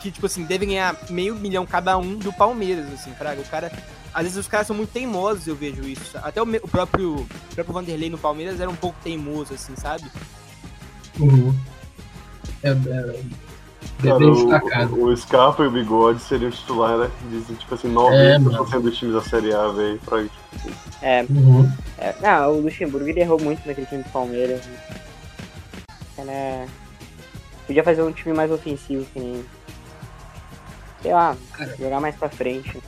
que, 0.00 0.12
tipo 0.12 0.26
assim, 0.26 0.44
devem 0.44 0.68
ganhar 0.68 0.96
meio 1.10 1.34
milhão 1.34 1.66
cada 1.66 1.98
um 1.98 2.16
do 2.16 2.32
Palmeiras, 2.32 2.86
assim, 2.92 3.12
fraga. 3.14 3.40
O 3.40 3.44
cara. 3.46 3.72
Às 4.14 4.22
vezes 4.22 4.38
os 4.38 4.46
caras 4.46 4.68
são 4.68 4.76
muito 4.76 4.90
teimosos, 4.92 5.48
eu 5.48 5.56
vejo 5.56 5.82
isso. 5.82 6.16
Até 6.18 6.40
o, 6.40 6.44
o 6.44 6.68
próprio, 6.68 7.16
o 7.16 7.26
próprio 7.52 7.74
Vanderlei 7.74 8.08
no 8.08 8.16
Palmeiras 8.18 8.60
era 8.60 8.70
um 8.70 8.76
pouco 8.76 8.96
teimoso, 9.02 9.54
assim, 9.54 9.74
sabe? 9.74 10.04
Uhum. 11.18 11.52
É, 12.62 12.70
é, 12.70 13.20
Cara, 14.02 14.18
bem 14.18 14.28
o- 14.30 14.34
destacado. 14.34 15.02
O, 15.04 15.16
Scarpa 15.16 15.62
e 15.62 15.66
o 15.66 15.70
Bigode 15.70 16.20
seriam 16.20 16.50
titular, 16.50 16.96
né? 16.98 17.10
Dizem, 17.30 17.56
tipo 17.56 17.74
assim, 17.74 17.88
É, 17.88 18.38
90% 18.38 18.80
dos 18.82 18.96
times 18.98 19.14
da 19.14 19.22
Série 19.22 19.54
A, 19.54 19.68
velho. 19.68 20.00
Pra... 20.04 20.24
É. 21.02 21.22
Uhum. 21.30 21.70
é. 21.98 22.14
Não, 22.20 22.52
o 22.52 22.60
Luxemburgo 22.60 23.08
ele 23.08 23.20
errou 23.20 23.40
muito 23.40 23.66
naquele 23.66 23.86
time 23.86 24.02
do 24.02 24.10
Palmeiras. 24.10 24.60
né? 24.66 24.76
Era... 26.18 26.66
Podia 27.66 27.82
fazer 27.82 28.02
um 28.02 28.12
time 28.12 28.34
mais 28.34 28.50
ofensivo, 28.50 29.06
que 29.12 29.18
nem. 29.18 29.44
Sei 31.02 31.12
lá, 31.12 31.36
jogar 31.78 32.00
mais 32.00 32.14
pra 32.14 32.28
frente. 32.28 32.78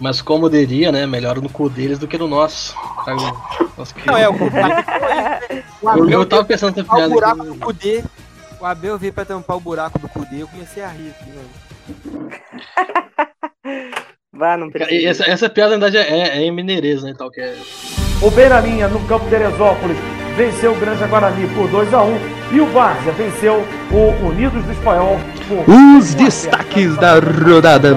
Mas 0.00 0.22
como 0.22 0.48
diria, 0.48 0.92
né? 0.92 1.06
Melhor 1.06 1.40
no 1.40 1.48
cu 1.48 1.68
deles 1.68 1.98
do 1.98 2.06
que 2.06 2.16
no 2.16 2.28
nosso. 2.28 2.72
Que- 3.04 4.06
Não, 4.06 4.16
é, 4.16 4.28
o 4.28 4.34
Eu, 5.98 6.08
eu 6.10 6.26
tava 6.26 6.44
pensando 6.44 6.76
nessa 6.76 6.82
tampar 6.88 6.96
o 6.96 6.98
piada. 6.98 7.14
buraco 7.14 7.44
do 7.44 7.54
Cudê. 7.56 8.04
O 8.60 8.66
Abel 8.66 8.98
veio 8.98 9.12
pra 9.12 9.24
tampar 9.24 9.56
o 9.56 9.60
buraco 9.60 9.98
do 9.98 10.08
Cudê. 10.08 10.42
Eu 10.42 10.48
comecei 10.48 10.82
a 10.82 10.88
rir 10.88 11.10
aqui, 11.10 11.30
mano. 11.30 12.30
Vá, 14.32 14.56
não 14.56 14.70
e 14.90 15.06
Essa, 15.06 15.24
essa 15.24 15.48
piada, 15.48 15.76
na 15.76 15.88
verdade, 15.88 16.12
é, 16.12 16.38
é 16.38 16.42
em 16.42 16.52
Mineirês, 16.52 17.02
né? 17.02 17.14
Tal, 17.16 17.30
que 17.30 17.40
é... 17.40 17.56
O 18.22 18.30
Beiralinha, 18.30 18.88
no 18.88 19.04
campo 19.06 19.24
de 19.24 19.30
Teresópolis, 19.30 19.96
venceu 20.36 20.72
o 20.72 20.78
Granja 20.78 21.06
Guarani 21.06 21.46
por 21.54 21.68
2 21.68 21.94
a 21.94 22.02
1 22.02 22.18
e 22.52 22.60
o 22.60 22.66
Várzea 22.66 23.12
venceu 23.12 23.64
o 23.90 24.26
Unidos 24.26 24.64
do 24.64 24.72
Espanhol 24.72 25.18
Os 25.50 26.14
destaques 26.14 26.94
da 26.98 27.14
rodada. 27.14 27.96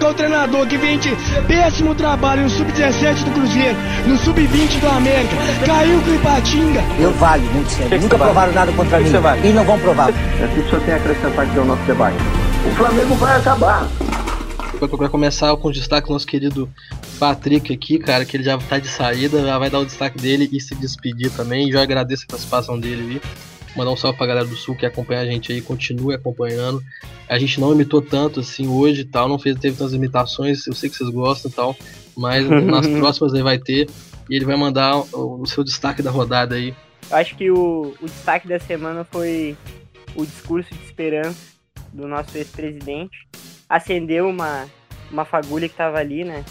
O 0.00 0.14
treinador 0.14 0.66
que 0.66 0.76
vem 0.76 0.98
de 0.98 1.16
péssimo 1.48 1.94
trabalho 1.94 2.42
no 2.42 2.50
Sub-17 2.50 3.24
do 3.24 3.30
Cruzeiro, 3.30 3.76
no 4.06 4.18
Sub-20 4.18 4.78
do 4.78 4.88
América, 4.88 5.34
caiu 5.64 6.00
com 6.02 6.10
o 6.10 6.14
Ipatinga. 6.14 6.82
Eu 6.98 7.10
valho 7.12 7.44
muito 7.44 7.70
sério. 7.70 7.98
Nunca 7.98 8.18
provaram 8.18 8.52
nada 8.52 8.72
contra 8.72 9.00
mim. 9.00 9.10
E 9.42 9.52
não 9.52 9.64
vão 9.64 9.78
provar. 9.78 10.10
É 10.10 10.46
tudo 10.48 10.68
que 10.68 10.72
eu 10.74 10.80
tenho 10.80 10.96
a 10.96 11.00
acrescentar 11.00 11.46
aqui 11.46 11.58
ao 11.58 11.64
nosso 11.64 11.82
debate. 11.84 12.16
O 12.66 12.70
Flamengo 12.76 13.14
vai 13.14 13.38
acabar. 13.38 13.88
Pra, 14.78 14.88
pra 14.88 15.08
começar 15.08 15.56
com 15.56 15.68
o 15.68 15.72
destaque 15.72 16.08
do 16.08 16.12
nosso 16.12 16.26
querido 16.26 16.68
Patrick 17.18 17.72
aqui, 17.72 17.98
cara, 17.98 18.24
que 18.26 18.36
ele 18.36 18.44
já 18.44 18.58
tá 18.58 18.78
de 18.78 18.88
saída, 18.88 19.42
já 19.42 19.58
vai 19.58 19.70
dar 19.70 19.78
o 19.78 19.86
destaque 19.86 20.18
dele 20.18 20.48
e 20.52 20.60
se 20.60 20.74
despedir 20.74 21.30
também. 21.30 21.72
Já 21.72 21.82
agradeço 21.82 22.24
a 22.24 22.32
participação 22.32 22.78
dele 22.78 23.20
aí. 23.24 23.51
Mandar 23.76 23.90
um 23.90 23.96
salve 23.96 24.18
pra 24.18 24.26
galera 24.26 24.46
do 24.46 24.54
Sul 24.54 24.76
que 24.76 24.84
acompanha 24.84 25.20
a 25.20 25.24
gente 25.24 25.52
aí, 25.52 25.60
continue 25.60 26.14
acompanhando. 26.14 26.82
A 27.28 27.38
gente 27.38 27.60
não 27.60 27.72
imitou 27.72 28.02
tanto 28.02 28.40
assim 28.40 28.68
hoje 28.68 29.02
e 29.02 29.04
tal, 29.04 29.28
não 29.28 29.38
fez, 29.38 29.58
teve 29.58 29.76
tantas 29.76 29.94
imitações, 29.94 30.66
eu 30.66 30.74
sei 30.74 30.90
que 30.90 30.96
vocês 30.96 31.08
gostam 31.08 31.50
e 31.50 31.54
tal, 31.54 31.76
mas 32.16 32.46
nas 32.48 32.86
próximas 32.86 33.32
aí 33.34 33.42
vai 33.42 33.58
ter. 33.58 33.88
E 34.28 34.36
ele 34.36 34.44
vai 34.44 34.56
mandar 34.56 34.96
o, 34.96 35.40
o 35.40 35.46
seu 35.46 35.64
destaque 35.64 36.02
da 36.02 36.10
rodada 36.10 36.54
aí. 36.54 36.74
Eu 37.10 37.16
acho 37.16 37.36
que 37.36 37.50
o, 37.50 37.94
o 38.00 38.06
destaque 38.06 38.46
da 38.46 38.58
semana 38.58 39.04
foi 39.04 39.56
o 40.14 40.24
discurso 40.24 40.72
de 40.74 40.84
esperança 40.84 41.52
do 41.92 42.06
nosso 42.06 42.36
ex-presidente. 42.36 43.28
Acendeu 43.68 44.28
uma, 44.28 44.66
uma 45.10 45.24
fagulha 45.24 45.68
que 45.68 45.74
tava 45.74 45.98
ali, 45.98 46.24
né? 46.24 46.44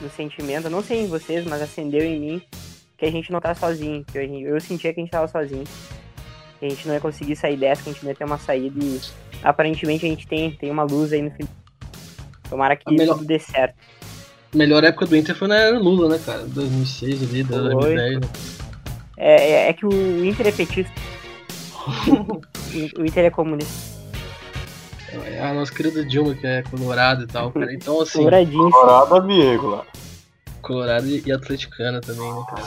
No 0.00 0.08
sentimento. 0.10 0.66
Eu 0.66 0.70
não 0.70 0.82
sei 0.82 1.02
em 1.02 1.06
vocês, 1.06 1.44
mas 1.44 1.60
acendeu 1.60 2.02
em 2.04 2.18
mim 2.18 2.42
que 2.96 3.04
a 3.04 3.10
gente 3.10 3.32
não 3.32 3.40
tá 3.40 3.54
sozinho. 3.54 4.04
Que 4.04 4.18
eu, 4.18 4.22
eu 4.22 4.60
sentia 4.60 4.92
que 4.92 5.00
a 5.00 5.02
gente 5.02 5.12
tava 5.12 5.28
sozinho. 5.28 5.64
Que 6.60 6.66
a 6.66 6.68
gente 6.68 6.86
não 6.86 6.94
ia 6.94 7.00
conseguir 7.00 7.34
sair 7.36 7.56
dessa, 7.56 7.82
que 7.82 7.90
a 7.90 7.92
gente 7.92 8.02
não 8.04 8.10
ia 8.10 8.16
ter 8.16 8.24
uma 8.24 8.38
saída 8.38 8.78
e 8.84 9.00
aparentemente 9.42 10.04
a 10.06 10.08
gente 10.08 10.26
tem, 10.26 10.52
tem 10.52 10.70
uma 10.70 10.82
luz 10.84 11.12
aí 11.12 11.22
no 11.22 11.30
fim. 11.30 11.48
Tomara 12.48 12.76
que 12.76 12.94
melhor- 12.94 13.14
tudo 13.14 13.26
dê 13.26 13.38
certo. 13.38 13.74
Melhor 14.54 14.84
época 14.84 15.06
do 15.06 15.16
Inter 15.16 15.34
foi 15.34 15.48
na 15.48 15.56
era 15.56 15.78
Lula, 15.78 16.08
né, 16.08 16.20
cara? 16.24 16.42
2006 16.46 17.22
ali, 17.22 17.44
2010. 17.44 18.20
né? 18.20 18.28
É, 19.16 19.50
é, 19.50 19.68
é 19.68 19.72
que 19.72 19.86
o 19.86 20.24
Inter 20.24 20.48
é 20.48 20.52
petista. 20.52 20.92
o 22.98 23.04
Inter 23.06 23.24
é 23.26 23.30
comunista. 23.30 24.00
É 25.12 25.40
a 25.42 25.54
nossa 25.54 25.72
querida 25.72 26.04
Dilma, 26.04 26.34
que 26.34 26.46
é 26.46 26.62
colorada 26.62 27.24
e 27.24 27.26
tal, 27.26 27.50
cara. 27.52 27.72
Então, 27.72 28.00
assim. 28.00 28.18
Coloradinho. 28.18 28.70
Colorada, 28.70 29.20
vírgula. 29.26 29.86
Colorado 30.62 31.06
e, 31.06 31.22
e 31.24 31.32
atleticana 31.32 32.00
também, 32.00 32.32
né, 32.32 32.42
cara? 32.48 32.62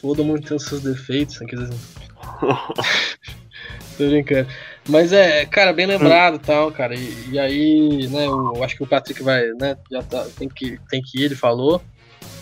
Todo 0.00 0.24
mundo 0.24 0.40
tem 0.46 0.56
os 0.56 0.64
seus 0.64 0.82
defeitos, 0.82 1.40
né? 1.40 1.46
Quer 1.46 1.56
dizer... 1.56 1.74
Tô 3.96 4.06
brincando. 4.08 4.48
Mas 4.88 5.12
é, 5.12 5.44
cara, 5.46 5.72
bem 5.72 5.86
lembrado 5.86 6.36
e 6.36 6.38
tal, 6.38 6.72
cara. 6.72 6.94
E, 6.94 7.30
e 7.30 7.38
aí, 7.38 8.08
né, 8.08 8.26
eu 8.26 8.64
acho 8.64 8.76
que 8.76 8.82
o 8.82 8.86
Patrick 8.86 9.22
vai, 9.22 9.46
né, 9.52 9.76
já 9.90 10.02
tá, 10.02 10.26
tem 10.38 10.48
que, 10.48 10.78
tem 10.88 11.02
que 11.02 11.20
ir, 11.20 11.24
ele 11.24 11.34
falou. 11.34 11.80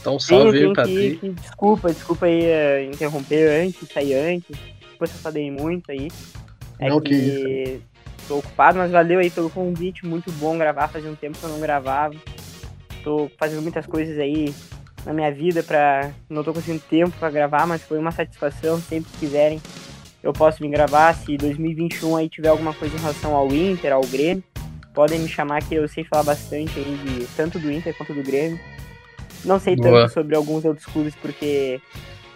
Então, 0.01 0.19
salve 0.19 0.59
aí, 0.59 0.67
Sim, 0.67 0.73
Patrick. 0.73 1.17
que, 1.19 1.29
desculpa, 1.31 1.93
desculpa 1.93 2.27
aí 2.27 2.45
eh, 2.45 2.85
interromper 2.85 3.51
antes, 3.51 3.89
sair 3.89 4.15
antes. 4.15 4.57
Depois 4.93 5.11
eu 5.11 5.19
falei 5.19 5.51
muito 5.51 5.91
aí. 5.91 6.09
É 6.79 6.89
Não, 6.89 7.01
que, 7.01 7.11
que 7.11 7.81
tô 8.27 8.39
ocupado, 8.39 8.79
mas 8.79 8.91
valeu 8.91 9.19
aí 9.19 9.31
pelo 9.31 9.51
convite, 9.51 10.07
muito 10.07 10.33
bom 10.33 10.57
gravar, 10.57 10.89
fazia 10.89 11.11
um 11.11 11.15
tempo 11.15 11.37
que 11.37 11.45
eu 11.45 11.51
não 11.51 11.61
gravava. 11.61 12.15
Tô 13.05 13.31
fazendo 13.39 13.61
muitas 13.61 13.87
coisas 13.87 14.19
aí 14.19 14.55
na 15.05 15.13
minha 15.13 15.33
vida 15.33 15.63
pra. 15.63 16.11
Não 16.29 16.45
tô 16.45 16.53
conseguindo 16.53 16.83
tempo 16.89 17.17
pra 17.19 17.31
gravar, 17.31 17.67
mas 17.67 17.83
foi 17.83 17.99
uma 17.99 18.11
satisfação, 18.11 18.81
sempre 18.81 19.11
que 19.13 19.19
quiserem. 19.19 19.61
Eu 20.23 20.33
posso 20.33 20.59
vir 20.59 20.69
gravar, 20.69 21.15
se 21.15 21.37
2021 21.37 22.17
aí 22.17 22.29
tiver 22.29 22.49
alguma 22.49 22.75
coisa 22.75 22.95
em 22.95 23.01
relação 23.01 23.35
ao 23.35 23.49
Inter, 23.49 23.93
ao 23.93 24.03
Grêmio, 24.03 24.45
podem 24.93 25.19
me 25.19 25.29
chamar 25.29 25.63
que 25.63 25.75
eu 25.75 25.89
sei 25.89 26.05
falar 26.05 26.25
bastante 26.25 26.79
aí 26.79 26.99
de 27.05 27.27
tanto 27.35 27.59
do 27.59 27.73
Inter 27.73 27.97
quanto 27.97 28.13
do 28.13 28.23
Grêmio. 28.23 28.61
Não 29.45 29.59
sei 29.59 29.75
Boa. 29.77 30.03
tanto 30.03 30.13
sobre 30.13 30.37
alguns 30.37 30.65
outros 30.67 30.85
clubes 30.85 31.15
porque 31.15 31.81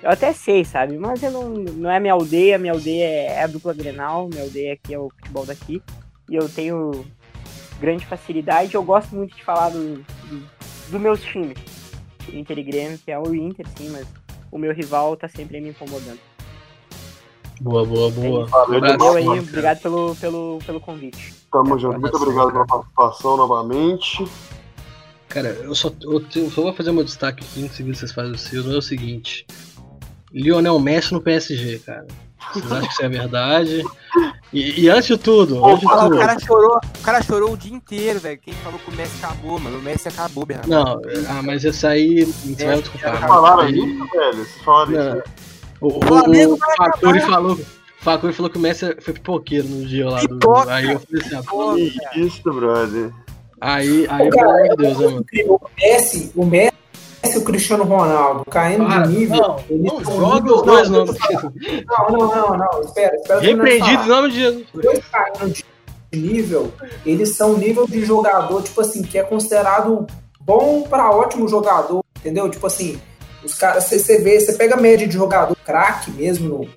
eu 0.03 0.11
até 0.11 0.33
sei, 0.33 0.65
sabe? 0.65 0.97
Mas 0.97 1.23
eu 1.23 1.31
não, 1.31 1.49
não 1.51 1.91
é 1.91 2.01
minha 2.01 2.15
aldeia, 2.15 2.59
minha 2.59 2.73
aldeia 2.73 3.05
é 3.05 3.43
a 3.43 3.47
dupla 3.47 3.75
Grenal, 3.75 4.29
minha 4.29 4.43
aldeia 4.43 4.73
aqui 4.73 4.95
é 4.95 4.99
o 4.99 5.11
futebol 5.11 5.45
daqui. 5.45 5.83
E 6.31 6.37
eu 6.37 6.49
tenho 6.49 7.05
grande 7.79 8.07
facilidade, 8.07 8.75
eu 8.75 8.83
gosto 8.83 9.15
muito 9.15 9.37
de 9.37 9.45
falar 9.45 9.69
do, 9.69 9.97
do, 9.97 10.43
do 10.91 11.01
meus 11.01 11.23
times. 11.23 11.74
Inter 12.33 12.59
e 12.59 12.63
Grêmio, 12.63 12.99
que 12.99 13.11
é 13.11 13.19
o 13.19 13.35
Inter, 13.35 13.67
sim, 13.77 13.91
mas 13.91 14.07
o 14.51 14.59
meu 14.59 14.73
rival 14.73 15.17
tá 15.17 15.29
sempre 15.29 15.61
me 15.61 15.71
incomodando. 15.71 16.19
Boa, 17.61 17.85
boa, 17.85 18.11
boa. 18.11 18.47
Valeu 18.47 18.81
Valeu 18.81 19.17
aí, 19.17 19.39
obrigado 19.39 19.81
pelo, 19.81 20.17
pelo, 20.17 20.59
pelo 20.67 20.81
convite. 20.81 21.33
Tamo 21.53 21.79
junto. 21.79 22.01
Muito 22.01 22.17
obrigado 22.17 22.51
pela 22.51 22.67
participação 22.67 23.37
novamente. 23.37 24.25
Cara, 25.29 25.49
eu 25.49 25.75
só, 25.75 25.91
eu 26.03 26.21
te- 26.21 26.49
só 26.51 26.63
vou 26.63 26.73
fazer 26.75 26.93
meu 26.93 27.05
destaque 27.05 27.45
aqui, 27.45 27.61
em 27.63 27.69
seguida 27.69 27.97
vocês 27.97 28.13
fazem 28.13 28.33
o 28.33 28.39
seu, 28.39 28.73
é 28.73 28.77
o 28.77 28.83
seguinte. 28.83 29.47
Lionel 30.33 30.79
Messi 30.81 31.13
no 31.13 31.21
PSG, 31.21 31.79
cara. 31.81 32.07
Vocês 32.53 32.73
acham 32.73 32.87
que 32.87 32.93
isso 32.93 33.03
é 33.03 33.09
verdade? 33.09 33.85
E, 34.53 34.83
e 34.83 34.89
antes 34.89 35.07
de 35.07 35.19
tudo, 35.19 35.65
antes 35.65 35.81
de 35.81 35.89
tudo. 35.89 36.15
o, 36.15 36.19
cara 36.19 36.39
chorou, 36.39 36.77
o 36.77 37.03
cara 37.03 37.23
chorou 37.23 37.53
o 37.53 37.57
dia 37.57 37.75
inteiro, 37.75 38.21
velho. 38.21 38.39
Quem 38.39 38.55
falou 38.55 38.79
que 38.79 38.91
o 38.91 38.95
Messi 38.95 39.25
acabou, 39.25 39.59
mano? 39.59 39.79
O 39.79 39.83
Messi 39.83 40.09
acabou, 40.09 40.47
Bernardo. 40.47 40.71
Não, 40.71 41.03
ah, 41.29 41.43
mas 41.43 41.65
esse 41.65 41.87
aí. 41.87 42.25
Você 42.25 42.65
vai 42.65 42.81
desculpar. 42.81 43.11
Vocês 43.11 43.27
falaram 43.27 43.69
isso, 43.69 44.07
velho? 44.13 44.37
Vocês 44.37 44.63
falaram 44.65 44.93
isso? 44.93 45.23
O, 45.81 45.89
o, 45.89 46.53
o 46.53 46.57
vai 46.57 46.77
Facuri 46.77 47.21
falou. 47.21 47.61
Facuri 47.99 48.33
falou 48.33 48.51
que 48.51 48.59
o 48.59 48.61
Messi 48.61 48.97
foi 49.01 49.15
pipoqueiro 49.15 49.67
no 49.67 49.87
dia 49.87 50.09
lá 50.09 50.21
do. 50.23 50.39
aí 50.69 50.93
eu 50.93 51.01
falei 51.01 51.25
assim, 51.25 51.35
ah, 51.35 51.43
pô, 51.43 51.75
Que 51.75 52.21
isso, 52.21 52.43
brother. 52.53 53.11
aí, 53.61 54.07
aí, 54.09 54.31
pelo 54.31 54.51
amor 54.51 54.69
de 54.69 54.77
Deus, 54.77 54.99
né, 54.99 55.07
mano? 55.07 55.27
O 55.49 55.61
Messi, 55.81 56.33
o 56.37 56.45
Messi 56.45 56.74
e 57.33 57.39
o 57.39 57.45
Cristiano 57.45 57.85
Ronaldo 57.85 58.45
caindo 58.51 58.87
Para, 58.87 59.03
de 59.07 59.19
nível. 59.19 59.37
não, 59.41 59.59
eles 59.71 59.93
não 59.93 60.05
são 60.05 60.17
joga 60.17 60.55
os 60.55 60.63
dois, 60.63 60.89
não. 60.91 61.05
Não, 61.07 62.09
não, 62.11 62.19
não, 62.35 62.57
não. 62.59 62.81
Espera, 62.83 63.17
espera. 63.17 63.41
Repreendido 63.41 64.03
em 64.05 64.09
nome 64.09 64.31
de 64.31 64.37
Jesus. 64.37 64.65
Os 64.75 64.83
dois 64.83 65.01
caindo 65.11 65.51
de 65.53 65.65
nível, 66.21 66.73
eles 67.05 67.31
são 67.37 67.55
nível 67.57 67.87
de 67.87 68.05
jogador, 68.05 68.63
tipo 68.63 68.81
assim, 68.81 69.03
que 69.03 69.19
é 69.19 69.23
considerado 69.23 70.07
bom 70.41 70.83
pra 70.83 71.11
ótimo 71.11 71.49
jogador, 71.49 72.05
entendeu? 72.19 72.49
Tipo 72.49 72.67
assim, 72.67 73.01
os 73.45 73.55
caras, 73.55 73.85
você- 73.85 73.99
você 73.99 74.19
vê, 74.19 74.39
você 74.41 74.53
pega 74.53 74.75
a 74.77 74.81
média 74.81 75.07
de 75.07 75.15
jogador 75.15 75.57
craque 75.65 76.11
mesmo 76.13 76.49
no, 76.49 76.69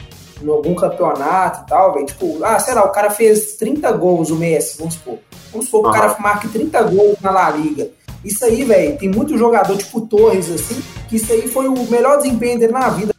em 0.43 0.49
algum 0.51 0.73
campeonato 0.73 1.63
e 1.63 1.69
tal, 1.69 1.93
velho. 1.93 2.05
Tipo, 2.07 2.39
ah, 2.43 2.57
sei 2.59 2.73
lá, 2.73 2.83
o 2.85 2.89
cara 2.91 3.09
fez 3.11 3.53
30 3.57 3.91
gols, 3.91 4.29
o 4.31 4.35
Messi, 4.35 4.77
vamos 4.79 4.95
supor. 4.95 5.19
Vamos 5.51 5.67
supor 5.67 5.83
que 5.83 5.89
o 5.97 6.01
cara 6.01 6.15
marque 6.19 6.47
30 6.49 6.81
gols 6.83 7.17
na 7.21 7.31
La 7.31 7.49
Liga. 7.51 7.89
Isso 8.27 8.43
aí, 8.43 8.65
velho, 8.65 8.97
tem 8.97 9.07
muito 9.07 9.37
jogador, 9.37 9.77
tipo 9.77 10.01
Torres, 10.01 10.51
assim, 10.51 10.83
que 11.07 11.15
isso 11.15 11.31
aí 11.31 11.47
foi 11.47 11.69
o 11.69 11.89
melhor 11.89 12.17
desempenho 12.17 12.59
dele 12.59 12.73
na 12.73 12.89
vida. 12.89 13.15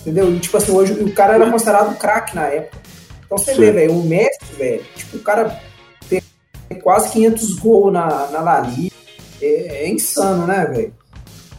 Entendeu? 0.00 0.32
E, 0.32 0.40
tipo 0.40 0.56
assim, 0.56 0.72
hoje 0.72 0.94
o 0.94 1.12
cara 1.12 1.34
era 1.34 1.50
considerado 1.50 1.94
craque 1.98 2.34
na 2.34 2.46
época. 2.46 2.78
Então 3.26 3.36
você 3.36 3.54
Sim. 3.54 3.60
vê, 3.60 3.70
velho, 3.70 3.92
o 3.92 4.02
Messi, 4.02 4.38
velho, 4.56 4.82
tipo, 4.96 5.18
o 5.18 5.20
cara 5.20 5.60
tem 6.08 6.22
quase 6.82 7.10
500 7.10 7.58
gols 7.58 7.92
na, 7.92 8.28
na 8.28 8.40
La 8.40 8.60
Liga. 8.60 8.96
É, 9.42 9.84
é 9.84 9.90
insano, 9.90 10.46
né, 10.46 10.64
velho? 10.64 10.94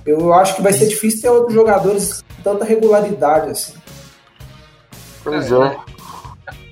Eu 0.03 0.33
acho 0.33 0.55
que 0.55 0.63
vai 0.63 0.73
ser 0.73 0.87
difícil 0.87 1.21
ter 1.21 1.29
outros 1.29 1.53
jogadores 1.53 2.23
com 2.23 2.41
tanta 2.41 2.65
regularidade, 2.65 3.51
assim. 3.51 3.73
Pois 5.23 5.51
É, 5.51 5.55
é. 5.55 5.77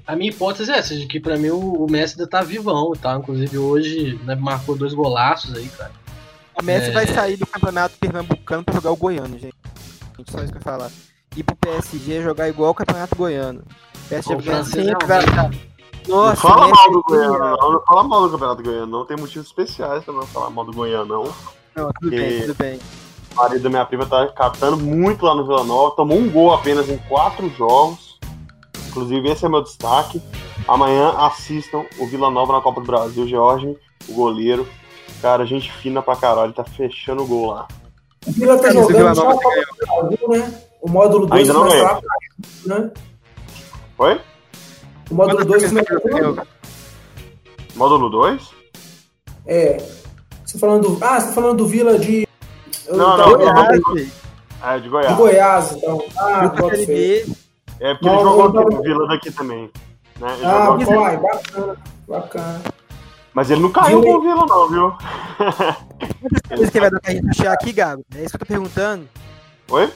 A 0.08 0.16
minha 0.16 0.30
hipótese 0.32 0.72
é 0.72 0.78
essa, 0.78 0.96
de 0.96 1.06
que 1.06 1.20
pra 1.20 1.38
mim 1.38 1.50
o, 1.50 1.60
o 1.86 1.92
Messi 1.92 2.16
ainda 2.18 2.30
tá 2.30 2.42
vivão, 2.42 2.94
tá? 2.94 3.16
Inclusive 3.18 3.58
hoje 3.58 4.20
né, 4.24 4.36
marcou 4.36 4.76
dois 4.76 4.94
golaços 4.94 5.54
aí, 5.54 5.68
cara. 5.70 5.92
O 6.60 6.64
Messi 6.64 6.90
É. 6.90 6.94
vai 6.94 7.06
sair 7.06 7.36
do 7.38 7.46
campeonato 7.46 7.96
pernambucano 8.00 8.64
pra 8.64 8.74
jogar 8.76 8.92
o 8.92 8.96
goiano, 8.96 9.38
gente. 9.38 9.54
Só 10.30 10.40
isso 10.40 10.48
que 10.52 10.58
eu 10.58 10.60
ia 10.60 10.62
falar. 10.62 10.92
Ir 11.36 11.44
pro 11.44 11.56
PSG 11.58 12.24
jogar 12.24 12.48
igual 12.50 12.72
o 12.72 12.74
campeonato 12.74 13.16
goiano. 13.16 13.62
O 14.06 14.10
PSG 14.10 14.34
O 14.34 14.38
vai 14.38 14.46
francês 14.56 14.86
sempre 14.86 15.04
é 15.04 15.08
vai 15.08 15.20
estar. 15.24 15.52
Não 16.08 16.16
Nossa, 16.18 16.42
fala 16.42 16.68
mal 16.70 16.92
do 16.92 17.00
é 17.00 17.04
Goiano, 17.10 17.34
genial. 17.34 17.58
não. 17.60 17.72
Não 17.74 17.82
fala 17.86 18.04
mal 18.06 18.22
do 18.24 18.32
Campeonato 18.32 18.64
Goiano, 18.64 18.88
não. 18.88 19.06
Tem 19.06 19.18
motivos 19.18 19.48
especiais 19.48 20.04
pra 20.06 20.14
não 20.14 20.26
falar 20.26 20.50
mal 20.50 20.64
do 20.64 20.72
Goiano, 20.72 21.06
não. 21.06 21.24
Não, 21.76 21.92
tudo 22.00 22.10
bem, 22.10 22.42
tudo 22.42 22.56
bem. 22.56 22.80
O 23.34 23.36
marido 23.36 23.62
da 23.64 23.70
minha 23.70 23.86
prima 23.86 24.06
tá 24.06 24.26
catando 24.30 24.78
muito 24.78 25.26
lá 25.26 25.36
no 25.36 25.46
Vila 25.46 25.66
Nova. 25.66 25.96
Tomou 25.98 26.18
um 26.18 26.30
gol 26.30 26.54
apenas 26.54 26.88
em 26.90 26.98
quatro 26.98 27.50
jogos. 27.50 28.07
Inclusive, 28.98 29.30
esse 29.30 29.46
é 29.46 29.50
meu 29.50 29.62
destaque. 29.62 30.20
Amanhã 30.68 31.12
assistam 31.20 31.86
o 32.00 32.08
Vila 32.08 32.32
Nova 32.32 32.54
na 32.54 32.62
Copa 32.62 32.82
do 32.82 32.88
Brasil. 32.88 33.28
Jorge, 33.28 33.78
o 34.10 34.14
goleiro. 34.14 34.68
Cara, 35.22 35.46
gente 35.46 35.72
fina 35.72 36.02
pra 36.02 36.16
caralho. 36.16 36.52
Tá 36.52 36.64
fechando 36.64 37.22
o 37.22 37.28
gol 37.28 37.52
lá. 37.52 37.68
O 38.26 38.32
Vila 38.32 38.58
tá 38.58 38.70
do 38.70 38.74
jogando 38.74 38.98
Vila 38.98 39.16
só 39.16 39.24
Nova 39.24 39.40
a 39.40 39.44
Copa 39.44 39.56
do 39.56 39.86
Brasil, 39.86 40.30
né? 40.30 40.62
O 40.82 40.90
módulo 40.90 41.28
2 41.28 41.42
Ainda 41.42 41.54
não 41.54 41.68
é. 41.68 42.02
né? 42.66 42.92
Oi? 44.00 44.22
O 45.12 45.14
módulo 45.14 45.46
2 45.46 45.64
camisa 45.64 45.80
do 45.80 46.02
começou 46.02 46.20
Vila. 46.20 46.48
Módulo 47.76 48.10
2? 48.10 48.50
É. 49.46 49.78
Você 50.44 50.58
falando 50.58 50.90
do. 50.90 51.06
Ah, 51.06 51.20
você 51.20 51.28
tá 51.28 51.34
falando 51.34 51.58
do 51.58 51.68
Vila 51.68 52.00
de. 52.00 52.28
Não, 52.90 53.16
não, 53.16 53.38
não. 53.38 53.96
de 53.96 54.12
É, 54.64 54.80
de 54.80 54.90
Goiás. 54.90 55.16
Goiás, 55.16 55.72
então. 55.74 56.04
Ah, 56.18 56.50
pode 56.50 56.78
Série 56.78 56.86
ser. 56.86 57.26
B. 57.28 57.37
É 57.80 57.94
porque 57.94 58.06
Não, 58.06 58.16
ele 58.16 58.24
jogou 58.24 58.62
aqui 58.62 58.76
no 58.76 58.82
Vila 58.82 59.08
daqui 59.08 59.32
também. 59.32 59.72
Né? 60.20 60.34
Ele 60.36 60.46
Ah, 60.46 60.66
jogou 60.66 60.74
aqui. 60.76 60.86
vai, 60.96 61.18
bacana. 61.18 61.78
Bacana. 62.08 62.62
Mas 63.34 63.52
ele 63.52 63.62
não 63.62 63.72
caiu 63.72 64.02
com 64.02 64.16
o 64.16 64.22
Vila, 64.22 64.46
não, 64.48 64.68
viu? 64.70 64.94
Quantas 65.38 66.42
camisas 66.50 66.70
que 66.72 66.78
ele 66.78 66.82
vai 66.82 66.92
dar 66.92 67.00
pra 67.00 67.12
gente 67.14 67.24
sortear 67.36 67.54
aqui, 67.54 67.72
Gago? 67.72 68.04
É 68.16 68.20
isso 68.24 68.30
que 68.30 68.36
eu 68.36 68.40
tô 68.40 68.46
perguntando. 68.46 69.08
Oi? 69.70 69.94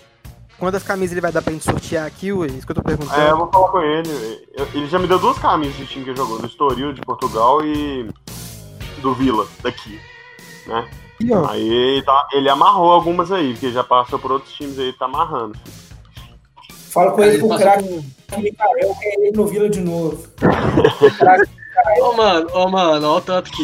Quantas 0.59 0.83
camisas 0.83 1.11
ele 1.13 1.21
vai 1.21 1.31
dar 1.31 1.41
pra 1.41 1.51
gente 1.53 1.65
sortear 1.65 2.05
aqui, 2.05 2.31
ué? 2.31 2.47
É 2.47 2.51
isso 2.51 2.65
que 2.67 2.71
eu 2.71 2.75
tô 2.75 2.83
perguntando. 2.83 3.19
É, 3.19 3.31
eu 3.31 3.37
vou 3.37 3.49
falar 3.51 3.69
com 3.69 3.81
ele. 3.81 4.47
Ele 4.75 4.87
já 4.87 4.99
me 4.99 5.07
deu 5.07 5.17
duas 5.17 5.39
camisas 5.39 5.75
do 5.75 5.85
time 5.87 6.03
que 6.03 6.11
ele 6.11 6.17
jogou, 6.17 6.37
do 6.37 6.45
Estoril 6.45 6.93
de 6.93 7.01
Portugal 7.01 7.65
e 7.65 8.07
do 9.01 9.15
Vila, 9.15 9.47
daqui. 9.63 9.99
Né? 10.67 10.87
Ó. 11.31 11.49
Aí 11.49 11.67
ele, 11.67 12.03
tá- 12.03 12.27
ele 12.33 12.47
amarrou 12.47 12.91
algumas 12.91 13.31
aí, 13.31 13.53
porque 13.53 13.71
já 13.71 13.83
passou 13.83 14.19
por 14.19 14.31
outros 14.33 14.53
times 14.53 14.77
aí, 14.77 14.93
tá 14.93 15.05
amarrando. 15.05 15.57
Fala 16.91 17.11
com 17.11 17.23
ele 17.23 17.37
pro 17.39 17.57
craque 17.57 18.03
que 18.27 19.07
é 19.07 19.21
ele 19.21 19.31
no 19.31 19.47
Vila 19.47 19.69
de 19.69 19.81
novo. 19.81 20.27
Ô, 21.99 22.13
mano, 22.13 22.47
ô, 22.53 22.67
mano, 22.69 23.07
olha 23.07 23.17
o 23.17 23.21
tanto 23.21 23.49
que 23.49 23.63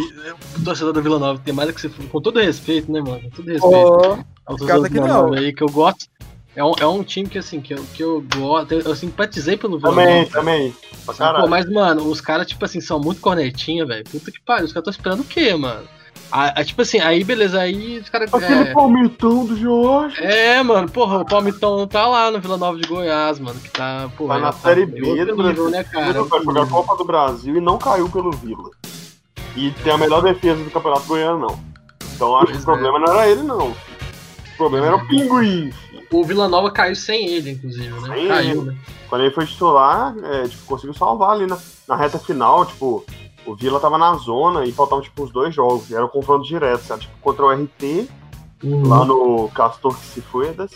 o 0.57 0.63
torcedor 0.63 0.91
do 0.91 1.01
Vila 1.03 1.19
Nova 1.19 1.39
tem 1.43 1.53
mais 1.53 1.69
do 1.69 1.75
que 1.75 1.81
você 1.81 1.89
com 1.89 2.21
todo 2.21 2.39
respeito, 2.39 2.91
né, 2.91 2.99
mano? 2.99 3.21
Com 3.21 3.29
todo 3.29 3.47
respeito. 3.47 3.75
Ó, 3.75 4.17
ao 4.45 4.57
torcedor 4.57 4.89
Vila 4.89 5.07
não. 5.07 5.23
Nova 5.23 5.39
aí, 5.39 5.53
que 5.53 5.61
eu 5.61 5.69
gosto. 5.69 6.07
É 6.55 6.63
um, 6.63 6.71
é 6.79 6.87
um 6.87 7.03
time 7.03 7.29
que, 7.29 7.37
assim, 7.37 7.61
que 7.61 7.75
eu, 7.75 7.85
que 7.93 8.01
eu 8.01 8.25
gosto. 8.35 8.73
Eu 8.73 8.95
simpatizei 8.95 9.55
pelo 9.55 9.77
Vila 9.77 9.91
Também, 9.91 10.21
Nova. 10.21 10.31
também. 10.31 10.75
Pô, 11.05 11.13
caralho. 11.13 11.47
mas, 11.47 11.69
mano, 11.69 12.09
os 12.09 12.19
caras, 12.19 12.47
tipo 12.47 12.65
assim, 12.65 12.81
são 12.81 12.99
muito 12.99 13.21
cornetinha, 13.21 13.85
velho. 13.85 14.03
Puta 14.05 14.31
que 14.31 14.41
pariu. 14.41 14.65
Os 14.65 14.73
caras 14.73 14.87
estão 14.87 14.91
esperando 14.91 15.21
o 15.21 15.27
quê, 15.27 15.55
mano? 15.55 15.87
Ah, 16.31 16.53
ah, 16.57 16.63
tipo 16.63 16.81
assim, 16.81 16.99
aí 16.99 17.23
beleza, 17.23 17.59
aí 17.59 17.99
os 17.99 18.09
caras. 18.09 18.33
Aquele 18.33 18.69
É, 18.69 18.73
palmitão 18.73 19.45
do 19.45 19.55
Jorge. 19.55 20.21
é, 20.21 20.61
mano, 20.61 20.89
porra, 20.89 21.19
o 21.19 21.25
Palmitão 21.25 21.87
tá 21.87 22.05
lá 22.05 22.29
no 22.29 22.39
Vila 22.41 22.57
Nova 22.57 22.77
de 22.77 22.87
Goiás, 22.87 23.39
mano. 23.39 23.59
Que 23.59 23.69
tá, 23.69 24.09
porra, 24.17 24.35
Tá 24.35 24.39
na 24.41 24.51
já 24.51 24.57
Série 24.57 24.85
B 24.85 25.25
do 25.25 25.35
Brasil. 25.37 25.69
né, 25.69 25.83
cara? 25.85 26.23
Vai 26.23 26.43
jogar 26.43 26.63
a 26.63 26.67
Copa 26.67 26.97
do 26.97 27.05
Brasil 27.05 27.55
e 27.55 27.61
não 27.61 27.77
caiu 27.77 28.09
pelo 28.09 28.31
Vila. 28.31 28.69
E 29.55 29.71
tem 29.83 29.91
a 29.93 29.97
melhor 29.97 30.21
defesa 30.21 30.61
do 30.63 30.69
Campeonato 30.69 31.07
Goiano, 31.07 31.39
não. 31.39 31.59
Então 32.15 32.35
acho 32.37 32.51
que 32.51 32.57
o 32.59 32.63
problema 32.63 32.99
não 32.99 33.13
era 33.13 33.29
ele, 33.29 33.41
não. 33.43 33.69
O 33.69 34.57
problema 34.57 34.87
era 34.87 34.95
É. 34.97 34.99
o 34.99 35.07
Pinguim. 35.07 35.71
O 36.11 36.23
Vila 36.23 36.47
Nova 36.47 36.71
caiu 36.71 36.95
sem 36.95 37.27
ele, 37.27 37.51
inclusive, 37.51 37.89
né? 38.01 38.15
Sem 38.15 38.27
caiu, 38.27 38.61
ele. 38.61 38.71
né? 38.71 38.75
Quando 39.09 39.21
ele 39.21 39.33
foi 39.33 39.45
titular, 39.45 40.13
é, 40.23 40.47
tipo, 40.47 40.65
conseguiu 40.65 40.93
salvar 40.93 41.31
ali 41.31 41.47
na, 41.47 41.57
na 41.87 41.95
reta 41.95 42.19
final, 42.19 42.65
tipo, 42.65 43.05
o 43.48 43.56
Vila 43.56 43.80
tava 43.80 43.98
na 43.98 44.14
zona 44.15 44.65
e 44.65 44.72
faltavam, 44.72 45.02
tipo, 45.03 45.24
os 45.24 45.32
dois 45.32 45.56
jogos. 45.56 45.91
Era 45.91 46.06
um 46.06 46.10
confronto 46.10 46.45
direto, 46.45 46.82
sabe? 46.84 47.02
Tipo, 47.03 47.18
contra 47.22 47.45
o 47.45 47.52
RT, 47.52 48.07
Uhum. 48.64 48.88
lá 48.88 49.06
no 49.06 49.48
Castor 49.49 49.95
Cifuedas, 49.98 50.72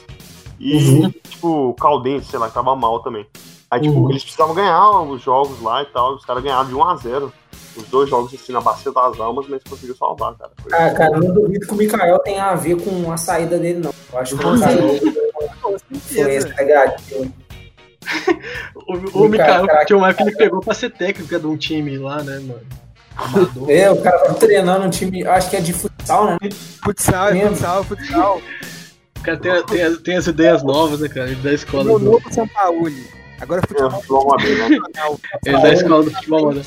e, 0.59 0.77
Uhum. 1.01 1.11
tipo, 1.29 1.69
o 1.69 1.73
Caldense, 1.73 2.27
sei 2.29 2.39
lá, 2.39 2.47
que 2.47 2.53
tava 2.53 2.75
mal 2.75 2.99
também. 3.01 3.25
Aí, 3.69 3.81
tipo, 3.81 3.99
Uhum. 3.99 4.09
eles 4.09 4.23
precisavam 4.23 4.53
ganhar 4.55 5.01
os 5.01 5.21
jogos 5.21 5.61
lá 5.61 5.81
e 5.81 5.85
tal, 5.87 6.13
e 6.13 6.15
os 6.15 6.25
caras 6.25 6.43
ganharam 6.43 6.67
de 6.67 6.75
1 6.75 6.83
a 6.83 6.95
0 6.95 7.31
Os 7.73 7.87
dois 7.87 8.09
jogos, 8.09 8.33
assim, 8.33 8.51
na 8.51 8.59
bacia 8.59 8.91
das 8.91 9.17
almas, 9.17 9.47
mas 9.47 9.63
conseguiu 9.63 9.95
salvar, 9.95 10.35
cara. 10.35 10.51
Foi- 10.61 10.73
Ah, 10.73 10.93
cara, 10.93 11.17
não 11.21 11.33
duvido 11.33 11.65
que 11.65 11.73
o 11.73 11.77
Mikael 11.77 12.19
tenha 12.19 12.47
a 12.47 12.53
ver 12.55 12.75
com 12.83 13.09
a 13.09 13.15
saída 13.15 13.57
dele, 13.57 13.79
não. 13.79 13.93
Eu 14.11 14.19
acho 14.19 14.35
que 14.37 14.43
o 14.45 14.53
Mikael 14.53 14.99
foi 16.13 16.35
essa 16.35 16.49
pegadinha. 16.49 17.33
O, 18.87 19.23
o 19.23 19.29
Mikael, 19.29 19.67
que 20.15 20.23
ele 20.23 20.35
pegou 20.35 20.59
pra 20.59 20.73
ser 20.73 20.89
técnico 20.91 21.39
de 21.39 21.47
um 21.47 21.55
time 21.57 21.97
lá, 21.97 22.21
né, 22.23 22.39
mano? 22.39 22.61
Amador. 23.15 23.69
É, 23.69 23.91
o 23.91 24.01
cara 24.01 24.19
tá 24.19 24.33
treinando 24.33 24.85
um 24.85 24.89
time, 24.89 25.25
acho 25.25 25.49
que 25.49 25.57
é 25.57 25.61
de 25.61 25.73
futsal, 25.73 26.25
né? 26.31 26.37
Futsal, 26.83 27.29
é 27.29 27.47
futsal, 27.47 27.83
futsal. 27.83 28.41
O 29.19 29.21
cara 29.21 29.37
tem, 29.37 29.63
tem, 29.65 29.95
tem 29.97 30.17
as 30.17 30.27
ideias 30.27 30.63
novas, 30.63 30.99
né, 30.99 31.07
cara? 31.07 31.27
Ele 31.29 31.41
da 31.41 31.53
escola 31.53 31.91
O 31.91 31.99
do. 31.99 32.05
novo 32.05 32.33
São 32.33 32.47
Paulo. 32.47 32.89
Agora 33.39 33.61
É, 33.61 33.89
futebol 33.89 34.35
né? 34.37 35.17
Ele 35.45 35.61
da 35.61 35.73
escola 35.73 36.03
do 36.03 36.11
futebol, 36.11 36.53
né? 36.53 36.61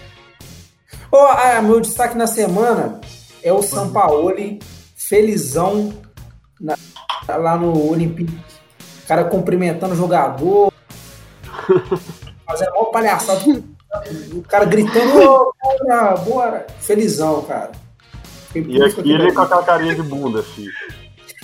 Ô, 1.11 1.17
ah, 1.17 1.61
meu 1.63 1.81
destaque 1.81 2.17
na 2.17 2.27
semana 2.27 3.01
é 3.43 3.53
o 3.53 3.63
Sampaoli, 3.63 4.59
felizão 4.97 5.93
na- 6.61 6.77
lá 7.29 7.57
no 7.57 7.91
Olympique. 7.91 8.37
O 9.05 9.07
cara 9.07 9.25
cumprimentando 9.25 9.95
o 9.95 9.97
jogador, 9.97 10.73
fazendo 12.47 12.73
uma 12.75 12.91
palhaçada. 12.91 13.41
O 14.33 14.43
cara 14.43 14.65
gritando, 14.65 15.53
bora, 15.63 16.17
bora. 16.17 16.67
Felizão, 16.81 17.43
cara. 17.43 17.73
Fiquei 18.53 18.77
E 18.77 18.83
aqui 18.83 19.11
ele 19.11 19.33
com 19.33 19.41
aquela 19.43 19.63
carinha 19.63 19.95
de 19.95 20.03
bunda, 20.03 20.43
filho. 20.43 20.73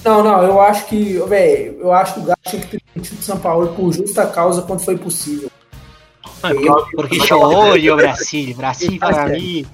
Não, 0.05 0.23
não, 0.23 0.43
eu 0.43 0.61
acho 0.61 0.87
que, 0.87 1.19
velho, 1.29 1.79
eu 1.81 1.93
acho 1.93 2.15
que 2.15 2.21
o 2.21 2.23
Gato 2.25 2.41
tinha 2.49 2.63
que 2.63 2.69
ter 2.69 2.83
demitido 2.95 3.19
o 3.19 3.23
São 3.23 3.39
Paulo 3.39 3.75
por 3.75 3.93
justa 3.93 4.27
causa 4.27 4.63
quando 4.63 4.81
foi 4.85 4.97
possível. 4.97 5.51
Porque 6.41 7.17
yo 7.19 7.39
odio 7.43 7.97
Brasil, 7.97 8.55
Brasil 8.57 8.99
para 8.99 9.27
mí. 9.29 9.67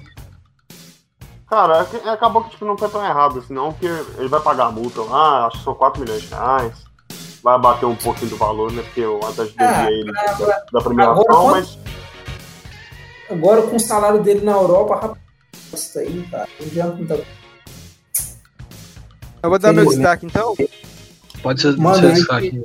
Cara, 1.49 1.79
é 1.79 1.85
que- 1.85 2.09
acabou 2.09 2.43
que 2.43 2.49
tipo, 2.51 2.65
não 2.65 2.77
foi 2.77 2.89
tão 2.89 3.03
errado 3.05 3.39
assim, 3.39 3.53
não, 3.53 3.71
porque 3.71 3.85
ele 4.17 4.27
vai 4.27 4.41
pagar 4.41 4.65
a 4.65 4.71
multa 4.71 5.01
lá, 5.01 5.47
acho 5.47 5.59
que 5.59 5.63
são 5.63 5.73
4 5.73 6.01
milhões 6.01 6.23
de 6.23 6.27
reais. 6.27 6.73
Vai 7.47 7.57
bater 7.57 7.85
um 7.85 7.95
pouquinho 7.95 8.31
do 8.31 8.35
valor, 8.35 8.73
né? 8.73 8.81
Porque 8.83 9.05
o 9.05 9.19
Atlético 9.25 9.55
Ah, 9.63 9.83
devia 9.85 9.97
ele 10.01 10.11
da, 10.11 10.31
agora- 10.31 10.65
da 10.73 10.81
premiação, 10.81 11.21
agora, 11.29 11.51
mas. 11.61 11.77
Agora 13.29 13.61
com 13.61 13.75
o 13.77 13.79
salário 13.79 14.21
dele 14.21 14.41
na 14.43 14.51
Europa, 14.51 14.95
rapaz, 14.95 15.17
isso 15.73 15.97
aí, 15.97 16.27
cara, 16.29 16.45
não 16.59 16.67
adianta 16.67 16.95
muita 16.97 17.13
Eu 19.41 19.49
vou 19.49 19.57
dar 19.59 19.71
meu 19.71 19.85
Felizmente. 19.85 19.97
destaque 19.97 20.25
então. 20.25 20.55
Pode 21.41 21.61
ser, 21.61 21.77
Manda 21.77 21.99
ser 22.01 22.07
aí. 22.07 22.13
destaque. 22.15 22.63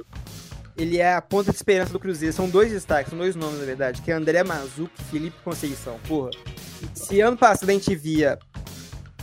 Ele 0.77 0.99
é 0.99 1.15
a 1.15 1.23
ponta 1.23 1.53
de 1.53 1.57
esperança 1.57 1.93
do 1.93 2.01
Cruzeiro. 2.01 2.35
São 2.35 2.49
dois 2.49 2.73
destaques, 2.73 3.11
são 3.11 3.19
dois 3.21 3.37
nomes, 3.37 3.61
na 3.61 3.65
verdade, 3.65 4.03
que 4.03 4.11
é 4.11 4.15
André 4.15 4.43
Mazuco 4.43 4.91
e 4.99 5.05
Felipe 5.05 5.37
Conceição. 5.45 5.97
Porra. 6.09 6.31
Se 6.93 7.21
ano 7.21 7.37
passado 7.37 7.71
a 7.71 7.73
gente 7.73 7.95
via 7.95 8.37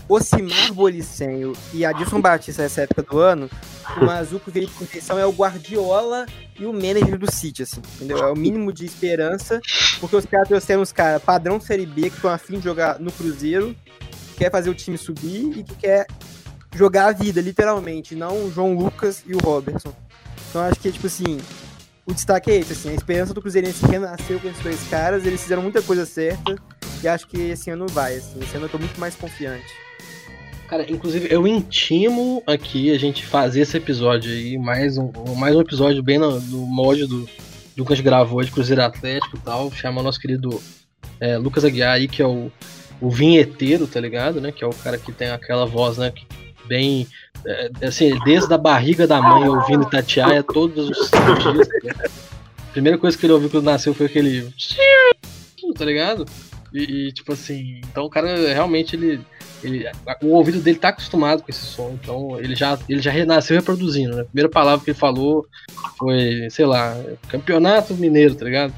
Ocimar 0.10 0.74
Bolicenho 0.74 1.54
e 1.72 1.86
Adilson 1.86 2.20
Batista 2.20 2.64
nessa 2.64 2.82
época 2.82 3.04
do 3.04 3.20
ano, 3.20 3.48
o 4.02 4.06
Mazuco 4.06 4.46
e 4.48 4.50
o 4.50 4.54
Felipe 4.54 4.74
Conceição 4.74 5.20
é 5.20 5.26
o 5.26 5.32
Guardiola 5.32 6.26
e 6.60 6.66
o 6.66 6.74
manager 6.74 7.16
do 7.16 7.32
City, 7.32 7.62
assim, 7.62 7.80
entendeu? 7.96 8.18
É 8.18 8.32
o 8.32 8.36
mínimo 8.36 8.74
de 8.74 8.86
esperança, 8.86 9.62
porque 10.00 10.16
os 10.16 10.26
caras 10.26 10.48
trouxeram 10.48 10.82
os 10.82 10.92
caras 10.92 11.22
padrão 11.22 11.62
Série 11.62 11.86
B, 11.86 12.10
que 12.10 12.16
estão 12.16 12.32
afim 12.32 12.58
de 12.58 12.64
jogar 12.64 13.00
no 13.00 13.12
Cruzeiro, 13.12 13.76
quer 14.36 14.50
fazer 14.50 14.72
o 14.72 14.74
time 14.74 14.98
subir 14.98 15.60
e 15.60 15.64
que 15.64 15.76
quer 15.76 16.08
jogar 16.76 17.06
a 17.06 17.12
vida, 17.12 17.40
literalmente, 17.40 18.16
não 18.16 18.46
o 18.46 18.52
João 18.52 18.74
Lucas 18.74 19.24
e 19.28 19.36
o 19.36 19.38
Robertson. 19.38 19.94
Então 20.50 20.62
acho 20.62 20.80
que, 20.80 20.92
tipo 20.92 21.06
assim, 21.06 21.40
o 22.04 22.14
destaque 22.16 22.50
é 22.50 22.56
esse, 22.56 22.74
assim, 22.74 22.90
a 22.90 22.96
esperança 22.96 23.32
do 23.32 23.42
Cruzeirense 23.42 23.86
renasceu 23.86 24.40
com 24.40 24.48
esses 24.48 24.64
dois 24.64 24.80
caras, 24.90 25.24
eles 25.24 25.42
fizeram 25.42 25.62
muita 25.62 25.84
coisa 25.84 26.04
certa, 26.04 26.56
e 27.04 27.08
acho 27.08 27.28
que 27.28 27.38
esse 27.38 27.70
ano 27.70 27.86
vai, 27.88 28.16
assim, 28.16 28.40
esse 28.42 28.58
ano 28.58 28.66
eu 28.66 28.70
tô 28.70 28.80
muito 28.80 29.00
mais 29.00 29.14
confiante. 29.16 29.89
Cara, 30.70 30.86
inclusive 30.88 31.28
eu 31.32 31.48
intimo 31.48 32.44
aqui 32.46 32.92
a 32.92 32.98
gente 33.00 33.26
fazer 33.26 33.62
esse 33.62 33.76
episódio 33.76 34.32
aí, 34.32 34.56
mais 34.56 35.00
um, 35.00 35.12
mais 35.36 35.56
um 35.56 35.62
episódio 35.62 36.04
bem 36.04 36.20
no, 36.20 36.40
no 36.40 36.60
molde 36.60 37.08
do, 37.08 37.28
do 37.76 37.84
que 37.84 37.92
a 37.92 37.96
gente 37.96 38.06
gravou 38.06 38.44
de 38.44 38.52
Cruzeiro 38.52 38.84
Atlético 38.84 39.36
e 39.36 39.40
tal. 39.40 39.72
Chama 39.72 40.02
o 40.02 40.04
nosso 40.04 40.20
querido 40.20 40.62
é, 41.20 41.40
Lucas 41.40 41.66
Aguiar 41.66 41.94
aí, 41.94 42.08
que 42.08 42.22
é 42.22 42.28
o, 42.28 42.52
o 43.02 43.10
vinheteiro, 43.10 43.88
tá 43.88 44.00
ligado? 44.00 44.40
Né? 44.40 44.52
Que 44.52 44.64
é 44.64 44.68
o 44.68 44.74
cara 44.74 45.00
que 45.00 45.12
tem 45.12 45.32
aquela 45.32 45.66
voz, 45.66 45.98
né? 45.98 46.12
que 46.12 46.24
Bem. 46.68 47.08
é, 47.48 47.72
assim, 47.88 48.16
desde 48.24 48.54
a 48.54 48.58
barriga 48.58 49.08
da 49.08 49.20
mãe 49.20 49.50
ouvindo 49.50 49.90
Tatiaia 49.90 50.44
todos 50.44 50.88
os 50.88 51.10
dias. 51.10 51.68
A 52.60 52.72
primeira 52.72 52.96
coisa 52.96 53.18
que 53.18 53.26
ele 53.26 53.34
ouviu 53.34 53.50
quando 53.50 53.66
nasceu 53.66 53.92
foi 53.96 54.06
aquele. 54.06 54.54
Tá 55.76 55.84
ligado? 55.84 56.26
E, 56.72 57.08
e, 57.08 57.12
tipo 57.12 57.34
assim, 57.34 57.82
então 57.90 58.06
o 58.06 58.10
cara 58.10 58.54
realmente 58.54 58.96
ele, 58.96 59.20
ele- 59.64 59.86
o 60.22 60.28
ouvido 60.28 60.60
dele 60.60 60.78
tá 60.78 60.90
acostumado 60.90 61.42
com 61.42 61.50
esse 61.50 61.66
som, 61.66 61.98
então 62.02 62.40
ele 62.40 62.56
já 62.56 62.78
ele 62.88 63.02
já 63.02 63.12
renasceu 63.12 63.58
reproduzindo, 63.58 64.16
né? 64.16 64.22
A 64.22 64.26
primeira 64.26 64.50
palavra 64.50 64.84
que 64.84 64.92
ele 64.92 64.98
falou 64.98 65.46
foi, 65.98 66.48
sei 66.50 66.66
lá, 66.66 66.96
campeonato 67.28 67.94
mineiro, 67.96 68.36
tá 68.36 68.46
ligado? 68.46 68.74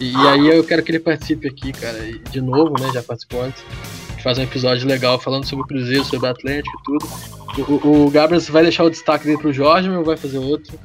E, 0.00 0.12
e 0.12 0.16
aí 0.28 0.46
eu 0.48 0.62
quero 0.64 0.82
que 0.82 0.90
ele 0.92 1.00
participe 1.00 1.48
aqui, 1.48 1.72
cara, 1.72 1.98
de 2.30 2.40
novo, 2.40 2.74
né? 2.80 2.90
Já 2.92 3.02
participou 3.02 3.42
antes. 3.42 3.62
A 4.08 4.12
gente 4.12 4.22
faz 4.22 4.38
um 4.38 4.42
episódio 4.42 4.86
legal 4.86 5.18
falando 5.18 5.44
sobre 5.44 5.64
o 5.64 5.68
Cruzeiro, 5.68 6.04
sobre 6.04 6.26
o 6.26 6.30
Atlético 6.30 6.76
e 6.76 6.84
tudo. 6.84 7.08
O, 7.84 8.06
o, 8.06 8.10
Gabriel 8.10 8.42
vai 8.50 8.62
deixar 8.62 8.84
o 8.84 8.90
destaque 8.90 9.24
dele 9.24 9.38
pro 9.38 9.52
Jorge 9.52 9.88
ou 9.88 10.04
vai 10.04 10.16
fazer 10.16 10.38
outro? 10.38 10.78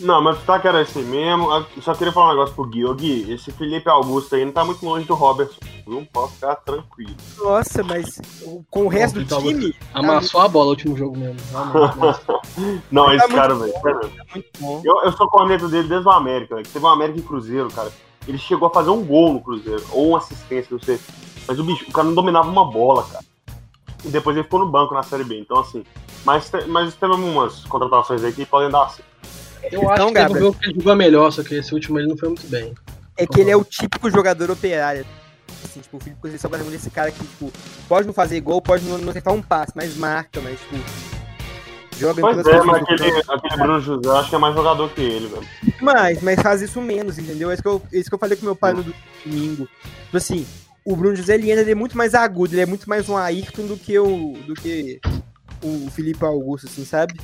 Não, 0.00 0.22
mas 0.22 0.34
o 0.34 0.38
destaque 0.38 0.68
era 0.68 0.80
esse 0.82 0.98
mesmo. 1.00 1.50
Eu 1.52 1.66
só 1.82 1.94
queria 1.94 2.12
falar 2.12 2.26
um 2.26 2.30
negócio 2.30 2.54
pro 2.54 2.64
Gui. 2.66 2.84
Ô, 2.84 2.94
Gui, 2.94 3.32
esse 3.32 3.50
Felipe 3.52 3.88
Augusto 3.88 4.34
aí 4.34 4.44
não 4.44 4.52
tá 4.52 4.64
muito 4.64 4.84
longe 4.84 5.04
do 5.06 5.14
Robertson. 5.14 5.58
Não 5.86 6.04
pode 6.04 6.32
ficar 6.32 6.56
tranquilo. 6.56 7.14
Nossa, 7.38 7.82
mas 7.82 8.20
o- 8.42 8.62
com 8.70 8.84
o 8.84 8.88
resto 8.88 9.14
do 9.16 9.22
Então, 9.22 9.40
time. 9.42 9.74
Amassou 9.94 10.40
a 10.40 10.48
bola 10.48 10.66
no 10.66 10.70
último 10.70 10.96
jogo 10.96 11.16
mesmo. 11.16 11.36
mas- 11.96 12.20
Não, 12.92 13.06
Tá 13.06 13.14
esse 13.16 13.26
muito 13.28 13.34
cara, 13.40 13.54
velho. 13.54 13.72
sério. 13.82 14.12
Muito 14.34 14.48
bom. 14.60 14.82
Eu, 14.84 15.02
eu 15.02 15.12
sou 15.12 15.28
corneta 15.28 15.66
dele 15.68 15.88
desde 15.88 16.06
o 16.06 16.10
América, 16.10 16.54
velho. 16.54 16.66
Teve 16.68 16.84
um 16.84 16.88
América 16.88 17.18
e 17.18 17.22
Cruzeiro, 17.22 17.68
cara. 17.70 17.90
Ele 18.26 18.38
chegou 18.38 18.68
a 18.68 18.70
fazer 18.72 18.90
um 18.90 19.02
gol 19.04 19.32
no 19.32 19.40
Cruzeiro, 19.40 19.82
ou 19.90 20.10
uma 20.10 20.18
assistência, 20.18 20.68
não 20.70 20.80
sei. 20.80 21.00
Mas 21.46 21.58
o 21.58 21.64
bicho, 21.64 21.86
o 21.88 21.92
cara 21.92 22.06
não 22.06 22.14
dominava 22.14 22.48
uma 22.48 22.64
bola, 22.70 23.02
cara. 23.04 23.24
E 24.04 24.08
depois 24.08 24.36
ele 24.36 24.44
ficou 24.44 24.60
no 24.60 24.68
banco 24.68 24.94
na 24.94 25.02
Série 25.02 25.24
B. 25.24 25.40
Então, 25.40 25.58
assim. 25.58 25.82
Mas, 26.24 26.50
mas 26.66 26.94
teve 26.94 27.12
umas 27.14 27.64
contratações 27.64 28.22
aí 28.22 28.32
que 28.32 28.44
podem 28.44 28.70
dar 28.70 28.84
assim. 28.84 29.02
Eu 29.70 29.90
acho 29.90 29.94
Então, 29.94 29.94
que 29.94 29.96
teve 29.96 30.08
um 30.08 30.12
Gabriel. 30.12 30.40
jogo 30.40 30.58
que 30.58 30.66
ele 30.66 30.74
jogou 30.74 30.96
melhor, 30.96 31.30
só 31.30 31.42
que 31.42 31.54
esse 31.54 31.74
último 31.74 31.98
ele 31.98 32.08
não 32.08 32.16
foi 32.16 32.28
muito 32.28 32.46
bem. 32.46 32.74
É 33.16 33.26
que 33.26 33.40
ele 33.40 33.50
é 33.50 33.56
o 33.56 33.64
típico 33.64 34.10
jogador 34.10 34.50
operário. 34.50 35.04
Assim, 35.64 35.80
tipo, 35.80 35.96
o 35.96 36.00
Felipe 36.00 36.20
Conceição 36.20 36.50
é 36.54 36.74
esse 36.74 36.90
cara 36.90 37.10
que, 37.10 37.18
tipo, 37.18 37.52
pode 37.88 38.06
não 38.06 38.14
fazer 38.14 38.40
gol, 38.40 38.62
pode 38.62 38.84
não, 38.84 38.98
não 38.98 39.10
acertar 39.10 39.34
um 39.34 39.42
passe, 39.42 39.72
mas 39.74 39.96
marca, 39.96 40.40
mas, 40.40 40.58
tipo, 40.60 40.76
joga 41.98 42.20
Pois 42.20 42.36
todas 42.36 42.52
é, 42.52 42.58
as 42.58 42.64
mas 42.64 42.82
aquele, 42.82 43.22
aquele 43.28 43.56
Bruno 43.56 43.80
José 43.80 44.08
eu 44.08 44.16
acho 44.16 44.30
que 44.30 44.36
é 44.36 44.38
mais 44.38 44.54
jogador 44.54 44.88
que 44.90 45.00
ele, 45.00 45.26
velho. 45.26 45.46
Mas, 45.80 46.22
mas 46.22 46.40
faz 46.40 46.62
isso 46.62 46.80
menos, 46.80 47.18
entendeu? 47.18 47.50
É 47.50 47.54
isso 47.54 47.62
que 47.62 47.68
eu, 47.68 47.82
é 47.92 47.98
isso 47.98 48.08
que 48.08 48.14
eu 48.14 48.18
falei 48.18 48.36
com 48.36 48.44
meu 48.44 48.56
pai 48.56 48.72
no 48.72 48.84
domingo. 49.24 49.68
Tipo 50.04 50.16
assim, 50.16 50.46
o 50.84 50.94
Bruno 50.94 51.16
José 51.16 51.34
ele 51.34 51.50
entra, 51.50 51.62
ele 51.62 51.72
é 51.72 51.74
muito 51.74 51.96
mais 51.96 52.14
agudo, 52.14 52.54
ele 52.54 52.62
é 52.62 52.66
muito 52.66 52.88
mais 52.88 53.08
um 53.08 53.16
Ayrton 53.16 53.66
do 53.66 53.76
que 53.76 53.98
o. 53.98 54.34
do 54.46 54.54
que 54.54 55.00
o 55.62 55.90
Felipe 55.90 56.24
Augusto, 56.24 56.68
assim, 56.68 56.84
sabe? 56.84 57.14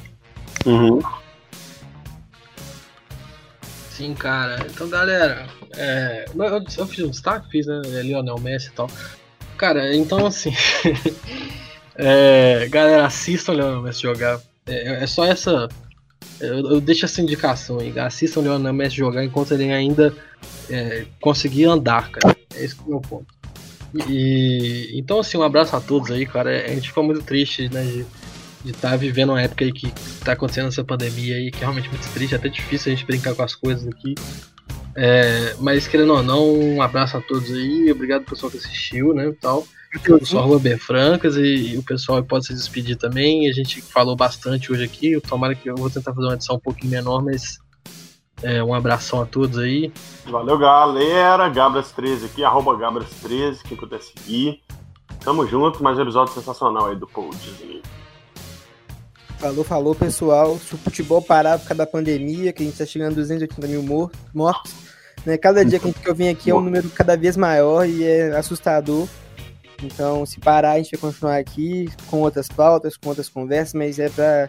Uhum. 0.67 1.01
Sim, 3.95 4.13
cara. 4.13 4.67
Então, 4.69 4.89
galera, 4.89 5.47
é, 5.77 6.25
eu, 6.35 6.65
eu- 6.79 6.87
fiz 6.87 7.05
um 7.05 7.11
destaque, 7.11 7.49
fiz, 7.49 7.65
né? 7.65 7.81
é 7.95 8.03
Lionel 8.03 8.41
Messi 8.41 8.69
e 8.69 8.73
tal. 8.73 8.91
Cara, 9.57 9.95
então 9.95 10.27
assim. 10.27 10.53
é, 11.95 12.67
galera, 12.69 13.07
assistam 13.07 13.53
o 13.53 13.55
Lionel 13.55 13.83
Messi 13.83 14.03
jogar. 14.03 14.41
É, 14.67 15.05
é 15.05 15.07
só 15.07 15.25
essa. 15.25 15.69
Eu, 16.41 16.73
eu 16.73 16.81
deixo 16.81 17.05
essa 17.05 17.23
indicação 17.23 17.79
aí. 17.79 17.97
Assistam 17.97 18.41
o 18.41 18.43
Lionel 18.43 18.73
Messi 18.73 18.97
jogar 18.97 19.25
enquanto 19.25 19.55
ele 19.55 19.73
ainda 19.73 20.13
é, 20.69 21.07
conseguir 21.21 21.67
andar, 21.67 22.11
cara. 22.11 22.37
É 22.53 22.65
esse 22.65 22.75
é 22.77 22.83
o 22.85 22.89
meu 22.89 23.01
ponto. 23.01 23.33
E, 24.09 24.91
então, 24.95 25.21
assim, 25.21 25.39
um 25.39 25.43
abraço 25.45 25.77
a 25.77 25.81
todos 25.81 26.11
aí, 26.11 26.27
cara. 26.27 26.51
A 26.51 26.69
gente 26.69 26.89
ficou 26.89 27.05
muito 27.05 27.23
triste, 27.23 27.69
né? 27.69 27.85
De, 27.85 28.05
de 28.65 28.71
estar 28.71 28.97
vivendo 28.97 29.31
uma 29.31 29.43
época 29.43 29.65
aí 29.65 29.73
que 29.73 29.93
tá 30.25 30.33
acontecendo 30.33 30.69
essa 30.69 30.83
pandemia 30.83 31.37
aí, 31.37 31.51
que 31.51 31.59
é 31.59 31.61
realmente 31.61 31.89
muito 31.91 32.11
triste, 32.13 32.33
é 32.33 32.39
até 32.39 32.49
difícil 32.49 32.91
a 32.91 32.97
gente 32.97 33.07
brincar 33.07 33.35
com 33.35 33.43
as 33.43 33.55
coisas 33.55 33.87
aqui. 33.87 34.15
É, 34.97 35.55
mas 35.61 35.87
querendo 35.87 36.15
ou 36.15 36.23
não, 36.23 36.53
um 36.53 36.81
abraço 36.81 37.17
a 37.17 37.21
todos 37.21 37.51
aí, 37.53 37.93
obrigado 37.93 38.25
pessoal 38.25 38.51
que 38.51 38.57
assistiu, 38.57 39.13
né, 39.13 39.33
tal. 39.41 39.67
Eu 40.07 40.25
sou 40.25 40.59
B 40.59 40.77
Francas 40.77 41.37
e, 41.37 41.75
e 41.75 41.79
o 41.79 41.83
pessoal 41.83 42.23
pode 42.25 42.47
se 42.47 42.55
despedir 42.55 42.97
também. 42.97 43.49
A 43.49 43.53
gente 43.53 43.81
falou 43.81 44.17
bastante 44.17 44.73
hoje 44.73 44.83
aqui, 44.83 45.21
tomara 45.21 45.55
que 45.55 45.71
eu 45.71 45.77
vou 45.77 45.89
tentar 45.89 46.13
fazer 46.13 46.27
uma 46.27 46.35
edição 46.35 46.57
um 46.57 46.61
pouquinho 46.61 46.91
menor, 46.91 47.23
mas 47.23 47.59
é, 48.43 48.63
um 48.63 48.75
abração 48.75 49.21
a 49.23 49.27
todos 49.27 49.59
aí. 49.59 49.93
Valeu, 50.27 50.59
galera. 50.59 51.49
Gabras13 51.49 52.25
aqui, 52.25 52.43
arroba 52.43 52.73
Gabras13, 52.73 53.59
quem 53.63 53.77
puder 53.77 54.01
seguir. 54.01 54.61
Tamo 55.21 55.47
junto, 55.47 55.83
mais 55.83 55.97
um 55.97 56.03
episódio 56.03 56.35
sensacional 56.35 56.87
aí 56.87 56.97
do 56.97 57.07
Paul 57.07 57.31
Disney. 57.31 57.81
Falou, 59.39 59.65
falou, 59.65 59.95
pessoal. 59.95 60.59
Se 60.59 60.75
o 60.75 60.79
futebol 60.79 61.21
parar 61.21 61.59
por 61.59 61.69
causa 61.69 61.79
da 61.79 61.87
pandemia, 61.87 62.53
que 62.53 62.63
a 62.63 62.67
gente 62.67 62.79
tá 62.79 62.87
chegando 62.87 63.13
a 63.13 63.17
280 63.17 63.67
mil 63.67 63.83
mor- 63.83 64.11
mortos, 64.33 64.73
né? 65.27 65.37
Cada 65.37 65.65
dia 65.65 65.79
que, 65.79 65.87
a 65.87 65.91
gente, 65.91 66.01
que 66.01 66.09
eu 66.09 66.15
venho 66.15 66.33
aqui 66.33 66.51
é 66.51 66.55
um 66.55 66.61
número 66.61 66.89
cada 66.91 67.17
vez 67.17 67.37
maior 67.37 67.87
e 67.87 68.05
é 68.05 68.35
assustador. 68.37 69.07
Então, 69.83 70.25
se 70.25 70.41
parar, 70.41 70.73
a 70.73 70.77
gente 70.79 70.93
vai 70.93 71.01
continuar 71.11 71.37
aqui 71.37 71.91
com 72.07 72.21
outras 72.21 72.49
pautas, 72.49 72.97
com 72.97 73.09
outras 73.11 73.29
conversas, 73.29 73.75
mas 73.75 73.99
é 73.99 74.09
pra 74.09 74.49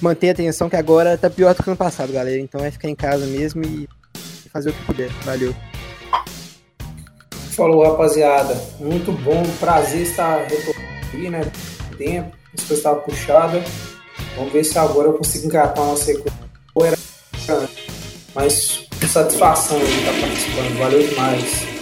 manter 0.00 0.30
a 0.30 0.32
atenção 0.32 0.70
que 0.70 0.76
agora 0.76 1.18
tá 1.18 1.28
pior 1.28 1.54
do 1.54 1.62
que 1.62 1.68
ano 1.68 1.76
passado, 1.76 2.12
galera. 2.12 2.38
Então 2.38 2.64
é 2.64 2.70
ficar 2.70 2.88
em 2.88 2.94
casa 2.94 3.26
mesmo 3.26 3.62
e 3.64 3.86
fazer 4.50 4.70
o 4.70 4.72
que 4.72 4.82
puder. 4.84 5.10
Valeu. 5.24 5.54
Falou, 7.50 7.82
rapaziada. 7.84 8.54
Muito 8.78 9.12
bom, 9.12 9.42
prazer 9.58 10.02
estar 10.02 10.42
retornando 10.46 10.86
aqui, 11.08 11.28
né? 11.30 11.40
Tempo, 11.98 12.36
as 12.54 12.60
coisas 12.60 12.78
estavam 12.78 13.00
puxadas. 13.02 13.95
Vamos 14.36 14.52
ver 14.52 14.64
se 14.64 14.78
agora 14.78 15.08
eu 15.08 15.14
consigo 15.14 15.46
engatar 15.46 15.82
uma 15.82 15.96
sequência. 15.96 16.32
Mas 18.34 18.86
satisfação 19.08 19.78
de 19.78 19.84
estar 19.84 20.20
participando. 20.20 20.78
Valeu 20.78 21.08
demais. 21.08 21.75